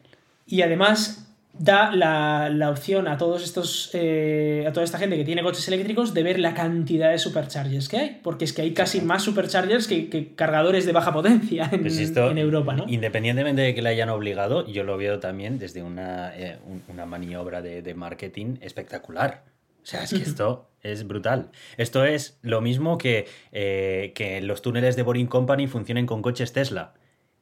Y 0.47 0.63
además 0.63 1.27
da 1.57 1.93
la, 1.95 2.49
la 2.51 2.71
opción 2.71 3.07
a 3.09 3.17
todos 3.17 3.45
estos. 3.45 3.91
eh, 3.95 4.65
a 4.67 4.73
toda 4.73 4.85
esta 4.85 4.99
gente 4.99 5.17
que 5.17 5.25
tiene 5.25 5.43
coches 5.43 5.67
eléctricos 5.69 6.13
de 6.15 6.23
ver 6.23 6.39
la 6.41 6.55
cantidad 6.55 7.11
de 7.11 7.19
superchargers 7.19 7.89
que 7.89 7.97
hay. 7.97 8.21
Porque 8.23 8.45
es 8.45 8.53
que 8.53 8.63
hay 8.63 8.73
casi 8.75 9.01
más 9.01 9.23
superchargers 9.23 9.87
que, 9.87 10.09
que 10.11 10.35
cargadores 10.35 10.85
de 10.87 10.93
baja 10.93 11.13
potencia 11.13 11.69
en, 11.73 11.83
Pues 11.83 11.99
esto, 11.99 12.31
en 12.31 12.39
Europa, 12.39 12.75
¿no? 12.75 12.85
Independientemente 12.89 13.63
de 13.63 13.75
que 13.75 13.83
le 13.83 13.89
hayan 13.91 14.09
obligado, 14.09 14.67
yo 14.67 14.83
lo 14.85 14.97
veo 14.97 15.21
también 15.21 15.59
desde 15.59 15.83
una, 15.83 16.33
eh, 16.37 16.59
un- 16.67 16.83
una 16.89 17.07
maniobra 17.07 17.63
de, 17.63 17.83
de 17.83 17.95
marketing 17.95 18.57
espectacular. 18.61 19.45
O 19.83 19.87
sea, 19.87 20.03
es 20.03 20.11
que 20.15 20.23
esto 20.23 20.69
es 20.83 21.07
brutal. 21.07 21.51
Esto 21.77 22.05
es 22.05 22.39
lo 22.43 22.61
mismo 22.63 22.99
que, 22.99 23.27
eh, 23.53 24.13
que 24.15 24.41
los 24.41 24.61
túneles 24.63 24.97
de 24.97 25.03
Boring 25.03 25.27
Company 25.27 25.67
funcionen 25.67 26.07
con 26.07 26.21
coches 26.23 26.53
Tesla. 26.53 26.95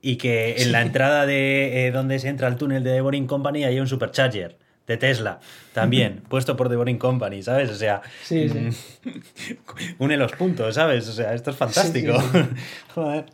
Y 0.05 0.17
que 0.17 0.57
en 0.63 0.73
la 0.73 0.83
entrada 0.83 1.25
de 1.27 1.87
eh, 1.87 1.91
donde 1.93 2.19
se 2.19 2.29
entra 2.29 2.49
al 2.49 2.57
túnel 2.57 2.83
de 2.83 3.01
Boring 3.01 3.27
Company 3.29 3.63
hay 3.65 3.79
un 3.79 3.87
supercharger 3.87 4.59
de 4.87 4.97
Tesla. 4.97 5.39
También, 5.73 6.23
puesto 6.29 6.57
por 6.57 6.69
The 6.69 6.75
Boring 6.77 6.99
Company, 6.99 7.43
¿sabes? 7.43 7.71
O 7.71 7.77
sea, 7.77 8.03
Sí, 8.25 8.49
sí. 8.49 8.59
mm, 9.09 9.93
une 10.03 10.17
los 10.17 10.33
puntos, 10.33 10.75
¿sabes? 10.75 11.09
O 11.09 11.13
sea, 11.13 11.35
esto 11.35 11.53
es 11.53 11.57
fantástico. 11.57 12.21
Sí, 12.21 12.27
sí, 12.33 12.39
Joder. 12.95 13.27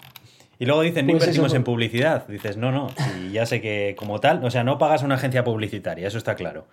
Y 0.61 0.67
luego 0.67 0.83
dicen, 0.83 1.07
no 1.07 1.13
Pues 1.13 1.23
invertimos 1.23 1.55
en 1.55 1.63
publicidad. 1.63 2.27
Dices, 2.27 2.57
no, 2.57 2.73
no, 2.73 2.91
si 2.91 3.31
ya 3.31 3.47
sé 3.47 3.61
que 3.61 3.95
como 3.97 4.19
tal, 4.19 4.45
o 4.45 4.51
sea, 4.51 4.65
no 4.65 4.77
pagas 4.77 5.03
a 5.03 5.07
una 5.07 5.15
agencia 5.15 5.45
publicitaria, 5.45 6.09
eso 6.09 6.19
está 6.19 6.35
claro. 6.35 6.67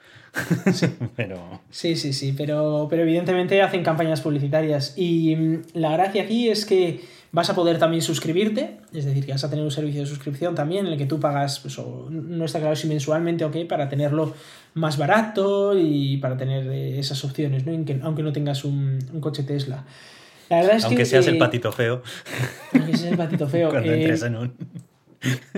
Pero 1.16 1.62
Sí, 1.70 1.96
sí, 1.96 2.12
sí, 2.12 2.34
pero, 2.36 2.88
pero 2.90 3.04
evidentemente 3.04 3.62
hacen 3.62 3.84
campañas 3.84 4.22
publicitarias. 4.22 4.94
Y 4.98 5.36
mm, 5.36 5.62
la 5.74 5.92
gracia 5.92 6.24
aquí 6.24 6.50
es 6.50 6.66
que 6.66 7.02
vas 7.36 7.50
a 7.50 7.54
poder 7.54 7.78
también 7.78 8.02
suscribirte, 8.02 8.78
es 8.94 9.04
decir, 9.04 9.26
que 9.26 9.34
vas 9.34 9.44
a 9.44 9.50
tener 9.50 9.66
un 9.66 9.70
servicio 9.70 10.00
de 10.00 10.08
suscripción 10.08 10.56
también 10.56 10.88
en 10.88 10.94
el 10.94 10.98
que 10.98 11.06
tú 11.06 11.20
pagas, 11.20 11.60
pues, 11.60 11.78
o 11.78 12.08
no 12.10 12.46
está 12.46 12.60
claro 12.60 12.78
si 12.78 12.88
mensualmente 12.88 13.44
o 13.44 13.52
qué, 13.52 13.66
para 13.66 13.90
tenerlo 13.90 14.34
más 14.74 14.98
barato 14.98 15.78
y 15.78 16.16
para 16.16 16.38
tener 16.38 16.66
eh, 16.68 16.98
esas 16.98 17.22
opciones, 17.26 17.66
¿no? 17.66 17.74
Aunque, 18.04 18.24
no 18.24 18.32
tengas 18.32 18.64
un, 18.64 19.00
un 19.12 19.20
coche 19.20 19.44
Tesla. 19.44 19.84
La 20.50 20.62
verdad 20.62 20.78
es 20.78 20.86
aunque 20.86 21.00
que, 21.00 21.06
seas 21.06 21.28
el 21.28 21.36
eh, 21.36 21.40
patito 21.40 21.72
feo 21.74 22.04
aunque 22.74 22.96
seas 22.96 23.12
el 23.12 23.18
patito 23.18 23.50
feo. 23.50 23.70
cuando 23.72 23.92
eh, 23.92 23.98
entres 23.98 24.24
en 24.24 24.36
un... 24.38 24.54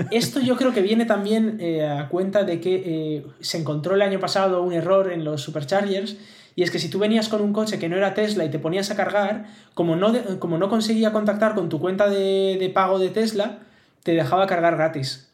esto 0.09 0.39
yo 0.39 0.55
creo 0.55 0.73
que 0.73 0.81
viene 0.81 1.05
también 1.05 1.57
eh, 1.59 1.85
a 1.85 2.09
cuenta 2.09 2.43
de 2.43 2.59
que 2.59 2.83
eh, 2.85 3.25
se 3.39 3.59
encontró 3.59 3.93
el 3.93 4.01
año 4.01 4.19
pasado 4.19 4.63
un 4.63 4.73
error 4.73 5.11
en 5.11 5.23
los 5.23 5.41
superchargers 5.43 6.17
y 6.57 6.63
es 6.63 6.71
que 6.71 6.79
si 6.79 6.89
tú 6.89 6.97
venías 6.99 7.29
con 7.29 7.39
un 7.41 7.53
coche 7.53 7.77
que 7.79 7.87
no 7.87 7.95
era 7.95 8.13
Tesla 8.15 8.43
y 8.43 8.49
te 8.49 8.57
ponías 8.59 8.89
a 8.91 8.95
cargar, 8.97 9.45
como 9.75 9.95
no, 9.95 10.11
de- 10.11 10.39
como 10.39 10.57
no 10.57 10.67
conseguía 10.69 11.11
contactar 11.13 11.53
con 11.55 11.69
tu 11.69 11.79
cuenta 11.79 12.09
de, 12.09 12.57
de 12.59 12.69
pago 12.69 12.97
de 12.99 13.09
Tesla, 13.09 13.59
te 14.03 14.11
dejaba 14.13 14.47
cargar 14.47 14.75
gratis. 14.75 15.31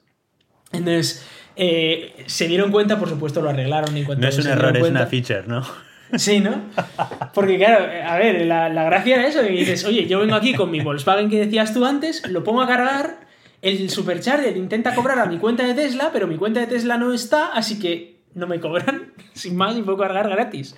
Entonces, 0.74 1.26
eh, 1.56 2.24
se 2.28 2.48
dieron 2.48 2.72
cuenta, 2.72 3.00
por 3.00 3.08
supuesto 3.10 3.42
lo 3.42 3.50
arreglaron. 3.50 3.96
en 3.96 4.06
No 4.20 4.28
es 4.28 4.38
un 4.38 4.48
error, 4.48 4.76
es 4.76 4.84
una 4.90 5.06
feature, 5.08 5.44
¿no? 5.48 5.64
Sí, 6.16 6.42
¿no? 6.42 6.62
Porque 7.34 7.58
claro, 7.58 7.86
a 8.08 8.18
ver, 8.18 8.46
la, 8.46 8.70
la 8.70 8.84
gracia 8.84 9.16
era 9.16 9.26
eso, 9.28 9.42
que 9.42 9.50
dices, 9.50 9.84
oye, 9.86 10.06
yo 10.06 10.20
vengo 10.20 10.36
aquí 10.36 10.54
con 10.54 10.70
mi 10.70 10.80
Volkswagen 10.82 11.28
que 11.28 11.40
decías 11.40 11.74
tú 11.74 11.86
antes, 11.86 12.28
lo 12.30 12.44
pongo 12.44 12.62
a 12.62 12.68
cargar, 12.68 13.22
el 13.64 13.90
supercharger 13.90 14.56
intenta 14.56 14.94
cobrar 14.94 15.18
a 15.18 15.26
mi 15.26 15.40
cuenta 15.40 15.64
de 15.66 15.74
Tesla, 15.74 16.12
pero 16.14 16.28
mi 16.28 16.36
cuenta 16.38 16.60
de 16.60 16.68
Tesla 16.68 16.98
no 17.00 17.14
está, 17.14 17.48
así 17.48 17.80
que 17.80 18.13
no 18.36 18.48
me 18.48 18.60
cobran, 18.60 19.14
sin 19.34 19.56
más, 19.56 19.78
y 19.78 19.82
puedo 19.82 19.98
cargar 19.98 20.30
gratis. 20.30 20.76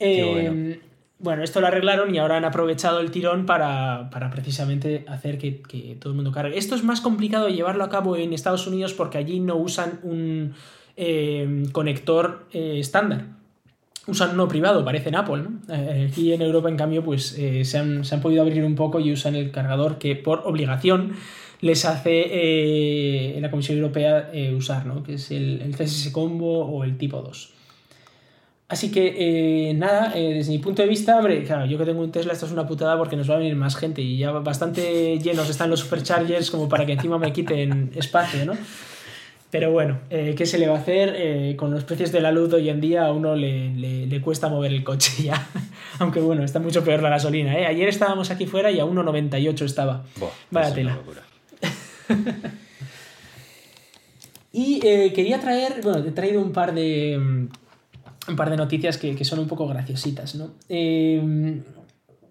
Eh, 0.00 0.48
bueno. 0.50 0.76
bueno. 1.18 1.42
esto 1.42 1.60
lo 1.60 1.66
arreglaron 1.66 2.14
y 2.14 2.18
ahora 2.18 2.36
han 2.36 2.44
aprovechado 2.44 3.00
el 3.00 3.10
tirón 3.10 3.46
para, 3.46 4.10
para 4.10 4.30
precisamente 4.30 5.04
hacer 5.08 5.38
que, 5.38 5.60
que 5.62 5.96
todo 6.00 6.12
el 6.12 6.16
mundo 6.16 6.32
cargue. 6.32 6.56
Esto 6.56 6.74
es 6.74 6.84
más 6.84 7.00
complicado 7.00 7.48
llevarlo 7.48 7.84
a 7.84 7.88
cabo 7.88 8.16
en 8.16 8.32
Estados 8.32 8.66
Unidos 8.66 8.94
porque 8.94 9.18
allí 9.18 9.40
no 9.40 9.56
usan 9.56 10.00
un 10.02 10.54
eh, 10.96 11.64
conector 11.72 12.46
eh, 12.52 12.78
estándar 12.78 13.38
usan 14.08 14.30
uno 14.32 14.48
privado, 14.48 14.84
parece 14.84 15.10
en 15.10 15.16
Apple, 15.16 15.42
¿no? 15.42 15.74
Eh, 15.74 16.08
aquí 16.10 16.32
en 16.32 16.42
Europa, 16.42 16.68
en 16.68 16.76
cambio, 16.76 17.04
pues 17.04 17.38
eh, 17.38 17.64
se, 17.64 17.78
han, 17.78 18.04
se 18.04 18.14
han 18.14 18.20
podido 18.20 18.42
abrir 18.42 18.64
un 18.64 18.74
poco 18.74 18.98
y 18.98 19.12
usan 19.12 19.36
el 19.36 19.50
cargador 19.52 19.98
que 19.98 20.16
por 20.16 20.42
obligación 20.44 21.12
les 21.60 21.84
hace 21.84 22.26
eh, 22.30 23.38
la 23.40 23.50
Comisión 23.50 23.78
Europea 23.78 24.30
eh, 24.32 24.54
usar, 24.54 24.86
¿no? 24.86 25.02
Que 25.02 25.14
es 25.14 25.30
el, 25.30 25.60
el 25.62 25.74
CSS 25.74 26.10
Combo 26.10 26.64
o 26.64 26.84
el 26.84 26.96
tipo 26.96 27.20
2. 27.20 27.54
Así 28.68 28.90
que, 28.90 29.70
eh, 29.70 29.74
nada, 29.74 30.10
desde 30.10 30.52
mi 30.52 30.58
punto 30.58 30.82
de 30.82 30.88
vista, 30.88 31.16
hombre, 31.16 31.42
claro, 31.42 31.64
yo 31.64 31.78
que 31.78 31.86
tengo 31.86 32.02
un 32.02 32.12
Tesla, 32.12 32.34
esto 32.34 32.44
es 32.44 32.52
una 32.52 32.66
putada 32.66 32.98
porque 32.98 33.16
nos 33.16 33.28
va 33.30 33.36
a 33.36 33.38
venir 33.38 33.56
más 33.56 33.76
gente 33.76 34.02
y 34.02 34.18
ya 34.18 34.30
bastante 34.30 35.18
llenos 35.18 35.48
están 35.48 35.70
los 35.70 35.80
superchargers 35.80 36.50
como 36.50 36.68
para 36.68 36.84
que 36.84 36.92
encima 36.92 37.16
me 37.16 37.32
quiten 37.32 37.92
espacio, 37.96 38.44
¿no? 38.44 38.52
Pero 39.50 39.72
bueno, 39.72 40.00
eh, 40.10 40.34
¿qué 40.36 40.44
se 40.44 40.58
le 40.58 40.68
va 40.68 40.76
a 40.76 40.80
hacer? 40.80 41.56
con 41.56 41.70
los 41.70 41.84
precios 41.84 42.12
de 42.12 42.20
la 42.20 42.30
luz 42.30 42.52
hoy 42.52 42.68
en 42.68 42.82
día 42.82 43.06
a 43.06 43.12
uno 43.12 43.34
le, 43.34 44.20
cuesta 44.22 44.50
mover 44.50 44.72
el 44.72 44.84
coche 44.84 45.22
ya. 45.22 45.48
Aunque 45.98 46.20
bueno, 46.20 46.44
está 46.44 46.60
mucho 46.60 46.84
peor 46.84 47.02
la 47.02 47.08
gasolina. 47.08 47.58
¿eh? 47.58 47.64
Ayer 47.64 47.88
estábamos 47.88 48.30
aquí 48.30 48.44
fuera 48.44 48.70
y 48.70 48.80
a 48.80 48.84
1,98 48.84 49.62
estaba. 49.62 50.04
Vaya 50.50 50.74
tela. 50.74 50.98
Y 54.52 54.80
quería 54.80 55.40
traer, 55.40 55.80
bueno, 55.82 55.98
he 56.06 56.12
traído 56.12 56.40
un 56.40 56.52
par 56.52 56.74
de 56.74 57.18
mm, 57.18 57.48
un 58.28 58.36
par 58.36 58.50
de 58.50 58.56
noticias 58.56 58.98
que, 58.98 59.24
son 59.24 59.38
un 59.38 59.48
poco 59.48 59.66
graciositas, 59.66 60.34
¿no? 60.34 60.50
Eh, 60.68 61.60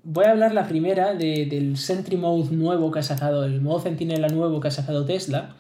voy 0.04 0.26
a 0.26 0.32
hablar 0.32 0.54
la 0.54 0.68
primera 0.68 1.14
del 1.14 1.78
Sentry 1.78 2.18
Mode 2.18 2.56
nuevo 2.56 2.92
que 2.92 3.00
ha 3.00 3.04
sacado, 3.04 3.44
el 3.44 3.62
modo 3.62 3.82
Centinela 3.82 4.28
nuevo 4.30 4.60
que 4.60 4.68
ha 4.68 4.72
sacado 4.72 5.06
Tesla. 5.06 5.56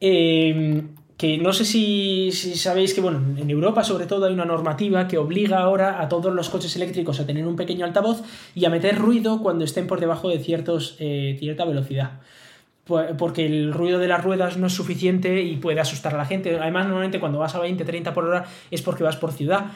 Eh, 0.00 0.82
que 1.16 1.38
no 1.38 1.52
sé 1.52 1.64
si, 1.64 2.32
sabéis 2.32 2.92
que, 2.92 3.00
bueno, 3.00 3.22
en 3.38 3.48
Europa 3.48 3.84
sobre 3.84 4.06
todo 4.06 4.26
hay 4.26 4.34
una 4.34 4.44
normativa 4.44 5.06
que 5.06 5.16
obliga 5.16 5.60
ahora 5.60 6.02
a 6.02 6.08
todos 6.08 6.34
los 6.34 6.50
coches 6.50 6.74
eléctricos 6.74 7.20
a 7.20 7.26
tener 7.26 7.46
un 7.46 7.54
pequeño 7.54 7.84
altavoz 7.84 8.22
y 8.54 8.64
a 8.64 8.70
meter 8.70 8.98
ruido 8.98 9.40
cuando 9.40 9.64
estén 9.64 9.86
por 9.86 10.00
debajo 10.00 10.28
de 10.28 10.40
ciertos, 10.40 10.96
eh, 10.98 11.36
cierta 11.38 11.64
velocidad 11.64 12.20
porque 12.84 13.46
el 13.46 13.72
ruido 13.72 13.98
de 13.98 14.08
las 14.08 14.22
ruedas 14.22 14.56
no 14.56 14.66
es 14.66 14.72
suficiente 14.72 15.42
y 15.42 15.56
puede 15.56 15.80
asustar 15.80 16.14
a 16.14 16.18
la 16.18 16.26
gente. 16.26 16.58
Además, 16.58 16.84
normalmente 16.84 17.20
cuando 17.20 17.38
vas 17.38 17.54
a 17.54 17.60
20, 17.60 17.84
30 17.84 18.12
por 18.12 18.24
hora 18.24 18.44
es 18.70 18.82
porque 18.82 19.04
vas 19.04 19.16
por 19.16 19.32
ciudad 19.32 19.66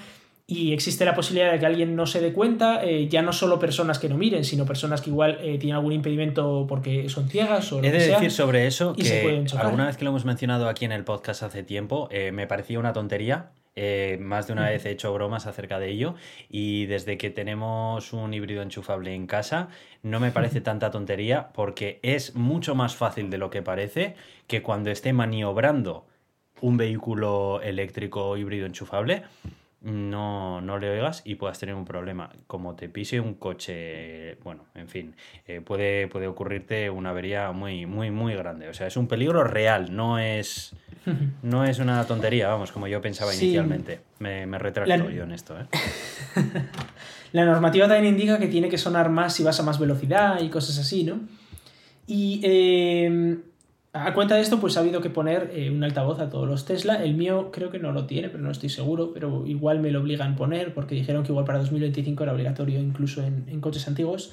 y 0.50 0.72
existe 0.72 1.04
la 1.04 1.14
posibilidad 1.14 1.52
de 1.52 1.58
que 1.58 1.66
alguien 1.66 1.94
no 1.94 2.06
se 2.06 2.22
dé 2.22 2.32
cuenta, 2.32 2.82
eh, 2.82 3.06
ya 3.06 3.20
no 3.20 3.34
solo 3.34 3.58
personas 3.58 3.98
que 3.98 4.08
no 4.08 4.16
miren, 4.16 4.44
sino 4.44 4.64
personas 4.64 5.02
que 5.02 5.10
igual 5.10 5.36
eh, 5.42 5.58
tienen 5.58 5.76
algún 5.76 5.92
impedimento 5.92 6.64
porque 6.66 7.10
son 7.10 7.28
ciegas 7.28 7.70
o 7.70 7.82
lo 7.82 7.86
He 7.86 7.90
de 7.90 7.98
decir 7.98 8.30
sobre 8.30 8.66
eso 8.66 8.94
que 8.94 9.44
alguna 9.58 9.86
vez 9.86 9.98
que 9.98 10.04
lo 10.04 10.10
hemos 10.10 10.24
mencionado 10.24 10.70
aquí 10.70 10.86
en 10.86 10.92
el 10.92 11.04
podcast 11.04 11.42
hace 11.42 11.62
tiempo, 11.62 12.08
eh, 12.10 12.32
me 12.32 12.46
parecía 12.46 12.78
una 12.78 12.94
tontería 12.94 13.50
eh, 13.80 14.18
más 14.20 14.48
de 14.48 14.54
una 14.54 14.68
vez 14.68 14.84
he 14.84 14.90
hecho 14.90 15.14
bromas 15.14 15.46
acerca 15.46 15.78
de 15.78 15.88
ello 15.88 16.16
y 16.50 16.86
desde 16.86 17.16
que 17.16 17.30
tenemos 17.30 18.12
un 18.12 18.34
híbrido 18.34 18.60
enchufable 18.60 19.14
en 19.14 19.28
casa 19.28 19.68
no 20.02 20.18
me 20.18 20.32
parece 20.32 20.60
tanta 20.60 20.90
tontería 20.90 21.50
porque 21.52 22.00
es 22.02 22.34
mucho 22.34 22.74
más 22.74 22.96
fácil 22.96 23.30
de 23.30 23.38
lo 23.38 23.50
que 23.50 23.62
parece 23.62 24.16
que 24.48 24.62
cuando 24.64 24.90
esté 24.90 25.12
maniobrando 25.12 26.08
un 26.60 26.76
vehículo 26.76 27.60
eléctrico 27.62 28.36
híbrido 28.36 28.66
enchufable 28.66 29.22
no, 29.80 30.60
no 30.60 30.78
le 30.78 30.90
oigas 30.90 31.22
y 31.24 31.36
puedas 31.36 31.58
tener 31.58 31.74
un 31.74 31.84
problema. 31.84 32.30
Como 32.46 32.74
te 32.74 32.88
pise 32.88 33.20
un 33.20 33.34
coche, 33.34 34.36
bueno, 34.42 34.64
en 34.74 34.88
fin, 34.88 35.14
eh, 35.46 35.60
puede, 35.60 36.08
puede 36.08 36.26
ocurrirte 36.26 36.90
una 36.90 37.10
avería 37.10 37.52
muy, 37.52 37.86
muy, 37.86 38.10
muy 38.10 38.34
grande. 38.34 38.68
O 38.68 38.74
sea, 38.74 38.86
es 38.86 38.96
un 38.96 39.06
peligro 39.06 39.44
real, 39.44 39.94
no 39.94 40.18
es, 40.18 40.74
no 41.42 41.64
es 41.64 41.78
una 41.78 42.04
tontería, 42.06 42.48
vamos, 42.48 42.72
como 42.72 42.88
yo 42.88 43.00
pensaba 43.00 43.34
inicialmente. 43.34 44.00
Me, 44.18 44.46
me 44.46 44.58
retracto 44.58 45.10
yo 45.10 45.22
en 45.22 45.32
esto. 45.32 45.58
¿eh? 45.60 45.66
La 47.32 47.44
normativa 47.44 47.86
también 47.86 48.14
indica 48.14 48.38
que 48.38 48.48
tiene 48.48 48.68
que 48.68 48.78
sonar 48.78 49.10
más 49.10 49.34
si 49.34 49.44
vas 49.44 49.60
a 49.60 49.62
más 49.62 49.78
velocidad 49.78 50.40
y 50.40 50.48
cosas 50.48 50.78
así, 50.78 51.04
¿no? 51.04 51.20
Y 52.06 52.40
eh, 52.42 53.38
a 54.06 54.14
cuenta 54.14 54.34
de 54.34 54.40
esto, 54.40 54.60
pues 54.60 54.76
ha 54.76 54.80
habido 54.80 55.00
que 55.00 55.10
poner 55.10 55.50
eh, 55.54 55.70
un 55.70 55.82
altavoz 55.82 56.20
a 56.20 56.28
todos 56.28 56.48
los 56.48 56.64
Tesla. 56.64 57.02
El 57.02 57.14
mío 57.14 57.50
creo 57.52 57.70
que 57.70 57.78
no 57.78 57.92
lo 57.92 58.06
tiene, 58.06 58.28
pero 58.28 58.42
no 58.42 58.50
estoy 58.50 58.68
seguro. 58.68 59.12
Pero 59.12 59.46
igual 59.46 59.80
me 59.80 59.90
lo 59.90 60.00
obligan 60.00 60.32
a 60.32 60.36
poner 60.36 60.74
porque 60.74 60.94
dijeron 60.94 61.22
que 61.22 61.32
igual 61.32 61.44
para 61.44 61.58
2025 61.58 62.22
era 62.22 62.32
obligatorio 62.32 62.80
incluso 62.80 63.22
en, 63.22 63.60
coches 63.60 63.88
antiguos. 63.88 64.32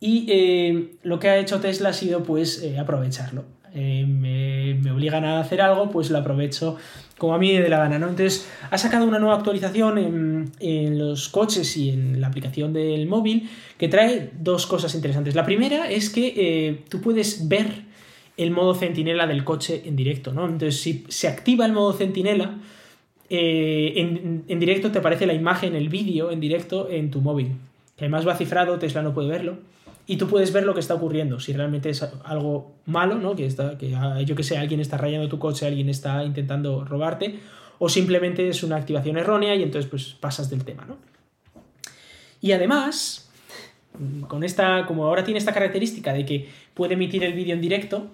Y 0.00 0.26
eh, 0.28 0.94
lo 1.02 1.18
que 1.18 1.28
ha 1.28 1.38
hecho 1.38 1.60
Tesla 1.60 1.90
ha 1.90 1.92
sido 1.92 2.22
pues 2.22 2.62
eh, 2.62 2.78
aprovecharlo. 2.78 3.44
Me, 3.74 4.90
obligan 4.92 5.24
a 5.24 5.40
hacer 5.40 5.62
algo, 5.62 5.90
pues 5.90 6.10
lo 6.10 6.18
aprovecho 6.18 6.76
como 7.16 7.34
a 7.34 7.38
mí 7.38 7.56
de 7.56 7.68
la 7.70 7.78
gana. 7.78 7.98
¿no? 7.98 8.08
Entonces 8.08 8.50
ha 8.70 8.76
sacado 8.76 9.06
una 9.06 9.18
nueva 9.18 9.36
actualización 9.36 9.96
en, 9.96 10.52
en 10.60 10.98
los 10.98 11.30
coches 11.30 11.76
y 11.78 11.90
en 11.90 12.20
la 12.20 12.26
aplicación 12.26 12.74
del 12.74 13.06
móvil 13.06 13.48
que 13.78 13.88
trae 13.88 14.30
dos 14.38 14.66
cosas 14.66 14.94
interesantes. 14.94 15.34
La 15.34 15.46
primera 15.46 15.90
es 15.90 16.10
que 16.10 16.84
tú 16.90 17.00
puedes 17.00 17.48
ver 17.48 17.91
el 18.36 18.50
modo 18.50 18.74
centinela 18.74 19.26
del 19.26 19.44
coche 19.44 19.82
en 19.84 19.96
directo, 19.96 20.32
¿no? 20.32 20.44
Entonces, 20.44 20.80
si 20.80 21.04
se 21.08 21.28
activa 21.28 21.66
el 21.66 21.72
modo 21.72 21.92
centinela, 21.92 22.58
eh, 23.28 23.94
en, 24.48 24.60
directo 24.60 24.90
te 24.90 24.98
aparece 24.98 25.26
la 25.26 25.34
imagen, 25.34 25.74
el 25.74 25.88
vídeo 25.88 26.30
en 26.30 26.40
directo 26.40 26.88
en 26.90 27.10
tu 27.10 27.20
móvil. 27.20 27.56
Que 27.96 28.04
además 28.04 28.26
va 28.26 28.36
cifrado, 28.36 28.78
Tesla 28.78 29.02
no 29.02 29.14
puede 29.14 29.28
verlo. 29.28 29.58
Y 30.06 30.16
tú 30.16 30.26
puedes 30.26 30.52
ver 30.52 30.64
lo 30.64 30.74
que 30.74 30.80
está 30.80 30.94
ocurriendo. 30.94 31.40
Si 31.40 31.52
realmente 31.52 31.90
es 31.90 32.02
algo 32.24 32.72
malo, 32.86 33.16
¿no? 33.16 33.36
Que, 33.36 33.46
está, 33.46 33.78
que 33.78 33.94
ah, 33.94 34.20
yo 34.22 34.34
que 34.34 34.42
sé, 34.42 34.58
alguien 34.58 34.80
está 34.80 34.96
rayando 34.96 35.28
tu 35.28 35.38
coche, 35.38 35.66
alguien 35.66 35.88
está 35.88 36.24
intentando 36.24 36.84
robarte. 36.84 37.38
O 37.78 37.88
simplemente 37.88 38.48
es 38.48 38.62
una 38.62 38.76
activación 38.76 39.16
errónea 39.16 39.54
y 39.54 39.62
entonces 39.62 39.90
pues 39.90 40.14
pasas 40.20 40.50
del 40.50 40.64
tema, 40.64 40.84
¿no? 40.86 40.96
Y 42.40 42.52
además, 42.52 43.30
con 44.28 44.42
esta, 44.42 44.84
como 44.86 45.06
ahora 45.06 45.24
tiene 45.24 45.38
esta 45.38 45.52
característica 45.52 46.12
de 46.12 46.26
que 46.26 46.48
puede 46.74 46.94
emitir 46.94 47.22
el 47.24 47.32
vídeo 47.32 47.54
en 47.54 47.60
directo, 47.60 48.08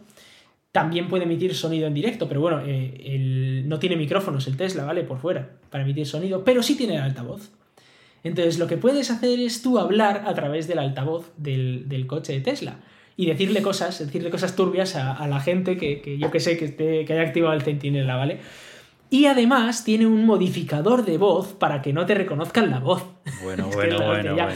también 0.72 1.08
puede 1.08 1.24
emitir 1.24 1.54
sonido 1.54 1.86
en 1.86 1.94
directo, 1.94 2.28
pero 2.28 2.40
bueno, 2.40 2.60
eh, 2.64 3.62
no 3.64 3.78
tiene 3.78 3.96
micrófonos 3.96 4.46
el 4.46 4.56
Tesla, 4.56 4.84
¿vale? 4.84 5.02
Por 5.02 5.18
fuera, 5.18 5.56
para 5.70 5.84
emitir 5.84 6.06
sonido, 6.06 6.44
pero 6.44 6.62
sí 6.62 6.76
tiene 6.76 6.96
el 6.96 7.02
altavoz. 7.02 7.50
Entonces, 8.24 8.58
lo 8.58 8.66
que 8.66 8.76
puedes 8.76 9.10
hacer 9.10 9.38
es 9.40 9.62
tú 9.62 9.78
hablar 9.78 10.24
a 10.26 10.34
través 10.34 10.68
del 10.68 10.78
altavoz 10.78 11.32
del, 11.36 12.04
coche 12.06 12.32
de 12.32 12.40
Tesla 12.40 12.80
y 13.16 13.26
decirle 13.26 13.62
cosas, 13.62 13.98
decirle 13.98 14.30
cosas 14.30 14.56
turbias 14.56 14.96
a, 14.96 15.26
la 15.26 15.40
gente 15.40 15.76
que, 15.76 16.18
yo 16.18 16.30
que 16.30 16.40
sé 16.40 16.58
que, 16.58 17.04
que 17.04 17.12
haya 17.12 17.22
activado 17.22 17.54
el 17.54 17.62
Centinela, 17.62 18.16
¿vale? 18.16 18.40
Y 19.10 19.24
además 19.24 19.84
tiene 19.84 20.06
un 20.06 20.26
modificador 20.26 21.04
de 21.04 21.16
voz 21.16 21.54
para 21.54 21.80
que 21.80 21.94
no 21.94 22.04
te 22.04 22.14
reconozcan 22.14 22.70
la 22.70 22.78
voz. 22.78 23.02
Bueno, 23.42 23.68
bueno, 23.72 23.96
bueno, 24.04 24.34
bueno. 24.34 24.52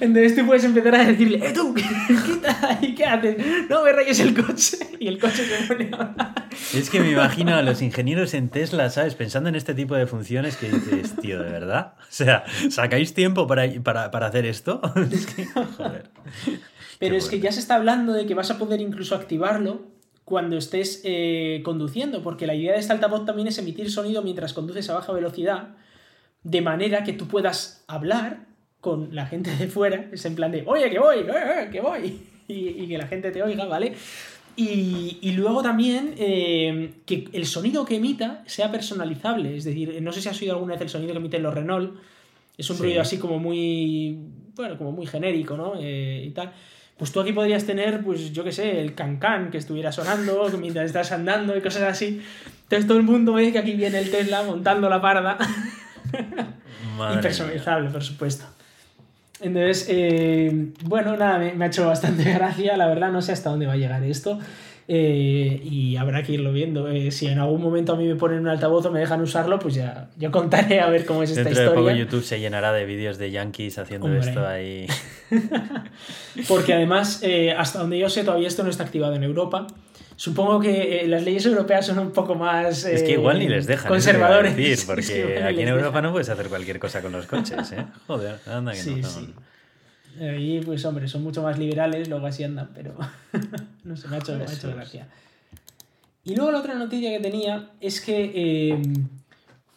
Entonces 0.00 0.36
tú 0.36 0.46
puedes 0.46 0.64
empezar 0.64 0.94
a 0.94 1.04
decirle, 1.04 1.46
¡eh 1.46 1.52
tú! 1.52 1.74
Quita, 2.26 2.78
¿Y 2.80 2.94
qué 2.94 3.04
haces? 3.04 3.36
No 3.68 3.84
me 3.84 3.92
rayes 3.92 4.20
el 4.20 4.34
coche. 4.34 4.78
Y 4.98 5.08
el 5.08 5.18
coche 5.18 5.44
se 5.44 5.66
pone 5.66 5.90
a 5.92 6.34
Es 6.72 6.88
que 6.88 7.00
me 7.00 7.10
imagino 7.10 7.54
a 7.54 7.62
los 7.62 7.82
ingenieros 7.82 8.32
en 8.32 8.48
Tesla, 8.48 8.88
¿sabes? 8.88 9.14
Pensando 9.14 9.50
en 9.50 9.54
este 9.54 9.74
tipo 9.74 9.94
de 9.94 10.06
funciones 10.06 10.56
que 10.56 10.70
dices, 10.70 11.16
tío, 11.16 11.42
¿de 11.42 11.50
verdad? 11.50 11.94
O 12.10 12.12
sea, 12.12 12.44
¿sacáis 12.70 13.14
tiempo 13.14 13.46
para, 13.46 14.10
para, 14.10 14.26
hacer 14.26 14.44
esto? 14.44 14.80
Es 15.12 15.26
que, 15.26 15.46
joder. 15.46 16.10
Pero 16.98 17.14
es 17.14 17.28
que 17.28 17.38
ya 17.38 17.52
se 17.52 17.60
está 17.60 17.76
hablando 17.76 18.12
de 18.12 18.26
que 18.26 18.34
vas 18.34 18.50
a 18.50 18.58
poder 18.58 18.80
incluso 18.80 19.14
activarlo 19.14 19.86
cuando 20.30 20.56
estés 20.56 21.00
eh, 21.02 21.60
conduciendo, 21.64 22.22
porque 22.22 22.46
la 22.46 22.54
idea 22.54 22.74
de 22.74 22.78
este 22.78 22.92
altavoz 22.92 23.26
también 23.26 23.48
es 23.48 23.58
emitir 23.58 23.90
sonido 23.90 24.22
mientras 24.22 24.52
conduces 24.52 24.88
a 24.88 24.94
baja 24.94 25.12
velocidad, 25.12 25.70
de 26.44 26.60
manera 26.62 27.02
que 27.02 27.12
tú 27.12 27.26
puedas 27.26 27.84
hablar 27.88 28.46
con 28.80 29.12
la 29.12 29.26
gente 29.26 29.50
de 29.56 29.66
fuera, 29.66 30.08
es 30.12 30.24
en 30.24 30.36
plan 30.36 30.52
de, 30.52 30.62
oye, 30.68 30.88
que 30.88 31.00
voy, 31.00 31.16
eh, 31.18 31.68
que 31.72 31.80
voy, 31.80 32.20
y, 32.46 32.86
que 32.86 32.96
la 32.96 33.08
gente 33.08 33.32
te 33.32 33.42
oiga, 33.42 33.64
¿vale? 33.64 33.94
Y, 34.54 35.32
luego 35.32 35.64
también 35.64 36.14
eh, 36.16 36.92
que 37.06 37.28
el 37.32 37.44
sonido 37.44 37.84
que 37.84 37.96
emita 37.96 38.44
sea 38.46 38.70
personalizable, 38.70 39.56
es 39.56 39.64
decir, 39.64 40.00
no 40.00 40.12
sé 40.12 40.22
si 40.22 40.28
has 40.28 40.40
oído 40.40 40.52
alguna 40.52 40.74
vez 40.74 40.82
el 40.82 40.90
sonido 40.90 41.12
que 41.12 41.18
emiten 41.18 41.42
los 41.42 41.52
Renault, 41.52 41.98
es 42.56 42.70
un 42.70 42.78
ruido 42.78 43.00
así 43.00 43.18
como 43.18 43.40
muy, 43.40 44.16
bueno, 44.54 44.78
como 44.78 44.92
muy 44.92 45.06
genérico, 45.06 45.56
¿no? 45.56 45.72
y 45.82 46.30
tal 46.30 46.52
pues 47.00 47.12
tú 47.12 47.20
aquí 47.20 47.32
podrías 47.32 47.64
tener, 47.64 48.02
pues 48.02 48.30
yo 48.30 48.44
qué 48.44 48.52
sé, 48.52 48.82
el 48.82 48.94
cancán 48.94 49.50
que 49.50 49.56
estuviera 49.56 49.90
sonando 49.90 50.50
mientras 50.60 50.84
estás 50.84 51.10
andando 51.12 51.56
y 51.56 51.62
cosas 51.62 51.84
así. 51.84 52.20
Entonces 52.64 52.86
todo 52.86 52.98
el 52.98 53.04
mundo 53.04 53.32
ve 53.32 53.50
que 53.52 53.58
aquí 53.58 53.72
viene 53.72 53.98
el 54.00 54.10
Tesla 54.10 54.42
montando 54.42 54.90
la 54.90 55.00
parda. 55.00 55.38
y 57.14 57.22
personalizable, 57.22 57.88
por 57.88 58.04
supuesto. 58.04 58.44
Entonces, 59.40 59.86
eh, 59.88 60.72
bueno, 60.84 61.16
nada, 61.16 61.38
me, 61.38 61.64
ha 61.64 61.68
hecho 61.68 61.86
bastante 61.86 62.22
gracia, 62.34 62.76
la 62.76 62.86
verdad, 62.86 63.10
no 63.10 63.22
sé 63.22 63.32
hasta 63.32 63.48
dónde 63.48 63.64
va 63.64 63.72
a 63.72 63.76
llegar 63.76 64.04
esto. 64.04 64.38
Eh, 64.92 65.60
y 65.62 65.94
habrá 65.94 66.24
que 66.24 66.32
irlo 66.32 66.52
viendo. 66.52 66.88
Eh, 66.88 67.12
si 67.12 67.28
en 67.28 67.38
algún 67.38 67.62
momento 67.62 67.92
a 67.92 67.96
mí 67.96 68.08
me 68.08 68.16
ponen 68.16 68.40
un 68.40 68.48
altavoz 68.48 68.86
o 68.86 68.90
me 68.90 68.98
dejan 68.98 69.20
usarlo, 69.20 69.60
pues 69.60 69.76
ya 69.76 70.10
yo 70.16 70.32
contaré 70.32 70.80
a 70.80 70.90
ver 70.90 71.06
cómo 71.06 71.22
es 71.22 71.30
esta 71.30 71.44
Dentro 71.44 71.62
historia. 71.62 71.80
De 71.80 71.86
poco 71.86 71.96
YouTube 71.96 72.24
se 72.24 72.40
llenará 72.40 72.72
de 72.72 72.86
vídeos 72.86 73.16
de 73.16 73.30
yankees 73.30 73.78
haciendo 73.78 74.12
esto 74.12 74.44
ahí. 74.44 74.88
Porque 76.48 76.74
además, 76.74 77.20
eh, 77.22 77.52
hasta 77.52 77.78
donde 77.78 78.00
yo 78.00 78.10
sé, 78.10 78.24
todavía 78.24 78.48
esto 78.48 78.64
no 78.64 78.70
está 78.70 78.82
activado 78.82 79.14
en 79.14 79.22
Europa. 79.22 79.68
Supongo 80.16 80.58
que 80.58 81.04
las 81.06 81.22
leyes 81.22 81.46
europeas 81.46 81.86
son 81.86 82.00
un 82.00 82.10
poco 82.10 82.34
más. 82.34 82.84
es 82.84 83.04
que 83.04 83.12
igual 83.12 83.38
ni 83.38 83.46
les 83.46 83.68
dejan. 83.68 83.88
Conservadores. 83.88 84.56
Decir, 84.56 84.86
porque 84.86 85.40
aquí 85.44 85.60
en 85.60 85.68
Europa 85.68 86.02
no 86.02 86.10
puedes 86.10 86.30
hacer 86.30 86.48
cualquier 86.48 86.80
cosa 86.80 87.00
con 87.00 87.12
los 87.12 87.26
coches, 87.26 87.70
¿eh? 87.70 87.86
Joder, 88.08 88.40
anda 88.44 88.72
que 88.72 88.90
no. 88.90 89.08
Sí. 89.08 89.34
Ahí, 90.18 90.60
pues 90.64 90.84
hombre, 90.84 91.08
son 91.08 91.22
mucho 91.22 91.42
más 91.42 91.58
liberales, 91.58 92.08
luego 92.08 92.26
así 92.26 92.42
andan, 92.42 92.70
pero 92.74 92.94
no 93.84 93.96
sé, 93.96 94.08
me 94.08 94.16
ha 94.16 94.18
hecho, 94.18 94.36
me 94.36 94.44
ha 94.44 94.52
hecho 94.52 94.74
gracia. 94.74 95.08
Y 96.24 96.34
luego 96.34 96.52
la 96.52 96.58
otra 96.58 96.74
noticia 96.74 97.10
que 97.10 97.20
tenía 97.20 97.70
es 97.80 98.00
que 98.00 98.32
eh, 98.34 98.82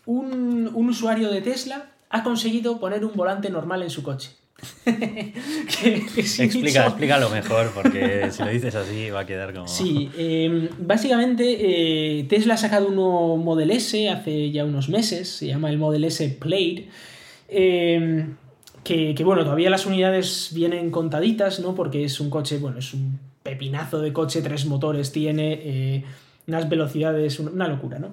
un, 0.06 0.72
un, 0.74 0.90
usuario 0.90 1.32
de 1.32 1.42
Tesla 1.42 1.92
ha 2.10 2.24
conseguido 2.24 2.80
poner 2.80 3.06
un 3.06 3.14
volante 3.14 3.50
normal 3.50 3.84
en 3.84 3.90
su 3.90 4.04
coche. 4.04 4.32
Explica, 4.86 6.86
explícalo 6.86 7.30
mejor, 7.30 7.72
porque 7.74 8.32
si 8.32 8.44
lo 8.44 8.50
dices 8.50 8.76
así 8.76 9.10
va 9.10 9.22
a 9.22 9.26
quedar 9.26 9.54
como. 9.54 9.68
Sí, 9.68 10.10
em, 10.18 10.70
básicamente 10.80 12.20
eh, 12.20 12.24
Tesla 12.26 12.54
ha 12.54 12.58
sacado 12.58 12.88
un 12.88 12.96
nuevo 12.96 13.38
Model 13.38 13.72
S 13.72 14.10
hace 14.10 14.52
ya 14.52 14.64
unos 14.64 14.90
meses, 14.90 15.30
se 15.30 15.48
llama 15.48 15.70
el 15.70 15.78
Model 15.78 16.06
S 16.06 16.30
Plate. 16.40 16.88
Que, 18.84 19.16
bueno, 19.24 19.44
todavía 19.44 19.70
las 19.70 19.86
unidades 19.86 20.52
vienen 20.54 20.92
contaditas, 20.92 21.60
¿no? 21.60 21.74
Porque 21.74 22.04
es 22.04 22.20
un 22.20 22.30
coche, 22.30 22.58
bueno, 22.58 22.80
es 22.80 22.94
un 22.94 23.20
pepinazo 23.42 24.02
de 24.02 24.12
coche, 24.12 24.42
tres 24.42 24.66
motores 24.66 25.12
tiene, 25.12 25.54
eh, 25.64 26.04
unas 26.48 26.68
velocidades, 26.68 27.40
una 27.40 27.68
locura, 27.68 28.00
¿no? 28.00 28.10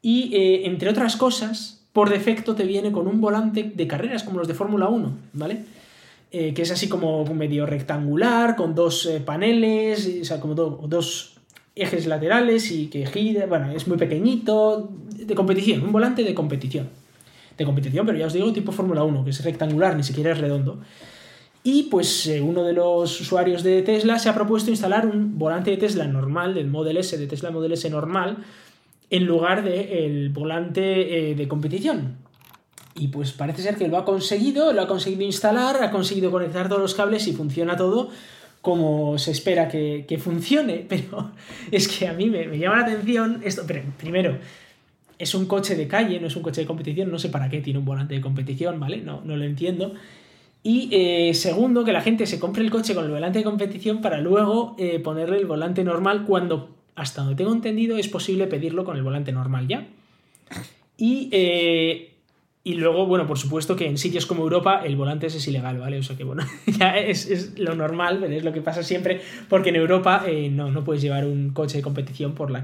Y 0.00 0.34
eh, 0.34 0.66
entre 0.66 0.88
otras 0.88 1.16
cosas, 1.16 1.84
por 1.92 2.10
defecto 2.10 2.54
te 2.54 2.64
viene 2.64 2.92
con 2.92 3.08
un 3.08 3.20
volante 3.20 3.72
de 3.74 3.86
carreras 3.88 4.22
como 4.22 4.38
los 4.38 4.46
de 4.46 4.54
Fórmula 4.54 4.88
1, 4.88 5.12
¿vale? 5.32 5.64
Eh, 6.30 6.54
que 6.54 6.62
es 6.62 6.70
así 6.70 6.88
como 6.88 7.24
medio 7.34 7.66
rectangular, 7.66 8.54
con 8.54 8.74
dos 8.74 9.08
paneles, 9.24 10.18
o 10.22 10.24
sea, 10.24 10.38
como 10.40 10.54
dos 10.54 11.38
ejes 11.74 12.06
laterales 12.06 12.70
y 12.70 12.86
que 12.86 13.06
gira, 13.06 13.46
bueno, 13.46 13.70
es 13.72 13.86
muy 13.88 13.96
pequeñito, 13.96 14.90
de 15.10 15.34
competición, 15.34 15.82
un 15.84 15.92
volante 15.92 16.24
de 16.24 16.34
competición. 16.34 16.88
De 17.58 17.64
competición, 17.64 18.06
pero 18.06 18.16
ya 18.16 18.26
os 18.26 18.32
digo, 18.32 18.52
tipo 18.52 18.72
Fórmula 18.72 19.02
1, 19.02 19.24
que 19.24 19.30
es 19.30 19.44
rectangular, 19.44 19.96
ni 19.96 20.04
siquiera 20.04 20.32
es 20.32 20.38
redondo. 20.38 20.80
Y 21.64 21.84
pues 21.84 22.26
eh, 22.28 22.40
uno 22.40 22.62
de 22.64 22.72
los 22.72 23.20
usuarios 23.20 23.62
de 23.62 23.82
Tesla 23.82 24.18
se 24.18 24.28
ha 24.28 24.34
propuesto 24.34 24.70
instalar 24.70 25.06
un 25.06 25.38
volante 25.38 25.72
de 25.72 25.76
Tesla 25.76 26.06
normal, 26.06 26.54
del 26.54 26.68
Model 26.68 26.96
S, 26.96 27.18
de 27.18 27.26
Tesla 27.26 27.50
Model 27.50 27.72
S 27.72 27.90
normal, 27.90 28.38
en 29.10 29.26
lugar 29.26 29.64
del 29.64 30.30
volante 30.30 31.30
eh, 31.30 31.34
de 31.34 31.48
competición. 31.48 32.16
Y 32.94 33.08
pues 33.08 33.32
parece 33.32 33.62
ser 33.62 33.76
que 33.76 33.88
lo 33.88 33.96
ha 33.96 34.04
conseguido, 34.04 34.72
lo 34.72 34.82
ha 34.82 34.86
conseguido 34.86 35.22
instalar, 35.22 35.82
ha 35.82 35.90
conseguido 35.90 36.30
conectar 36.30 36.68
todos 36.68 36.80
los 36.80 36.94
cables 36.94 37.26
y 37.26 37.32
funciona 37.32 37.76
todo 37.76 38.10
como 38.60 39.18
se 39.18 39.30
espera 39.30 39.68
que, 39.68 40.20
funcione. 40.22 40.84
Pero 40.88 41.32
es 41.70 41.88
que 41.88 42.08
a 42.08 42.12
mí 42.12 42.30
me, 42.30 42.58
llama 42.58 42.78
la 42.78 42.86
atención 42.86 43.40
esto. 43.44 43.64
Primero, 43.98 44.38
es 45.18 45.34
un 45.34 45.46
coche 45.46 45.74
de 45.74 45.88
calle, 45.88 46.20
no 46.20 46.26
es 46.26 46.36
un 46.36 46.42
coche 46.42 46.60
de 46.60 46.66
competición, 46.66 47.10
no 47.10 47.18
sé 47.18 47.28
para 47.28 47.48
qué 47.48 47.60
tiene 47.60 47.78
un 47.78 47.84
volante 47.84 48.14
de 48.14 48.20
competición, 48.20 48.78
¿vale? 48.78 48.98
No, 48.98 49.20
no 49.24 49.36
lo 49.36 49.44
entiendo. 49.44 49.94
Y 50.62 50.88
eh, 50.92 51.34
segundo, 51.34 51.84
que 51.84 51.92
la 51.92 52.00
gente 52.00 52.26
se 52.26 52.38
compre 52.38 52.62
el 52.62 52.70
coche 52.70 52.94
con 52.94 53.04
el 53.04 53.10
volante 53.10 53.38
de 53.38 53.44
competición 53.44 54.00
para 54.00 54.20
luego 54.20 54.76
eh, 54.78 54.98
ponerle 54.98 55.38
el 55.38 55.46
volante 55.46 55.84
normal 55.84 56.24
cuando 56.24 56.76
hasta 56.94 57.22
donde 57.22 57.36
tengo 57.36 57.52
entendido, 57.52 57.96
es 57.96 58.08
posible 58.08 58.48
pedirlo 58.48 58.84
con 58.84 58.96
el 58.96 59.02
volante 59.02 59.30
normal 59.30 59.68
ya. 59.68 59.86
Y, 60.96 61.28
eh, 61.30 62.17
y 62.64 62.74
luego, 62.74 63.06
bueno, 63.06 63.26
por 63.26 63.38
supuesto 63.38 63.76
que 63.76 63.86
en 63.86 63.96
sitios 63.96 64.26
como 64.26 64.42
Europa 64.42 64.82
el 64.84 64.96
volante 64.96 65.28
es 65.28 65.48
ilegal, 65.48 65.78
¿vale? 65.78 65.98
O 65.98 66.02
sea 66.02 66.16
que, 66.16 66.24
bueno, 66.24 66.44
ya 66.66 66.98
es, 66.98 67.58
lo 67.58 67.74
normal, 67.74 68.24
es 68.24 68.44
lo 68.44 68.52
que 68.52 68.60
pasa 68.60 68.82
siempre, 68.82 69.20
porque 69.48 69.70
en 69.70 69.76
Europa 69.76 70.24
eh, 70.26 70.50
no, 70.50 70.70
no 70.70 70.84
puedes 70.84 71.00
llevar 71.00 71.24
un 71.24 71.50
coche 71.50 71.78
de 71.78 71.82
competición 71.82 72.34
por 72.34 72.50
la, 72.50 72.62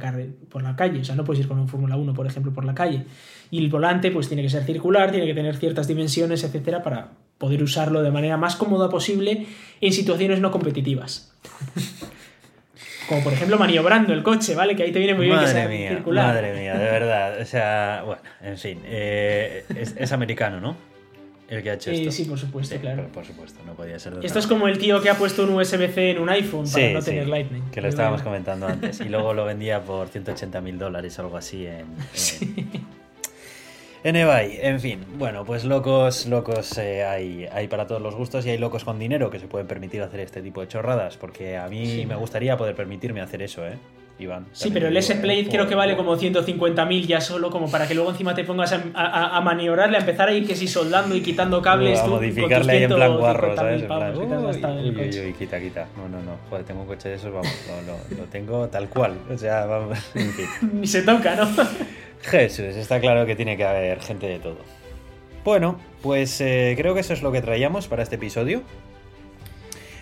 por 0.50 0.62
la 0.62 0.76
calle, 0.76 1.00
o 1.00 1.04
sea, 1.04 1.14
no 1.14 1.24
puedes 1.24 1.40
ir 1.40 1.48
con 1.48 1.58
un 1.58 1.68
Fórmula 1.68 1.96
1, 1.96 2.12
por 2.12 2.26
ejemplo, 2.26 2.52
por 2.52 2.64
la 2.64 2.74
calle. 2.74 3.04
Y 3.50 3.58
el 3.58 3.70
volante, 3.70 4.10
pues 4.10 4.28
tiene 4.28 4.42
que 4.42 4.50
ser 4.50 4.64
circular, 4.64 5.10
tiene 5.10 5.26
que 5.26 5.34
tener 5.34 5.56
ciertas 5.56 5.86
dimensiones, 5.86 6.44
etcétera, 6.44 6.82
para 6.82 7.12
poder 7.38 7.62
usarlo 7.62 8.02
de 8.02 8.10
manera 8.10 8.36
más 8.36 8.56
cómoda 8.56 8.88
posible 8.88 9.46
en 9.80 9.92
situaciones 9.92 10.40
no 10.40 10.50
competitivas. 10.50 11.32
Como 13.08 13.22
por 13.22 13.32
ejemplo 13.32 13.58
maniobrando 13.58 14.12
el 14.12 14.22
coche, 14.22 14.54
¿vale? 14.54 14.74
Que 14.76 14.84
ahí 14.84 14.92
te 14.92 14.98
viene 14.98 15.14
muy 15.14 15.26
bien 15.26 15.38
que 15.38 15.46
sea 15.46 15.68
mía, 15.68 16.02
Madre 16.06 16.54
mía, 16.54 16.74
de 16.74 16.84
verdad. 16.84 17.40
O 17.40 17.44
sea, 17.44 18.02
bueno, 18.04 18.22
en 18.42 18.58
fin. 18.58 18.80
Eh, 18.84 19.64
es, 19.76 20.12
americano, 20.12 20.60
¿no? 20.60 20.76
El 21.48 21.62
que 21.62 21.70
ha 21.70 21.74
hecho 21.74 21.90
esto. 21.90 22.10
sí, 22.10 22.24
por 22.24 22.38
supuesto, 22.38 22.76
claro. 22.80 23.06
Por, 23.12 23.24
supuesto, 23.24 23.60
no 23.66 23.74
podía 23.74 23.98
ser 23.98 24.14
Esto 24.22 24.38
es 24.38 24.46
como 24.46 24.66
el 24.66 24.78
tío 24.78 25.02
que 25.02 25.10
ha 25.10 25.14
puesto 25.14 25.44
un 25.44 25.50
USB-C 25.50 26.12
en 26.12 26.18
un 26.18 26.30
iPhone 26.30 26.68
para 26.70 26.92
no 26.92 27.02
tener 27.02 27.28
Lightning. 27.28 27.70
Que 27.70 27.80
lo 27.80 27.88
estábamos 27.88 28.22
comentando 28.22 28.66
antes. 28.66 29.00
Y 29.00 29.08
luego 29.08 29.34
lo 29.34 29.44
vendía 29.44 29.82
por 29.82 30.08
180 30.08 30.60
mil 30.60 30.78
dólares 30.78 31.18
o 31.18 31.22
algo 31.22 31.36
así 31.36 31.66
en, 31.66 31.86
En 32.40 32.86
eBay, 34.04 34.58
en 34.60 34.80
fin, 34.80 35.02
bueno, 35.16 35.46
pues 35.46 35.64
locos, 35.64 36.26
locos 36.26 36.76
eh, 36.76 37.04
hay, 37.04 37.46
hay, 37.50 37.68
para 37.68 37.86
todos 37.86 38.02
los 38.02 38.14
gustos 38.14 38.44
y 38.44 38.50
hay 38.50 38.58
locos 38.58 38.84
con 38.84 38.98
dinero 38.98 39.30
que 39.30 39.38
se 39.38 39.46
pueden 39.46 39.66
permitir 39.66 40.02
hacer 40.02 40.20
este 40.20 40.42
tipo 40.42 40.60
de 40.60 40.68
chorradas, 40.68 41.16
porque 41.16 41.56
a 41.56 41.68
mí 41.68 42.04
me 42.06 42.14
gustaría 42.14 42.54
poder 42.58 42.74
permitirme 42.74 43.22
hacer 43.22 43.40
eso, 43.40 43.66
¿eh? 43.66 43.78
Iván. 44.18 44.46
Sí, 44.52 44.70
pero 44.70 44.88
el 44.88 44.96
S-Plate 44.96 45.48
creo 45.48 45.66
que 45.66 45.74
vale 45.74 45.96
como 45.96 46.16
150.000 46.16 47.06
ya 47.06 47.20
solo, 47.20 47.50
como 47.50 47.68
para 47.70 47.88
que 47.88 47.94
luego 47.94 48.10
encima 48.10 48.34
te 48.34 48.44
pongas 48.44 48.72
a, 48.94 49.40
maniobrarle, 49.40 49.96
a 49.96 50.00
empezar 50.00 50.28
a 50.28 50.32
ir 50.32 50.46
que 50.46 50.54
si 50.54 50.68
soldando 50.68 51.16
y 51.16 51.22
quitando 51.22 51.60
cables. 51.60 51.98
a 51.98 52.06
modificarle 52.06 52.72
ahí 52.72 52.82
en 52.84 52.94
plan 52.94 53.16
guarro, 53.16 53.56
¿sabes? 53.56 53.82
En 53.82 53.88
plan, 53.88 54.16
uy, 54.16 55.34
quita, 55.36 55.58
quita. 55.58 55.88
No, 55.96 56.08
no, 56.08 56.22
no. 56.22 56.36
Joder, 56.48 56.64
tengo 56.64 56.82
un 56.82 56.86
coche 56.86 57.08
de 57.08 57.14
esos, 57.16 57.32
vamos, 57.32 57.50
lo, 57.86 58.16
lo 58.16 58.24
tengo 58.24 58.68
tal 58.68 58.88
cual. 58.88 59.16
O 59.32 59.36
sea, 59.36 59.64
vamos, 59.66 59.98
en 60.14 60.30
fin. 60.30 60.46
Ni 60.80 60.86
se 60.86 61.02
toca, 61.02 61.34
¿no? 61.34 61.48
Jesús, 62.24 62.76
está 62.76 63.00
claro 63.00 63.26
que 63.26 63.36
tiene 63.36 63.56
que 63.56 63.64
haber 63.64 64.00
gente 64.00 64.26
de 64.26 64.38
todo. 64.38 64.58
Bueno, 65.44 65.78
pues 66.02 66.40
eh, 66.40 66.74
creo 66.76 66.94
que 66.94 67.00
eso 67.00 67.12
es 67.12 67.22
lo 67.22 67.30
que 67.30 67.42
traíamos 67.42 67.86
para 67.86 68.02
este 68.02 68.16
episodio. 68.16 68.62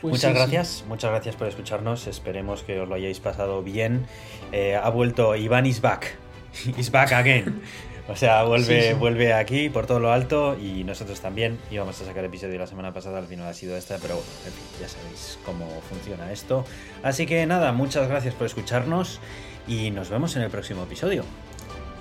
Pues 0.00 0.12
muchas 0.12 0.34
gracias, 0.34 0.84
muchas 0.88 1.10
gracias 1.10 1.36
por 1.36 1.48
escucharnos. 1.48 2.06
Esperemos 2.06 2.62
que 2.62 2.80
os 2.80 2.88
lo 2.88 2.94
hayáis 2.94 3.20
pasado 3.20 3.62
bien. 3.62 4.06
Eh, 4.52 4.76
ha 4.76 4.88
vuelto 4.90 5.34
Iván 5.34 5.66
is 5.66 5.80
back. 5.80 6.16
Is 6.76 6.90
back 6.90 7.12
again. 7.12 7.62
O 8.08 8.16
sea, 8.16 8.42
vuelve, 8.42 8.94
vuelve 8.94 9.32
aquí 9.32 9.68
por 9.68 9.86
todo 9.86 10.00
lo 10.00 10.12
alto 10.12 10.56
y 10.60 10.84
nosotros 10.84 11.20
también 11.20 11.58
íbamos 11.70 12.00
a 12.00 12.04
sacar 12.04 12.18
el 12.18 12.26
episodio 12.26 12.58
la 12.58 12.66
semana 12.66 12.92
pasada, 12.92 13.18
al 13.18 13.26
final 13.26 13.46
ha 13.46 13.54
sido 13.54 13.76
esta, 13.76 13.96
pero 13.98 14.14
en 14.14 14.52
fin, 14.52 14.64
ya 14.80 14.88
sabéis 14.88 15.38
cómo 15.46 15.66
funciona 15.88 16.32
esto. 16.32 16.64
Así 17.02 17.26
que 17.26 17.46
nada, 17.46 17.72
muchas 17.72 18.08
gracias 18.08 18.34
por 18.34 18.46
escucharnos 18.46 19.20
y 19.68 19.92
nos 19.92 20.10
vemos 20.10 20.34
en 20.36 20.42
el 20.42 20.50
próximo 20.50 20.82
episodio. 20.82 21.24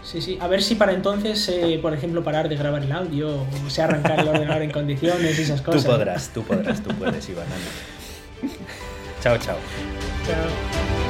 Sí, 0.03 0.21
sí. 0.21 0.37
A 0.41 0.47
ver 0.47 0.63
si 0.63 0.75
para 0.75 0.93
entonces, 0.93 1.47
eh, 1.49 1.79
por 1.81 1.93
ejemplo, 1.93 2.23
parar 2.23 2.49
de 2.49 2.55
grabar 2.55 2.83
el 2.83 2.91
audio 2.91 3.45
o 3.65 3.69
se 3.69 3.81
arrancar 3.81 4.19
el 4.19 4.27
ordenador 4.27 4.63
en 4.63 4.71
condiciones 4.71 5.37
y 5.37 5.41
esas 5.41 5.61
cosas. 5.61 5.83
Tú 5.83 5.89
podrás, 5.89 6.29
tú 6.33 6.43
podrás, 6.43 6.81
tú 6.81 6.89
puedes, 6.95 7.29
Iván. 7.29 7.45
chao, 9.21 9.37
chao. 9.37 9.57
Chao. 10.25 11.00